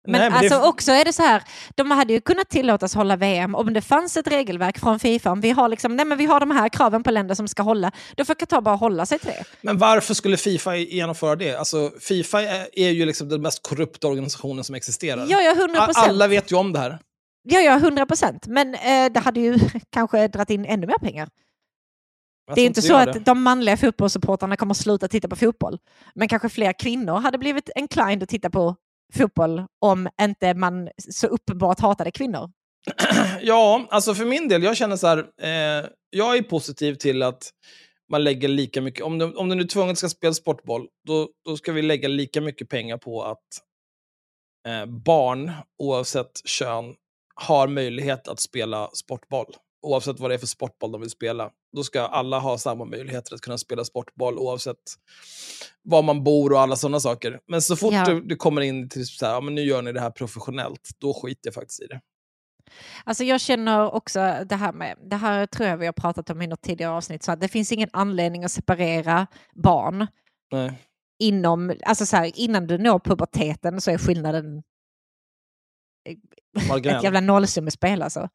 Men, 0.08 0.22
Nej, 0.22 0.30
men 0.30 0.40
alltså 0.40 0.60
det, 0.60 0.68
också 0.68 0.92
är 0.92 1.06
det 1.06 1.14
så 1.14 1.22
här, 1.24 1.44
de 1.76 1.92
hade 1.92 2.14
ju 2.14 2.22
kunnat 2.22 2.50
tillåtas 2.50 2.96
hålla 2.96 3.16
VM 3.16 3.56
om 3.56 3.74
det 3.74 3.82
fanns 3.82 4.18
ett 4.18 4.28
regelverk 4.28 4.80
från 4.80 5.00
Fifa. 5.00 5.32
Om 5.32 5.42
vi 5.42 5.50
har, 5.52 5.70
liksom, 5.70 5.96
nej 5.96 6.06
men 6.06 6.18
vi 6.18 6.26
har 6.26 6.40
de 6.40 6.52
här 6.52 6.70
kraven 6.70 7.04
på 7.04 7.12
länder 7.12 7.36
som 7.36 7.48
ska 7.48 7.64
hålla, 7.64 7.92
då 8.16 8.26
får 8.26 8.34
Qatar 8.34 8.62
bara 8.62 8.76
hålla 8.76 9.06
sig 9.06 9.20
till 9.20 9.28
det. 9.30 9.44
Men 9.62 9.78
varför 9.78 10.14
skulle 10.14 10.38
Fifa 10.38 10.76
genomföra 10.76 11.36
det? 11.36 11.56
Alltså, 11.56 11.92
Fifa 12.00 12.42
är, 12.42 12.68
är 12.74 12.90
ju 12.90 13.06
liksom 13.06 13.30
den 13.30 13.42
mest 13.42 13.64
korrupta 13.68 14.08
organisationen 14.08 14.64
som 14.64 14.76
existerar. 14.76 15.26
Ja, 15.30 15.42
ja, 15.42 15.52
100 15.52 15.82
A- 15.82 15.86
procent. 15.86 16.08
Alla 16.08 16.28
vet 16.28 16.52
ju 16.52 16.56
om 16.56 16.74
det 16.74 16.80
här. 16.80 17.00
Ja, 17.50 17.60
ja, 17.60 17.76
100 17.76 18.06
procent. 18.06 18.48
Men 18.48 18.76
eh, 18.76 19.12
det 19.14 19.20
hade 19.20 19.40
ju 19.40 19.60
kanske 19.90 20.28
dragit 20.28 20.50
in 20.50 20.66
ännu 20.66 20.88
mer 20.88 20.98
pengar. 20.98 21.30
Jag 22.48 22.56
det 22.56 22.62
är 22.62 22.66
inte 22.66 22.82
så 22.82 22.96
att 22.96 23.14
det. 23.14 23.20
de 23.20 23.44
manliga 23.44 23.78
fotbollssupportrarna 23.78 24.56
kommer 24.56 24.72
att 24.72 24.78
sluta 24.78 25.08
titta 25.08 25.28
på 25.28 25.36
fotboll. 25.36 25.78
Men 26.16 26.28
kanske 26.28 26.50
fler 26.50 26.74
kvinnor 26.80 27.20
hade 27.20 27.38
blivit 27.38 27.70
inclined 27.76 28.24
att 28.24 28.30
titta 28.30 28.50
på 28.50 28.76
fotboll 29.14 29.66
om 29.82 30.10
inte 30.22 30.54
man 30.54 30.90
så 30.98 31.28
uppenbart 31.28 31.80
hatade 31.80 32.12
kvinnor. 32.12 32.52
Ja, 33.42 33.88
alltså 33.90 34.14
för 34.14 34.26
min 34.26 34.48
del, 34.48 34.64
jag 34.64 34.78
känner 34.78 34.96
så 34.96 35.08
här, 35.08 35.18
eh, 35.18 35.86
jag 36.10 36.38
är 36.38 36.42
positiv 36.42 36.96
till 36.96 37.24
att 37.24 37.52
man 38.12 38.24
lägger 38.24 38.48
lika 38.48 38.82
mycket, 38.82 39.04
om 39.04 39.18
du, 39.18 39.34
om 39.34 39.50
du 39.50 39.56
nu 39.56 39.64
är 39.64 39.68
tvungen 39.68 39.96
ska 39.96 40.10
spela 40.10 40.34
sportboll, 40.34 40.88
då, 41.08 41.30
då 41.46 41.58
ska 41.58 41.72
vi 41.72 41.82
lägga 41.82 42.08
lika 42.08 42.42
mycket 42.42 42.70
pengar 42.70 42.98
på 42.98 43.24
att 43.24 43.62
eh, 44.68 44.86
barn, 44.86 45.52
oavsett 45.84 46.32
kön, 46.46 46.96
har 47.42 47.68
möjlighet 47.68 48.28
att 48.28 48.40
spela 48.40 48.90
sportboll. 48.94 49.46
Oavsett 49.82 50.20
vad 50.20 50.32
det 50.32 50.34
är 50.34 50.38
för 50.38 50.48
sportboll 50.48 50.92
de 50.92 51.02
vill 51.02 51.10
spela. 51.10 51.50
Då 51.76 51.84
ska 51.84 52.02
alla 52.02 52.40
ha 52.40 52.58
samma 52.58 52.86
möjligheter 52.86 53.36
att 53.36 53.42
kunna 53.42 53.58
spela 53.58 53.84
sportboll 53.84 54.38
oavsett 54.38 54.78
var 55.84 56.02
man 56.04 56.24
bor 56.24 56.54
och 56.54 56.60
alla 56.60 56.76
sådana 56.76 57.00
saker. 57.00 57.40
Men 57.48 57.62
så 57.62 57.76
fort 57.76 57.94
Ja. 57.94 58.06
du, 58.06 58.22
du 58.22 58.36
kommer 58.36 58.62
in 58.62 58.90
till 58.90 59.08
så 59.08 59.26
här, 59.26 59.34
ja, 59.34 59.42
men 59.42 59.56
nu 59.56 59.62
gör 59.62 59.82
ni 59.82 59.92
det 59.92 60.02
här 60.02 60.12
professionellt, 60.12 60.90
då 60.98 61.14
skiter 61.14 61.42
jag 61.48 61.54
faktiskt 61.54 61.82
i 61.82 61.88
det. 61.88 62.02
Alltså 63.04 63.24
jag 63.24 63.42
känner 63.42 63.94
också 63.94 64.20
det 64.46 64.56
här 64.56 64.74
med, 64.74 64.98
det 65.10 65.16
här 65.16 65.46
tror 65.46 65.68
jag 65.70 65.78
vi 65.78 65.86
har 65.86 65.94
pratat 65.94 66.30
om 66.30 66.42
i 66.42 66.48
något 66.48 66.62
tidigare 66.62 66.92
avsnitt, 66.92 67.24
så 67.24 67.32
att 67.32 67.42
det 67.42 67.48
finns 67.48 67.72
ingen 67.72 67.90
anledning 67.94 68.44
att 68.44 68.52
separera 68.52 69.28
barn 69.56 70.08
Nej. 70.52 70.82
inom, 71.20 71.74
alltså 71.86 72.06
så 72.06 72.18
här, 72.18 72.32
innan 72.36 72.68
du 72.68 72.78
når 72.78 73.00
puberteten 73.00 73.82
så 73.82 73.92
är 73.92 73.98
skillnaden 73.98 74.64
ett 76.98 77.04
jävla 77.04 77.20
nollsummespel 77.22 78.02
alltså. 78.02 78.30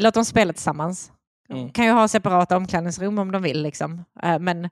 Låt 0.00 0.14
dem 0.14 0.24
spela 0.24 0.52
tillsammans. 0.52 1.12
Mm. 1.48 1.70
Kan 1.72 1.84
ju 1.84 1.90
ha 1.90 2.08
separata 2.08 2.56
omklädningsrum 2.56 3.18
om 3.18 3.32
de 3.32 3.42
vill 3.42 3.62
liksom. 3.62 4.04
Eh, 4.22 4.38
Men 4.38 4.68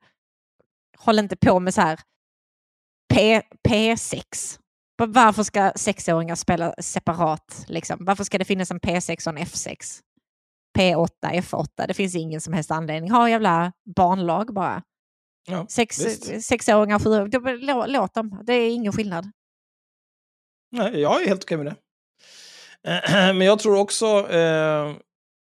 håll 0.99 1.19
inte 1.19 1.37
på 1.37 1.61
med 1.61 1.75
så 1.75 1.81
här 1.81 2.01
P, 3.15 3.43
P6. 3.69 4.59
Va- 4.99 5.07
Varför 5.07 5.43
ska 5.43 5.73
sexåringar 5.77 6.35
spela 6.35 6.75
separat? 6.79 7.65
Liksom? 7.69 8.05
Varför 8.05 8.25
ska 8.25 8.39
det 8.39 8.45
finnas 8.45 8.71
en 8.71 8.81
P6 8.81 9.27
och 9.29 9.39
en 9.39 9.45
F6? 9.47 10.01
P8, 10.79 11.09
F8. 11.23 11.87
Det 11.89 11.95
finns 11.95 12.15
ingen 12.15 12.41
som 12.41 12.53
helst 12.53 12.71
anledning. 12.71 13.11
Ha 13.11 13.29
jävla 13.31 13.73
barnlag 13.97 14.55
bara. 14.55 14.83
Ja, 15.49 15.67
Sex, 15.69 16.07
visst. 16.07 16.43
sexåringar, 16.49 16.99
sjuåringar. 16.99 17.57
Lå- 17.59 17.87
Låt 17.87 18.15
dem. 18.15 18.41
Det 18.45 18.53
är 18.53 18.71
ingen 18.75 18.93
skillnad. 18.93 19.31
Nej, 20.73 21.01
jag 21.01 21.23
är 21.23 21.27
helt 21.29 21.45
okej 21.45 21.57
med 21.57 21.67
det. 21.67 21.77
Men 23.11 23.41
jag 23.41 23.59
tror 23.59 23.79
också, 23.79 24.07
eh, 24.31 24.97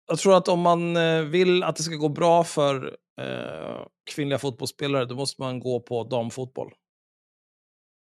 jag 0.07 0.19
tror 0.19 0.37
att 0.37 0.47
om 0.47 0.59
man 0.59 0.97
eh, 0.97 1.21
vill 1.21 1.63
att 1.63 1.75
det 1.75 1.83
ska 1.83 1.95
gå 1.95 2.09
bra 2.09 2.43
för 2.43 2.97
eh, 3.21 3.85
kvinnliga 4.15 4.39
fotbollsspelare, 4.39 5.05
då 5.05 5.15
måste 5.15 5.41
man 5.41 5.59
gå 5.59 5.79
på 5.79 6.03
damfotboll. 6.03 6.73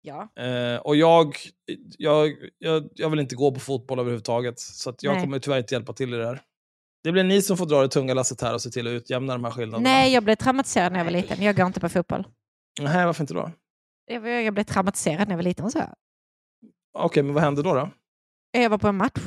Ja. 0.03 0.29
Eh, 0.43 0.77
och 0.77 0.97
jag, 0.97 1.37
jag, 1.99 2.33
jag, 2.59 2.89
jag 2.95 3.11
vill 3.11 3.21
inte 3.21 3.35
gå 3.35 3.53
på 3.53 3.61
fotboll 3.61 3.99
överhuvudtaget, 3.99 4.59
så 4.61 4.91
att 4.91 5.03
jag 5.03 5.13
Nej. 5.13 5.23
kommer 5.23 5.39
tyvärr 5.39 5.59
inte 5.59 5.75
hjälpa 5.75 5.93
till 5.93 6.15
i 6.15 6.17
det 6.17 6.27
här. 6.27 6.43
Det 7.05 7.13
blir 7.13 7.25
ni 7.25 7.43
som 7.43 7.57
får 7.57 7.67
dra 7.67 7.83
det 7.83 7.89
tunga 7.89 8.15
lasset 8.15 8.41
här 8.41 8.55
och 8.55 8.63
se 8.63 8.71
till 8.71 8.87
att 8.87 8.91
utjämna 8.91 9.33
de 9.33 9.45
här 9.45 9.51
skillnaderna. 9.51 9.91
Nej, 9.91 10.13
jag 10.13 10.25
blev 10.25 10.37
traumatiserad 10.37 10.93
när 10.93 10.99
jag 11.01 11.05
var 11.05 11.13
liten. 11.13 11.43
Jag 11.43 11.57
går 11.57 11.67
inte 11.67 11.81
på 11.81 11.89
fotboll. 11.89 12.27
Nej, 12.81 13.07
varför 13.07 13.23
inte 13.23 13.35
då? 13.35 13.51
Jag, 14.07 14.29
jag 14.45 14.55
blev 14.55 14.65
traumatiserad 14.65 15.29
när 15.29 15.33
jag 15.33 15.37
var 15.37 15.43
liten. 15.43 15.71
Så. 15.71 15.83
Okej, 16.99 17.23
men 17.23 17.35
vad 17.35 17.43
hände 17.43 17.63
då? 17.63 17.75
då? 17.75 17.91
Jag 18.63 18.71
var 18.71 18.79
på 18.79 18.89
en 18.89 18.97
match. 18.97 19.21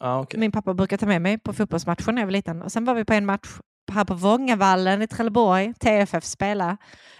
Ah, 0.00 0.20
okay. 0.20 0.40
Min 0.40 0.52
pappa 0.52 0.74
brukade 0.74 1.00
ta 1.00 1.06
med 1.06 1.22
mig 1.22 1.38
på 1.38 1.52
fotbollsmatcher 1.52 2.12
när 2.12 2.22
jag 2.22 2.26
var 2.26 2.32
liten. 2.32 2.62
Och 2.62 2.72
sen 2.72 2.84
var 2.84 2.94
vi 2.94 3.04
på 3.04 3.12
en 3.14 3.26
match 3.26 3.48
här 3.92 4.04
på 4.04 4.14
Vångavallen 4.14 5.02
i 5.02 5.06
Trelleborg. 5.06 5.74
TFF 5.74 6.24
spela. 6.24 6.76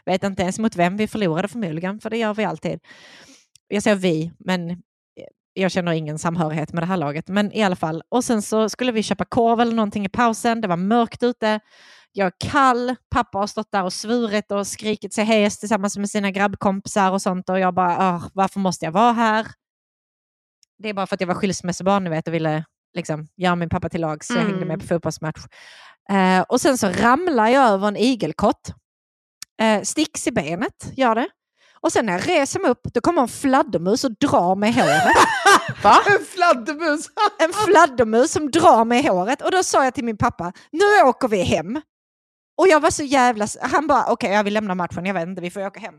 Vet 0.06 0.24
inte 0.24 0.42
ens 0.42 0.58
mot 0.58 0.76
vem. 0.76 0.96
Vi 0.96 1.08
förlorade 1.08 1.48
förmodligen, 1.48 2.00
för 2.00 2.10
det 2.10 2.16
gör 2.16 2.34
vi 2.34 2.44
alltid. 2.44 2.80
Jag 3.68 3.82
säger 3.82 3.96
vi, 3.96 4.32
men 4.38 4.82
jag 5.52 5.70
känner 5.70 5.92
ingen 5.92 6.18
samhörighet 6.18 6.72
med 6.72 6.82
det 6.82 6.86
här 6.86 6.96
laget. 6.96 7.28
Men 7.28 7.52
i 7.52 7.62
alla 7.62 7.76
fall. 7.76 8.02
Och 8.08 8.24
sen 8.24 8.42
så 8.42 8.68
skulle 8.68 8.92
vi 8.92 9.02
köpa 9.02 9.24
korv 9.24 9.60
eller 9.60 9.74
någonting 9.74 10.04
i 10.04 10.08
pausen. 10.08 10.60
Det 10.60 10.68
var 10.68 10.76
mörkt 10.76 11.22
ute. 11.22 11.60
Jag 12.12 12.26
är 12.26 12.50
kall. 12.50 12.94
Pappa 13.10 13.38
har 13.38 13.46
stått 13.46 13.72
där 13.72 13.84
och 13.84 13.92
svurit 13.92 14.52
och 14.52 14.66
skrikit 14.66 15.14
sig 15.14 15.24
hes 15.24 15.58
tillsammans 15.58 15.98
med 15.98 16.10
sina 16.10 16.30
grabbkompisar 16.30 17.12
och 17.12 17.22
sånt. 17.22 17.48
Och 17.48 17.58
jag 17.58 17.74
bara, 17.74 18.22
varför 18.34 18.60
måste 18.60 18.84
jag 18.84 18.92
vara 18.92 19.12
här? 19.12 19.46
Det 20.78 20.88
är 20.88 20.94
bara 20.94 21.06
för 21.06 21.14
att 21.14 21.20
jag 21.20 21.28
var 21.28 21.34
skilsmässobarn 21.34 22.10
vet, 22.10 22.28
och 22.28 22.34
ville 22.34 22.64
liksom, 22.96 23.26
göra 23.36 23.56
min 23.56 23.68
pappa 23.68 23.88
till 23.88 24.00
lag 24.00 24.24
så 24.24 24.32
jag 24.32 24.40
Mm. 24.40 24.50
hängde 24.52 24.66
med 24.66 24.80
på 24.80 24.86
fotbollsmatch. 24.86 25.40
Eh, 26.10 26.40
och 26.48 26.60
sen 26.60 26.78
så 26.78 26.88
ramlar 26.88 27.48
jag 27.48 27.64
över 27.68 27.88
en 27.88 27.96
igelkott. 27.96 28.68
Eh, 29.62 29.82
sticks 29.82 30.26
i 30.26 30.30
benet, 30.32 30.92
gör 30.96 31.14
det. 31.14 31.28
Och 31.80 31.92
sen 31.92 32.06
när 32.06 32.12
jag 32.12 32.28
reser 32.28 32.60
mig 32.60 32.70
upp, 32.70 32.80
då 32.94 33.00
kommer 33.00 33.22
en 33.22 33.28
fladdermus 33.28 34.04
och 34.04 34.10
drar 34.20 34.54
mig 34.56 34.70
i 34.70 34.72
håret. 34.72 35.02
En 36.06 36.24
fladdermus! 36.24 37.06
En 37.38 37.52
fladdermus 37.52 38.32
som 38.32 38.50
drar 38.50 38.84
mig 38.84 39.04
i 39.04 39.08
håret. 39.08 39.42
Och 39.42 39.50
då 39.50 39.62
sa 39.62 39.84
jag 39.84 39.94
till 39.94 40.04
min 40.04 40.16
pappa, 40.18 40.52
nu 40.72 41.08
åker 41.08 41.28
vi 41.28 41.42
hem. 41.42 41.80
Och 42.58 42.68
jag 42.68 42.80
var 42.80 42.90
så 42.90 43.02
jävla... 43.02 43.46
Han 43.60 43.86
bara, 43.86 44.12
okej 44.12 44.30
jag 44.32 44.44
vill 44.44 44.54
lämna 44.54 44.74
matchen, 44.74 45.06
jag 45.06 45.14
vet 45.14 45.28
inte, 45.28 45.42
vi 45.42 45.50
får 45.50 45.66
åka 45.66 45.80
hem. 45.80 45.94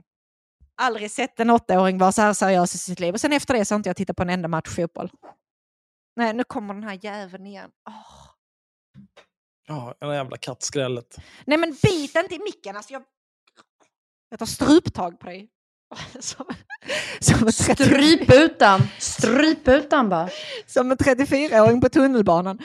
Aldrig 0.81 1.11
sett 1.11 1.39
en 1.39 1.49
åttaåring 1.49 1.97
vara 1.97 2.11
så 2.11 2.21
här 2.21 2.33
seriös 2.33 2.75
i 2.75 2.77
sitt 2.77 2.99
liv. 2.99 3.13
Och 3.13 3.21
sen 3.21 3.33
efter 3.33 3.53
det 3.53 3.65
så 3.65 3.73
har 3.73 3.79
inte 3.79 3.89
jag 3.89 3.97
tittat 3.97 4.15
på 4.15 4.23
en 4.23 4.29
enda 4.29 4.47
match 4.47 4.75
fotboll. 4.75 5.11
Nej, 6.15 6.33
nu 6.33 6.43
kommer 6.43 6.73
den 6.73 6.83
här 6.83 6.99
jäveln 7.01 7.45
igen. 7.45 7.71
Åh. 7.89 8.29
Ja, 9.67 9.95
den 9.99 10.09
jävla 10.09 10.37
kattskrället. 10.37 11.17
Nej 11.45 11.57
men 11.57 11.71
bit 11.83 12.15
inte 12.15 12.35
i 12.35 12.39
micken, 12.39 12.77
alltså 12.77 12.93
jag... 12.93 13.03
Jag 14.29 14.39
tar 14.39 14.45
struptag 14.45 15.19
på 15.19 15.25
dig. 15.25 15.49
Som, 16.19 16.45
som, 17.19 17.47
en 17.47 17.53
30 17.53 17.83
Stryputan! 17.83 18.81
Stryputan 18.99 20.09
bara. 20.09 20.29
som 20.65 20.91
en 20.91 20.97
34-åring 20.97 21.81
på 21.81 21.89
tunnelbanan. 21.89 22.59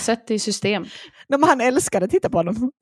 Sätt 0.00 0.26
det 0.26 0.34
i 0.34 0.38
system. 0.38 0.82
Nej, 1.28 1.38
men 1.40 1.44
han 1.48 1.60
älskade 1.60 2.04
att 2.04 2.10
titta 2.10 2.30
på 2.30 2.38
honom. 2.38 2.72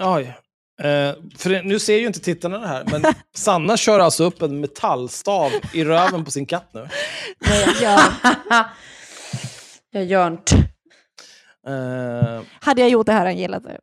Oj. 0.00 0.36
Eh, 0.82 1.14
för 1.36 1.62
nu 1.62 1.78
ser 1.78 1.98
ju 1.98 2.06
inte 2.06 2.20
tittarna 2.20 2.58
det 2.58 2.66
här, 2.66 2.84
men 2.90 3.02
Sanna 3.34 3.76
kör 3.76 4.00
alltså 4.00 4.24
upp 4.24 4.42
en 4.42 4.60
metallstav 4.60 5.50
i 5.74 5.84
röven 5.84 6.24
på 6.24 6.30
sin 6.30 6.46
katt 6.46 6.70
nu. 6.74 6.88
Nej, 7.40 7.66
jag, 7.82 8.00
Jag 9.90 10.04
gör 10.04 10.26
inte. 10.26 10.56
Eh, 11.66 12.42
hade 12.60 12.80
jag 12.80 12.90
gjort 12.90 13.06
det 13.06 13.12
här 13.12 13.24
han 13.24 13.36
gillat 13.36 13.62
det. 13.62 13.80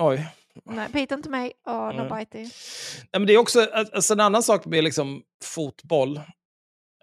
oj. 0.00 0.26
Nej, 0.64 0.88
bita 0.92 1.14
inte 1.14 1.28
mig. 1.28 1.52
Åh, 1.66 1.96
no 1.96 2.08
Nej. 2.10 2.24
bitey. 2.24 2.42
Nej, 2.42 2.50
men 3.12 3.26
det 3.26 3.34
är 3.34 3.38
också 3.38 3.68
alltså, 3.72 4.12
en 4.12 4.20
annan 4.20 4.42
sak 4.42 4.64
med 4.66 4.84
liksom, 4.84 5.22
fotboll. 5.44 6.16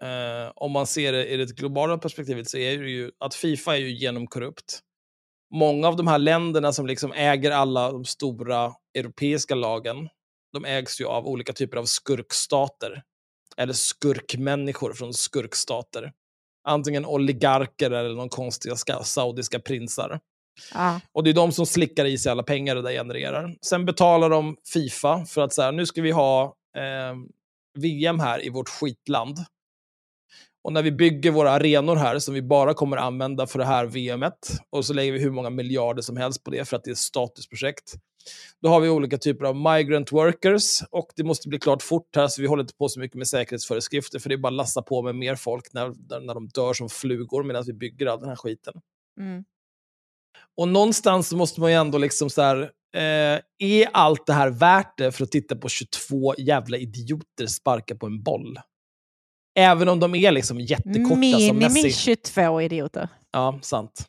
Eh, 0.02 0.52
om 0.54 0.72
man 0.72 0.86
ser 0.86 1.12
det 1.12 1.26
i 1.28 1.36
det 1.36 1.56
globala 1.56 1.98
perspektivet 1.98 2.48
så 2.48 2.58
är 2.58 2.78
det 2.78 2.90
ju 2.90 3.10
att 3.20 3.34
Fifa 3.34 3.76
är 3.76 3.80
ju 3.80 3.90
genomkorrupt. 3.90 4.80
Många 5.54 5.88
av 5.88 5.96
de 5.96 6.06
här 6.06 6.18
länderna 6.18 6.72
som 6.72 6.86
liksom 6.86 7.12
äger 7.12 7.50
alla 7.50 7.92
de 7.92 8.04
stora 8.04 8.72
europeiska 8.96 9.54
lagen, 9.54 10.08
de 10.52 10.64
ägs 10.64 11.00
ju 11.00 11.04
av 11.04 11.26
olika 11.26 11.52
typer 11.52 11.76
av 11.76 11.84
skurkstater. 11.84 13.02
Eller 13.56 13.72
skurkmänniskor 13.72 14.92
från 14.92 15.14
skurkstater. 15.14 16.12
Antingen 16.68 17.06
oligarker 17.06 17.90
eller 17.90 18.14
någon 18.14 18.28
konstiga 18.28 18.76
ska, 18.76 19.02
saudiska 19.02 19.60
prinsar. 19.60 20.20
Ja. 20.74 21.00
Och 21.12 21.24
det 21.24 21.30
är 21.30 21.34
de 21.34 21.52
som 21.52 21.66
slickar 21.66 22.04
i 22.04 22.18
sig 22.18 22.32
alla 22.32 22.42
pengar 22.42 22.74
det 22.74 22.82
där 22.82 22.92
genererar. 22.92 23.56
Sen 23.66 23.84
betalar 23.84 24.30
de 24.30 24.56
Fifa 24.72 25.26
för 25.26 25.40
att 25.40 25.54
så 25.54 25.62
här, 25.62 25.72
nu 25.72 25.86
ska 25.86 26.02
vi 26.02 26.10
ha 26.10 26.56
eh, 26.76 27.16
VM 27.78 28.20
här 28.20 28.44
i 28.46 28.50
vårt 28.50 28.68
skitland. 28.68 29.38
Och 30.64 30.72
när 30.72 30.82
vi 30.82 30.92
bygger 30.92 31.30
våra 31.30 31.50
arenor 31.50 31.96
här 31.96 32.18
som 32.18 32.34
vi 32.34 32.42
bara 32.42 32.74
kommer 32.74 32.96
använda 32.96 33.46
för 33.46 33.58
det 33.58 33.64
här 33.64 33.86
VMet 33.86 34.60
och 34.70 34.84
så 34.84 34.94
lägger 34.94 35.12
vi 35.12 35.18
hur 35.18 35.30
många 35.30 35.50
miljarder 35.50 36.02
som 36.02 36.16
helst 36.16 36.44
på 36.44 36.50
det 36.50 36.68
för 36.68 36.76
att 36.76 36.84
det 36.84 36.90
är 36.90 36.92
ett 36.92 36.98
statusprojekt. 36.98 37.94
Då 38.62 38.68
har 38.68 38.80
vi 38.80 38.88
olika 38.88 39.18
typer 39.18 39.44
av 39.44 39.56
migrant 39.56 40.12
workers 40.12 40.82
och 40.90 41.10
det 41.16 41.24
måste 41.24 41.48
bli 41.48 41.58
klart 41.58 41.82
fort 41.82 42.16
här 42.16 42.28
så 42.28 42.42
vi 42.42 42.48
håller 42.48 42.62
inte 42.62 42.74
på 42.74 42.88
så 42.88 43.00
mycket 43.00 43.16
med 43.16 43.28
säkerhetsföreskrifter 43.28 44.18
för 44.18 44.28
det 44.28 44.34
är 44.34 44.38
bara 44.38 44.48
att 44.48 44.54
lassa 44.54 44.82
på 44.82 45.02
med 45.02 45.14
mer 45.14 45.34
folk 45.34 45.72
när, 45.72 46.20
när 46.26 46.34
de 46.34 46.48
dör 46.48 46.72
som 46.72 46.88
flugor 46.88 47.42
medan 47.44 47.64
vi 47.66 47.72
bygger 47.72 48.06
all 48.06 48.20
den 48.20 48.28
här 48.28 48.36
skiten. 48.36 48.74
Mm. 49.20 49.44
Och 50.56 50.68
någonstans 50.68 51.32
måste 51.32 51.60
man 51.60 51.70
ju 51.70 51.76
ändå 51.76 51.98
liksom 51.98 52.30
så 52.30 52.42
här, 52.42 52.62
eh, 52.96 53.40
är 53.58 53.88
allt 53.92 54.26
det 54.26 54.32
här 54.32 54.50
värt 54.50 54.98
det 54.98 55.12
för 55.12 55.24
att 55.24 55.30
titta 55.30 55.56
på 55.56 55.68
22 55.68 56.34
jävla 56.38 56.76
idioter 56.76 57.46
sparka 57.46 57.94
på 57.94 58.06
en 58.06 58.22
boll? 58.22 58.58
Även 59.58 59.88
om 59.88 60.00
de 60.00 60.14
är 60.14 60.32
liksom 60.32 60.60
jättekorta 60.60 61.08
som 61.08 61.20
Minimi 61.20 61.52
Messi. 61.54 61.92
22 61.92 62.60
idioter. 62.60 63.08
Ja, 63.32 63.58
sant. 63.62 64.06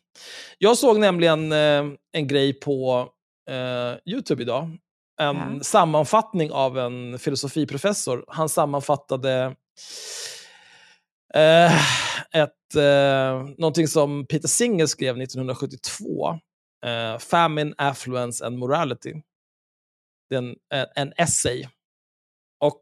Jag 0.58 0.78
såg 0.78 1.00
nämligen 1.00 1.52
eh, 1.52 1.84
en 2.12 2.26
grej 2.28 2.52
på 2.52 3.08
eh, 3.48 3.96
YouTube 4.06 4.42
idag. 4.42 4.78
En 5.20 5.36
Ja. 5.36 5.60
sammanfattning 5.62 6.52
av 6.52 6.78
en 6.78 7.18
filosofiprofessor. 7.18 8.24
Han 8.28 8.48
sammanfattade 8.48 9.56
eh, 11.34 11.72
ett, 12.32 12.74
eh, 12.76 13.48
någonting 13.58 13.88
som 13.88 14.26
Peter 14.26 14.48
Singer 14.48 14.86
skrev 14.86 15.18
1972. 15.18 16.38
Eh, 16.86 17.18
Famine, 17.18 17.74
Affluence 17.78 18.46
and 18.46 18.58
Morality. 18.58 19.14
Det 20.30 20.34
är 20.34 20.38
en, 20.38 20.56
en, 20.94 21.12
essay. 21.16 21.68
Och 22.60 22.80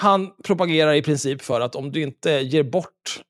han 0.00 0.32
propagerar 0.44 0.94
i 0.94 1.02
princip 1.02 1.42
för 1.42 1.60
att 1.60 1.74
om 1.74 1.92
du 1.92 2.02
inte 2.02 2.30
ger 2.30 2.62
bort 2.62 3.22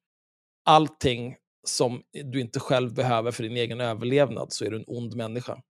allting 0.65 1.37
som 1.67 2.03
du 2.25 2.41
inte 2.41 2.61
själv 2.61 2.95
behöver 2.95 3.31
för 3.31 3.43
din 3.43 3.57
egen 3.57 3.81
överlevnad 3.81 4.53
så 4.53 4.65
är 4.65 4.71
du 4.71 4.77
en 4.77 4.85
ond 4.87 5.17
människa. 5.17 5.63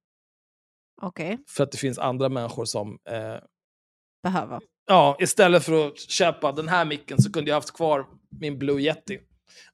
Okej, 1.02 1.38
För 1.48 1.64
att 1.64 1.72
det 1.72 1.78
finns 1.78 1.98
andra 1.98 2.28
människor 2.28 2.64
som... 2.64 2.98
Eh, 3.08 3.36
behöver. 4.22 4.60
ja, 4.86 5.16
istället 5.20 5.64
för 5.64 5.86
att 5.86 5.98
köpa 5.98 6.52
den 6.52 6.68
här 6.68 6.84
micken 6.84 7.22
så 7.22 7.32
kunde 7.32 7.50
jag 7.50 7.56
haft 7.56 7.72
kvar 7.72 8.06
min 8.40 8.58
Blue 8.58 8.82
Yeti. 8.82 9.20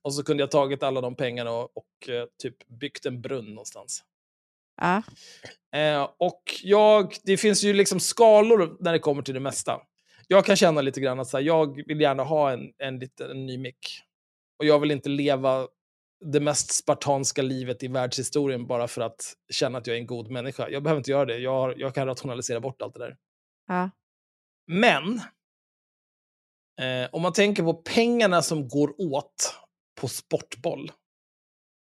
Och 0.03 0.15
så 0.15 0.23
kunde 0.23 0.43
jag 0.43 0.51
tagit 0.51 0.83
alla 0.83 1.01
de 1.01 1.15
pengarna 1.17 1.51
och, 1.51 1.77
och 1.77 2.09
eh, 2.09 2.25
typ 2.43 2.69
byggt 2.69 3.07
en 3.07 3.21
brunn 3.21 3.47
någonstans. 3.47 4.05
Ja. 4.81 5.03
Eh, 5.79 6.09
och 6.19 6.43
jag, 6.63 7.15
det 7.25 7.37
finns 7.37 7.65
ju 7.65 7.73
liksom 7.73 8.01
skalor 8.01 8.77
när 8.81 8.93
det 8.93 8.99
kommer 8.99 9.23
till 9.23 9.35
det 9.35 9.41
mesta. 9.41 9.81
Jag 10.29 10.45
kan 10.45 10.57
känna 10.57 10.81
lite 10.81 11.01
grann 11.01 11.21
att 11.21 11.29
så 11.29 11.37
här, 11.37 11.45
jag 11.45 11.87
vill 11.87 12.01
gärna 12.01 12.23
ha 12.23 12.53
en, 12.53 12.73
en, 12.79 12.99
liten, 12.99 13.31
en 13.31 13.47
ny 13.47 13.59
mick. 13.59 14.03
Och 14.59 14.65
jag 14.65 14.79
vill 14.79 14.91
inte 14.91 15.09
leva 15.09 15.69
det 16.25 16.41
mest 16.41 16.71
spartanska 16.71 17.43
livet 17.43 17.83
i 17.83 17.89
världshistorien 17.89 18.67
bara 18.67 18.89
för 18.89 19.01
att 19.01 19.35
känna 19.53 19.79
att 19.79 19.87
jag 19.87 19.97
är 19.97 20.01
en 20.01 20.07
god 20.07 20.31
människa. 20.31 20.69
Jag 20.69 20.83
behöver 20.83 20.99
inte 20.99 21.11
göra 21.11 21.25
det. 21.25 21.39
Jag, 21.39 21.53
har, 21.53 21.75
jag 21.77 21.95
kan 21.95 22.07
rationalisera 22.07 22.61
bort 22.61 22.83
allt 22.83 22.95
det 22.95 23.01
där. 23.01 23.17
Ja. 23.69 23.91
Men, 24.67 25.21
eh, 26.81 27.09
om 27.13 27.23
man 27.23 27.33
tänker 27.33 27.63
på 27.63 27.75
pengarna 27.75 28.43
som 28.43 28.69
går 28.69 29.01
åt 29.01 29.55
på 30.01 30.09
sportboll 30.09 30.93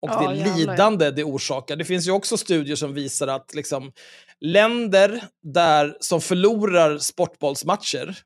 och 0.02 0.10
Ja, 0.10 0.30
det 0.30 0.36
jävlar, 0.36 0.56
lidande 0.56 1.10
det 1.10 1.24
orsakar. 1.24 1.76
Det 1.76 1.84
finns 1.84 2.06
ju 2.06 2.12
också 2.12 2.36
studier 2.36 2.76
som 2.76 2.94
visar 2.94 3.28
att 3.28 3.54
liksom, 3.54 3.92
länder 4.40 5.24
där, 5.42 5.96
som 6.00 6.20
förlorar 6.20 6.98
sportbollsmatcher, 6.98 8.18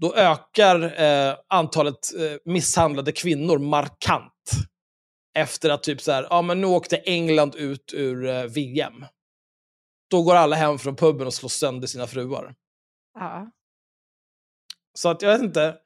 då 0.00 0.14
ökar 0.14 1.02
eh, 1.02 1.34
antalet 1.48 2.14
eh, 2.18 2.52
misshandlade 2.52 3.12
kvinnor 3.12 3.58
markant. 3.58 4.32
Efter 5.38 5.70
att 5.70 5.82
typ 5.82 6.00
så 6.00 6.12
här, 6.12 6.26
ja 6.30 6.42
men 6.42 6.60
nu 6.60 6.66
åkte 6.66 6.96
England 6.96 7.54
ut 7.54 7.92
ur 7.94 8.26
eh, 8.26 8.44
VM. 8.44 9.04
Då 10.10 10.22
går 10.22 10.34
alla 10.34 10.56
hem 10.56 10.78
från 10.78 10.96
puben 10.96 11.26
och 11.26 11.34
slår 11.34 11.48
sönder 11.48 11.86
sina 11.86 12.06
fruar. 12.06 12.54
Ja. 13.14 13.50
Så 14.98 15.08
att 15.08 15.22
jag 15.22 15.32
vet 15.32 15.42
inte. 15.42 15.76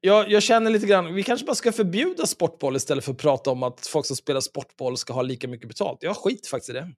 Jag, 0.00 0.30
jag 0.30 0.42
känner 0.42 0.70
lite 0.70 0.86
grann, 0.86 1.14
vi 1.14 1.22
kanske 1.22 1.46
bara 1.46 1.54
ska 1.54 1.72
förbjuda 1.72 2.26
sportboll 2.26 2.76
istället 2.76 3.04
för 3.04 3.12
att 3.12 3.18
prata 3.18 3.50
om 3.50 3.62
att 3.62 3.86
folk 3.86 4.06
som 4.06 4.16
spelar 4.16 4.40
sportboll 4.40 4.96
ska 4.96 5.12
ha 5.12 5.22
lika 5.22 5.48
mycket 5.48 5.68
betalt. 5.68 6.02
Jag 6.02 6.16
skit 6.16 6.46
faktiskt 6.46 6.70
i 6.70 6.72
det. 6.72 6.92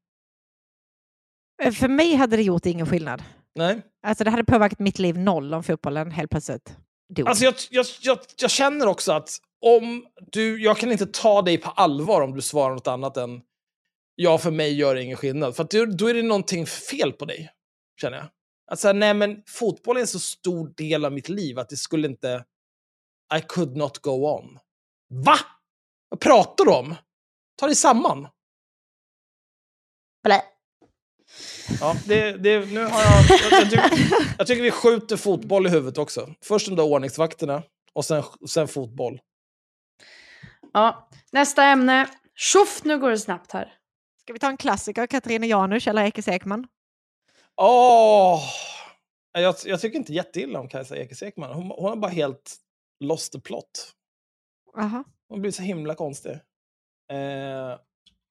Eh, 1.62 1.72
För 1.72 1.88
mig 1.88 2.14
hade 2.14 2.36
det 2.36 2.42
gjort 2.42 2.66
ingen 2.66 2.86
skillnad. 2.86 3.22
Nej. 3.54 3.82
Alltså 4.06 4.24
det 4.24 4.30
hade 4.30 4.44
påverkat 4.44 4.78
mitt 4.78 4.98
liv 4.98 5.18
noll 5.18 5.54
om 5.54 5.62
fotbollen 5.62 6.10
helt 6.10 6.30
plötsligt 6.30 6.76
dog. 7.14 7.28
Alltså 7.28 7.44
jag, 7.44 7.54
jag, 7.70 7.86
jag, 8.00 8.18
jag 8.36 8.50
känner 8.50 8.86
också 8.86 9.12
att 9.12 9.38
om 9.60 10.06
du, 10.32 10.62
jag 10.62 10.76
kan 10.78 10.92
inte 10.92 11.06
ta 11.06 11.42
dig 11.42 11.58
på 11.58 11.70
allvar 11.70 12.22
om 12.22 12.34
du 12.34 12.42
svarar 12.42 12.74
något 12.74 12.86
annat 12.86 13.16
än 13.16 13.42
ja, 14.14 14.38
för 14.38 14.50
mig 14.50 14.74
gör 14.74 14.94
det 14.94 15.02
ingen 15.02 15.16
skillnad. 15.16 15.56
För 15.56 15.64
att 15.64 15.70
då, 15.70 15.84
då 15.86 16.10
är 16.10 16.14
det 16.14 16.22
någonting 16.22 16.66
fel 16.66 17.12
på 17.12 17.24
dig, 17.24 17.50
känner 18.00 18.16
jag. 18.16 18.26
Att 18.66 18.80
säga, 18.80 18.92
nej 18.92 19.14
men 19.14 19.42
fotboll 19.46 19.96
är 19.96 20.00
en 20.00 20.06
så 20.06 20.20
stor 20.20 20.74
del 20.76 21.04
av 21.04 21.12
mitt 21.12 21.28
liv 21.28 21.58
att 21.58 21.68
det 21.68 21.76
skulle 21.76 22.08
inte... 22.08 22.44
I 23.38 23.40
could 23.48 23.76
not 23.76 23.98
go 23.98 24.10
on. 24.10 24.58
Va? 25.24 25.38
Vad 26.08 26.20
pratar 26.20 26.64
du 26.64 26.70
om? 26.70 26.94
Ta 27.56 27.66
dig 27.66 27.76
samman. 27.76 28.28
Blä. 30.24 30.42
Ja, 31.80 31.96
det, 32.06 32.32
det, 32.32 32.72
nu 32.72 32.84
har 32.84 33.02
jag, 33.02 33.24
jag, 33.28 33.62
jag, 33.62 33.70
tycker, 33.70 34.34
jag 34.38 34.46
tycker 34.46 34.62
vi 34.62 34.70
skjuter 34.70 35.16
fotboll 35.16 35.66
i 35.66 35.70
huvudet 35.70 35.98
också. 35.98 36.34
Först 36.44 36.66
de 36.66 36.76
där 36.76 36.84
ordningsvakterna 36.84 37.62
och 37.92 38.04
sen, 38.04 38.22
sen 38.48 38.68
fotboll. 38.68 39.20
Ja, 40.72 41.08
nästa 41.32 41.64
ämne. 41.64 42.08
Tjoff, 42.34 42.84
nu 42.84 42.98
går 42.98 43.10
det 43.10 43.18
snabbt 43.18 43.52
här. 43.52 43.74
Ska 44.20 44.32
vi 44.32 44.38
ta 44.38 44.48
en 44.48 44.56
klassiker, 44.56 45.06
Katarina 45.06 45.46
Janouch 45.46 45.88
eller 45.88 46.04
Ekis 46.04 46.28
Ekman? 46.28 46.66
Åh! 47.56 48.40
Jag, 49.32 49.54
jag 49.64 49.80
tycker 49.80 49.98
inte 49.98 50.12
jätteilla 50.12 50.60
om 50.60 50.68
Kajsa 50.68 50.96
Ekis 50.96 51.22
Ekman. 51.22 51.52
Hon, 51.52 51.70
hon 51.70 51.88
har 51.88 51.96
bara 51.96 52.10
helt 52.10 52.56
lost 53.00 53.32
the 53.32 53.40
plot. 53.40 53.92
Aha. 54.78 55.04
Hon 55.28 55.40
blir 55.40 55.50
så 55.50 55.62
himla 55.62 55.94
konstig. 55.94 56.32
Eh, 57.12 57.78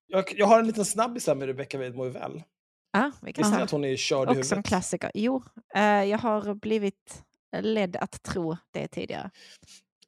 jag, 0.08 0.34
jag 0.36 0.46
har 0.46 0.60
en 0.60 0.68
liten 0.68 0.86
snabbis 0.86 1.28
här 1.28 1.36
med 1.36 1.48
Rebecca 1.48 1.78
Weidmo 1.78 2.10
väl. 2.10 2.44
Ja, 2.92 3.12
vi 3.22 3.34
kan 3.34 3.54
att 3.54 3.72
hon 3.72 3.86
är 3.86 3.96
körd 3.96 4.18
i 4.28 4.32
Också 4.32 4.32
en 4.32 4.38
huvudet? 4.38 4.66
klassiker. 4.66 5.12
Jo, 5.14 5.44
eh, 5.76 5.84
jag 5.84 6.18
har 6.18 6.54
blivit 6.54 7.24
ledd 7.62 7.96
att 7.96 8.24
tro 8.24 8.58
det 8.72 8.88
tidigare. 8.88 9.32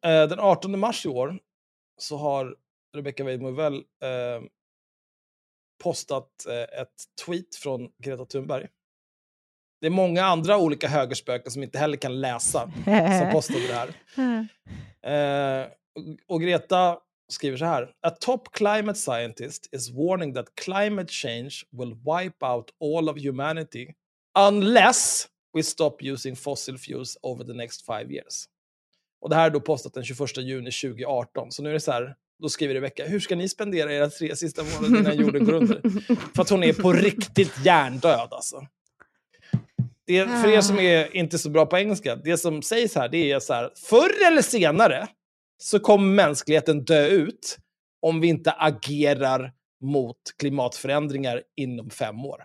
Eh, 0.05 0.23
den 0.27 0.39
18 0.39 0.79
mars 0.79 1.05
i 1.05 1.09
år 1.09 1.39
så 1.97 2.17
har 2.17 2.55
Rebecca 2.95 3.23
Weidmo 3.23 3.51
väl 3.51 3.75
eh, 3.75 4.41
postat 5.83 6.45
eh, 6.49 6.81
ett 6.81 6.93
tweet 7.25 7.55
från 7.55 7.91
Greta 8.03 8.25
Thunberg. 8.25 8.67
Det 9.81 9.87
är 9.87 9.91
många 9.91 10.23
andra 10.23 10.57
olika 10.57 10.87
högerspöken 10.87 11.51
som 11.51 11.63
inte 11.63 11.79
heller 11.79 11.97
kan 11.97 12.21
läsa 12.21 12.71
som 12.85 13.29
postade 13.31 13.67
det 13.67 13.73
här. 13.73 15.63
Eh, 15.63 15.67
och 16.27 16.41
Greta 16.41 16.99
skriver 17.29 17.57
så 17.57 17.65
här. 17.65 17.91
A 18.01 18.09
top 18.09 18.51
climate 18.51 18.95
scientist 18.95 19.69
is 19.71 19.91
warning 19.91 20.33
that 20.33 20.45
climate 20.65 21.11
change 21.11 21.51
will 21.71 21.93
wipe 21.93 22.45
out 22.45 22.71
all 22.81 23.09
of 23.09 23.17
humanity 23.17 23.87
unless 24.39 25.27
we 25.53 25.63
stop 25.63 25.97
using 26.01 26.35
fossil 26.35 26.77
fuels 26.77 27.17
over 27.21 27.43
the 27.43 27.53
next 27.53 27.85
five 27.85 28.13
years. 28.13 28.45
Och 29.21 29.29
det 29.29 29.35
här 29.35 29.45
är 29.45 29.49
då 29.49 29.59
postat 29.59 29.93
den 29.93 30.03
21 30.03 30.37
juni 30.37 30.71
2018. 30.71 31.51
Så 31.51 31.63
nu 31.63 31.69
är 31.69 31.73
det 31.73 31.79
så 31.79 31.91
här, 31.91 32.15
då 32.41 32.49
skriver 32.49 32.73
Rebecka, 32.73 33.05
hur 33.05 33.19
ska 33.19 33.35
ni 33.35 33.49
spendera 33.49 33.93
era 33.93 34.09
tre 34.09 34.35
sista 34.35 34.63
månader 34.63 34.99
innan 34.99 35.17
jorden 35.17 35.45
går 35.45 35.53
under? 35.53 35.81
För 36.35 36.41
att 36.41 36.49
hon 36.49 36.63
är 36.63 36.73
på 36.73 36.93
riktigt 36.93 37.65
hjärndöd 37.65 38.27
alltså. 38.31 38.67
Det, 40.05 40.25
för 40.25 40.47
er 40.47 40.61
som 40.61 40.79
är 40.79 41.15
inte 41.15 41.37
så 41.37 41.49
bra 41.49 41.65
på 41.65 41.77
engelska, 41.77 42.15
det 42.15 42.37
som 42.37 42.61
sägs 42.61 42.95
här, 42.95 43.09
det 43.09 43.31
är 43.31 43.39
så 43.39 43.53
här, 43.53 43.71
förr 43.75 44.27
eller 44.27 44.41
senare 44.41 45.07
så 45.63 45.79
kommer 45.79 46.13
mänskligheten 46.13 46.85
dö 46.85 47.07
ut 47.07 47.57
om 48.01 48.21
vi 48.21 48.27
inte 48.27 48.51
agerar 48.51 49.53
mot 49.81 50.17
klimatförändringar 50.37 51.43
inom 51.55 51.89
fem 51.89 52.25
år. 52.25 52.43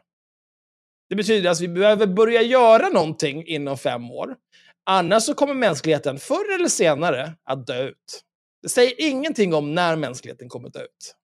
Det 1.09 1.17
betyder 1.17 1.51
att 1.51 1.61
vi 1.61 1.69
behöver 1.69 2.07
börja 2.07 2.43
göra 2.43 2.89
någonting 2.89 3.47
inom 3.47 3.79
fem 3.79 4.11
år. 4.11 4.37
Annars 4.85 5.23
så 5.23 5.35
kommer 5.35 5.55
mänskligheten 5.55 6.19
förr 6.19 6.55
eller 6.55 6.69
senare 6.69 7.33
att 7.45 7.67
dö 7.67 7.89
ut. 7.89 8.25
Det 8.63 8.69
säger 8.69 8.95
ingenting 8.99 9.55
om 9.55 9.75
när 9.75 9.97
mänskligheten 9.97 10.49
kommer 10.49 10.69
att 10.69 10.75
dö 10.75 10.83
ut. 10.83 11.15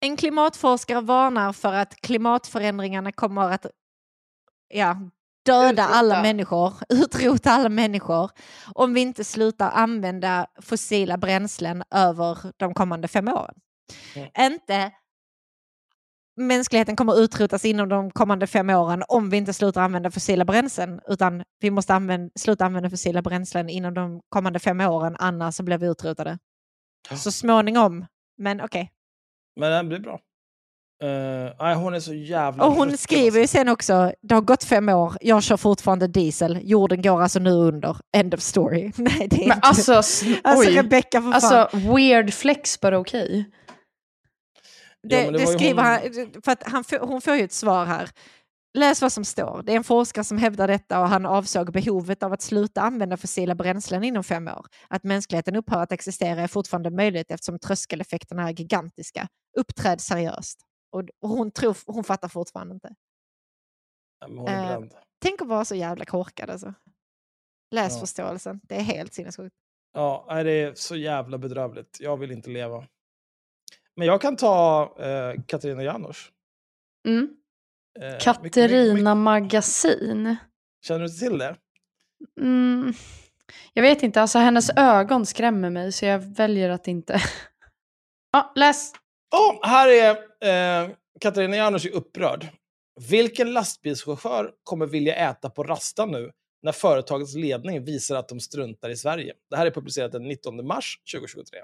En 0.00 0.16
klimatforskare 0.16 1.00
varnar 1.00 1.52
för 1.52 1.72
att 1.72 1.96
klimatförändringarna 1.96 3.12
kommer 3.12 3.50
att 3.50 3.66
ja, 4.68 5.10
döda 5.46 5.70
Utrota. 5.70 5.84
alla 5.84 6.22
människor, 6.22 6.74
utrota 6.88 7.50
alla 7.50 7.68
människor 7.68 8.30
om 8.74 8.94
vi 8.94 9.00
inte 9.00 9.24
slutar 9.24 9.70
använda 9.70 10.46
fossila 10.62 11.16
bränslen 11.16 11.82
över 11.90 12.38
de 12.56 12.74
kommande 12.74 13.08
fem 13.08 13.28
åren. 13.28 13.54
Mm. 14.14 14.52
Inte 14.52 14.92
mänskligheten 16.36 16.96
kommer 16.96 17.20
utrotas 17.20 17.64
inom 17.64 17.88
de 17.88 18.10
kommande 18.10 18.46
fem 18.46 18.70
åren 18.70 19.02
om 19.08 19.30
vi 19.30 19.36
inte 19.36 19.52
slutar 19.52 19.80
använda 19.80 20.10
fossila 20.10 20.44
bränslen, 20.44 21.00
utan 21.08 21.42
vi 21.60 21.70
måste 21.70 21.94
använda, 21.94 22.30
sluta 22.38 22.64
använda 22.64 22.90
fossila 22.90 23.22
bränslen 23.22 23.68
inom 23.68 23.94
de 23.94 24.20
kommande 24.28 24.58
fem 24.58 24.80
åren, 24.80 25.16
annars 25.18 25.54
så 25.54 25.62
blir 25.62 25.78
vi 25.78 25.86
utrotade. 25.86 26.38
Så 27.10 27.32
småningom, 27.32 28.06
men 28.38 28.60
okej. 28.60 28.90
Men 29.56 29.72
det 29.72 29.88
blir 29.88 29.98
bra. 29.98 30.20
Uh, 31.04 31.50
nej, 31.60 31.74
hon 31.74 31.94
är 31.94 32.00
så 32.00 32.14
jävla 32.14 32.64
Och 32.64 32.72
hon 32.72 32.96
skriver 32.98 33.36
ju 33.38 33.42
alltså. 33.42 33.56
sen 33.56 33.68
också, 33.68 34.12
det 34.22 34.34
har 34.34 34.42
gått 34.42 34.64
fem 34.64 34.88
år, 34.88 35.16
jag 35.20 35.42
kör 35.42 35.56
fortfarande 35.56 36.06
diesel, 36.06 36.58
jorden 36.62 37.02
går 37.02 37.22
alltså 37.22 37.38
nu 37.38 37.50
under, 37.50 37.96
end 38.16 38.34
of 38.34 38.40
story. 38.40 38.92
Nej, 38.96 39.28
det 39.30 39.44
är 39.44 39.48
Men 39.48 39.56
inte... 39.56 39.68
alltså, 39.68 39.92
alltså. 39.94 40.70
Rebecca, 40.70 41.22
för 41.22 41.32
fan. 41.40 41.54
Alltså, 41.54 41.76
weird 41.96 42.34
flex, 42.34 42.80
but 42.80 42.92
okej. 42.94 43.50
det, 45.08 45.22
Ja, 45.24 45.30
det 45.30 45.38
det 45.38 45.46
skriver 45.46 45.82
hon- 45.82 46.22
han, 46.32 46.42
för 46.44 46.52
att 46.52 46.62
han, 46.62 46.84
får- 46.84 46.98
hon 47.06 47.20
får 47.20 47.36
ju 47.36 47.44
ett 47.44 47.52
svar 47.52 47.84
här. 47.84 48.10
Läs 48.78 49.02
vad 49.02 49.12
som 49.12 49.24
står. 49.24 49.62
Det 49.66 49.72
är 49.72 49.76
en 49.76 49.84
forskare 49.84 50.24
som 50.24 50.38
hävdar 50.38 50.68
detta 50.68 51.00
och 51.00 51.08
han 51.08 51.26
avsåg 51.26 51.72
behovet 51.72 52.22
av 52.22 52.32
att 52.32 52.42
sluta 52.42 52.80
använda 52.80 53.16
fossila 53.16 53.54
bränslen 53.54 54.04
inom 54.04 54.24
fem 54.24 54.48
år. 54.48 54.66
Att 54.88 55.04
mänskligheten 55.04 55.56
upphör 55.56 55.82
att 55.82 55.92
existera 55.92 56.40
är 56.42 56.46
fortfarande 56.46 56.90
möjligt 56.90 57.30
eftersom 57.30 57.58
tröskeleffekterna 57.58 58.48
är 58.48 58.52
gigantiska. 58.52 59.28
Uppträd 59.58 60.00
seriöst. 60.00 60.58
Och, 60.90 61.02
och 61.20 61.28
hon, 61.28 61.50
tror, 61.50 61.76
hon 61.86 62.04
fattar 62.04 62.28
fortfarande 62.28 62.74
inte. 62.74 62.94
Eh. 64.48 64.80
Tänk 65.22 65.42
att 65.42 65.48
vara 65.48 65.64
så 65.64 65.74
jävla 65.74 66.04
korkad 66.04 66.50
alltså. 66.50 66.74
Läs 67.70 67.94
Ja. 67.94 68.00
förståelsen. 68.00 68.60
Det 68.62 68.74
är 68.76 68.80
helt 68.82 69.14
sinnessjukt. 69.14 69.56
Ja, 69.92 70.42
det 70.44 70.50
är 70.50 70.74
så 70.74 70.96
jävla 70.96 71.38
bedrövligt. 71.38 71.96
Jag 72.00 72.16
vill 72.16 72.30
inte 72.30 72.50
leva. 72.50 72.86
Men 73.96 74.06
jag 74.06 74.20
kan 74.20 74.36
ta 74.36 74.82
eh, 74.98 75.42
Katarina 75.46 75.82
Janouch. 75.82 76.32
Mm. 77.08 77.36
Eh, 78.00 78.18
Katarina 78.18 78.94
mycket- 79.14 79.16
Magasin. 79.16 80.36
Känner 80.86 81.00
du 81.00 81.06
inte 81.06 81.18
till 81.18 81.38
det? 81.38 81.56
Mm. 82.40 82.92
Jag 83.72 83.82
vet 83.82 84.02
inte, 84.02 84.20
alltså 84.22 84.38
hennes 84.38 84.70
ögon 84.76 85.26
skrämmer 85.26 85.70
mig 85.70 85.92
så 85.92 86.04
jag 86.04 86.18
väljer 86.18 86.70
att 86.70 86.88
inte. 86.88 87.20
ja, 88.32 88.52
läs. 88.54 88.92
Oh, 89.36 89.58
här 89.62 89.88
är 89.88 90.10
eh, 90.84 90.90
Katarina 91.20 91.56
Janouch 91.56 91.86
är 91.86 91.90
upprörd. 91.90 92.46
Vilken 93.10 93.52
lastbilschaufför 93.52 94.52
kommer 94.62 94.86
vilja 94.86 95.14
äta 95.14 95.50
på 95.50 95.64
Rasta 95.64 96.06
nu 96.06 96.30
när 96.62 96.72
företagets 96.72 97.34
ledning 97.34 97.84
visar 97.84 98.16
att 98.16 98.28
de 98.28 98.40
struntar 98.40 98.90
i 98.90 98.96
Sverige? 98.96 99.34
Det 99.50 99.56
här 99.56 99.66
är 99.66 99.70
publicerat 99.70 100.12
den 100.12 100.28
19 100.28 100.66
mars 100.66 100.98
2023. 101.14 101.58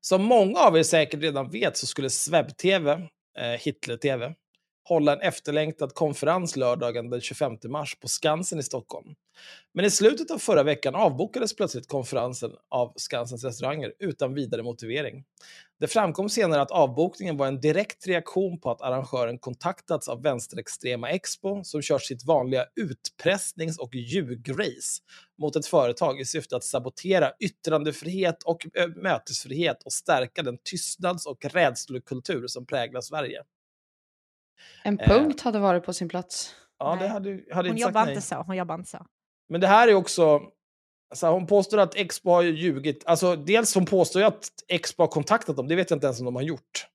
Som 0.00 0.24
många 0.24 0.58
av 0.58 0.76
er 0.76 0.82
säkert 0.82 1.22
redan 1.22 1.50
vet 1.50 1.76
så 1.76 1.86
skulle 1.86 2.10
Swebb-TV, 2.10 2.92
eh, 3.38 3.44
Hitler-TV, 3.44 4.34
hålla 4.84 5.12
en 5.12 5.20
efterlängtad 5.20 5.94
konferens 5.94 6.56
lördagen 6.56 7.10
den 7.10 7.20
25 7.20 7.58
mars 7.68 7.98
på 8.00 8.08
Skansen 8.08 8.58
i 8.58 8.62
Stockholm. 8.62 9.14
Men 9.74 9.84
i 9.84 9.90
slutet 9.90 10.30
av 10.30 10.38
förra 10.38 10.62
veckan 10.62 10.94
avbokades 10.94 11.56
plötsligt 11.56 11.88
konferensen 11.88 12.50
av 12.70 12.92
Skansens 12.96 13.44
restauranger 13.44 13.92
utan 13.98 14.34
vidare 14.34 14.62
motivering. 14.62 15.24
Det 15.80 15.88
framkom 15.88 16.28
senare 16.28 16.62
att 16.62 16.70
avbokningen 16.70 17.36
var 17.36 17.46
en 17.46 17.60
direkt 17.60 18.06
reaktion 18.06 18.60
på 18.60 18.70
att 18.70 18.82
arrangören 18.82 19.38
kontaktats 19.38 20.08
av 20.08 20.22
vänsterextrema 20.22 21.10
Expo 21.10 21.64
som 21.64 21.82
kört 21.82 22.02
sitt 22.02 22.24
vanliga 22.24 22.66
utpressnings 22.76 23.78
och 23.78 23.94
ljugrace 23.94 25.02
mot 25.38 25.56
ett 25.56 25.66
företag 25.66 26.20
i 26.20 26.24
syfte 26.24 26.56
att 26.56 26.64
sabotera 26.64 27.32
yttrandefrihet 27.40 28.42
och 28.42 28.66
eh, 28.76 28.88
mötesfrihet 28.88 29.82
och 29.82 29.92
stärka 29.92 30.42
den 30.42 30.58
tystnads 30.64 31.26
och 31.26 31.44
rädslokultur 31.44 32.46
som 32.46 32.66
präglar 32.66 33.00
Sverige. 33.00 33.42
En 34.84 35.00
Eh. 35.00 35.08
punkt 35.08 35.40
hade 35.40 35.58
varit 35.58 35.84
på 35.84 35.92
sin 35.92 36.08
plats. 36.08 36.54
Ja, 36.78 36.94
Nej. 36.94 37.02
det 37.04 37.08
hade, 37.08 37.30
hade 37.30 37.40
Hon 37.54 37.66
inte 37.66 37.70
sagt 37.70 37.80
jobbar 37.80 38.04
nej. 38.04 38.14
inte 38.14 38.26
så. 38.26 38.34
Hon 38.36 38.56
jobbar 38.56 38.74
inte 38.74 38.90
så. 38.90 39.06
Men 39.48 39.60
det 39.60 39.66
här 39.66 39.88
är 39.88 39.94
också... 39.94 40.40
Så 41.14 41.26
här, 41.26 41.32
hon 41.32 41.46
påstår 41.46 41.78
att 41.78 41.94
Expo 41.94 42.30
har 42.30 42.42
ljugit. 42.42 43.02
Alltså, 43.06 43.36
dels 43.36 43.74
hon 43.74 43.86
påstår 43.86 44.22
ju 44.22 44.28
att 44.28 44.48
Expo 44.68 45.02
har 45.02 45.08
kontaktat 45.08 45.56
dem, 45.56 45.68
det 45.68 45.76
vet 45.76 45.90
jag 45.90 45.96
inte 45.96 46.06
ens 46.06 46.18
om 46.20 46.24
de 46.24 46.34
har 46.34 46.42
gjort. 46.42 46.86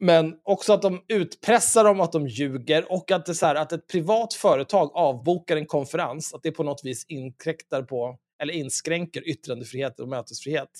Men 0.00 0.34
också 0.42 0.72
att 0.72 0.82
de 0.82 1.02
utpressar 1.08 1.84
dem, 1.84 2.00
att 2.00 2.12
de 2.12 2.26
ljuger 2.26 2.92
och 2.92 3.10
att, 3.10 3.26
det 3.26 3.32
är 3.32 3.34
så 3.34 3.46
här, 3.46 3.54
att 3.54 3.72
ett 3.72 3.86
privat 3.86 4.34
företag 4.34 4.90
avbokar 4.94 5.56
en 5.56 5.66
konferens, 5.66 6.34
att 6.34 6.42
det 6.42 6.52
på 6.52 6.62
något 6.62 6.80
vis 6.84 7.04
inkräktar 7.08 7.82
på, 7.82 8.18
eller 8.42 8.54
inskränker 8.54 9.28
yttrandefrihet 9.28 10.00
och 10.00 10.08
mötesfrihet. 10.08 10.70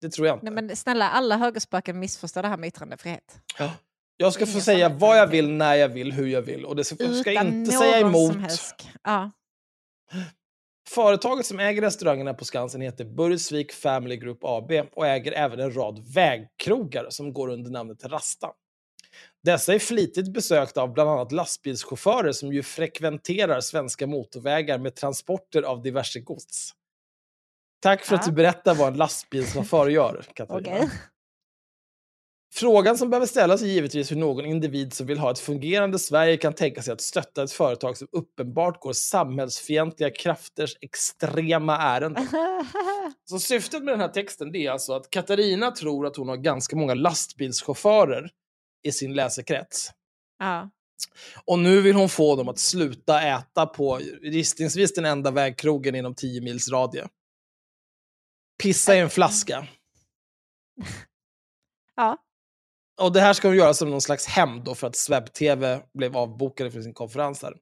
Det 0.00 0.08
tror 0.10 0.26
jag 0.26 0.36
inte. 0.36 0.50
Nej, 0.50 0.62
men 0.62 0.76
snälla, 0.76 1.08
alla 1.10 1.36
högerspöken 1.36 1.98
missförstår 1.98 2.42
det 2.42 2.48
här 2.48 2.56
med 2.56 2.68
yttrandefrihet. 2.68 3.40
Jag 4.20 4.32
ska 4.32 4.46
få 4.46 4.60
säga 4.60 4.88
vad 4.88 5.18
jag 5.18 5.26
vill, 5.26 5.50
när 5.50 5.74
jag 5.74 5.88
vill, 5.88 6.12
hur 6.12 6.26
jag 6.26 6.42
vill. 6.42 6.64
Och 6.64 6.76
det 6.76 6.84
ska, 6.84 7.14
ska 7.14 7.32
inte 7.32 7.72
säga 7.72 7.98
emot. 8.00 8.36
Ja. 9.02 9.30
Företaget 10.88 11.46
som 11.46 11.60
äger 11.60 11.82
restaurangerna 11.82 12.34
på 12.34 12.44
Skansen 12.44 12.80
heter 12.80 13.04
Burgsvik 13.04 13.72
Family 13.72 14.16
Group 14.16 14.38
AB 14.42 14.72
och 14.92 15.06
äger 15.06 15.32
även 15.32 15.60
en 15.60 15.74
rad 15.76 16.04
vägkrogar 16.14 17.06
som 17.10 17.32
går 17.32 17.48
under 17.48 17.70
namnet 17.70 18.04
Rasta. 18.04 18.48
Dessa 19.44 19.74
är 19.74 19.78
flitigt 19.78 20.32
besökta 20.32 20.82
av 20.82 20.92
bland 20.92 21.10
annat 21.10 21.32
lastbilschaufförer 21.32 22.32
som 22.32 22.52
ju 22.52 22.62
frekventerar 22.62 23.60
svenska 23.60 24.06
motorvägar 24.06 24.78
med 24.78 24.94
transporter 24.94 25.62
av 25.62 25.82
diverse 25.82 26.20
gods. 26.20 26.70
Tack 27.82 28.04
för 28.04 28.14
att 28.14 28.22
Ja. 28.26 28.30
du 28.30 28.36
berättar 28.36 28.74
vad 28.74 28.88
en 28.88 28.96
lastbilschaufför 28.96 29.88
gör, 29.88 30.24
Katarina. 30.34 30.76
Okej. 30.76 30.90
Frågan 32.52 32.98
som 32.98 33.10
behöver 33.10 33.26
ställas 33.26 33.62
är 33.62 33.66
givetvis 33.66 34.10
hur 34.12 34.16
någon 34.16 34.46
individ 34.46 34.92
som 34.92 35.06
vill 35.06 35.18
ha 35.18 35.30
ett 35.30 35.38
fungerande 35.38 35.98
Sverige 35.98 36.36
kan 36.36 36.52
tänka 36.52 36.82
sig 36.82 36.92
att 36.92 37.00
stötta 37.00 37.42
ett 37.42 37.52
företag 37.52 37.96
som 37.96 38.08
uppenbart 38.12 38.80
går 38.80 38.92
samhällsfientliga 38.92 40.10
krafters 40.10 40.76
extrema 40.80 41.76
ärenden. 41.76 42.28
Så 43.24 43.38
syftet 43.38 43.84
med 43.84 43.92
den 43.94 44.00
här 44.00 44.08
texten 44.08 44.56
är 44.56 44.70
alltså 44.70 44.92
att 44.92 45.10
Katarina 45.10 45.70
tror 45.70 46.06
att 46.06 46.16
hon 46.16 46.28
har 46.28 46.36
ganska 46.36 46.76
många 46.76 46.94
lastbilschaufförer 46.94 48.30
i 48.82 48.92
sin 48.92 49.14
läsekrets. 49.14 49.90
ja. 50.38 50.70
Och 51.44 51.58
nu 51.58 51.80
vill 51.80 51.94
hon 51.94 52.08
få 52.08 52.36
dem 52.36 52.48
att 52.48 52.58
sluta 52.58 53.22
äta 53.22 53.66
på 53.66 54.00
gissningsvis 54.22 54.94
den 54.94 55.04
enda 55.04 55.30
vägkrogen 55.30 55.94
inom 55.94 56.14
10 56.14 56.40
mils 56.40 56.68
radie. 56.68 57.08
Pissa 58.62 58.96
i 58.96 58.98
en 58.98 59.10
flaska. 59.10 59.66
ja. 61.96 62.18
Och 63.00 63.12
det 63.12 63.20
här 63.20 63.32
ska 63.32 63.48
hon 63.48 63.56
göra 63.56 63.74
som 63.74 63.90
någon 63.90 64.00
slags 64.00 64.26
hämnd 64.26 64.76
för 64.76 64.86
att 64.86 64.96
Swebb-TV 64.96 65.80
blev 65.94 66.16
avbokade 66.16 66.70
för 66.70 66.82
sin 66.82 66.94
konferens 66.94 67.42
här. 67.42 67.52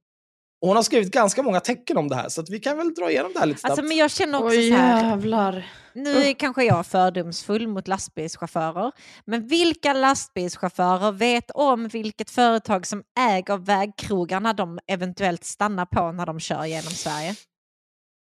Och 0.61 0.69
hon 0.69 0.77
har 0.77 0.83
skrivit 0.83 1.11
ganska 1.11 1.43
många 1.43 1.61
tecken 1.61 1.97
om 1.97 2.09
det 2.09 2.15
här, 2.15 2.29
så 2.29 2.41
att 2.41 2.51
vi 2.51 2.61
kan 2.61 2.77
väl 2.77 2.95
dra 2.95 3.11
igenom 3.11 3.33
det 3.33 3.39
här 3.39 3.47
lite 3.47 3.61
snabbt. 3.61 3.71
Alltså, 3.71 3.85
men 3.85 3.97
jag 3.97 4.11
känner 4.11 4.39
också 4.39 4.59
Oj 4.59 4.71
så 4.71 4.77
här. 4.77 5.05
jävlar. 5.05 5.67
Nu 5.95 6.23
är 6.23 6.33
kanske 6.33 6.65
jag 6.65 6.87
fördomsfull 6.87 7.69
mot 7.69 7.89
lastbilschaufförer, 7.89 8.93
men 9.25 9.47
vilka 9.47 9.93
lastbilschaufförer 9.93 11.13
vet 11.13 11.51
om 11.51 11.89
vilket 11.89 12.31
företag 12.31 12.87
som 12.87 13.03
äger 13.19 13.57
vägkrogarna 13.57 14.53
de 14.53 14.79
eventuellt 14.87 15.45
stannar 15.45 15.87
på 15.87 16.13
när 16.13 16.27
de 16.27 16.41
kör 16.41 16.65
genom 16.65 16.91
Sverige? 16.91 17.35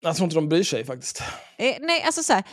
Jag 0.01 0.17
tror 0.17 0.25
inte 0.25 0.37
de 0.37 0.49
bryr 0.49 0.65
sig 0.65 0.85
faktiskt. 0.85 1.23
Eh, 1.59 1.77
nej, 1.81 2.03
alltså 2.03 2.23
så 2.23 2.33
här, 2.33 2.45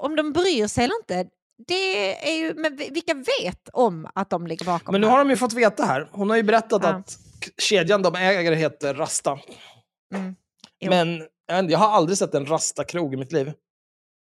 om 0.00 0.16
de 0.16 0.32
bryr 0.32 0.66
sig 0.66 0.84
eller 0.84 0.94
inte, 1.00 1.30
det 1.66 2.28
är 2.32 2.38
ju, 2.42 2.54
men 2.54 2.76
vi- 2.76 2.90
vilka 2.90 3.14
vet 3.14 3.68
om 3.72 4.08
att 4.14 4.30
de 4.30 4.46
ligger 4.46 4.64
bakom 4.66 4.92
Men 4.92 5.00
nu 5.00 5.06
har 5.06 5.18
de 5.18 5.30
ju 5.30 5.36
fått 5.36 5.52
veta 5.52 5.84
här. 5.84 6.08
Hon 6.12 6.30
har 6.30 6.36
ju 6.36 6.42
berättat 6.42 6.82
Ja. 6.84 6.88
att 6.88 7.18
kedjan 7.62 8.02
de 8.02 8.14
äger 8.14 8.52
heter 8.52 8.94
Rasta. 8.94 9.38
Mm. 10.14 10.36
Men 10.88 11.28
jag 11.70 11.78
har 11.78 11.88
aldrig 11.88 12.18
sett 12.18 12.34
en 12.34 12.46
Rasta-krog 12.46 13.14
i 13.14 13.16
mitt 13.16 13.32
liv. 13.32 13.52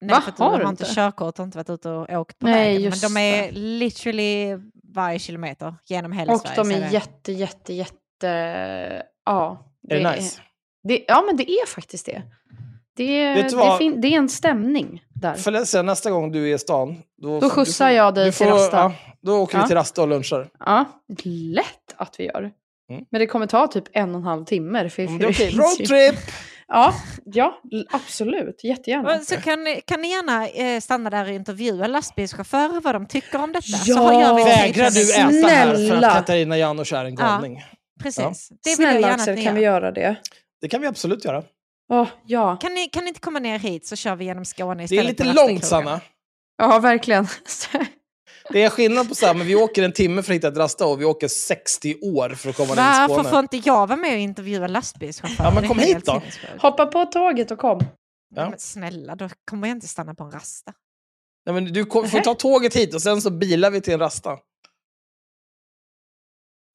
Nej, 0.02 0.16
Va? 0.16 0.22
för 0.22 0.30
att 0.32 0.38
du 0.38 0.44
Har 0.44 0.52
har, 0.52 0.60
du 0.60 0.70
inte 0.70 0.86
körkort 0.96 1.40
och 1.40 1.46
inte 1.46 1.58
varit 1.58 1.70
ute 1.70 1.90
och 1.90 2.10
åkt 2.10 2.40
på 2.40 2.46
Nej, 2.48 2.74
vägen. 2.78 2.90
Men 2.90 3.14
de 3.14 3.18
är 3.20 3.44
det. 3.44 3.52
literally 3.52 4.58
varje 4.94 5.20
kilometer 5.20 5.76
genom 5.86 6.12
hela 6.12 6.34
Och 6.34 6.42
Sverige. 6.42 6.56
de 6.56 6.66
så 6.66 6.72
är 6.72 6.82
det- 6.82 6.90
jätte, 6.94 7.32
jätte, 7.32 7.74
jätte... 7.74 9.04
Ja. 9.26 9.72
Är 9.90 10.00
det 10.04 10.12
nice? 10.16 10.42
Det, 10.88 11.06
ja, 11.08 11.24
men 11.28 11.38
det 11.38 11.52
är 11.52 11.66
faktiskt 11.68 12.06
det. 12.06 12.22
Det, 12.96 13.34
det, 13.36 13.56
vad? 13.56 13.78
fin, 13.78 14.02
det 14.02 14.08
är 14.08 14.18
en 14.18 14.30
stämning 14.30 15.04
där. 15.16 15.34
För 15.34 15.66
säga, 15.66 15.84
nästa 15.84 16.12
gång 16.12 16.32
du 16.32 16.50
är 16.52 16.56
i 16.56 16.60
stan... 16.60 16.96
Då, 17.22 17.40
Då 17.40 17.50
skjutsar 17.50 17.90
jag 17.90 18.16
dig 18.16 18.32
till 18.32 18.48
Rasta. 18.48 18.78
Ja, 18.78 18.94
då 19.22 19.38
åker 19.42 19.58
vi 19.58 19.62
Ja. 19.64 19.68
till 19.68 19.76
Rasta 19.76 20.02
och 20.02 20.08
lunchar. 20.08 20.50
Ja, 20.60 20.86
lätt 21.26 21.94
att 21.96 22.16
vi 22.18 22.26
gör. 22.26 22.52
Mm. 22.92 23.04
Men 23.12 23.20
det 23.20 23.28
kommer 23.28 23.48
ta 23.48 23.68
typ 23.68 23.84
en 23.92 24.10
och 24.16 24.16
en 24.22 24.24
halv 24.28 24.46
timme. 24.46 24.90
För, 24.90 25.02
Mm, 25.04 25.20
för 25.20 25.26
är 25.44 25.50
ju- 25.50 25.58
Roadtrip! 25.58 26.16
Ja, 26.68 26.94
ja, 27.26 27.62
absolut. 27.92 28.64
Jättegärna. 28.64 29.20
Så 29.20 29.36
kan, 29.36 29.64
ni- 29.64 29.82
kan 29.86 30.02
ni 30.02 30.08
gärna 30.12 30.48
eh, 30.48 30.80
stanna 30.80 31.10
där 31.10 31.26
och 31.26 31.32
intervjua 31.32 31.88
lastbilschaufförer 31.88 32.82
vad 32.82 32.96
de 32.96 33.06
tycker 33.06 33.42
om 33.44 33.52
detta. 33.52 33.68
Ja! 33.86 33.96
så 33.96 34.22
gör 34.22 34.36
vi 34.36 34.44
Vägrar 34.44 34.90
du 34.92 35.14
äta 35.14 35.48
här 35.48 35.68
för 35.76 35.76
Snälla. 35.88 36.08
att 36.08 36.16
Katarina 36.18 36.58
Janouch 36.58 36.94
är 36.94 37.06
en 37.06 37.16
Ja. 37.16 37.26
galning? 37.26 37.64
Precis. 38.04 38.50
Det 38.64 38.70
vill 38.80 38.86
jag 38.86 38.92
Snälla 38.94 39.08
Axel, 39.08 39.36
ni 39.36 39.44
kan 39.44 39.54
gör. 39.54 39.60
vi 39.60 39.66
göra 39.66 39.92
det? 39.92 40.16
Det 40.62 40.68
kan 40.68 40.82
vi 40.82 40.88
absolut 40.88 41.26
göra. 41.26 41.44
Åh, 41.90 42.08
ja. 42.26 42.58
Kan 42.58 42.74
ni, 42.74 42.90
kan 42.90 43.04
ni 43.04 43.08
inte 43.08 43.20
komma 43.20 43.40
ner 43.40 43.60
hit 43.60 43.86
så 43.86 43.96
kör 43.96 44.16
vi 44.16 44.26
genom 44.26 44.46
Skåne 44.46 44.76
Det 44.76 44.84
istället. 44.84 45.20
är 45.20 45.26
lite 45.26 45.34
långt. 45.34 45.66
Sanna. 45.66 46.02
ja, 46.58 46.80
verkligen. 46.80 47.28
Det 48.50 48.64
är 48.64 48.70
skillnad 48.70 49.10
på 49.10 49.16
så 49.16 49.26
här, 49.26 49.34
men 49.34 49.48
vi 49.48 49.56
åker 49.56 49.84
en 49.84 49.92
timme 49.94 50.24
för 50.24 50.32
att 50.34 50.36
hitta 50.36 50.48
ett 50.48 50.58
Rasta 50.58 50.86
och 50.86 51.02
vi 51.02 51.06
åker 51.06 51.28
60 51.28 51.96
år 52.02 52.30
för 52.30 52.50
att 52.50 52.56
komma 52.56 52.68
ner 52.68 52.76
till 52.76 52.82
Varför 52.84 53.14
Skåne. 53.16 53.30
får 53.30 53.40
inte 53.40 53.58
jag 53.58 53.88
vara 53.88 53.98
med 53.98 54.14
och 54.14 54.20
intervjua 54.20 54.68
lastbilschaufförer? 54.68 55.48
Ja, 55.48 55.54
men 55.54 55.62
Det 55.62 55.68
kom 55.68 55.80
hit 55.80 56.06
då. 56.06 56.22
Hoppa 56.60 56.86
på 56.86 57.06
tåget 57.06 57.52
och 57.52 57.60
kom. 57.60 57.80
Ja. 58.36 58.50
Men 58.50 58.60
snälla, 58.60 59.16
då 59.16 59.30
kommer 59.50 59.68
jag 59.68 59.76
inte 59.78 59.88
stanna 59.88 60.16
på 60.16 60.24
en 60.24 60.32
rasta. 60.32 60.74
Nej, 61.46 61.54
men 61.56 61.66
du 61.74 61.86
kom, 61.86 62.10
får 62.10 62.20
ta 62.20 62.34
tåget 62.36 62.76
hit 62.76 62.94
och 62.96 63.02
sen 63.02 63.22
så 63.22 63.30
bilar 63.30 63.72
vi 63.72 63.82
till 63.82 63.94
en 63.94 64.00
Rasta. 64.00 64.38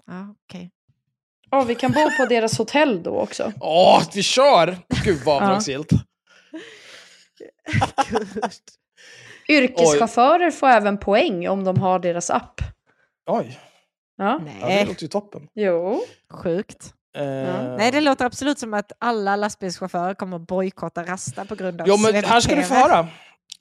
Ja, 0.07 0.35
okej. 0.45 0.71
Ja, 1.51 1.63
vi 1.65 1.75
kan 1.75 1.93
bo 1.93 2.01
på 2.19 2.25
deras 2.29 2.59
hotell 2.59 3.03
då 3.03 3.11
också. 3.21 3.53
Åh, 3.61 4.03
vi 4.15 4.23
kör! 4.23 4.79
Gud 5.05 5.19
vad 5.25 5.43
avdragsgillt. 5.43 5.91
Yrkeschaufförer 9.49 10.51
får 10.51 10.67
även 10.69 10.99
poäng 10.99 11.49
om 11.49 11.65
de 11.65 11.79
har 11.81 11.99
deras 11.99 12.31
app. 12.31 12.61
Oj, 13.31 13.59
Ja, 14.17 14.25
ja, 14.33 14.41
det 14.61 14.67
Nej, 14.67 14.87
låter 14.87 15.03
ju 15.03 15.09
toppen. 15.09 15.43
jo. 15.55 16.01
sjukt. 16.33 16.95
Eh, 17.17 17.25
Nej, 17.77 17.91
det 17.93 18.01
låter 18.01 18.25
absolut 18.25 18.59
som 18.59 18.75
att 18.75 18.93
alla 18.99 19.37
lastbilschaufförer 19.37 20.15
kommer 20.15 20.39
bojkotta 20.39 21.03
rasta 21.05 21.45
på 21.45 21.55
grund 21.55 21.81
av 21.81 21.89
Jo, 21.89 21.97
men 21.97 22.25
här 22.25 22.41
ska 22.41 22.55
du 22.55 22.63
få 22.63 22.75
höra. 22.75 22.99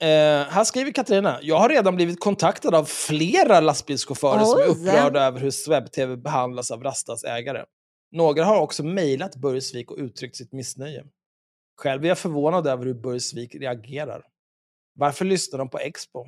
Eh, 0.00 0.46
här 0.50 0.64
skriver 0.64 0.92
Katarina, 0.92 1.38
jag 1.42 1.58
har 1.58 1.68
redan 1.68 1.96
blivit 1.96 2.20
kontaktad 2.20 2.74
av 2.74 2.84
flera 2.84 3.60
lastbilschaufförer 3.60 4.44
som 4.44 4.60
är 4.60 4.64
Oj. 4.64 4.68
upprörda 4.70 5.20
över 5.22 5.40
hur 5.40 5.50
Swebb-TV 5.50 6.16
behandlas 6.16 6.70
av 6.70 6.82
Rastas 6.82 7.24
ägare. 7.24 7.64
Några 8.10 8.44
har 8.44 8.60
också 8.60 8.82
mejlat 8.82 9.36
Burgsvik 9.36 9.90
och 9.90 9.98
uttryckt 9.98 10.36
sitt 10.36 10.52
missnöje. 10.52 11.04
Själv 11.76 12.04
är 12.04 12.08
jag 12.08 12.18
förvånad 12.18 12.66
över 12.66 12.86
hur 12.86 12.94
Burgsvik 12.94 13.54
reagerar. 13.54 14.22
Varför 14.94 15.24
lyssnar 15.24 15.58
de 15.58 15.70
på 15.70 15.78
Expo? 15.78 16.26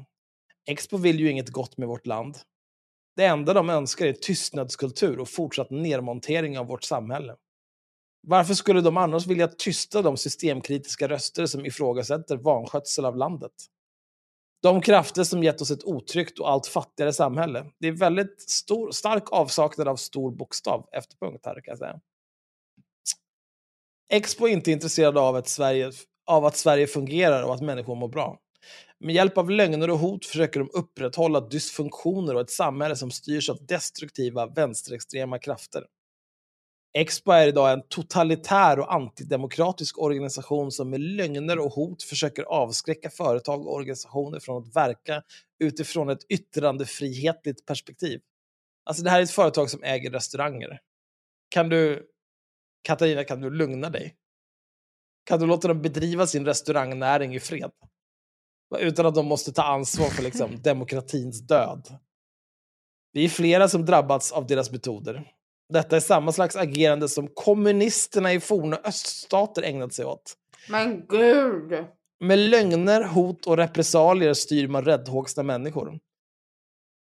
Expo 0.66 0.96
vill 0.96 1.20
ju 1.20 1.30
inget 1.30 1.48
gott 1.48 1.76
med 1.76 1.88
vårt 1.88 2.06
land. 2.06 2.38
Det 3.16 3.24
enda 3.24 3.54
de 3.54 3.70
önskar 3.70 4.06
är 4.06 4.12
tystnadskultur 4.12 5.18
och 5.18 5.28
fortsatt 5.28 5.70
nedmontering 5.70 6.58
av 6.58 6.66
vårt 6.66 6.84
samhälle. 6.84 7.36
Varför 8.26 8.54
skulle 8.54 8.80
de 8.80 8.96
annars 8.96 9.26
vilja 9.26 9.48
tysta 9.48 10.02
de 10.02 10.16
systemkritiska 10.16 11.08
röster 11.08 11.46
som 11.46 11.66
ifrågasätter 11.66 12.36
vanskötsel 12.36 13.04
av 13.04 13.16
landet? 13.16 13.52
De 14.62 14.80
krafter 14.80 15.24
som 15.24 15.42
gett 15.42 15.60
oss 15.60 15.70
ett 15.70 15.84
otryggt 15.84 16.38
och 16.38 16.50
allt 16.50 16.66
fattigare 16.66 17.12
samhälle. 17.12 17.66
Det 17.78 17.88
är 17.88 17.92
väldigt 17.92 18.50
stor, 18.50 18.90
stark 18.90 19.32
avsaknad 19.32 19.88
av 19.88 19.96
stor 19.96 20.30
bokstav, 20.30 20.88
efter 20.92 21.16
punkt 21.16 21.42
här 21.46 21.54
kan 21.54 21.62
jag 21.66 21.78
säga. 21.78 22.00
Expo 24.12 24.46
är 24.46 24.52
inte 24.52 24.70
intresserade 24.70 25.20
av 25.20 25.36
att, 25.36 25.48
Sverige, 25.48 25.92
av 26.26 26.44
att 26.44 26.56
Sverige 26.56 26.86
fungerar 26.86 27.42
och 27.42 27.54
att 27.54 27.60
människor 27.60 27.94
mår 27.94 28.08
bra. 28.08 28.38
Med 29.00 29.14
hjälp 29.14 29.38
av 29.38 29.50
lögner 29.50 29.90
och 29.90 29.98
hot 29.98 30.26
försöker 30.26 30.60
de 30.60 30.70
upprätthålla 30.72 31.40
dysfunktioner 31.40 32.34
och 32.34 32.40
ett 32.40 32.50
samhälle 32.50 32.96
som 32.96 33.10
styrs 33.10 33.50
av 33.50 33.66
destruktiva 33.66 34.46
vänsterextrema 34.46 35.38
krafter. 35.38 35.84
Expo 36.94 37.32
är 37.32 37.48
idag 37.48 37.72
en 37.72 37.82
totalitär 37.88 38.78
och 38.78 38.94
antidemokratisk 38.94 39.98
organisation 39.98 40.72
som 40.72 40.90
med 40.90 41.00
lögner 41.00 41.58
och 41.58 41.72
hot 41.72 42.02
försöker 42.02 42.42
avskräcka 42.42 43.10
företag 43.10 43.66
och 43.66 43.74
organisationer 43.74 44.40
från 44.40 44.62
att 44.62 44.76
verka 44.76 45.22
utifrån 45.58 46.10
ett 46.10 46.24
yttrandefrihetligt 46.28 47.66
perspektiv. 47.66 48.20
Alltså 48.84 49.02
det 49.02 49.10
här 49.10 49.18
är 49.18 49.22
ett 49.22 49.30
företag 49.30 49.70
som 49.70 49.82
äger 49.82 50.10
restauranger. 50.10 50.80
Kan 51.48 51.68
du, 51.68 52.06
Katarina, 52.82 53.24
kan 53.24 53.40
du 53.40 53.50
lugna 53.50 53.90
dig? 53.90 54.16
Kan 55.24 55.40
du 55.40 55.46
låta 55.46 55.68
dem 55.68 55.82
bedriva 55.82 56.26
sin 56.26 56.46
restaurangnäring 56.46 57.34
i 57.34 57.40
fred? 57.40 57.70
Utan 58.78 59.06
att 59.06 59.14
de 59.14 59.26
måste 59.26 59.52
ta 59.52 59.62
ansvar 59.62 60.06
för 60.06 60.22
liksom, 60.22 60.50
demokratins 60.62 61.40
död. 61.46 61.98
Vi 63.12 63.24
är 63.24 63.28
flera 63.28 63.68
som 63.68 63.86
drabbats 63.86 64.32
av 64.32 64.46
deras 64.46 64.70
metoder. 64.70 65.32
Detta 65.72 65.96
är 65.96 66.00
samma 66.00 66.32
slags 66.32 66.56
agerande 66.56 67.08
som 67.08 67.28
kommunisterna 67.34 68.32
i 68.32 68.40
forna 68.40 68.76
öststater 68.84 69.62
ägnat 69.62 69.94
sig 69.94 70.04
åt. 70.04 70.34
Men 70.68 71.06
gud! 71.06 71.84
Med 72.20 72.38
lögner, 72.38 73.02
hot 73.02 73.46
och 73.46 73.56
repressalier 73.56 74.34
styr 74.34 74.68
man 74.68 74.84
räddhågsna 74.84 75.42
människor. 75.42 75.98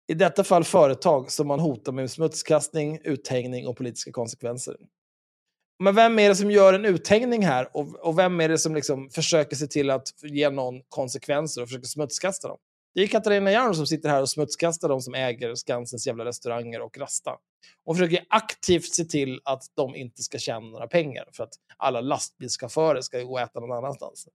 I 0.08 0.14
detta 0.14 0.44
fall 0.44 0.64
företag 0.64 1.32
som 1.32 1.48
man 1.48 1.60
hotar 1.60 1.92
med 1.92 2.12
smutskastning, 2.12 3.00
uthängning 3.04 3.68
och 3.68 3.78
politiska 3.78 4.12
konsekvenser. 4.12 4.76
Men 5.84 5.96
vem 5.96 6.20
är 6.20 6.30
det 6.30 6.36
som 6.36 6.52
gör 6.52 6.74
en 6.74 6.86
uthängning 6.86 7.46
här? 7.46 7.78
Och, 7.78 7.96
och 7.96 8.20
vem 8.20 8.40
är 8.42 8.50
det 8.50 8.58
som 8.58 8.76
liksom 8.76 9.10
försöker 9.10 9.56
se 9.56 9.68
till 9.68 9.90
att 9.90 10.08
ge 10.24 10.50
någon 10.50 10.82
konsekvenser 10.90 11.62
och 11.62 11.68
försöker 11.68 11.88
smutskasta 11.88 12.48
dem? 12.48 12.58
Det 12.98 13.04
är 13.04 13.08
Katarina 13.08 13.52
Jarn 13.52 13.76
som 13.76 13.88
sitter 13.88 14.10
här 14.10 14.22
och 14.22 14.30
smutskastar 14.30 14.90
de 14.90 15.02
som 15.02 15.14
äger 15.14 15.56
Skansens 15.56 16.08
jävla 16.08 16.26
restauranger 16.26 16.82
och 16.82 16.98
Rasta. 16.98 17.38
Hon 17.86 17.96
försöker 17.96 18.26
aktivt 18.30 18.94
se 18.94 19.06
till 19.06 19.42
att 19.44 19.64
de 19.76 19.96
inte 19.96 20.24
ska 20.24 20.38
tjäna 20.38 20.60
några 20.60 20.88
pengar 20.88 21.30
för 21.32 21.44
att 21.44 21.54
alla 21.78 22.02
lastbilschaufförer 22.02 23.02
ska 23.02 23.24
gå 23.24 23.34
och 23.34 23.40
äta 23.40 23.60
någon 23.60 23.78
annanstans. 23.78 24.28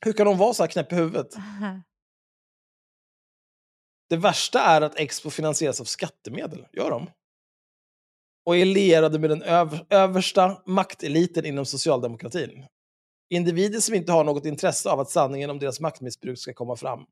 Hur 0.00 0.12
kan 0.12 0.26
de 0.26 0.38
vara 0.38 0.54
så 0.54 0.62
här 0.62 0.70
knäpp 0.70 0.92
i 0.92 0.96
huvudet? 0.96 1.26
Det 4.08 4.16
värsta 4.16 4.60
är 4.60 4.80
att 4.80 4.98
Expo 4.98 5.30
finansieras 5.30 5.80
av 5.80 5.84
skattemedel. 5.84 6.66
Gör 6.72 6.90
de? 6.90 7.10
Och 8.44 8.56
är 8.56 8.64
lierade 8.64 9.18
med 9.18 9.30
den 9.30 9.42
över, 9.42 9.86
översta 9.90 10.62
makteliten 10.66 11.46
inom 11.46 11.66
socialdemokratin. 11.66 12.66
Individer 13.28 13.80
som 13.80 13.94
inte 13.94 14.12
har 14.12 14.24
något 14.24 14.46
intresse 14.46 14.90
av 14.90 15.00
att 15.00 15.10
sanningen 15.10 15.50
om 15.50 15.58
deras 15.58 15.80
maktmissbruk 15.80 16.38
ska 16.38 16.52
komma 16.52 16.76
fram. 16.76 17.06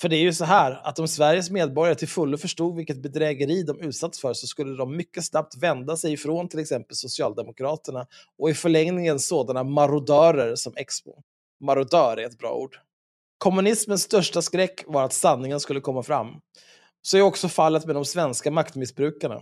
För 0.00 0.08
det 0.08 0.16
är 0.16 0.20
ju 0.20 0.32
så 0.32 0.44
här, 0.44 0.80
att 0.84 0.98
om 0.98 1.08
Sveriges 1.08 1.50
medborgare 1.50 1.94
till 1.94 2.08
fullo 2.08 2.38
förstod 2.38 2.76
vilket 2.76 3.02
bedrägeri 3.02 3.62
de 3.62 3.80
utsatts 3.80 4.20
för 4.20 4.34
så 4.34 4.46
skulle 4.46 4.76
de 4.76 4.96
mycket 4.96 5.24
snabbt 5.24 5.56
vända 5.56 5.96
sig 5.96 6.12
ifrån 6.12 6.48
till 6.48 6.60
exempel 6.60 6.96
Socialdemokraterna 6.96 8.06
och 8.38 8.50
i 8.50 8.54
förlängningen 8.54 9.18
sådana 9.18 9.64
marodörer 9.64 10.56
som 10.56 10.72
Expo. 10.76 11.22
Marodör 11.60 12.16
är 12.16 12.26
ett 12.26 12.38
bra 12.38 12.52
ord. 12.52 12.76
Kommunismens 13.38 14.02
största 14.02 14.42
skräck 14.42 14.84
var 14.86 15.04
att 15.04 15.12
sanningen 15.12 15.60
skulle 15.60 15.80
komma 15.80 16.02
fram. 16.02 16.40
Så 17.02 17.16
är 17.16 17.22
också 17.22 17.48
fallet 17.48 17.86
med 17.86 17.94
de 17.94 18.04
svenska 18.04 18.50
maktmissbrukarna. 18.50 19.40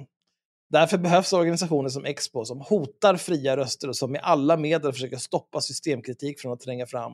Därför 0.71 0.99
behövs 0.99 1.33
organisationer 1.33 1.89
som 1.89 2.05
Expo 2.05 2.45
som 2.45 2.61
hotar 2.61 3.17
fria 3.17 3.57
röster 3.57 3.89
och 3.89 3.97
som 3.97 4.13
med 4.13 4.21
alla 4.25 4.57
medel 4.57 4.93
försöker 4.93 5.17
stoppa 5.17 5.61
systemkritik 5.61 6.41
från 6.41 6.53
att 6.53 6.61
tränga 6.61 6.87
fram. 6.87 7.13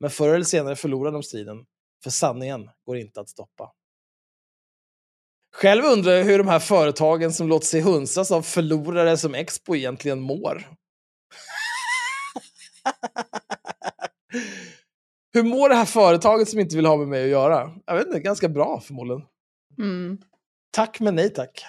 Men 0.00 0.10
förr 0.10 0.34
eller 0.34 0.44
senare 0.44 0.76
förlorar 0.76 1.12
de 1.12 1.22
striden, 1.22 1.64
för 2.04 2.10
sanningen 2.10 2.70
går 2.86 2.96
inte 2.96 3.20
att 3.20 3.28
stoppa. 3.28 3.72
Själv 5.54 5.84
undrar 5.84 6.12
jag 6.12 6.24
hur 6.24 6.38
de 6.38 6.48
här 6.48 6.58
företagen 6.58 7.32
som 7.32 7.48
låter 7.48 7.66
sig 7.66 7.80
hunsas 7.80 8.30
av 8.30 8.42
förlorare 8.42 9.16
som 9.16 9.34
Expo 9.34 9.76
egentligen 9.76 10.20
mår. 10.20 10.68
hur 15.32 15.42
mår 15.42 15.68
det 15.68 15.74
här 15.74 15.84
företaget 15.84 16.48
som 16.48 16.60
inte 16.60 16.76
vill 16.76 16.86
ha 16.86 16.96
med 16.96 17.08
mig 17.08 17.24
att 17.24 17.30
göra? 17.30 17.76
Jag 17.86 17.96
vet 17.96 18.06
inte, 18.06 18.20
ganska 18.20 18.48
bra 18.48 18.80
förmodligen. 18.80 19.22
Mm. 19.78 20.18
Tack 20.70 21.00
men 21.00 21.14
nej 21.14 21.30
tack. 21.30 21.64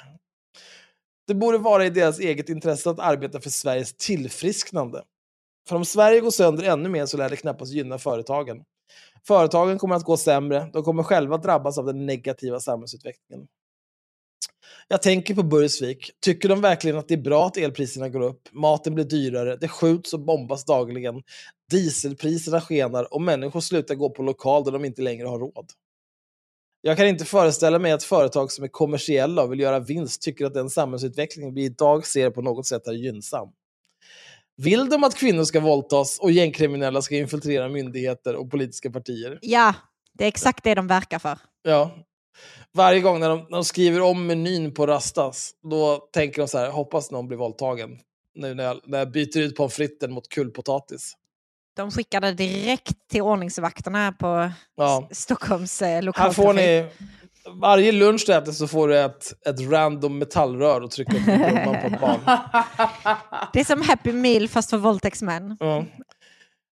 Det 1.28 1.34
borde 1.34 1.58
vara 1.58 1.86
i 1.86 1.90
deras 1.90 2.20
eget 2.20 2.50
intresse 2.50 2.90
att 2.90 3.00
arbeta 3.00 3.42
för 3.42 3.50
Sveriges 3.50 3.94
tillfrisknande. 3.98 5.04
För 5.68 5.76
om 5.76 5.86
Sverige 5.86 6.20
går 6.20 6.32
sönder 6.32 6.64
ännu 6.64 6.90
mer 6.90 7.06
så 7.06 7.18
lär 7.18 7.30
det 7.30 7.36
knappast 7.36 7.72
gynna 7.72 7.98
företagen. 7.98 8.64
Företagen 9.28 9.78
kommer 9.78 9.96
att 9.96 10.04
gå 10.04 10.18
sämre, 10.18 10.70
de 10.74 10.84
kommer 10.84 11.04
själva 11.04 11.38
drabbas 11.38 11.78
av 11.78 11.86
den 11.86 12.06
negativa 12.06 12.60
samhällsutvecklingen. 12.60 13.48
Jag 14.88 15.02
tänker 15.02 15.36
på 15.36 15.44
Burgsvik. 15.44 16.12
Tycker 16.22 16.50
de 16.50 16.62
verkligen 16.62 16.98
att 16.98 17.08
det 17.08 17.14
är 17.14 17.22
bra 17.22 17.48
att 17.48 17.58
elpriserna 17.58 18.10
går 18.10 18.22
upp, 18.22 18.50
maten 18.52 18.96
blir 18.96 19.06
dyrare, 19.06 19.56
det 19.56 19.68
skjuts 19.68 20.14
och 20.14 20.20
bombas 20.20 20.66
dagligen, 20.66 21.24
dieselpriserna 21.72 22.62
skenar 22.62 23.14
och 23.14 23.22
människor 23.22 23.62
slutar 23.62 23.96
gå 23.96 24.10
på 24.10 24.24
lokal 24.24 24.64
där 24.64 24.72
de 24.72 24.86
inte 24.86 25.02
längre 25.02 25.28
har 25.28 25.40
råd? 25.40 25.66
Jag 26.82 26.98
kan 26.98 27.08
inte 27.08 27.26
föreställa 27.26 27.80
mig 27.80 27.92
att 27.92 28.04
företag 28.04 28.52
som 28.52 28.64
är 28.64 28.68
kommersiella 28.68 29.44
och 29.44 29.52
vill 29.52 29.60
göra 29.60 29.80
vinst 29.80 30.22
tycker 30.22 30.46
att 30.46 30.54
den 30.54 30.70
samhällsutveckling 30.70 31.54
vi 31.54 31.64
idag 31.64 32.06
ser 32.06 32.30
på 32.30 32.42
något 32.42 32.68
sätt 32.68 32.88
är 32.88 32.94
gynnsam. 32.94 33.50
Vill 34.58 34.90
de 34.90 35.04
att 35.04 35.16
kvinnor 35.16 35.44
ska 35.44 35.60
våldtas 35.60 36.20
och 36.20 36.32
gängkriminella 36.32 37.02
ska 37.02 37.16
infiltrera 37.16 37.70
myndigheter 37.70 38.36
och 38.36 38.52
politiska 38.52 38.92
partier? 38.92 39.40
Ja, 39.42 39.74
det 40.14 40.24
är 40.24 40.28
exakt 40.28 40.64
det 40.64 40.76
de 40.76 40.88
verkar 40.88 41.20
för. 41.20 41.38
Ja. 41.64 41.96
Varje 42.74 43.00
gång 43.02 43.20
när 43.20 43.30
de, 43.30 43.40
när 43.40 43.58
de 43.58 43.64
skriver 43.66 44.02
om 44.02 44.28
menyn 44.28 44.74
på 44.74 44.88
Rastas, 44.88 45.52
då 45.72 45.98
tänker 45.98 46.42
de 46.42 46.48
så 46.48 46.58
här, 46.58 46.70
hoppas 46.70 47.12
någon 47.12 47.28
blir 47.28 47.38
våldtagen. 47.38 48.00
Nu 48.36 48.54
när 48.54 48.64
jag, 48.64 48.80
när 48.86 48.98
jag 49.00 49.12
byter 49.12 49.38
ut 49.38 49.56
pommes 49.56 49.74
fritesen 49.74 50.12
mot 50.12 50.30
kulpotatis. 50.30 51.14
De 51.76 51.92
skickade 51.92 52.32
direkt 52.32 53.08
till 53.12 53.22
ordningsvakterna 53.22 54.12
på 54.12 54.52
Ja. 54.76 55.10
Stockholms 55.12 55.82
eh, 55.82 55.88
Här 55.88 56.02
lokaltrafik. 56.02 56.46
får 56.46 56.54
ni, 56.54 56.88
varje 57.62 57.92
lunch 57.92 58.24
du 58.28 58.34
äter 58.34 58.52
så 58.52 58.68
får 58.68 58.88
du 58.88 59.00
ett, 59.00 59.48
ett 59.48 59.72
random 59.72 60.18
metallrör 60.18 60.82
och 60.82 60.92
trycka 60.92 61.18
upp 61.18 61.28
rumman 61.28 61.82
på 61.82 61.88
ett 61.88 62.02
barn. 62.02 62.20
Det 63.54 63.60
är 63.60 63.64
som 63.64 63.82
Happy 63.82 64.14
Meal 64.14 64.48
fast 64.48 64.70
för 64.70 64.78
våldtäktsmän. 64.78 65.58
Ja. 65.60 65.86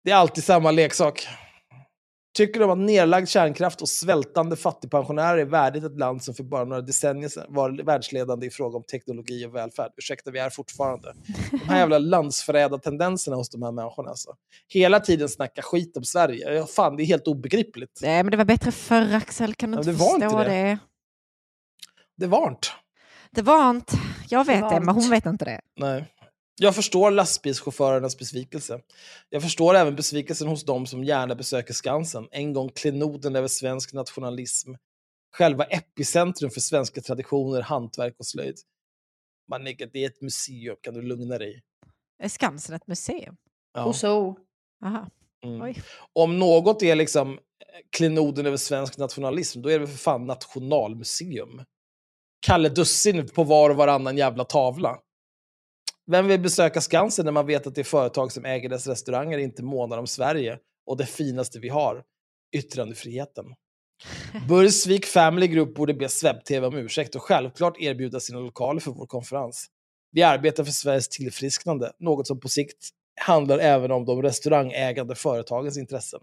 Det 0.03 0.11
är 0.11 0.15
alltid 0.15 0.43
samma 0.43 0.71
leksak. 0.71 1.27
Tycker 2.39 2.59
de 2.59 2.69
att 2.69 2.77
nedlagd 2.77 3.27
kärnkraft 3.27 3.81
och 3.81 3.89
svältande 3.89 4.55
fattigpensionärer 4.55 5.37
är 5.37 5.45
värdigt 5.45 5.83
ett 5.83 5.99
land 5.99 6.23
som 6.23 6.33
för 6.33 6.43
bara 6.43 6.65
några 6.65 6.81
decennier 6.81 7.29
sedan 7.29 7.45
var 7.49 7.83
världsledande 7.83 8.47
i 8.47 8.49
fråga 8.49 8.77
om 8.77 8.83
teknologi 8.83 9.45
och 9.45 9.55
välfärd? 9.55 9.91
Ursäkta, 9.97 10.31
vi 10.31 10.39
är 10.39 10.49
fortfarande. 10.49 11.13
De 11.51 11.57
här 11.57 11.79
jävla 11.79 11.97
landsförrädartendenserna 11.97 13.35
hos 13.35 13.49
de 13.49 13.63
här 13.63 13.71
människorna. 13.71 14.09
Alltså. 14.09 14.35
Hela 14.67 14.99
tiden 14.99 15.29
snacka 15.29 15.61
skit 15.61 15.97
om 15.97 16.03
Sverige. 16.03 16.53
Ja, 16.53 16.65
fan, 16.65 16.95
det 16.95 17.03
är 17.03 17.05
helt 17.05 17.27
obegripligt. 17.27 17.99
Nej, 18.01 18.23
men 18.23 18.31
det 18.31 18.37
var 18.37 18.45
bättre 18.45 18.71
förr 18.71 19.13
Axel, 19.13 19.55
kan 19.55 19.71
du 19.71 19.77
inte 19.77 19.91
det 19.91 19.97
var 19.97 20.19
förstå 20.19 20.25
inte 20.25 20.49
det. 20.49 20.49
det? 20.49 20.79
Det 22.17 22.27
var 22.27 22.49
inte. 22.49 22.67
Det 23.31 23.41
var 23.41 23.69
inte. 23.69 23.97
Jag 24.29 24.45
vet 24.45 24.55
det, 24.55 24.61
var 24.61 24.79
men 24.79 24.95
hon 24.95 25.09
vet 25.09 25.25
inte 25.25 25.45
det. 25.45 25.61
Nej. 25.79 26.05
Jag 26.61 26.75
förstår 26.75 27.11
lastbilschaufförernas 27.11 28.17
besvikelse. 28.17 28.81
Jag 29.29 29.41
förstår 29.41 29.75
även 29.75 29.95
besvikelsen 29.95 30.47
hos 30.47 30.65
de 30.65 30.85
som 30.85 31.03
gärna 31.03 31.35
besöker 31.35 31.73
Skansen, 31.73 32.27
en 32.31 32.53
gång 32.53 32.69
klenoden 32.69 33.35
över 33.35 33.47
svensk 33.47 33.93
nationalism. 33.93 34.73
Själva 35.35 35.63
epicentrum 35.63 36.51
för 36.51 36.59
svenska 36.59 37.01
traditioner, 37.01 37.61
hantverk 37.61 38.15
och 38.19 38.25
slöjd. 38.25 38.55
Man 39.49 39.63
nigga, 39.63 39.85
det 39.93 40.03
är 40.03 40.09
ett 40.09 40.21
museum, 40.21 40.75
kan 40.81 40.93
du 40.93 41.01
lugna 41.01 41.37
dig? 41.37 41.61
Är 42.23 42.29
Skansen 42.29 42.75
ett 42.75 42.87
museum? 42.87 43.37
Ja. 43.73 43.85
Och 43.85 43.95
så. 43.95 44.37
Aha. 44.85 45.09
Mm. 45.45 45.61
Oj. 45.61 45.81
Om 46.13 46.39
något 46.39 46.83
är 46.83 46.95
liksom 46.95 47.33
eh, 47.33 47.37
klenoden 47.97 48.45
över 48.45 48.57
svensk 48.57 48.97
nationalism, 48.97 49.61
då 49.61 49.69
är 49.69 49.79
det 49.79 49.87
för 49.87 49.97
fan 49.97 50.25
nationalmuseum. 50.25 51.63
Kalle 52.39 52.69
Dussin 52.69 53.27
på 53.27 53.43
var 53.43 53.69
och 53.69 53.75
varannan 53.75 54.17
jävla 54.17 54.43
tavla. 54.43 54.99
Vem 56.11 56.27
vill 56.27 56.39
besöka 56.39 56.81
Skansen 56.81 57.25
när 57.25 57.31
man 57.31 57.45
vet 57.45 57.67
att 57.67 57.75
det 57.75 57.83
företag 57.83 58.31
som 58.31 58.45
äger 58.45 58.69
dess 58.69 58.87
restauranger 58.87 59.37
inte 59.37 59.63
månar 59.63 59.97
om 59.97 60.07
Sverige 60.07 60.59
och 60.85 60.97
det 60.97 61.05
finaste 61.05 61.59
vi 61.59 61.69
har, 61.69 62.03
yttrandefriheten? 62.55 63.45
Burgsvik 64.47 65.05
Family 65.05 65.47
Group 65.47 65.75
borde 65.75 65.93
be 65.93 66.09
Swebb-TV 66.09 66.67
om 66.67 66.75
ursäkt 66.75 67.15
och 67.15 67.21
självklart 67.21 67.77
erbjuda 67.79 68.19
sina 68.19 68.39
lokaler 68.39 68.79
för 68.79 68.91
vår 68.91 69.05
konferens. 69.05 69.67
Vi 70.11 70.23
arbetar 70.23 70.63
för 70.63 70.71
Sveriges 70.71 71.09
tillfrisknande, 71.09 71.91
något 71.99 72.27
som 72.27 72.39
på 72.39 72.47
sikt 72.47 72.89
handlar 73.21 73.59
även 73.59 73.91
om 73.91 74.05
de 74.05 74.21
restaurangägande 74.21 75.15
företagens 75.15 75.77
intressen. 75.77 76.19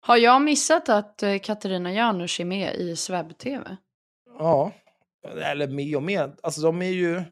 Har 0.00 0.16
jag 0.16 0.42
missat 0.42 0.88
att 0.88 1.22
eh, 1.22 1.38
Katarina 1.38 1.92
Janouch 1.92 2.40
är 2.40 2.44
med 2.44 2.74
i 2.74 2.96
Swebb-TV? 2.96 3.76
Ja, 4.38 4.72
eller 5.42 5.68
med 5.68 5.96
och 5.96 6.02
med. 6.02 6.38
Alltså 6.42 6.60
de 6.60 6.82
är 6.82 6.86
ju, 6.86 7.22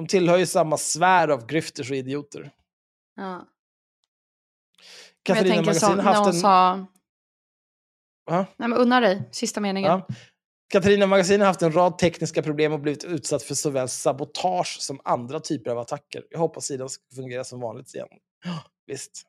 de 0.00 0.06
tillhör 0.06 0.38
ju 0.38 0.46
samma 0.46 0.76
sfär 0.76 1.28
av 1.28 1.46
grifters 1.46 1.90
och 1.90 1.96
idioter. 1.96 2.50
Ja. 3.16 3.46
Katarina 5.22 5.56
Magasin 5.56 5.80
som 5.80 5.98
har 5.98 6.14
haft 6.14 6.26
en... 6.26 6.40
sa... 6.40 6.86
Nej 8.30 8.46
men 8.56 8.72
unna 8.72 9.00
dig, 9.00 9.28
sista 9.32 9.60
meningen. 9.60 9.90
Ja. 9.90 10.06
Katarina 10.68 11.06
Magasin 11.06 11.40
har 11.40 11.46
haft 11.46 11.62
en 11.62 11.72
rad 11.72 11.98
tekniska 11.98 12.42
problem 12.42 12.72
och 12.72 12.80
blivit 12.80 13.04
utsatt 13.04 13.42
för 13.42 13.54
såväl 13.54 13.88
sabotage 13.88 14.76
som 14.80 15.00
andra 15.04 15.40
typer 15.40 15.70
av 15.70 15.78
attacker. 15.78 16.26
Jag 16.30 16.38
hoppas 16.38 16.64
sidan 16.64 16.88
ska 16.88 17.02
fungera 17.14 17.44
som 17.44 17.60
vanligt 17.60 17.94
igen. 17.94 18.08
Visst. 18.86 19.22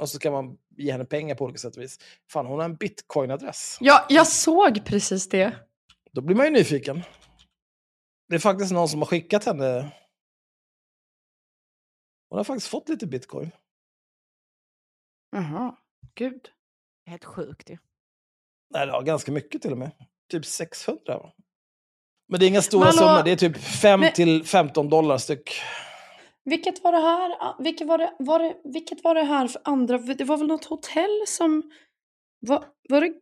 Och 0.00 0.08
så 0.08 0.18
kan 0.18 0.32
man 0.32 0.56
ge 0.76 0.92
henne 0.92 1.04
pengar 1.04 1.34
på 1.34 1.44
olika 1.44 1.58
sätt 1.58 1.76
och 1.76 1.82
vis. 1.82 1.98
Fan, 2.30 2.46
hon 2.46 2.58
har 2.58 2.64
en 2.64 2.76
bitcoin-adress. 2.76 3.78
Ja, 3.80 4.06
jag 4.08 4.26
såg 4.26 4.84
precis 4.84 5.28
det. 5.28 5.56
Då 6.12 6.20
blir 6.20 6.36
man 6.36 6.46
ju 6.46 6.52
nyfiken. 6.52 7.02
Det 8.28 8.34
är 8.34 8.38
faktiskt 8.38 8.72
någon 8.72 8.88
som 8.88 9.00
har 9.00 9.06
skickat 9.06 9.44
henne... 9.44 9.92
Hon 12.28 12.36
har 12.36 12.44
faktiskt 12.44 12.68
fått 12.68 12.88
lite 12.88 13.06
bitcoin. 13.06 13.50
Jaha, 15.30 15.76
gud. 16.14 16.50
Helt 17.06 17.24
sjukt 17.24 17.70
ju. 17.70 17.78
Nej, 18.70 18.86
det 18.86 18.92
har 18.92 19.02
ganska 19.02 19.32
mycket 19.32 19.62
till 19.62 19.72
och 19.72 19.78
med. 19.78 19.90
Typ 20.30 20.46
600 20.46 21.18
va? 21.18 21.32
Men 22.28 22.40
det 22.40 22.46
är 22.46 22.48
inga 22.48 22.62
stora 22.62 22.84
Hallå? 22.84 22.96
summor, 22.98 23.22
det 23.24 23.30
är 23.30 23.36
typ 23.36 23.56
5 23.56 24.00
Men- 24.00 24.12
till 24.12 24.44
15 24.44 24.88
dollar 24.88 25.18
styck. 25.18 25.50
Vilket 26.44 26.84
var 26.84 26.92
det 26.92 26.98
här? 26.98 27.30
ah, 27.40 27.56
Vilket 27.58 27.86
var 27.86 27.98
det, 27.98 28.16
var 28.18 28.38
det, 28.38 28.60
vilket 28.64 29.04
var 29.04 29.14
det 29.14 29.22
här 29.24 29.48
för 29.48 29.62
andra? 29.64 29.98
Det 29.98 30.24
var 30.24 30.36
väl 30.36 30.46
något 30.46 30.64
hotell 30.64 31.24
som... 31.26 31.70
Var, 32.40 32.64
var, 32.88 33.00
det, 33.00 33.14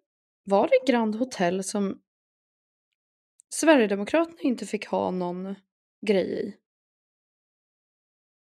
var 0.44 0.68
det 0.68 0.92
Grand 0.92 1.14
Hotel 1.16 1.64
som 1.64 2.02
Sverigedemokraterna 3.54 4.40
inte 4.40 4.66
fick 4.66 4.86
ha 4.86 5.10
någon 5.10 5.54
grej 6.06 6.46
i? 6.48 6.56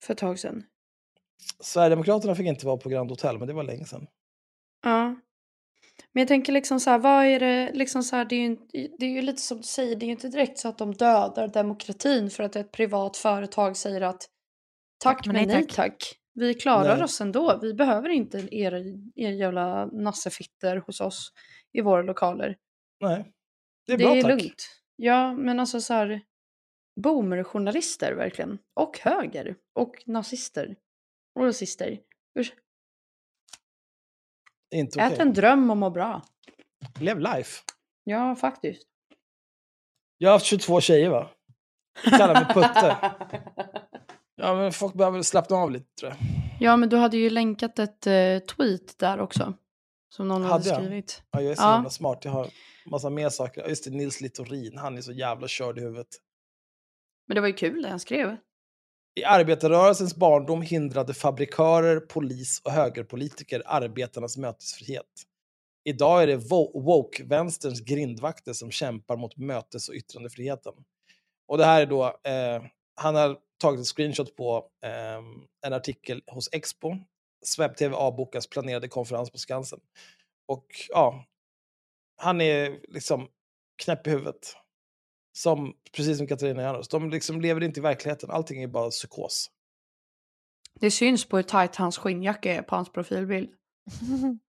För 0.04 0.12
ett 0.14 0.18
tag 0.18 0.38
sedan. 0.38 0.64
Sverigedemokraterna 1.60 2.34
fick 2.34 2.46
inte 2.46 2.66
vara 2.66 2.76
på 2.76 2.88
Grand 2.88 3.10
Hotel, 3.10 3.38
men 3.38 3.48
det 3.48 3.54
var 3.54 3.62
länge 3.62 3.84
sedan. 3.84 4.06
Ja. 4.82 5.16
Men 6.12 6.20
jag 6.20 6.28
tänker 6.28 6.52
liksom 6.52 6.80
så 6.80 6.90
här, 6.90 6.98
vad 6.98 7.24
är 7.26 7.40
det, 7.40 7.70
liksom 7.74 8.02
så 8.02 8.16
här, 8.16 8.24
det 8.24 8.36
är, 8.36 8.40
ju, 8.40 8.56
det 8.98 9.06
är 9.06 9.10
ju 9.10 9.22
lite 9.22 9.42
som 9.42 9.56
du 9.56 9.62
säger, 9.62 9.96
det 9.96 10.04
är 10.04 10.06
ju 10.06 10.12
inte 10.12 10.28
direkt 10.28 10.58
så 10.58 10.68
att 10.68 10.78
de 10.78 10.94
dödar 10.94 11.48
demokratin 11.48 12.30
för 12.30 12.42
att 12.44 12.56
ett 12.56 12.72
privat 12.72 13.16
företag 13.16 13.76
säger 13.76 14.00
att 14.00 14.28
tack 14.98 15.26
men 15.26 15.48
nej 15.48 15.66
tack. 15.66 15.96
Vi 16.34 16.54
klarar 16.54 16.94
Nej. 16.94 17.04
oss 17.04 17.20
ändå, 17.20 17.58
vi 17.62 17.74
behöver 17.74 18.08
inte 18.08 18.48
er, 18.50 18.74
er 19.14 19.30
jävla 19.30 19.86
nassefitter 19.86 20.76
hos 20.76 21.00
oss 21.00 21.32
i 21.72 21.80
våra 21.80 22.02
lokaler. 22.02 22.56
Nej. 23.00 23.32
Det 23.86 23.92
är 23.92 23.98
Det 23.98 24.04
bra 24.04 24.16
är 24.16 24.22
tack. 24.22 24.30
lugnt. 24.30 24.66
Ja, 24.96 25.32
men 25.32 25.60
alltså 25.60 25.80
så 25.80 25.94
här, 25.94 26.20
boomerjournalister 27.00 28.12
verkligen. 28.12 28.58
Och 28.74 28.98
höger. 28.98 29.56
Och 29.74 29.94
nazister. 30.06 30.76
Och 31.34 31.44
rasister. 31.44 31.98
Usch. 32.38 32.54
Inte 34.74 35.00
Ät 35.00 35.12
okej. 35.12 35.20
en 35.26 35.32
dröm 35.32 35.70
och 35.70 35.76
må 35.76 35.90
bra. 35.90 36.22
Lev 37.00 37.20
life. 37.20 37.62
Ja, 38.04 38.36
faktiskt. 38.36 38.86
Jag 40.18 40.28
har 40.28 40.32
haft 40.34 40.46
22 40.46 40.80
tjejer 40.80 41.10
va? 41.10 41.30
Kallar 42.04 42.34
mig 42.34 42.54
Putte. 42.54 42.96
Ja 44.42 44.54
men 44.54 44.72
folk 44.72 44.94
behöver 44.94 45.22
slappna 45.22 45.56
av 45.56 45.70
lite 45.70 45.94
tror 46.00 46.10
jag. 46.10 46.18
Ja, 46.60 46.76
men 46.76 46.88
du 46.88 46.96
hade 46.96 47.16
ju 47.16 47.30
länkat 47.30 47.78
ett 47.78 48.06
eh, 48.06 48.38
tweet 48.38 48.98
där 48.98 49.20
också. 49.20 49.54
Som 50.14 50.28
någon 50.28 50.42
hade, 50.42 50.52
Hade 50.54 50.68
jag? 50.68 50.76
skrivit. 50.76 51.22
Ja, 51.30 51.40
jag 51.42 51.50
är 51.52 51.56
så 51.56 51.62
Ja. 51.62 51.74
himla 51.74 51.90
smart. 51.90 52.24
Jag 52.24 52.32
har 52.32 52.48
massa 52.90 53.10
mer 53.10 53.28
saker. 53.28 53.68
Just 53.68 53.84
det, 53.84 53.90
Nils 53.90 54.20
Littorin. 54.20 54.78
Han 54.78 54.96
är 54.96 55.00
så 55.00 55.12
jävla 55.12 55.48
körd 55.48 55.78
i 55.78 55.80
huvudet. 55.80 56.06
Men 57.30 57.34
det 57.34 57.40
var 57.40 57.48
ju 57.48 57.54
kul 57.54 57.82
det 57.82 57.88
han 57.88 58.00
skrev. 58.00 58.36
I 59.14 59.24
arbetarrörelsens 59.24 60.16
barndom 60.16 60.62
hindrade 60.62 61.14
fabrikörer, 61.14 62.00
polis 62.00 62.60
och 62.64 62.72
högerpolitiker 62.72 63.62
arbetarnas 63.66 64.36
mötesfrihet. 64.36 65.06
Idag 65.84 66.22
är 66.22 66.26
det 66.26 66.36
woke-vänsterns 66.74 67.80
grindvakter 67.80 68.52
som 68.52 68.70
kämpar 68.70 69.16
mot 69.16 69.36
mötes 69.36 69.88
och 69.88 69.94
yttrandefriheten. 69.94 70.72
Och 71.48 71.58
det 71.58 71.64
här 71.64 71.82
är 71.82 71.86
då, 71.86 72.04
eh, 72.04 72.62
han 72.94 73.14
har 73.14 73.38
tagit 73.60 73.80
ett 73.80 73.86
screenshot 73.86 74.36
på 74.36 74.68
eh, 74.84 75.22
en 75.66 75.72
artikel 75.72 76.22
hos 76.26 76.48
Expo. 76.52 76.96
SwebTV 77.44 77.94
avbokas 77.94 78.46
planerade 78.46 78.88
konferens 78.88 79.30
på 79.30 79.38
Skansen. 79.38 79.80
Och 80.48 80.66
ja, 80.88 81.24
han 82.16 82.40
är 82.40 82.80
liksom 82.88 83.28
knäpp 83.82 84.06
i 84.06 84.10
huvudet. 84.10 84.56
Som, 85.32 85.72
precis 85.92 86.18
som 86.18 86.26
Katarina 86.26 86.62
Janouch. 86.62 86.86
De 86.90 87.10
liksom 87.10 87.40
lever 87.40 87.62
inte 87.62 87.80
i 87.80 87.82
verkligheten. 87.82 88.30
Allting 88.30 88.62
är 88.62 88.68
bara 88.68 88.90
psykos. 88.90 89.50
Det 90.80 90.90
syns 90.90 91.24
på 91.24 91.36
hur 91.36 91.42
tajt 91.42 91.76
hans 91.76 91.98
skinnjacka 91.98 92.54
är 92.54 92.62
på 92.62 92.76
hans 92.76 92.92
profilbild. 92.92 93.50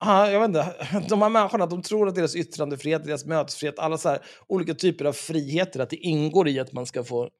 Ja, 0.00 0.30
jag 0.30 0.40
vet 0.40 0.48
inte. 0.48 1.06
De 1.08 1.22
här 1.22 1.28
människorna, 1.28 1.66
de 1.66 1.82
tror 1.82 2.08
att 2.08 2.14
deras 2.14 2.36
yttrandefrihet, 2.36 3.04
deras 3.04 3.24
mötesfrihet, 3.24 3.78
alla 3.78 3.98
så 3.98 4.08
här 4.08 4.22
olika 4.46 4.74
typer 4.74 5.04
av 5.04 5.12
friheter, 5.12 5.80
att 5.80 5.90
det 5.90 5.96
ingår 5.96 6.48
i 6.48 6.60
att 6.60 6.72
man 6.72 6.86
ska 6.86 7.04
få 7.04 7.30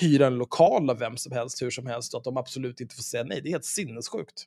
hyra 0.00 0.26
en 0.26 0.34
lokal 0.34 0.90
av 0.90 0.98
vem 0.98 1.16
som 1.16 1.32
helst, 1.32 1.62
hur 1.62 1.70
som 1.70 1.86
helst, 1.86 2.14
och 2.14 2.18
att 2.18 2.24
de 2.24 2.36
absolut 2.36 2.80
inte 2.80 2.94
får 2.94 3.02
säga 3.02 3.24
nej. 3.24 3.40
Det 3.42 3.48
är 3.48 3.50
helt 3.50 3.64
sinnessjukt. 3.64 4.44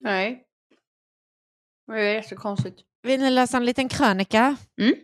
Nej. 0.00 0.44
Det 1.86 2.00
är 2.00 2.14
jättekonstigt. 2.14 2.80
Vill 3.02 3.20
ni 3.20 3.30
läsa 3.30 3.56
en 3.56 3.64
liten 3.64 3.88
krönika? 3.88 4.56
Mm. 4.80 4.94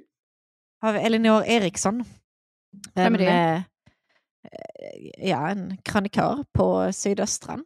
Av 0.82 0.96
Elinor 0.96 1.44
Eriksson. 1.44 2.04
Vem 2.94 3.14
är 3.14 3.18
det? 3.18 3.30
En, 3.30 3.56
eh, 3.56 5.28
ja, 5.28 5.48
en 5.48 5.76
krönikör 5.76 6.44
på 6.52 6.92
Sydöstran. 6.92 7.64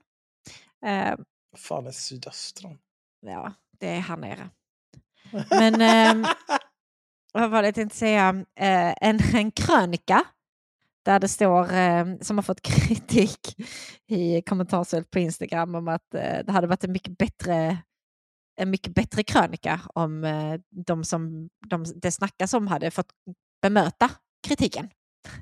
Eh, 0.86 1.14
Fan, 1.56 1.86
är 1.86 1.90
sydöstran? 1.90 2.78
ja, 3.20 3.52
det 3.78 3.88
är 3.88 4.00
här 4.00 4.16
nere. 4.16 4.50
Men 5.50 5.80
ehm, 5.80 6.26
vad 7.32 7.50
var 7.50 7.62
det 7.62 7.68
jag 7.68 7.74
tänkte 7.74 7.98
säga? 7.98 8.44
Eh, 8.56 8.94
en, 9.00 9.18
en 9.34 9.50
krönika 9.50 10.24
där 11.04 11.20
det 11.20 11.28
står, 11.28 11.72
eh, 11.72 12.06
som 12.20 12.38
har 12.38 12.42
fått 12.42 12.60
kritik 12.60 13.56
i 14.06 14.42
kommentarsfält 14.42 15.10
på 15.10 15.18
Instagram 15.18 15.74
om 15.74 15.88
att 15.88 16.14
eh, 16.14 16.38
det 16.46 16.52
hade 16.52 16.66
varit 16.66 16.84
en 16.84 16.92
mycket 16.92 17.18
bättre 17.18 17.78
en 18.56 18.70
mycket 18.70 18.94
bättre 18.94 19.22
krönika 19.22 19.80
om 19.94 20.24
eh, 20.24 20.60
de 20.86 21.04
som 21.04 21.48
de, 21.66 21.84
det 22.02 22.12
snackas 22.12 22.54
om 22.54 22.66
hade 22.66 22.90
fått 22.90 23.12
bemöta 23.62 24.10
kritiken. 24.43 24.90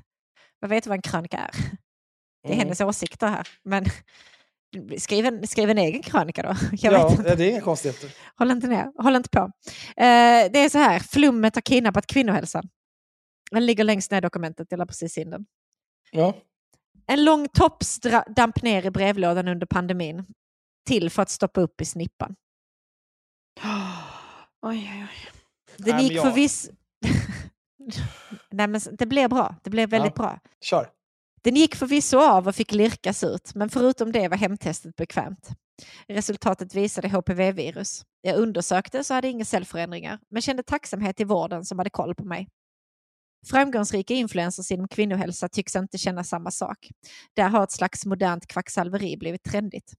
Jag 0.59 0.69
vet 0.69 0.87
vad 0.87 0.95
en 0.95 1.01
krönika 1.01 1.37
är. 1.37 1.51
Det 2.43 2.47
är 2.49 2.53
Mm. 2.53 2.59
hennes 2.59 2.81
åsikter 2.81 3.27
här. 3.27 3.47
Men 3.63 3.85
skriv 4.99 5.25
en, 5.25 5.47
skriv 5.47 5.69
en 5.69 5.77
egen 5.77 6.01
krönika 6.01 6.41
då. 6.43 6.55
Jag 6.71 6.93
ja, 6.93 7.07
vet 7.09 7.17
inte. 7.19 7.35
det 7.35 7.45
är 7.45 7.49
inga 7.49 7.61
konstigheter. 7.61 8.13
Håll 8.35 8.51
inte 8.51 8.67
ner, 8.67 9.03
håll 9.03 9.15
inte 9.15 9.29
på. 9.29 9.39
Eh, 9.97 10.51
det 10.53 10.59
är 10.59 10.69
så 10.69 10.77
här, 10.77 10.99
flummet 10.99 11.55
har 11.55 11.61
kidnappat 11.61 12.07
kvinnohälsan. 12.07 12.69
Den 13.51 13.65
ligger 13.65 13.83
längst 13.83 14.11
ner 14.11 14.17
i 14.17 14.21
dokumentet, 14.21 14.67
jag 14.69 14.77
la 14.77 14.85
precis 14.85 15.17
in 15.17 15.29
den. 15.29 15.45
Ja. 16.11 16.33
En 17.07 17.23
lång 17.23 17.47
tops 17.49 17.99
damp 18.35 18.61
ner 18.61 18.85
i 18.85 18.91
brevlådan 18.91 19.47
under 19.47 19.65
pandemin. 19.67 20.25
Till 20.87 21.09
för 21.09 21.21
att 21.21 21.29
stoppa 21.29 21.61
upp 21.61 21.81
i 21.81 21.85
snippan. 21.85 22.35
Oj, 24.61 24.91
oj, 24.93 25.07
oj. 25.09 25.31
Den 25.77 25.95
Nej, 25.95 26.03
gick 26.03 26.13
jag- 26.17 26.23
förvisso... 26.23 26.71
Nej, 28.51 28.67
men 28.67 28.81
det 28.91 29.05
blev 29.05 29.29
bra. 29.29 29.55
Det 29.63 29.69
blev 29.69 29.89
väldigt 29.89 30.13
Ja. 30.15 30.23
bra. 30.23 30.39
Kör. 30.61 30.89
Den 31.43 31.55
gick 31.55 31.75
förvisso 31.75 32.19
av 32.19 32.47
och 32.47 32.55
fick 32.55 32.71
lirkas 32.71 33.23
ut, 33.23 33.55
men 33.55 33.69
förutom 33.69 34.11
det 34.11 34.27
var 34.27 34.37
hemtestet 34.37 34.95
bekvämt. 34.95 35.49
Resultatet 36.07 36.75
visade 36.75 37.07
HPV-virus. 37.07 38.03
Jag 38.21 38.35
undersökte 38.37 39.03
så 39.03 39.13
hade 39.13 39.27
inga 39.27 39.45
cellförändringar, 39.45 40.19
men 40.29 40.41
kände 40.41 40.63
tacksamhet 40.63 41.19
i 41.19 41.23
vården 41.23 41.65
som 41.65 41.77
hade 41.77 41.89
koll 41.89 42.15
på 42.15 42.25
mig. 42.25 42.47
Framgångsrika 43.49 44.13
influencers 44.13 44.71
inom 44.71 44.87
kvinnohälsa 44.87 45.49
tycks 45.49 45.75
inte 45.75 45.97
känna 45.97 46.23
samma 46.23 46.51
sak. 46.51 46.89
Där 47.33 47.49
har 47.49 47.63
ett 47.63 47.71
slags 47.71 48.05
modernt 48.05 48.47
kvacksalveri 48.47 49.17
blivit 49.17 49.43
trendigt. 49.43 49.93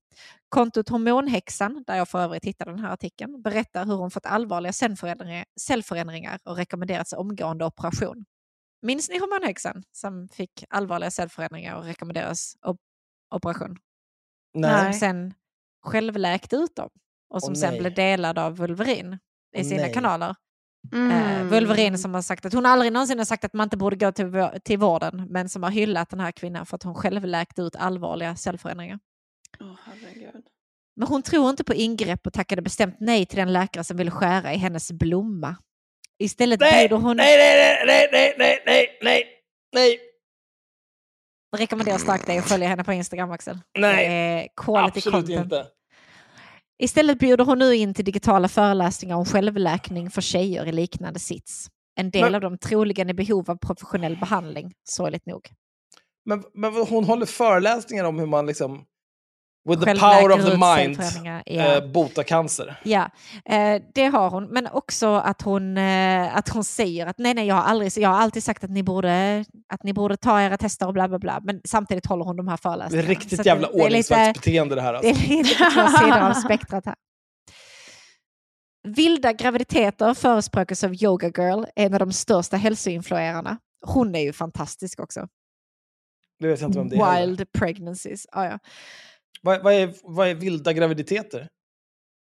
Kontot 0.49 0.89
Hormonhäxan, 0.89 1.83
där 1.87 1.95
jag 1.95 2.09
för 2.09 2.19
övrigt 2.19 2.45
hittade 2.45 2.71
den 2.71 2.79
här 2.79 2.93
artikeln, 2.93 3.41
berättar 3.41 3.85
hur 3.85 3.95
hon 3.95 4.11
fått 4.11 4.25
allvarliga 4.25 4.73
cellförändringar, 4.73 6.39
och 6.43 6.55
rekommenderats 6.57 7.13
omgående 7.13 7.65
operation. 7.65 8.25
Minns 8.81 9.09
ni 9.09 9.19
hormonhäxan 9.19 9.83
som 9.91 10.29
fick 10.29 10.63
allvarliga 10.69 11.11
cellförändringar 11.11 11.75
och 11.75 11.83
rekommenderas 11.83 12.57
op- 12.61 12.81
operation? 13.35 13.77
Nej. 14.53 14.83
Som 14.83 14.99
sen 14.99 15.33
självläkte 15.85 16.55
ut 16.55 16.75
dem 16.75 16.89
och 17.29 17.43
som 17.43 17.53
Åh, 17.53 17.59
sen 17.59 17.77
blev 17.77 17.93
delad 17.93 18.39
av 18.39 18.57
Vulverin 18.57 19.19
i 19.57 19.63
sina 19.63 19.81
nej. 19.81 19.93
kanaler. 19.93 20.35
Eh, 20.91 20.99
mm. 20.99 21.49
Wolverine 21.49 21.97
som 21.97 22.13
har 22.13 22.21
sagt 22.21 22.45
att 22.45 22.53
hon 22.53 22.65
aldrig 22.65 22.93
någonsin 22.93 23.17
har 23.17 23.25
sagt 23.25 23.43
att 23.45 23.53
man 23.53 23.65
inte 23.65 23.77
borde 23.77 23.95
gå 23.95 24.11
till, 24.11 24.49
till 24.63 24.79
vården 24.79 25.27
men 25.29 25.49
som 25.49 25.63
har 25.63 25.71
hyllat 25.71 26.09
den 26.09 26.19
här 26.19 26.31
kvinnan 26.31 26.65
för 26.65 26.75
att 26.75 26.83
hon 26.83 26.95
själv 26.95 27.25
läkte 27.25 27.61
ut 27.61 27.75
allvarliga 27.75 28.35
cellförändringar. 28.35 28.99
Oh, 29.59 29.75
herregud. 29.85 30.45
Men 30.95 31.07
hon 31.07 31.21
tror 31.21 31.49
inte 31.49 31.63
på 31.63 31.73
ingrepp 31.73 32.27
och 32.27 32.33
tackade 32.33 32.61
bestämt 32.61 32.95
nej 32.99 33.25
till 33.25 33.37
den 33.37 33.53
läkare 33.53 33.83
som 33.83 33.97
ville 33.97 34.11
skära 34.11 34.53
i 34.53 34.57
hennes 34.57 34.91
blomma. 34.91 35.55
Istället 36.19 36.59
nej, 36.59 36.87
bjuder 36.87 37.03
hon... 37.03 37.17
Nej, 37.17 37.37
nej, 37.37 37.85
nej, 37.85 38.09
nej, 38.11 38.35
nej, 38.37 38.63
nej, 38.65 38.99
nej, 39.01 39.25
nej. 39.73 39.99
Rekommenderar 41.57 41.97
starkt 41.97 42.25
dig 42.25 42.37
att 42.37 42.49
följa 42.49 42.67
henne 42.67 42.83
på 42.83 42.93
Instagram 42.93 43.31
Axel. 43.31 43.59
Nej, 43.77 44.49
absolut 44.65 45.03
content. 45.03 45.29
inte. 45.29 45.65
Istället 46.83 47.19
bjuder 47.19 47.45
hon 47.45 47.59
nu 47.59 47.75
in 47.75 47.93
till 47.93 48.05
digitala 48.05 48.47
föreläsningar 48.47 49.15
om 49.15 49.25
självläkning 49.25 50.09
för 50.09 50.21
tjejer 50.21 50.65
i 50.65 50.71
liknande 50.71 51.19
sits. 51.19 51.67
En 51.95 52.11
del 52.11 52.21
Men- 52.23 52.35
av 52.35 52.41
dem 52.41 52.57
troligen 52.57 53.09
i 53.09 53.13
behov 53.13 53.51
av 53.51 53.55
professionell 53.57 54.17
behandling, 54.17 54.73
sorgligt 54.83 55.25
nog. 55.25 55.49
Men, 56.25 56.43
men 56.53 56.73
hon 56.73 57.03
håller 57.03 57.25
föreläsningar 57.25 58.03
om 58.03 58.19
hur 58.19 58.25
man 58.25 58.45
liksom, 58.45 58.85
with 59.69 59.85
the 59.85 59.95
power 59.95 60.31
of 60.31 60.45
the 60.45 60.57
mind, 60.57 60.99
ja. 61.45 61.75
eh, 61.75 61.85
botar 61.91 62.23
cancer. 62.23 62.75
Ja, 62.83 63.09
eh, 63.45 63.81
det 63.93 64.05
har 64.05 64.29
hon. 64.29 64.45
Men 64.47 64.67
också 64.67 65.13
att 65.15 65.41
hon, 65.41 65.77
eh, 65.77 66.37
att 66.37 66.49
hon 66.49 66.63
säger 66.63 67.07
att 67.07 67.17
nej, 67.17 67.33
nej, 67.33 67.47
jag 67.47 67.55
har, 67.55 67.63
aldrig, 67.63 67.91
jag 67.97 68.09
har 68.09 68.17
alltid 68.21 68.43
sagt 68.43 68.63
att 68.63 68.69
ni, 68.69 68.83
borde, 68.83 69.45
att 69.73 69.83
ni 69.83 69.93
borde 69.93 70.17
ta 70.17 70.41
era 70.41 70.57
tester 70.57 70.87
och 70.87 70.93
bla, 70.93 71.07
bla, 71.07 71.19
bla. 71.19 71.39
Men 71.43 71.61
samtidigt 71.65 72.05
håller 72.05 72.25
hon 72.25 72.35
de 72.35 72.47
här 72.47 72.57
Det 72.57 72.59
är 72.59 72.61
föreläsningarna. 72.71 73.09
riktigt 73.09 73.39
Så 73.41 73.43
jävla 73.47 73.67
det, 73.67 73.77
det 73.77 73.83
ordningsvaktsbeteende 73.83 74.75
det 74.75 74.81
här. 74.81 74.93
Det 74.93 74.97
Alltså. 75.09 75.23
är 75.33 75.37
lite 75.37 75.55
två 75.55 75.97
sidor 75.97 76.19
av 76.19 76.33
spektrat 76.33 76.85
här. 76.85 76.95
Vilda 78.87 79.33
graviditeter 79.33 80.13
förespråkas 80.13 80.83
av 80.83 80.93
Yoga 81.03 81.27
Girl, 81.37 81.63
en 81.75 81.93
av 81.93 81.99
de 81.99 82.11
största 82.11 82.57
hälsoinfluerarna. 82.57 83.57
Hon 83.85 84.15
är 84.15 84.19
ju 84.19 84.33
fantastisk 84.33 84.99
också. 84.99 85.27
Det 86.39 86.47
vet 86.47 86.61
jag 86.61 86.69
inte 86.69 86.79
vem 86.79 86.89
det 86.89 86.95
är. 86.95 87.05
heller. 87.05 87.27
Wild 87.27 87.51
pregnancies. 87.51 88.25
Ah, 88.31 88.45
ja. 88.45 88.59
Vad, 89.45 89.63
vad, 89.63 89.73
är, 89.73 89.93
vad 90.03 90.27
är 90.27 90.35
vilda 90.35 90.73
graviditeter? 90.73 91.47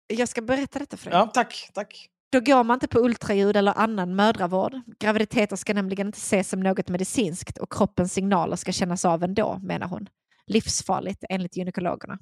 Jag 0.07 0.29
ska 0.29 0.41
berätta 0.41 0.79
detta 0.79 0.97
för 0.97 1.09
dig. 1.09 1.19
Ja, 1.19 1.31
tack, 1.33 1.69
tack. 1.73 2.09
Då 2.31 2.39
går 2.39 2.63
man 2.63 2.75
inte 2.75 2.87
på 2.87 2.99
ultraljud 2.99 3.57
eller 3.57 3.73
annan 3.77 4.15
mödravård. 4.15 4.73
Graviditeter 4.99 5.55
ska 5.55 5.73
nämligen 5.73 6.07
inte 6.07 6.17
ses 6.17 6.49
som 6.49 6.59
något 6.59 6.89
medicinskt 6.89 7.57
och 7.57 7.71
kroppens 7.71 8.13
signaler 8.13 8.55
ska 8.55 8.71
kännas 8.71 9.05
av 9.05 9.23
ändå, 9.23 9.59
menar 9.63 9.87
hon. 9.87 10.07
Livsfarligt 10.47 11.23
enligt 11.29 11.57
gynekologerna. 11.57 12.19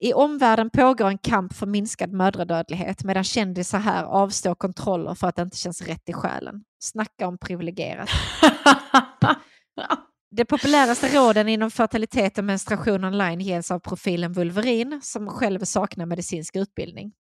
I 0.00 0.12
omvärlden 0.12 0.70
pågår 0.70 1.08
en 1.08 1.18
kamp 1.18 1.54
för 1.54 1.66
minskad 1.66 2.12
mödradödlighet 2.12 3.04
medan 3.04 3.24
kändisar 3.24 3.78
här 3.78 4.04
avstår 4.04 4.54
kontroller 4.54 5.14
för 5.14 5.26
att 5.26 5.36
det 5.36 5.42
inte 5.42 5.56
känns 5.56 5.82
rätt 5.82 6.08
i 6.08 6.12
själen. 6.12 6.64
Snacka 6.78 7.26
om 7.26 7.38
privilegierat. 7.38 8.08
De 10.30 10.44
populäraste 10.44 11.08
råden 11.18 11.48
inom 11.48 11.70
fertilitet 11.70 12.38
och 12.38 12.44
menstruation 12.44 13.04
online 13.04 13.40
ges 13.40 13.70
av 13.70 13.78
profilen 13.78 14.32
Vulverin 14.32 15.00
som 15.02 15.28
själv 15.28 15.64
saknar 15.64 16.06
medicinsk 16.06 16.56
utbildning. 16.56 17.12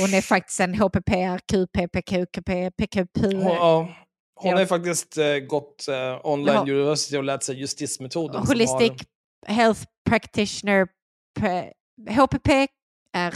Hon 0.00 0.14
är 0.14 0.20
faktiskt 0.22 0.60
en 0.60 0.74
HPPR, 0.74 1.38
QP, 1.38 1.88
PQP, 1.92 2.70
PQP. 2.70 3.18
Hon, 3.22 3.88
hon 4.40 4.52
har 4.52 4.60
ju 4.60 4.66
faktiskt 4.66 5.18
eh, 5.18 5.36
gått 5.36 5.88
eh, 5.88 6.20
online 6.26 6.54
Ja. 6.54 6.60
university 6.74 7.16
och 7.16 7.24
lärt 7.24 7.42
sig 7.42 7.60
justismetoden. 7.60 8.46
Holistic 8.46 8.90
har- 9.46 9.54
Health 9.54 9.80
Practitioner 10.08 10.88
HPPR. 12.10 13.34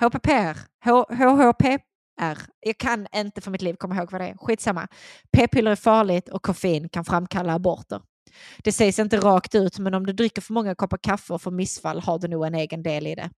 HPPR. 0.00 0.58
H- 0.84 1.06
HHPR. 1.14 2.38
Jag 2.60 2.78
kan 2.78 3.06
inte 3.14 3.40
för 3.40 3.50
mitt 3.50 3.62
liv 3.62 3.74
komma 3.74 3.96
ihåg 3.96 4.12
vad 4.12 4.20
det 4.20 4.26
är. 4.28 4.36
Skitsamma. 4.36 4.88
P-piller 5.36 5.70
är 5.70 5.76
farligt 5.76 6.28
och 6.28 6.42
koffein 6.42 6.88
kan 6.88 7.04
framkalla 7.04 7.52
aborter. 7.54 8.00
Det 8.64 8.72
sägs 8.72 8.98
inte 8.98 9.16
rakt 9.16 9.54
ut, 9.54 9.78
men 9.78 9.94
om 9.94 10.06
du 10.06 10.12
dricker 10.12 10.42
för 10.42 10.54
många 10.54 10.74
koppar 10.74 10.98
kaffe 10.98 11.34
och 11.34 11.42
får 11.42 11.50
missfall 11.50 12.00
har 12.00 12.18
du 12.18 12.28
nog 12.28 12.46
en 12.46 12.54
egen 12.54 12.82
del 12.82 13.06
i 13.06 13.14
det. 13.14 13.30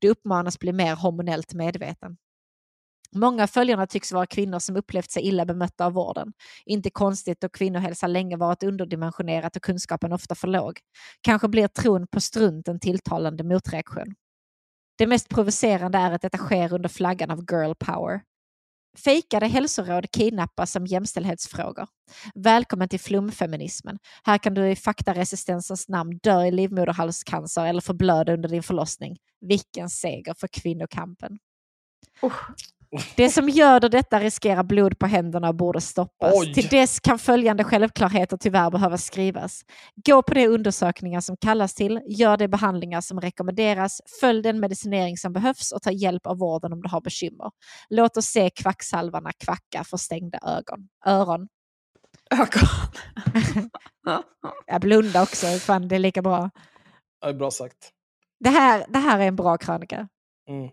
Du 0.00 0.08
uppmanas 0.08 0.58
bli 0.58 0.72
mer 0.72 0.96
hormonellt 0.96 1.54
medveten. 1.54 2.16
Många 3.12 3.42
av 3.42 3.46
följarna 3.46 3.86
tycks 3.86 4.12
vara 4.12 4.26
kvinnor 4.26 4.58
som 4.58 4.76
upplevt 4.76 5.10
sig 5.10 5.22
illa 5.22 5.46
bemötta 5.46 5.86
av 5.86 5.92
vården. 5.92 6.32
Inte 6.66 6.90
konstigt 6.90 7.40
då 7.40 7.48
kvinnohälsa 7.48 8.06
länge 8.06 8.36
varit 8.36 8.62
underdimensionerat 8.62 9.56
och 9.56 9.62
kunskapen 9.62 10.12
ofta 10.12 10.34
för 10.34 10.48
låg. 10.48 10.78
Kanske 11.20 11.48
blir 11.48 11.68
tron 11.68 12.06
på 12.06 12.20
strunt 12.20 12.68
en 12.68 12.80
tilltalande 12.80 13.44
motreaktion. 13.44 14.14
Det 14.98 15.06
mest 15.06 15.28
provocerande 15.28 15.98
är 15.98 16.12
att 16.12 16.22
detta 16.22 16.38
sker 16.38 16.72
under 16.72 16.88
flaggan 16.88 17.30
av 17.30 17.38
girl 17.38 17.72
power. 17.78 18.20
Fejkade 19.04 19.46
hälsoråd 19.46 20.10
kidnappas 20.10 20.72
som 20.72 20.86
jämställdhetsfrågor. 20.86 21.86
Välkommen 22.34 22.88
till 22.88 23.00
flumfeminismen. 23.00 23.98
Här 24.24 24.38
kan 24.38 24.54
du 24.54 24.70
i 24.70 24.76
faktaresistensens 24.76 25.88
namn 25.88 26.18
dö 26.22 26.44
i 26.44 26.50
livmoderhalscancer 26.50 27.66
eller 27.66 27.80
förblöda 27.80 28.32
under 28.32 28.48
din 28.48 28.62
förlossning. 28.62 29.16
Vilken 29.40 29.90
seger 29.90 30.34
för 30.34 30.48
kvinnokampen. 30.48 31.38
Det 33.16 33.30
som 33.30 33.48
göder 33.48 33.88
detta 33.88 34.20
riskerar 34.20 34.62
blod 34.62 34.98
på 34.98 35.06
händerna 35.06 35.48
och 35.48 35.54
borde 35.54 35.80
stoppas. 35.80 36.34
Oj. 36.36 36.54
Till 36.54 36.68
dess 36.68 37.00
kan 37.00 37.18
följande 37.18 37.64
självklarheter 37.64 38.36
tyvärr 38.36 38.70
behöva 38.70 38.98
skrivas. 38.98 39.62
Gå 40.06 40.22
på 40.22 40.34
de 40.34 40.46
undersökningar 40.48 41.20
som 41.20 41.36
kallas 41.36 41.74
till, 41.74 42.00
gör 42.06 42.36
de 42.36 42.48
behandlingar 42.48 43.00
som 43.00 43.20
rekommenderas, 43.20 44.00
följ 44.20 44.42
den 44.42 44.60
medicinering 44.60 45.16
som 45.16 45.32
behövs 45.32 45.72
och 45.72 45.82
ta 45.82 45.90
hjälp 45.90 46.26
av 46.26 46.38
vården 46.38 46.72
om 46.72 46.82
du 46.82 46.88
har 46.88 47.00
bekymmer. 47.00 47.50
Låt 47.88 48.16
oss 48.16 48.26
se 48.26 48.50
kvacksalvarna 48.50 49.30
kvacka 49.44 49.84
för 49.84 49.96
stängda 49.96 50.38
ögon. 50.46 50.88
öron. 51.06 51.48
Ögon. 52.30 52.68
Jag 54.66 54.80
blundar 54.80 55.22
också, 55.22 55.46
fan 55.46 55.88
det 55.88 55.94
är 55.94 55.98
lika 55.98 56.22
bra. 56.22 56.50
Det 57.20 57.28
är 57.28 57.34
bra 57.34 57.50
sagt. 57.50 57.92
Det 58.40 58.50
här, 58.50 58.86
det 58.88 58.98
här 58.98 59.18
är 59.20 59.28
en 59.28 59.36
bra 59.36 59.56
krönika. 59.56 60.08
Mm. 60.48 60.70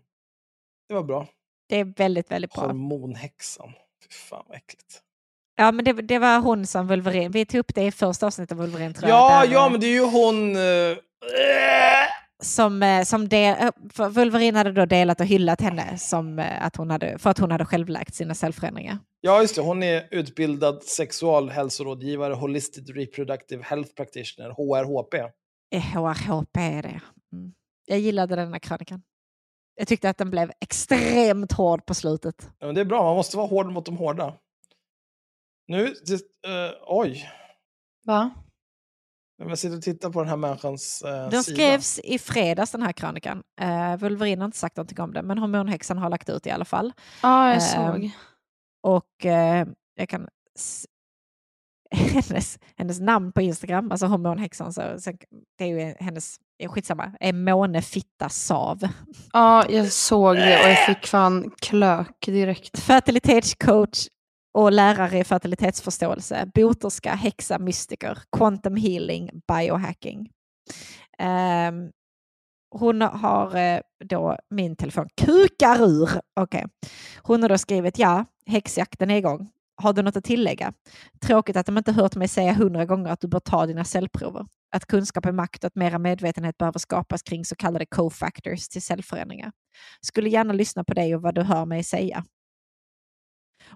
Det 0.88 0.94
var 0.94 1.04
bra. 1.04 1.28
Det 1.70 1.80
är 1.80 1.94
väldigt, 1.98 2.32
väldigt 2.32 2.54
bra. 2.54 2.66
Hormonhäxan. 2.66 3.70
Fy 4.04 4.10
fan 4.30 4.46
vad 4.48 4.58
äckligt. 4.58 5.02
Ja, 5.56 5.72
men 5.72 5.86
det, 5.86 5.94
det 5.94 6.20
var 6.20 6.40
hon 6.40 6.68
som 6.68 6.88
Wolverine. 6.88 7.30
Vi 7.30 7.46
tog 7.46 7.60
upp 7.60 7.76
det 7.76 7.84
i 7.84 7.92
första 7.92 8.28
avsnittet 8.28 8.52
av 8.52 8.58
Wolverine 8.58 8.94
tror 8.94 9.10
jag. 9.10 9.20
Ja, 9.20 9.46
där, 9.46 9.54
ja, 9.54 9.66
eh, 9.66 9.72
men 9.72 9.82
det 9.82 9.88
är 9.88 9.94
ju 9.94 10.06
hon... 10.06 10.56
eh, 10.56 10.98
som, 12.44 12.84
eh, 12.84 13.04
som 13.04 13.30
del, 13.30 13.72
Wolverine 14.10 14.58
hade 14.58 14.72
då 14.72 14.86
delat 14.86 15.20
och 15.20 15.26
hyllat 15.26 15.62
henne 15.62 15.98
som, 15.98 16.46
att 16.60 16.76
hon 16.76 16.90
hade, 16.90 17.18
för 17.20 17.30
att 17.30 17.38
hon 17.40 17.52
hade 17.52 17.66
själv 17.66 17.90
läkt 17.90 18.16
sina 18.16 18.36
cellförändringar. 18.36 18.98
Ja, 19.22 19.42
just 19.42 19.56
det. 19.56 19.62
Hon 19.62 19.84
är 19.84 20.08
utbildad 20.12 20.84
sexualhälsorådgivare, 20.84 22.34
Holistic 22.34 22.90
Reproductive 22.90 23.64
Health 23.64 23.94
Practitioner, 23.94 24.50
HRHP. 24.50 25.18
HRHP 25.76 26.60
är 26.60 26.82
det. 26.82 27.02
Mm. 27.34 27.54
Jag 27.86 28.00
gillade 28.00 28.36
den 28.36 28.54
här 28.54 28.60
krönikan. 28.60 29.02
Jag 29.76 29.88
tyckte 29.88 30.10
att 30.10 30.18
den 30.18 30.30
blev 30.30 30.52
extremt 30.62 31.52
hård 31.52 31.86
på 31.86 31.94
slutet. 31.94 32.50
Ja, 32.60 32.66
men 32.66 32.76
det 32.76 32.82
är 32.82 32.86
bra, 32.86 33.04
man 33.04 33.16
måste 33.16 33.38
vara 33.38 33.48
hård 33.48 33.72
mot 33.72 33.86
de 33.86 33.98
hårda. 33.98 34.34
Nu, 35.68 35.94
det, 36.06 36.14
eh, 36.48 36.72
oj. 36.88 37.30
Va? 38.06 38.30
Jag 39.38 39.58
sitter 39.60 39.78
och 39.78 39.84
tittar 39.84 40.10
på 40.10 40.20
den 40.20 40.30
här 40.30 40.38
människans 40.38 41.04
uh, 41.06 41.12
Den 41.12 41.44
sida. 41.44 41.56
skrevs 41.56 42.00
i 42.00 42.20
fredags 42.20 42.72
den 42.72 42.82
här 42.82 42.92
krönikan. 42.92 43.44
Uh, 43.62 43.96
Wolverine 43.98 44.42
har 44.42 44.46
inte 44.46 44.58
sagt 44.58 44.78
någonting 44.78 45.00
om 45.00 45.14
det, 45.14 45.22
men 45.22 45.38
hormonhäxan 45.38 45.98
har 45.98 46.10
lagt 46.10 46.30
ut 46.30 46.48
i 46.48 46.52
alla 46.52 46.66
fall. 46.66 46.94
Ja, 47.24 47.48
jag 47.48 47.56
Ehm, 47.56 47.62
såg. 47.94 48.12
Och 48.84 49.26
eh, 49.26 49.68
jag 49.96 50.10
kan... 50.10 50.28
Hennes, 51.92 52.60
hennes 52.78 53.00
namn 53.00 53.32
på 53.32 53.42
Instagram, 53.42 53.92
alltså 53.92 54.06
hormonhäxan, 54.06 54.74
så, 54.74 55.00
så, 55.00 55.12
det 55.58 55.64
är 55.64 55.68
ju 55.68 55.96
hennes, 56.00 56.38
eh, 56.40 56.45
skitsamma, 56.68 57.12
är 57.20 57.34
Måne 57.34 57.82
Fitta 57.82 58.30
Sav. 58.30 58.88
Ja, 59.34 59.66
jag 59.70 59.92
såg 59.92 60.36
det 60.36 60.64
och 60.64 60.70
jag 60.70 60.86
fick 60.86 61.08
fan 61.08 61.52
klök 61.62 62.26
direkt. 62.26 62.80
Fertilitetscoach 62.80 64.08
och 64.54 64.72
lärare 64.72 65.20
i 65.20 65.24
fertilitetsförståelse, 65.24 66.52
boterska, 66.54 67.16
häxa, 67.16 67.60
mystiker, 67.60 68.18
quantum 68.38 68.76
healing, 68.76 69.30
biohacking. 69.48 70.30
Ehm, 71.20 71.90
hon 72.72 73.02
har 73.02 73.56
eh, 73.56 73.80
då, 74.06 74.38
min 74.50 74.76
telefon 74.76 75.10
kukar 75.22 75.84
ur. 75.84 76.10
Okej. 76.40 76.66
Hon 77.22 77.42
har 77.42 77.50
då 77.50 77.58
skrivit, 77.58 78.00
ja, 78.00 78.26
häxjakten 78.46 79.12
är 79.12 79.18
igång. 79.18 79.50
Har 79.82 79.94
du 79.94 80.02
något 80.02 80.16
att 80.16 80.24
tillägga? 80.24 80.74
Tråkigt 81.22 81.58
att 81.58 81.66
de 81.66 81.78
inte 81.78 81.92
hört 81.92 82.16
mig 82.16 82.28
säga 82.28 82.54
hundra 82.54 82.86
gånger 82.86 83.10
att 83.12 83.20
du 83.22 83.28
bör 83.28 83.40
ta 83.40 83.66
dina 83.66 83.84
cellprover. 83.84 84.46
Att 84.72 84.86
kunskap 84.86 85.26
är 85.26 85.32
makt 85.32 85.64
och 85.64 85.68
att 85.68 85.76
mera 85.76 86.00
medvetenhet 86.00 86.58
behöver 86.58 86.80
skapas 86.80 87.24
kring 87.24 87.46
så 87.46 87.56
kallade 87.56 87.86
co-factors 87.86 88.68
till 88.68 88.82
cellförändringar. 88.82 89.52
Skulle 90.02 90.30
gärna 90.30 90.54
lyssna 90.54 90.84
på 90.84 90.94
dig 90.94 91.16
och 91.16 91.22
vad 91.22 91.36
du 91.36 91.42
hör 91.42 91.66
mig 91.66 91.84
säga. 91.84 92.26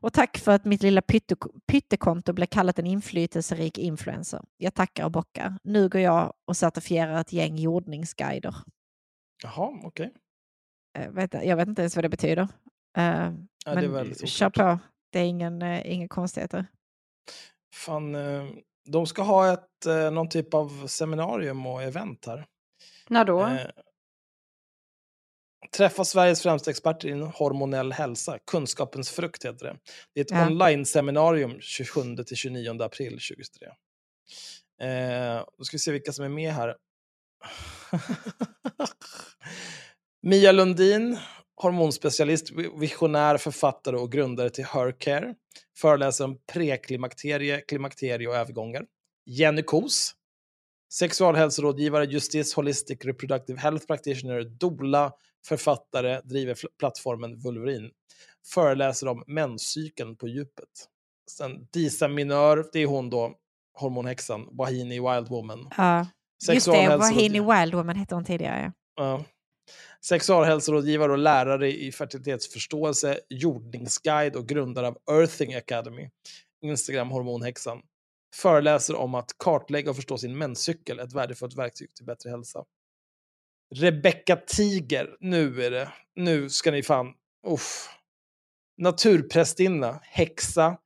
Och 0.01 0.13
tack 0.13 0.37
för 0.37 0.51
att 0.51 0.65
mitt 0.65 0.83
lilla 0.83 1.01
pytte, 1.01 1.35
pyttekonto 1.67 2.33
blev 2.33 2.45
kallat 2.45 2.79
en 2.79 2.87
inflytelserik 2.87 3.77
influencer. 3.77 4.41
Jag 4.57 4.73
tackar 4.73 5.05
och 5.05 5.11
bockar. 5.11 5.57
Nu 5.63 5.89
går 5.89 6.01
jag 6.01 6.33
och 6.47 6.57
certifierar 6.57 7.21
ett 7.21 7.33
gäng 7.33 7.57
jordningsguider. 7.57 8.55
Jaha, 9.43 9.79
okej. 9.83 10.13
Jag 10.93 11.11
vet, 11.11 11.33
jag 11.33 11.55
vet 11.55 11.67
inte 11.67 11.81
ens 11.81 11.95
vad 11.95 12.05
det 12.05 12.09
betyder. 12.09 12.47
Eh, 12.97 13.03
Ja, 13.03 13.31
det 13.65 13.71
är 13.71 13.75
men 13.75 13.93
väldigt 13.93 14.29
kör 14.29 14.49
på. 14.49 14.79
Det 15.09 15.19
är 15.19 15.25
ingen, 15.25 15.61
uh, 15.61 15.91
inga 15.91 16.07
konstigheter. 16.07 16.65
Fan, 17.75 18.15
eh, 18.15 18.45
de 18.89 19.05
ska 19.07 19.21
ha 19.21 19.53
ett, 19.53 19.85
eh, 19.85 20.11
någon 20.11 20.29
typ 20.29 20.53
av 20.53 20.87
seminarium 20.87 21.65
och 21.67 21.83
event 21.83 22.25
här. 22.25 22.45
När 23.07 23.25
då? 23.25 23.45
Eh, 23.45 23.67
Träffa 25.77 26.05
Sveriges 26.05 26.43
främsta 26.43 26.71
experter 26.71 27.09
inom 27.09 27.31
hormonell 27.35 27.91
hälsa. 27.91 28.39
Kunskapens 28.51 29.09
frukt 29.09 29.45
heter 29.45 29.65
det. 29.65 29.77
Det 30.13 30.19
är 30.19 30.25
ett 30.25 30.31
Ja. 30.31 30.47
online-seminarium 30.47 31.59
27-29 31.59 32.81
april 32.81 33.11
2023. 33.19 33.67
Eh, 34.81 35.43
då 35.57 35.63
ska 35.63 35.75
vi 35.75 35.79
se 35.79 35.91
vilka 35.91 36.11
som 36.11 36.25
är 36.25 36.29
med 36.29 36.53
här. 36.53 36.75
Mia 40.21 40.51
Lundin, 40.51 41.17
hormonspecialist, 41.61 42.51
vi- 42.51 42.71
visionär, 42.79 43.37
författare 43.37 43.95
och 43.97 44.11
grundare 44.11 44.49
till 44.49 44.65
Hercare. 44.65 45.35
Föreläser 45.77 46.25
om 46.25 46.37
preklimakterie, 46.53 47.61
klimakterie 47.61 48.27
och 48.27 48.35
övergångar. 48.35 48.85
Jenny 49.25 49.61
Kos, 49.61 50.15
sexualhälsorådgivare, 50.93 52.05
Justice 52.05 52.55
Holistic 52.55 53.05
Reproductive 53.05 53.59
Health 53.59 53.85
Practitioner, 53.85 54.43
doula, 54.43 55.13
författare, 55.47 56.21
driver 56.21 56.55
plattformen 56.79 57.39
Vulverin. 57.39 57.91
Föreläser 58.53 59.07
om 59.07 59.23
menscykeln 59.27 60.15
på 60.17 60.27
djupet. 60.27 60.69
Sen 61.31 61.67
Disa 61.73 62.07
Minör, 62.07 62.65
det 62.73 62.79
är 62.79 62.85
hon 62.85 63.09
då, 63.09 63.33
hormonhäxan, 63.73 64.47
Wahini 64.51 64.99
Wild 64.99 65.29
Woman. 65.29 65.69
Ja. 65.77 66.07
Just 66.53 66.65
det, 66.65 66.97
Wahini 66.97 67.39
Wild 67.39 67.73
Woman 67.75 67.95
hette 67.95 68.15
hon 68.15 68.25
tidigare. 68.25 68.73
Ja. 68.95 69.23
Sexualhälsorådgivare 70.05 71.11
och 71.11 71.17
lärare 71.17 71.71
i 71.71 71.91
fertilitetsförståelse, 71.91 73.19
jordningsguide 73.29 74.35
och 74.35 74.47
grundare 74.47 74.87
av 74.87 74.97
Earthing 75.11 75.55
Academy. 75.55 76.09
Instagram 76.61 77.09
hormonhäxan. 77.09 77.81
Föreläser 78.35 78.95
om 78.95 79.15
att 79.15 79.35
kartlägga 79.37 79.89
och 79.89 79.95
förstå 79.95 80.17
sin 80.17 80.37
menscykel, 80.37 80.99
ett 80.99 81.13
värdefullt 81.13 81.57
verktyg 81.57 81.95
till 81.95 82.05
bättre 82.05 82.29
hälsa. 82.29 82.65
Rebecca 83.75 84.35
Tiger, 84.35 85.17
nu 85.19 85.63
är 85.63 85.71
det. 85.71 85.93
Nu 86.15 86.49
ska 86.49 86.71
ni 86.71 86.83
fan... 86.83 87.13
Uff. 87.47 87.89
Naturprästinna, 88.77 89.99
häxa, 90.03 90.77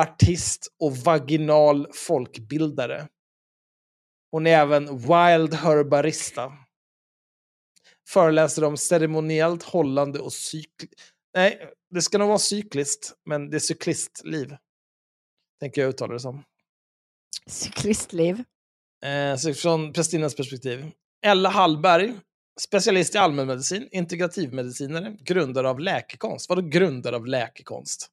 artist 0.00 0.74
och 0.80 0.96
vaginal 0.96 1.86
folkbildare. 1.92 3.08
Hon 4.30 4.46
är 4.46 4.58
även 4.58 4.98
wild 4.98 5.54
herbarista 5.54 6.52
föreläser 8.12 8.64
om 8.64 8.76
ceremoniellt 8.76 9.62
hållande 9.62 10.18
och 10.18 10.32
cykl... 10.32 10.86
Nej, 11.34 11.72
det 11.90 12.02
ska 12.02 12.18
nog 12.18 12.28
vara 12.28 12.38
cykliskt, 12.38 13.12
men 13.24 13.50
det 13.50 13.56
är 13.56 13.58
cyklistliv. 13.58 14.56
Tänker 15.60 15.80
jag 15.80 15.88
uttala 15.88 16.12
det 16.12 16.20
som. 16.20 16.44
Cyklistliv. 17.46 18.44
Eh, 19.04 19.36
så 19.36 19.54
från 19.54 19.92
prästinnans 19.92 20.36
perspektiv. 20.36 20.90
Ella 21.26 21.48
Hallberg, 21.48 22.14
specialist 22.60 23.14
i 23.14 23.18
allmänmedicin, 23.18 23.88
integrativmedicinare, 23.92 25.16
grundare 25.20 25.68
av 25.68 25.80
läkekonst. 25.80 26.48
Vadå 26.48 26.62
grundare 26.62 27.16
av 27.16 27.26
läkekonst? 27.26 28.08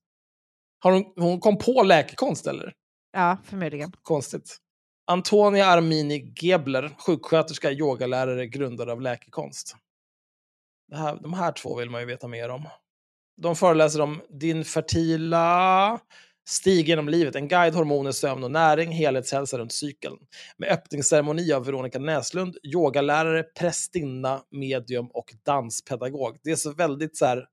Har 0.80 0.92
hon, 0.92 1.14
hon 1.16 1.40
kom 1.40 1.58
på 1.58 1.84
läkekonst 1.84 2.48
eller? 2.48 2.74
Ja, 3.12 3.38
förmodligen. 3.44 3.92
Konstigt. 4.02 4.58
Antonia 5.06 5.66
Armini 5.66 6.34
Gebler, 6.36 6.96
sjuksköterska, 7.00 7.72
yogalärare, 7.72 8.48
grundare 8.48 8.92
av 8.92 9.02
läkekonst. 9.02 9.76
Det 10.88 10.98
här, 10.98 11.16
de 11.22 11.34
här 11.34 11.52
två 11.52 11.76
vill 11.76 11.90
man 11.90 12.02
ju 12.02 12.08
veta 12.08 12.28
mer 12.28 12.50
om. 12.50 12.68
De 13.42 13.56
föreläser 13.56 14.02
om 14.02 14.22
din 14.30 14.66
fertila 14.66 16.00
stig 16.48 16.88
genom 16.90 17.10
livet, 17.10 17.36
en 17.36 17.48
guide, 17.48 17.76
hormoner, 17.76 18.12
sömn 18.12 18.44
och 18.44 18.52
näring, 18.52 18.92
helhetshälsa 18.92 19.58
runt 19.58 19.74
cykeln. 19.74 20.18
Med 20.58 20.70
öppningsceremoni 20.70 21.54
av 21.54 21.66
Veronica 21.66 22.00
Näslund, 22.00 22.58
yogalärare, 22.64 23.44
prästinna, 23.44 24.44
medium 24.52 25.08
och 25.08 25.34
danspedagog. 25.46 26.38
Det 26.44 26.52
är 26.52 26.56
så 26.56 26.74
väldigt 26.74 27.18
så 27.18 27.26
här... 27.26 27.48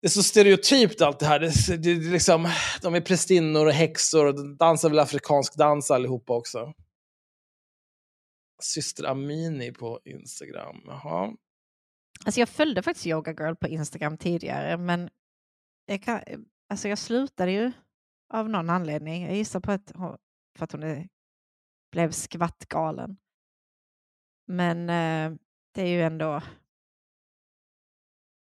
Det 0.00 0.06
är 0.06 0.10
så 0.10 0.22
stereotypt 0.22 1.00
allt 1.00 1.18
det 1.18 1.26
här. 1.26 1.40
Det, 1.40 1.76
det, 1.76 1.94
det, 1.94 2.12
liksom, 2.12 2.48
de 2.82 2.94
är 2.94 3.00
prästinnor 3.00 3.66
och 3.66 3.72
häxor 3.72 4.26
och 4.26 4.56
dansar 4.56 4.88
väl 4.88 4.98
afrikansk 4.98 5.56
dans 5.56 5.90
allihopa 5.90 6.32
också. 6.32 6.72
Syster 8.62 9.04
Amini 9.04 9.72
på 9.72 10.00
Instagram. 10.04 10.76
Jaha. 10.86 11.32
Alltså 12.26 12.40
jag 12.40 12.48
följde 12.48 12.82
faktiskt 12.82 13.06
Yoga 13.06 13.32
Girl 13.32 13.54
på 13.54 13.68
Instagram 13.68 14.18
tidigare, 14.18 14.76
men 14.76 15.10
jag, 15.86 16.02
kan, 16.02 16.20
alltså 16.68 16.88
jag 16.88 16.98
slutade 16.98 17.52
ju 17.52 17.72
av 18.28 18.48
någon 18.48 18.70
anledning. 18.70 19.24
Jag 19.24 19.34
gissar 19.34 19.60
på 19.60 19.72
att 19.72 19.92
hon, 19.94 20.16
för 20.58 20.64
att 20.64 20.72
hon 20.72 20.82
är, 20.82 21.08
blev 21.92 22.10
skvattgalen. 22.10 23.16
Men 24.46 24.90
eh, 24.90 25.38
det 25.74 25.82
är 25.82 25.86
ju 25.86 26.02
ändå... 26.02 26.42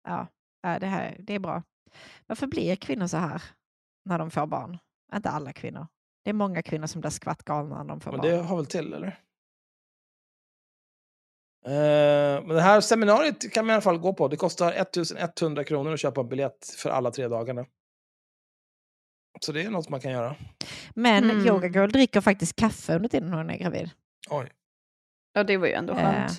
Ja, 0.04 0.28
ja, 0.62 0.80
det, 0.80 0.88
här, 0.88 1.18
det 1.20 1.34
är 1.34 1.40
bra. 1.40 1.64
Varför 2.28 2.48
blir 2.48 2.76
kvinnor 2.76 3.08
så 3.08 3.18
här 3.18 3.44
när 4.06 4.20
de 4.20 4.32
får 4.32 4.48
barn? 4.48 4.78
Inte 5.16 5.30
alla 5.30 5.54
kvinnor. 5.54 5.88
Det 6.24 6.30
är 6.30 6.34
många 6.34 6.62
kvinnor 6.62 6.88
som 6.88 7.02
blir 7.02 7.12
skvattgalna 7.12 7.84
när 7.84 7.90
de 7.90 8.00
får 8.00 8.12
Men 8.12 8.20
barn. 8.20 8.32
det 8.32 8.38
har 8.38 8.56
väl 8.56 8.66
till, 8.66 8.94
eller? 8.94 9.20
Eh, 11.66 12.46
men 12.46 12.48
det 12.48 12.62
här 12.62 12.82
seminariet 12.82 13.54
kan 13.54 13.66
man 13.66 13.74
i 13.74 13.74
alla 13.74 13.82
fall 13.82 13.98
gå 13.98 14.14
på. 14.14 14.28
Det 14.28 14.38
kostar 14.38 14.72
1100 14.72 15.64
kronor 15.64 15.94
att 15.94 16.00
köpa 16.00 16.22
en 16.22 16.30
biljett 16.30 16.66
för 16.78 16.90
alla 16.90 17.12
tre 17.12 17.28
dagarna. 17.28 17.66
Så 19.42 19.52
det 19.52 19.62
är 19.64 19.70
något 19.70 19.90
man 19.90 20.00
kan 20.02 20.12
göra. 20.12 20.36
Men 20.96 21.24
Mm. 21.32 21.48
Yoga 21.48 21.68
Girl 21.68 21.90
dricker 21.92 22.22
faktiskt 22.22 22.56
kaffe 22.56 22.96
under 22.96 23.10
tiden 23.10 23.34
hon 23.34 23.50
är 23.50 23.58
gravid. 23.58 23.90
Oj. 24.30 24.52
Ja, 25.34 25.44
det 25.44 25.58
var 25.58 25.68
ju 25.68 25.74
ändå 25.74 25.96
skönt. 25.96 26.32
Eh, 26.32 26.36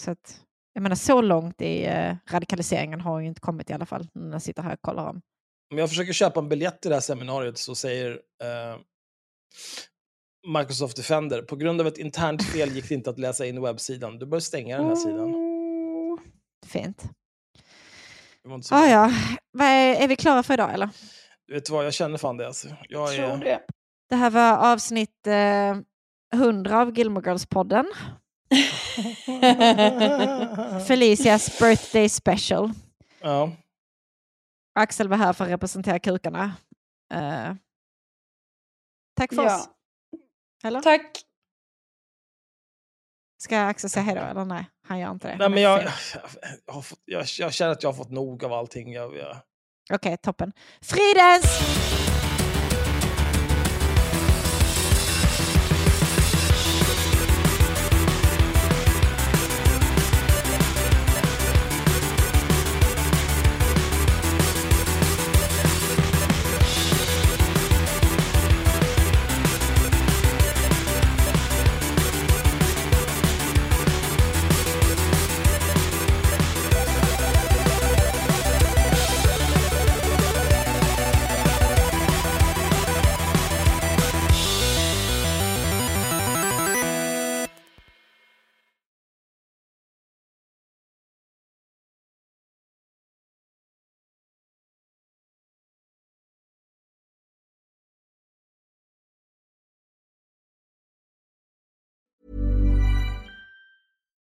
Så 0.00 0.10
att, 0.10 0.40
jag 0.72 0.82
menar, 0.82 0.96
så 0.96 1.20
långt 1.22 1.60
i 1.62 1.84
eh, 1.84 2.16
radikaliseringen 2.30 3.00
har 3.00 3.20
ju 3.20 3.26
inte 3.26 3.40
kommit 3.40 3.70
i 3.70 3.72
alla 3.72 3.86
fall, 3.86 4.08
när 4.14 4.32
jag 4.32 4.42
sitter 4.42 4.62
här 4.62 4.72
och 4.72 4.80
kollar 4.82 5.08
om. 5.08 5.20
Om 5.72 5.78
jag 5.78 5.88
försöker 5.88 6.12
köpa 6.12 6.40
en 6.40 6.48
biljett 6.48 6.80
till 6.80 6.88
det 6.88 6.94
här 6.96 7.00
seminariet 7.00 7.58
så 7.58 7.74
säger 7.74 8.10
eh, 8.42 8.80
Microsoft 10.46 10.96
Defender, 10.96 11.42
på 11.42 11.56
grund 11.56 11.80
av 11.80 11.86
ett 11.86 11.98
internt 11.98 12.42
fel 12.42 12.68
gick 12.70 12.88
det 12.88 12.94
inte 12.94 13.10
att 13.10 13.18
läsa 13.18 13.46
in 13.46 13.62
webbsidan. 13.62 14.18
Du 14.18 14.26
bör 14.26 14.40
stänga 14.40 14.76
den 14.78 14.86
här 14.86 14.94
sidan. 14.96 15.34
Oh, 15.34 16.18
Fint. 16.66 17.02
Ah, 18.70 18.86
ja. 18.86 19.10
Är, 19.60 19.94
är 20.02 20.08
vi 20.08 20.16
klara 20.16 20.42
för 20.42 20.54
idag 20.54 20.74
eller? 20.74 20.88
Du 21.46 21.54
vet 21.54 21.70
vad, 21.70 21.86
jag 21.86 21.94
känner 21.94 22.18
fan 22.18 22.36
det 22.36 22.46
alltså. 22.46 22.68
Jag 22.88 23.12
Tror 23.14 23.24
är... 23.24 23.36
det. 23.38 23.60
Det 24.08 24.16
här 24.16 24.30
var 24.30 24.72
avsnitt 24.72 25.26
eh, 25.26 25.76
100 26.34 26.80
av 26.80 26.98
Gilmore 26.98 27.30
Girls-podden. 27.30 27.84
Felicias 30.86 31.58
birthday 31.60 32.08
special. 32.08 32.70
Ja. 33.20 33.52
Axel 34.74 35.08
var 35.08 35.16
här 35.16 35.32
för 35.32 35.44
att 35.44 35.50
representera 35.50 35.98
kukarna. 35.98 36.52
Eh, 37.14 37.54
tack 39.16 39.34
för 39.34 39.42
Ja. 39.42 39.56
oss. 39.56 39.68
Eller? 40.64 40.80
Tack. 40.80 41.24
Ska 43.42 43.60
Axel 43.60 43.90
säga 43.90 44.02
hej 44.02 44.14
då 44.14 44.20
eller 44.20 44.44
nej? 44.44 44.66
Han 44.86 44.98
gör 44.98 45.10
inte 45.10 45.28
det. 45.28 45.36
Nej, 45.36 45.48
men 45.48 45.62
jag, 45.62 45.82
jag, 46.66 46.84
fått, 46.84 46.98
jag, 47.04 47.24
jag 47.38 47.52
känner 47.52 47.72
att 47.72 47.82
jag 47.82 47.90
har 47.90 47.96
fått 47.96 48.10
nog 48.10 48.44
av 48.44 48.52
allting. 48.52 48.92
Jag, 48.92 49.16
jag, 49.16 49.36
Okej, 49.92 50.16
toppen. 50.16 50.52
Fridens! 50.82 51.60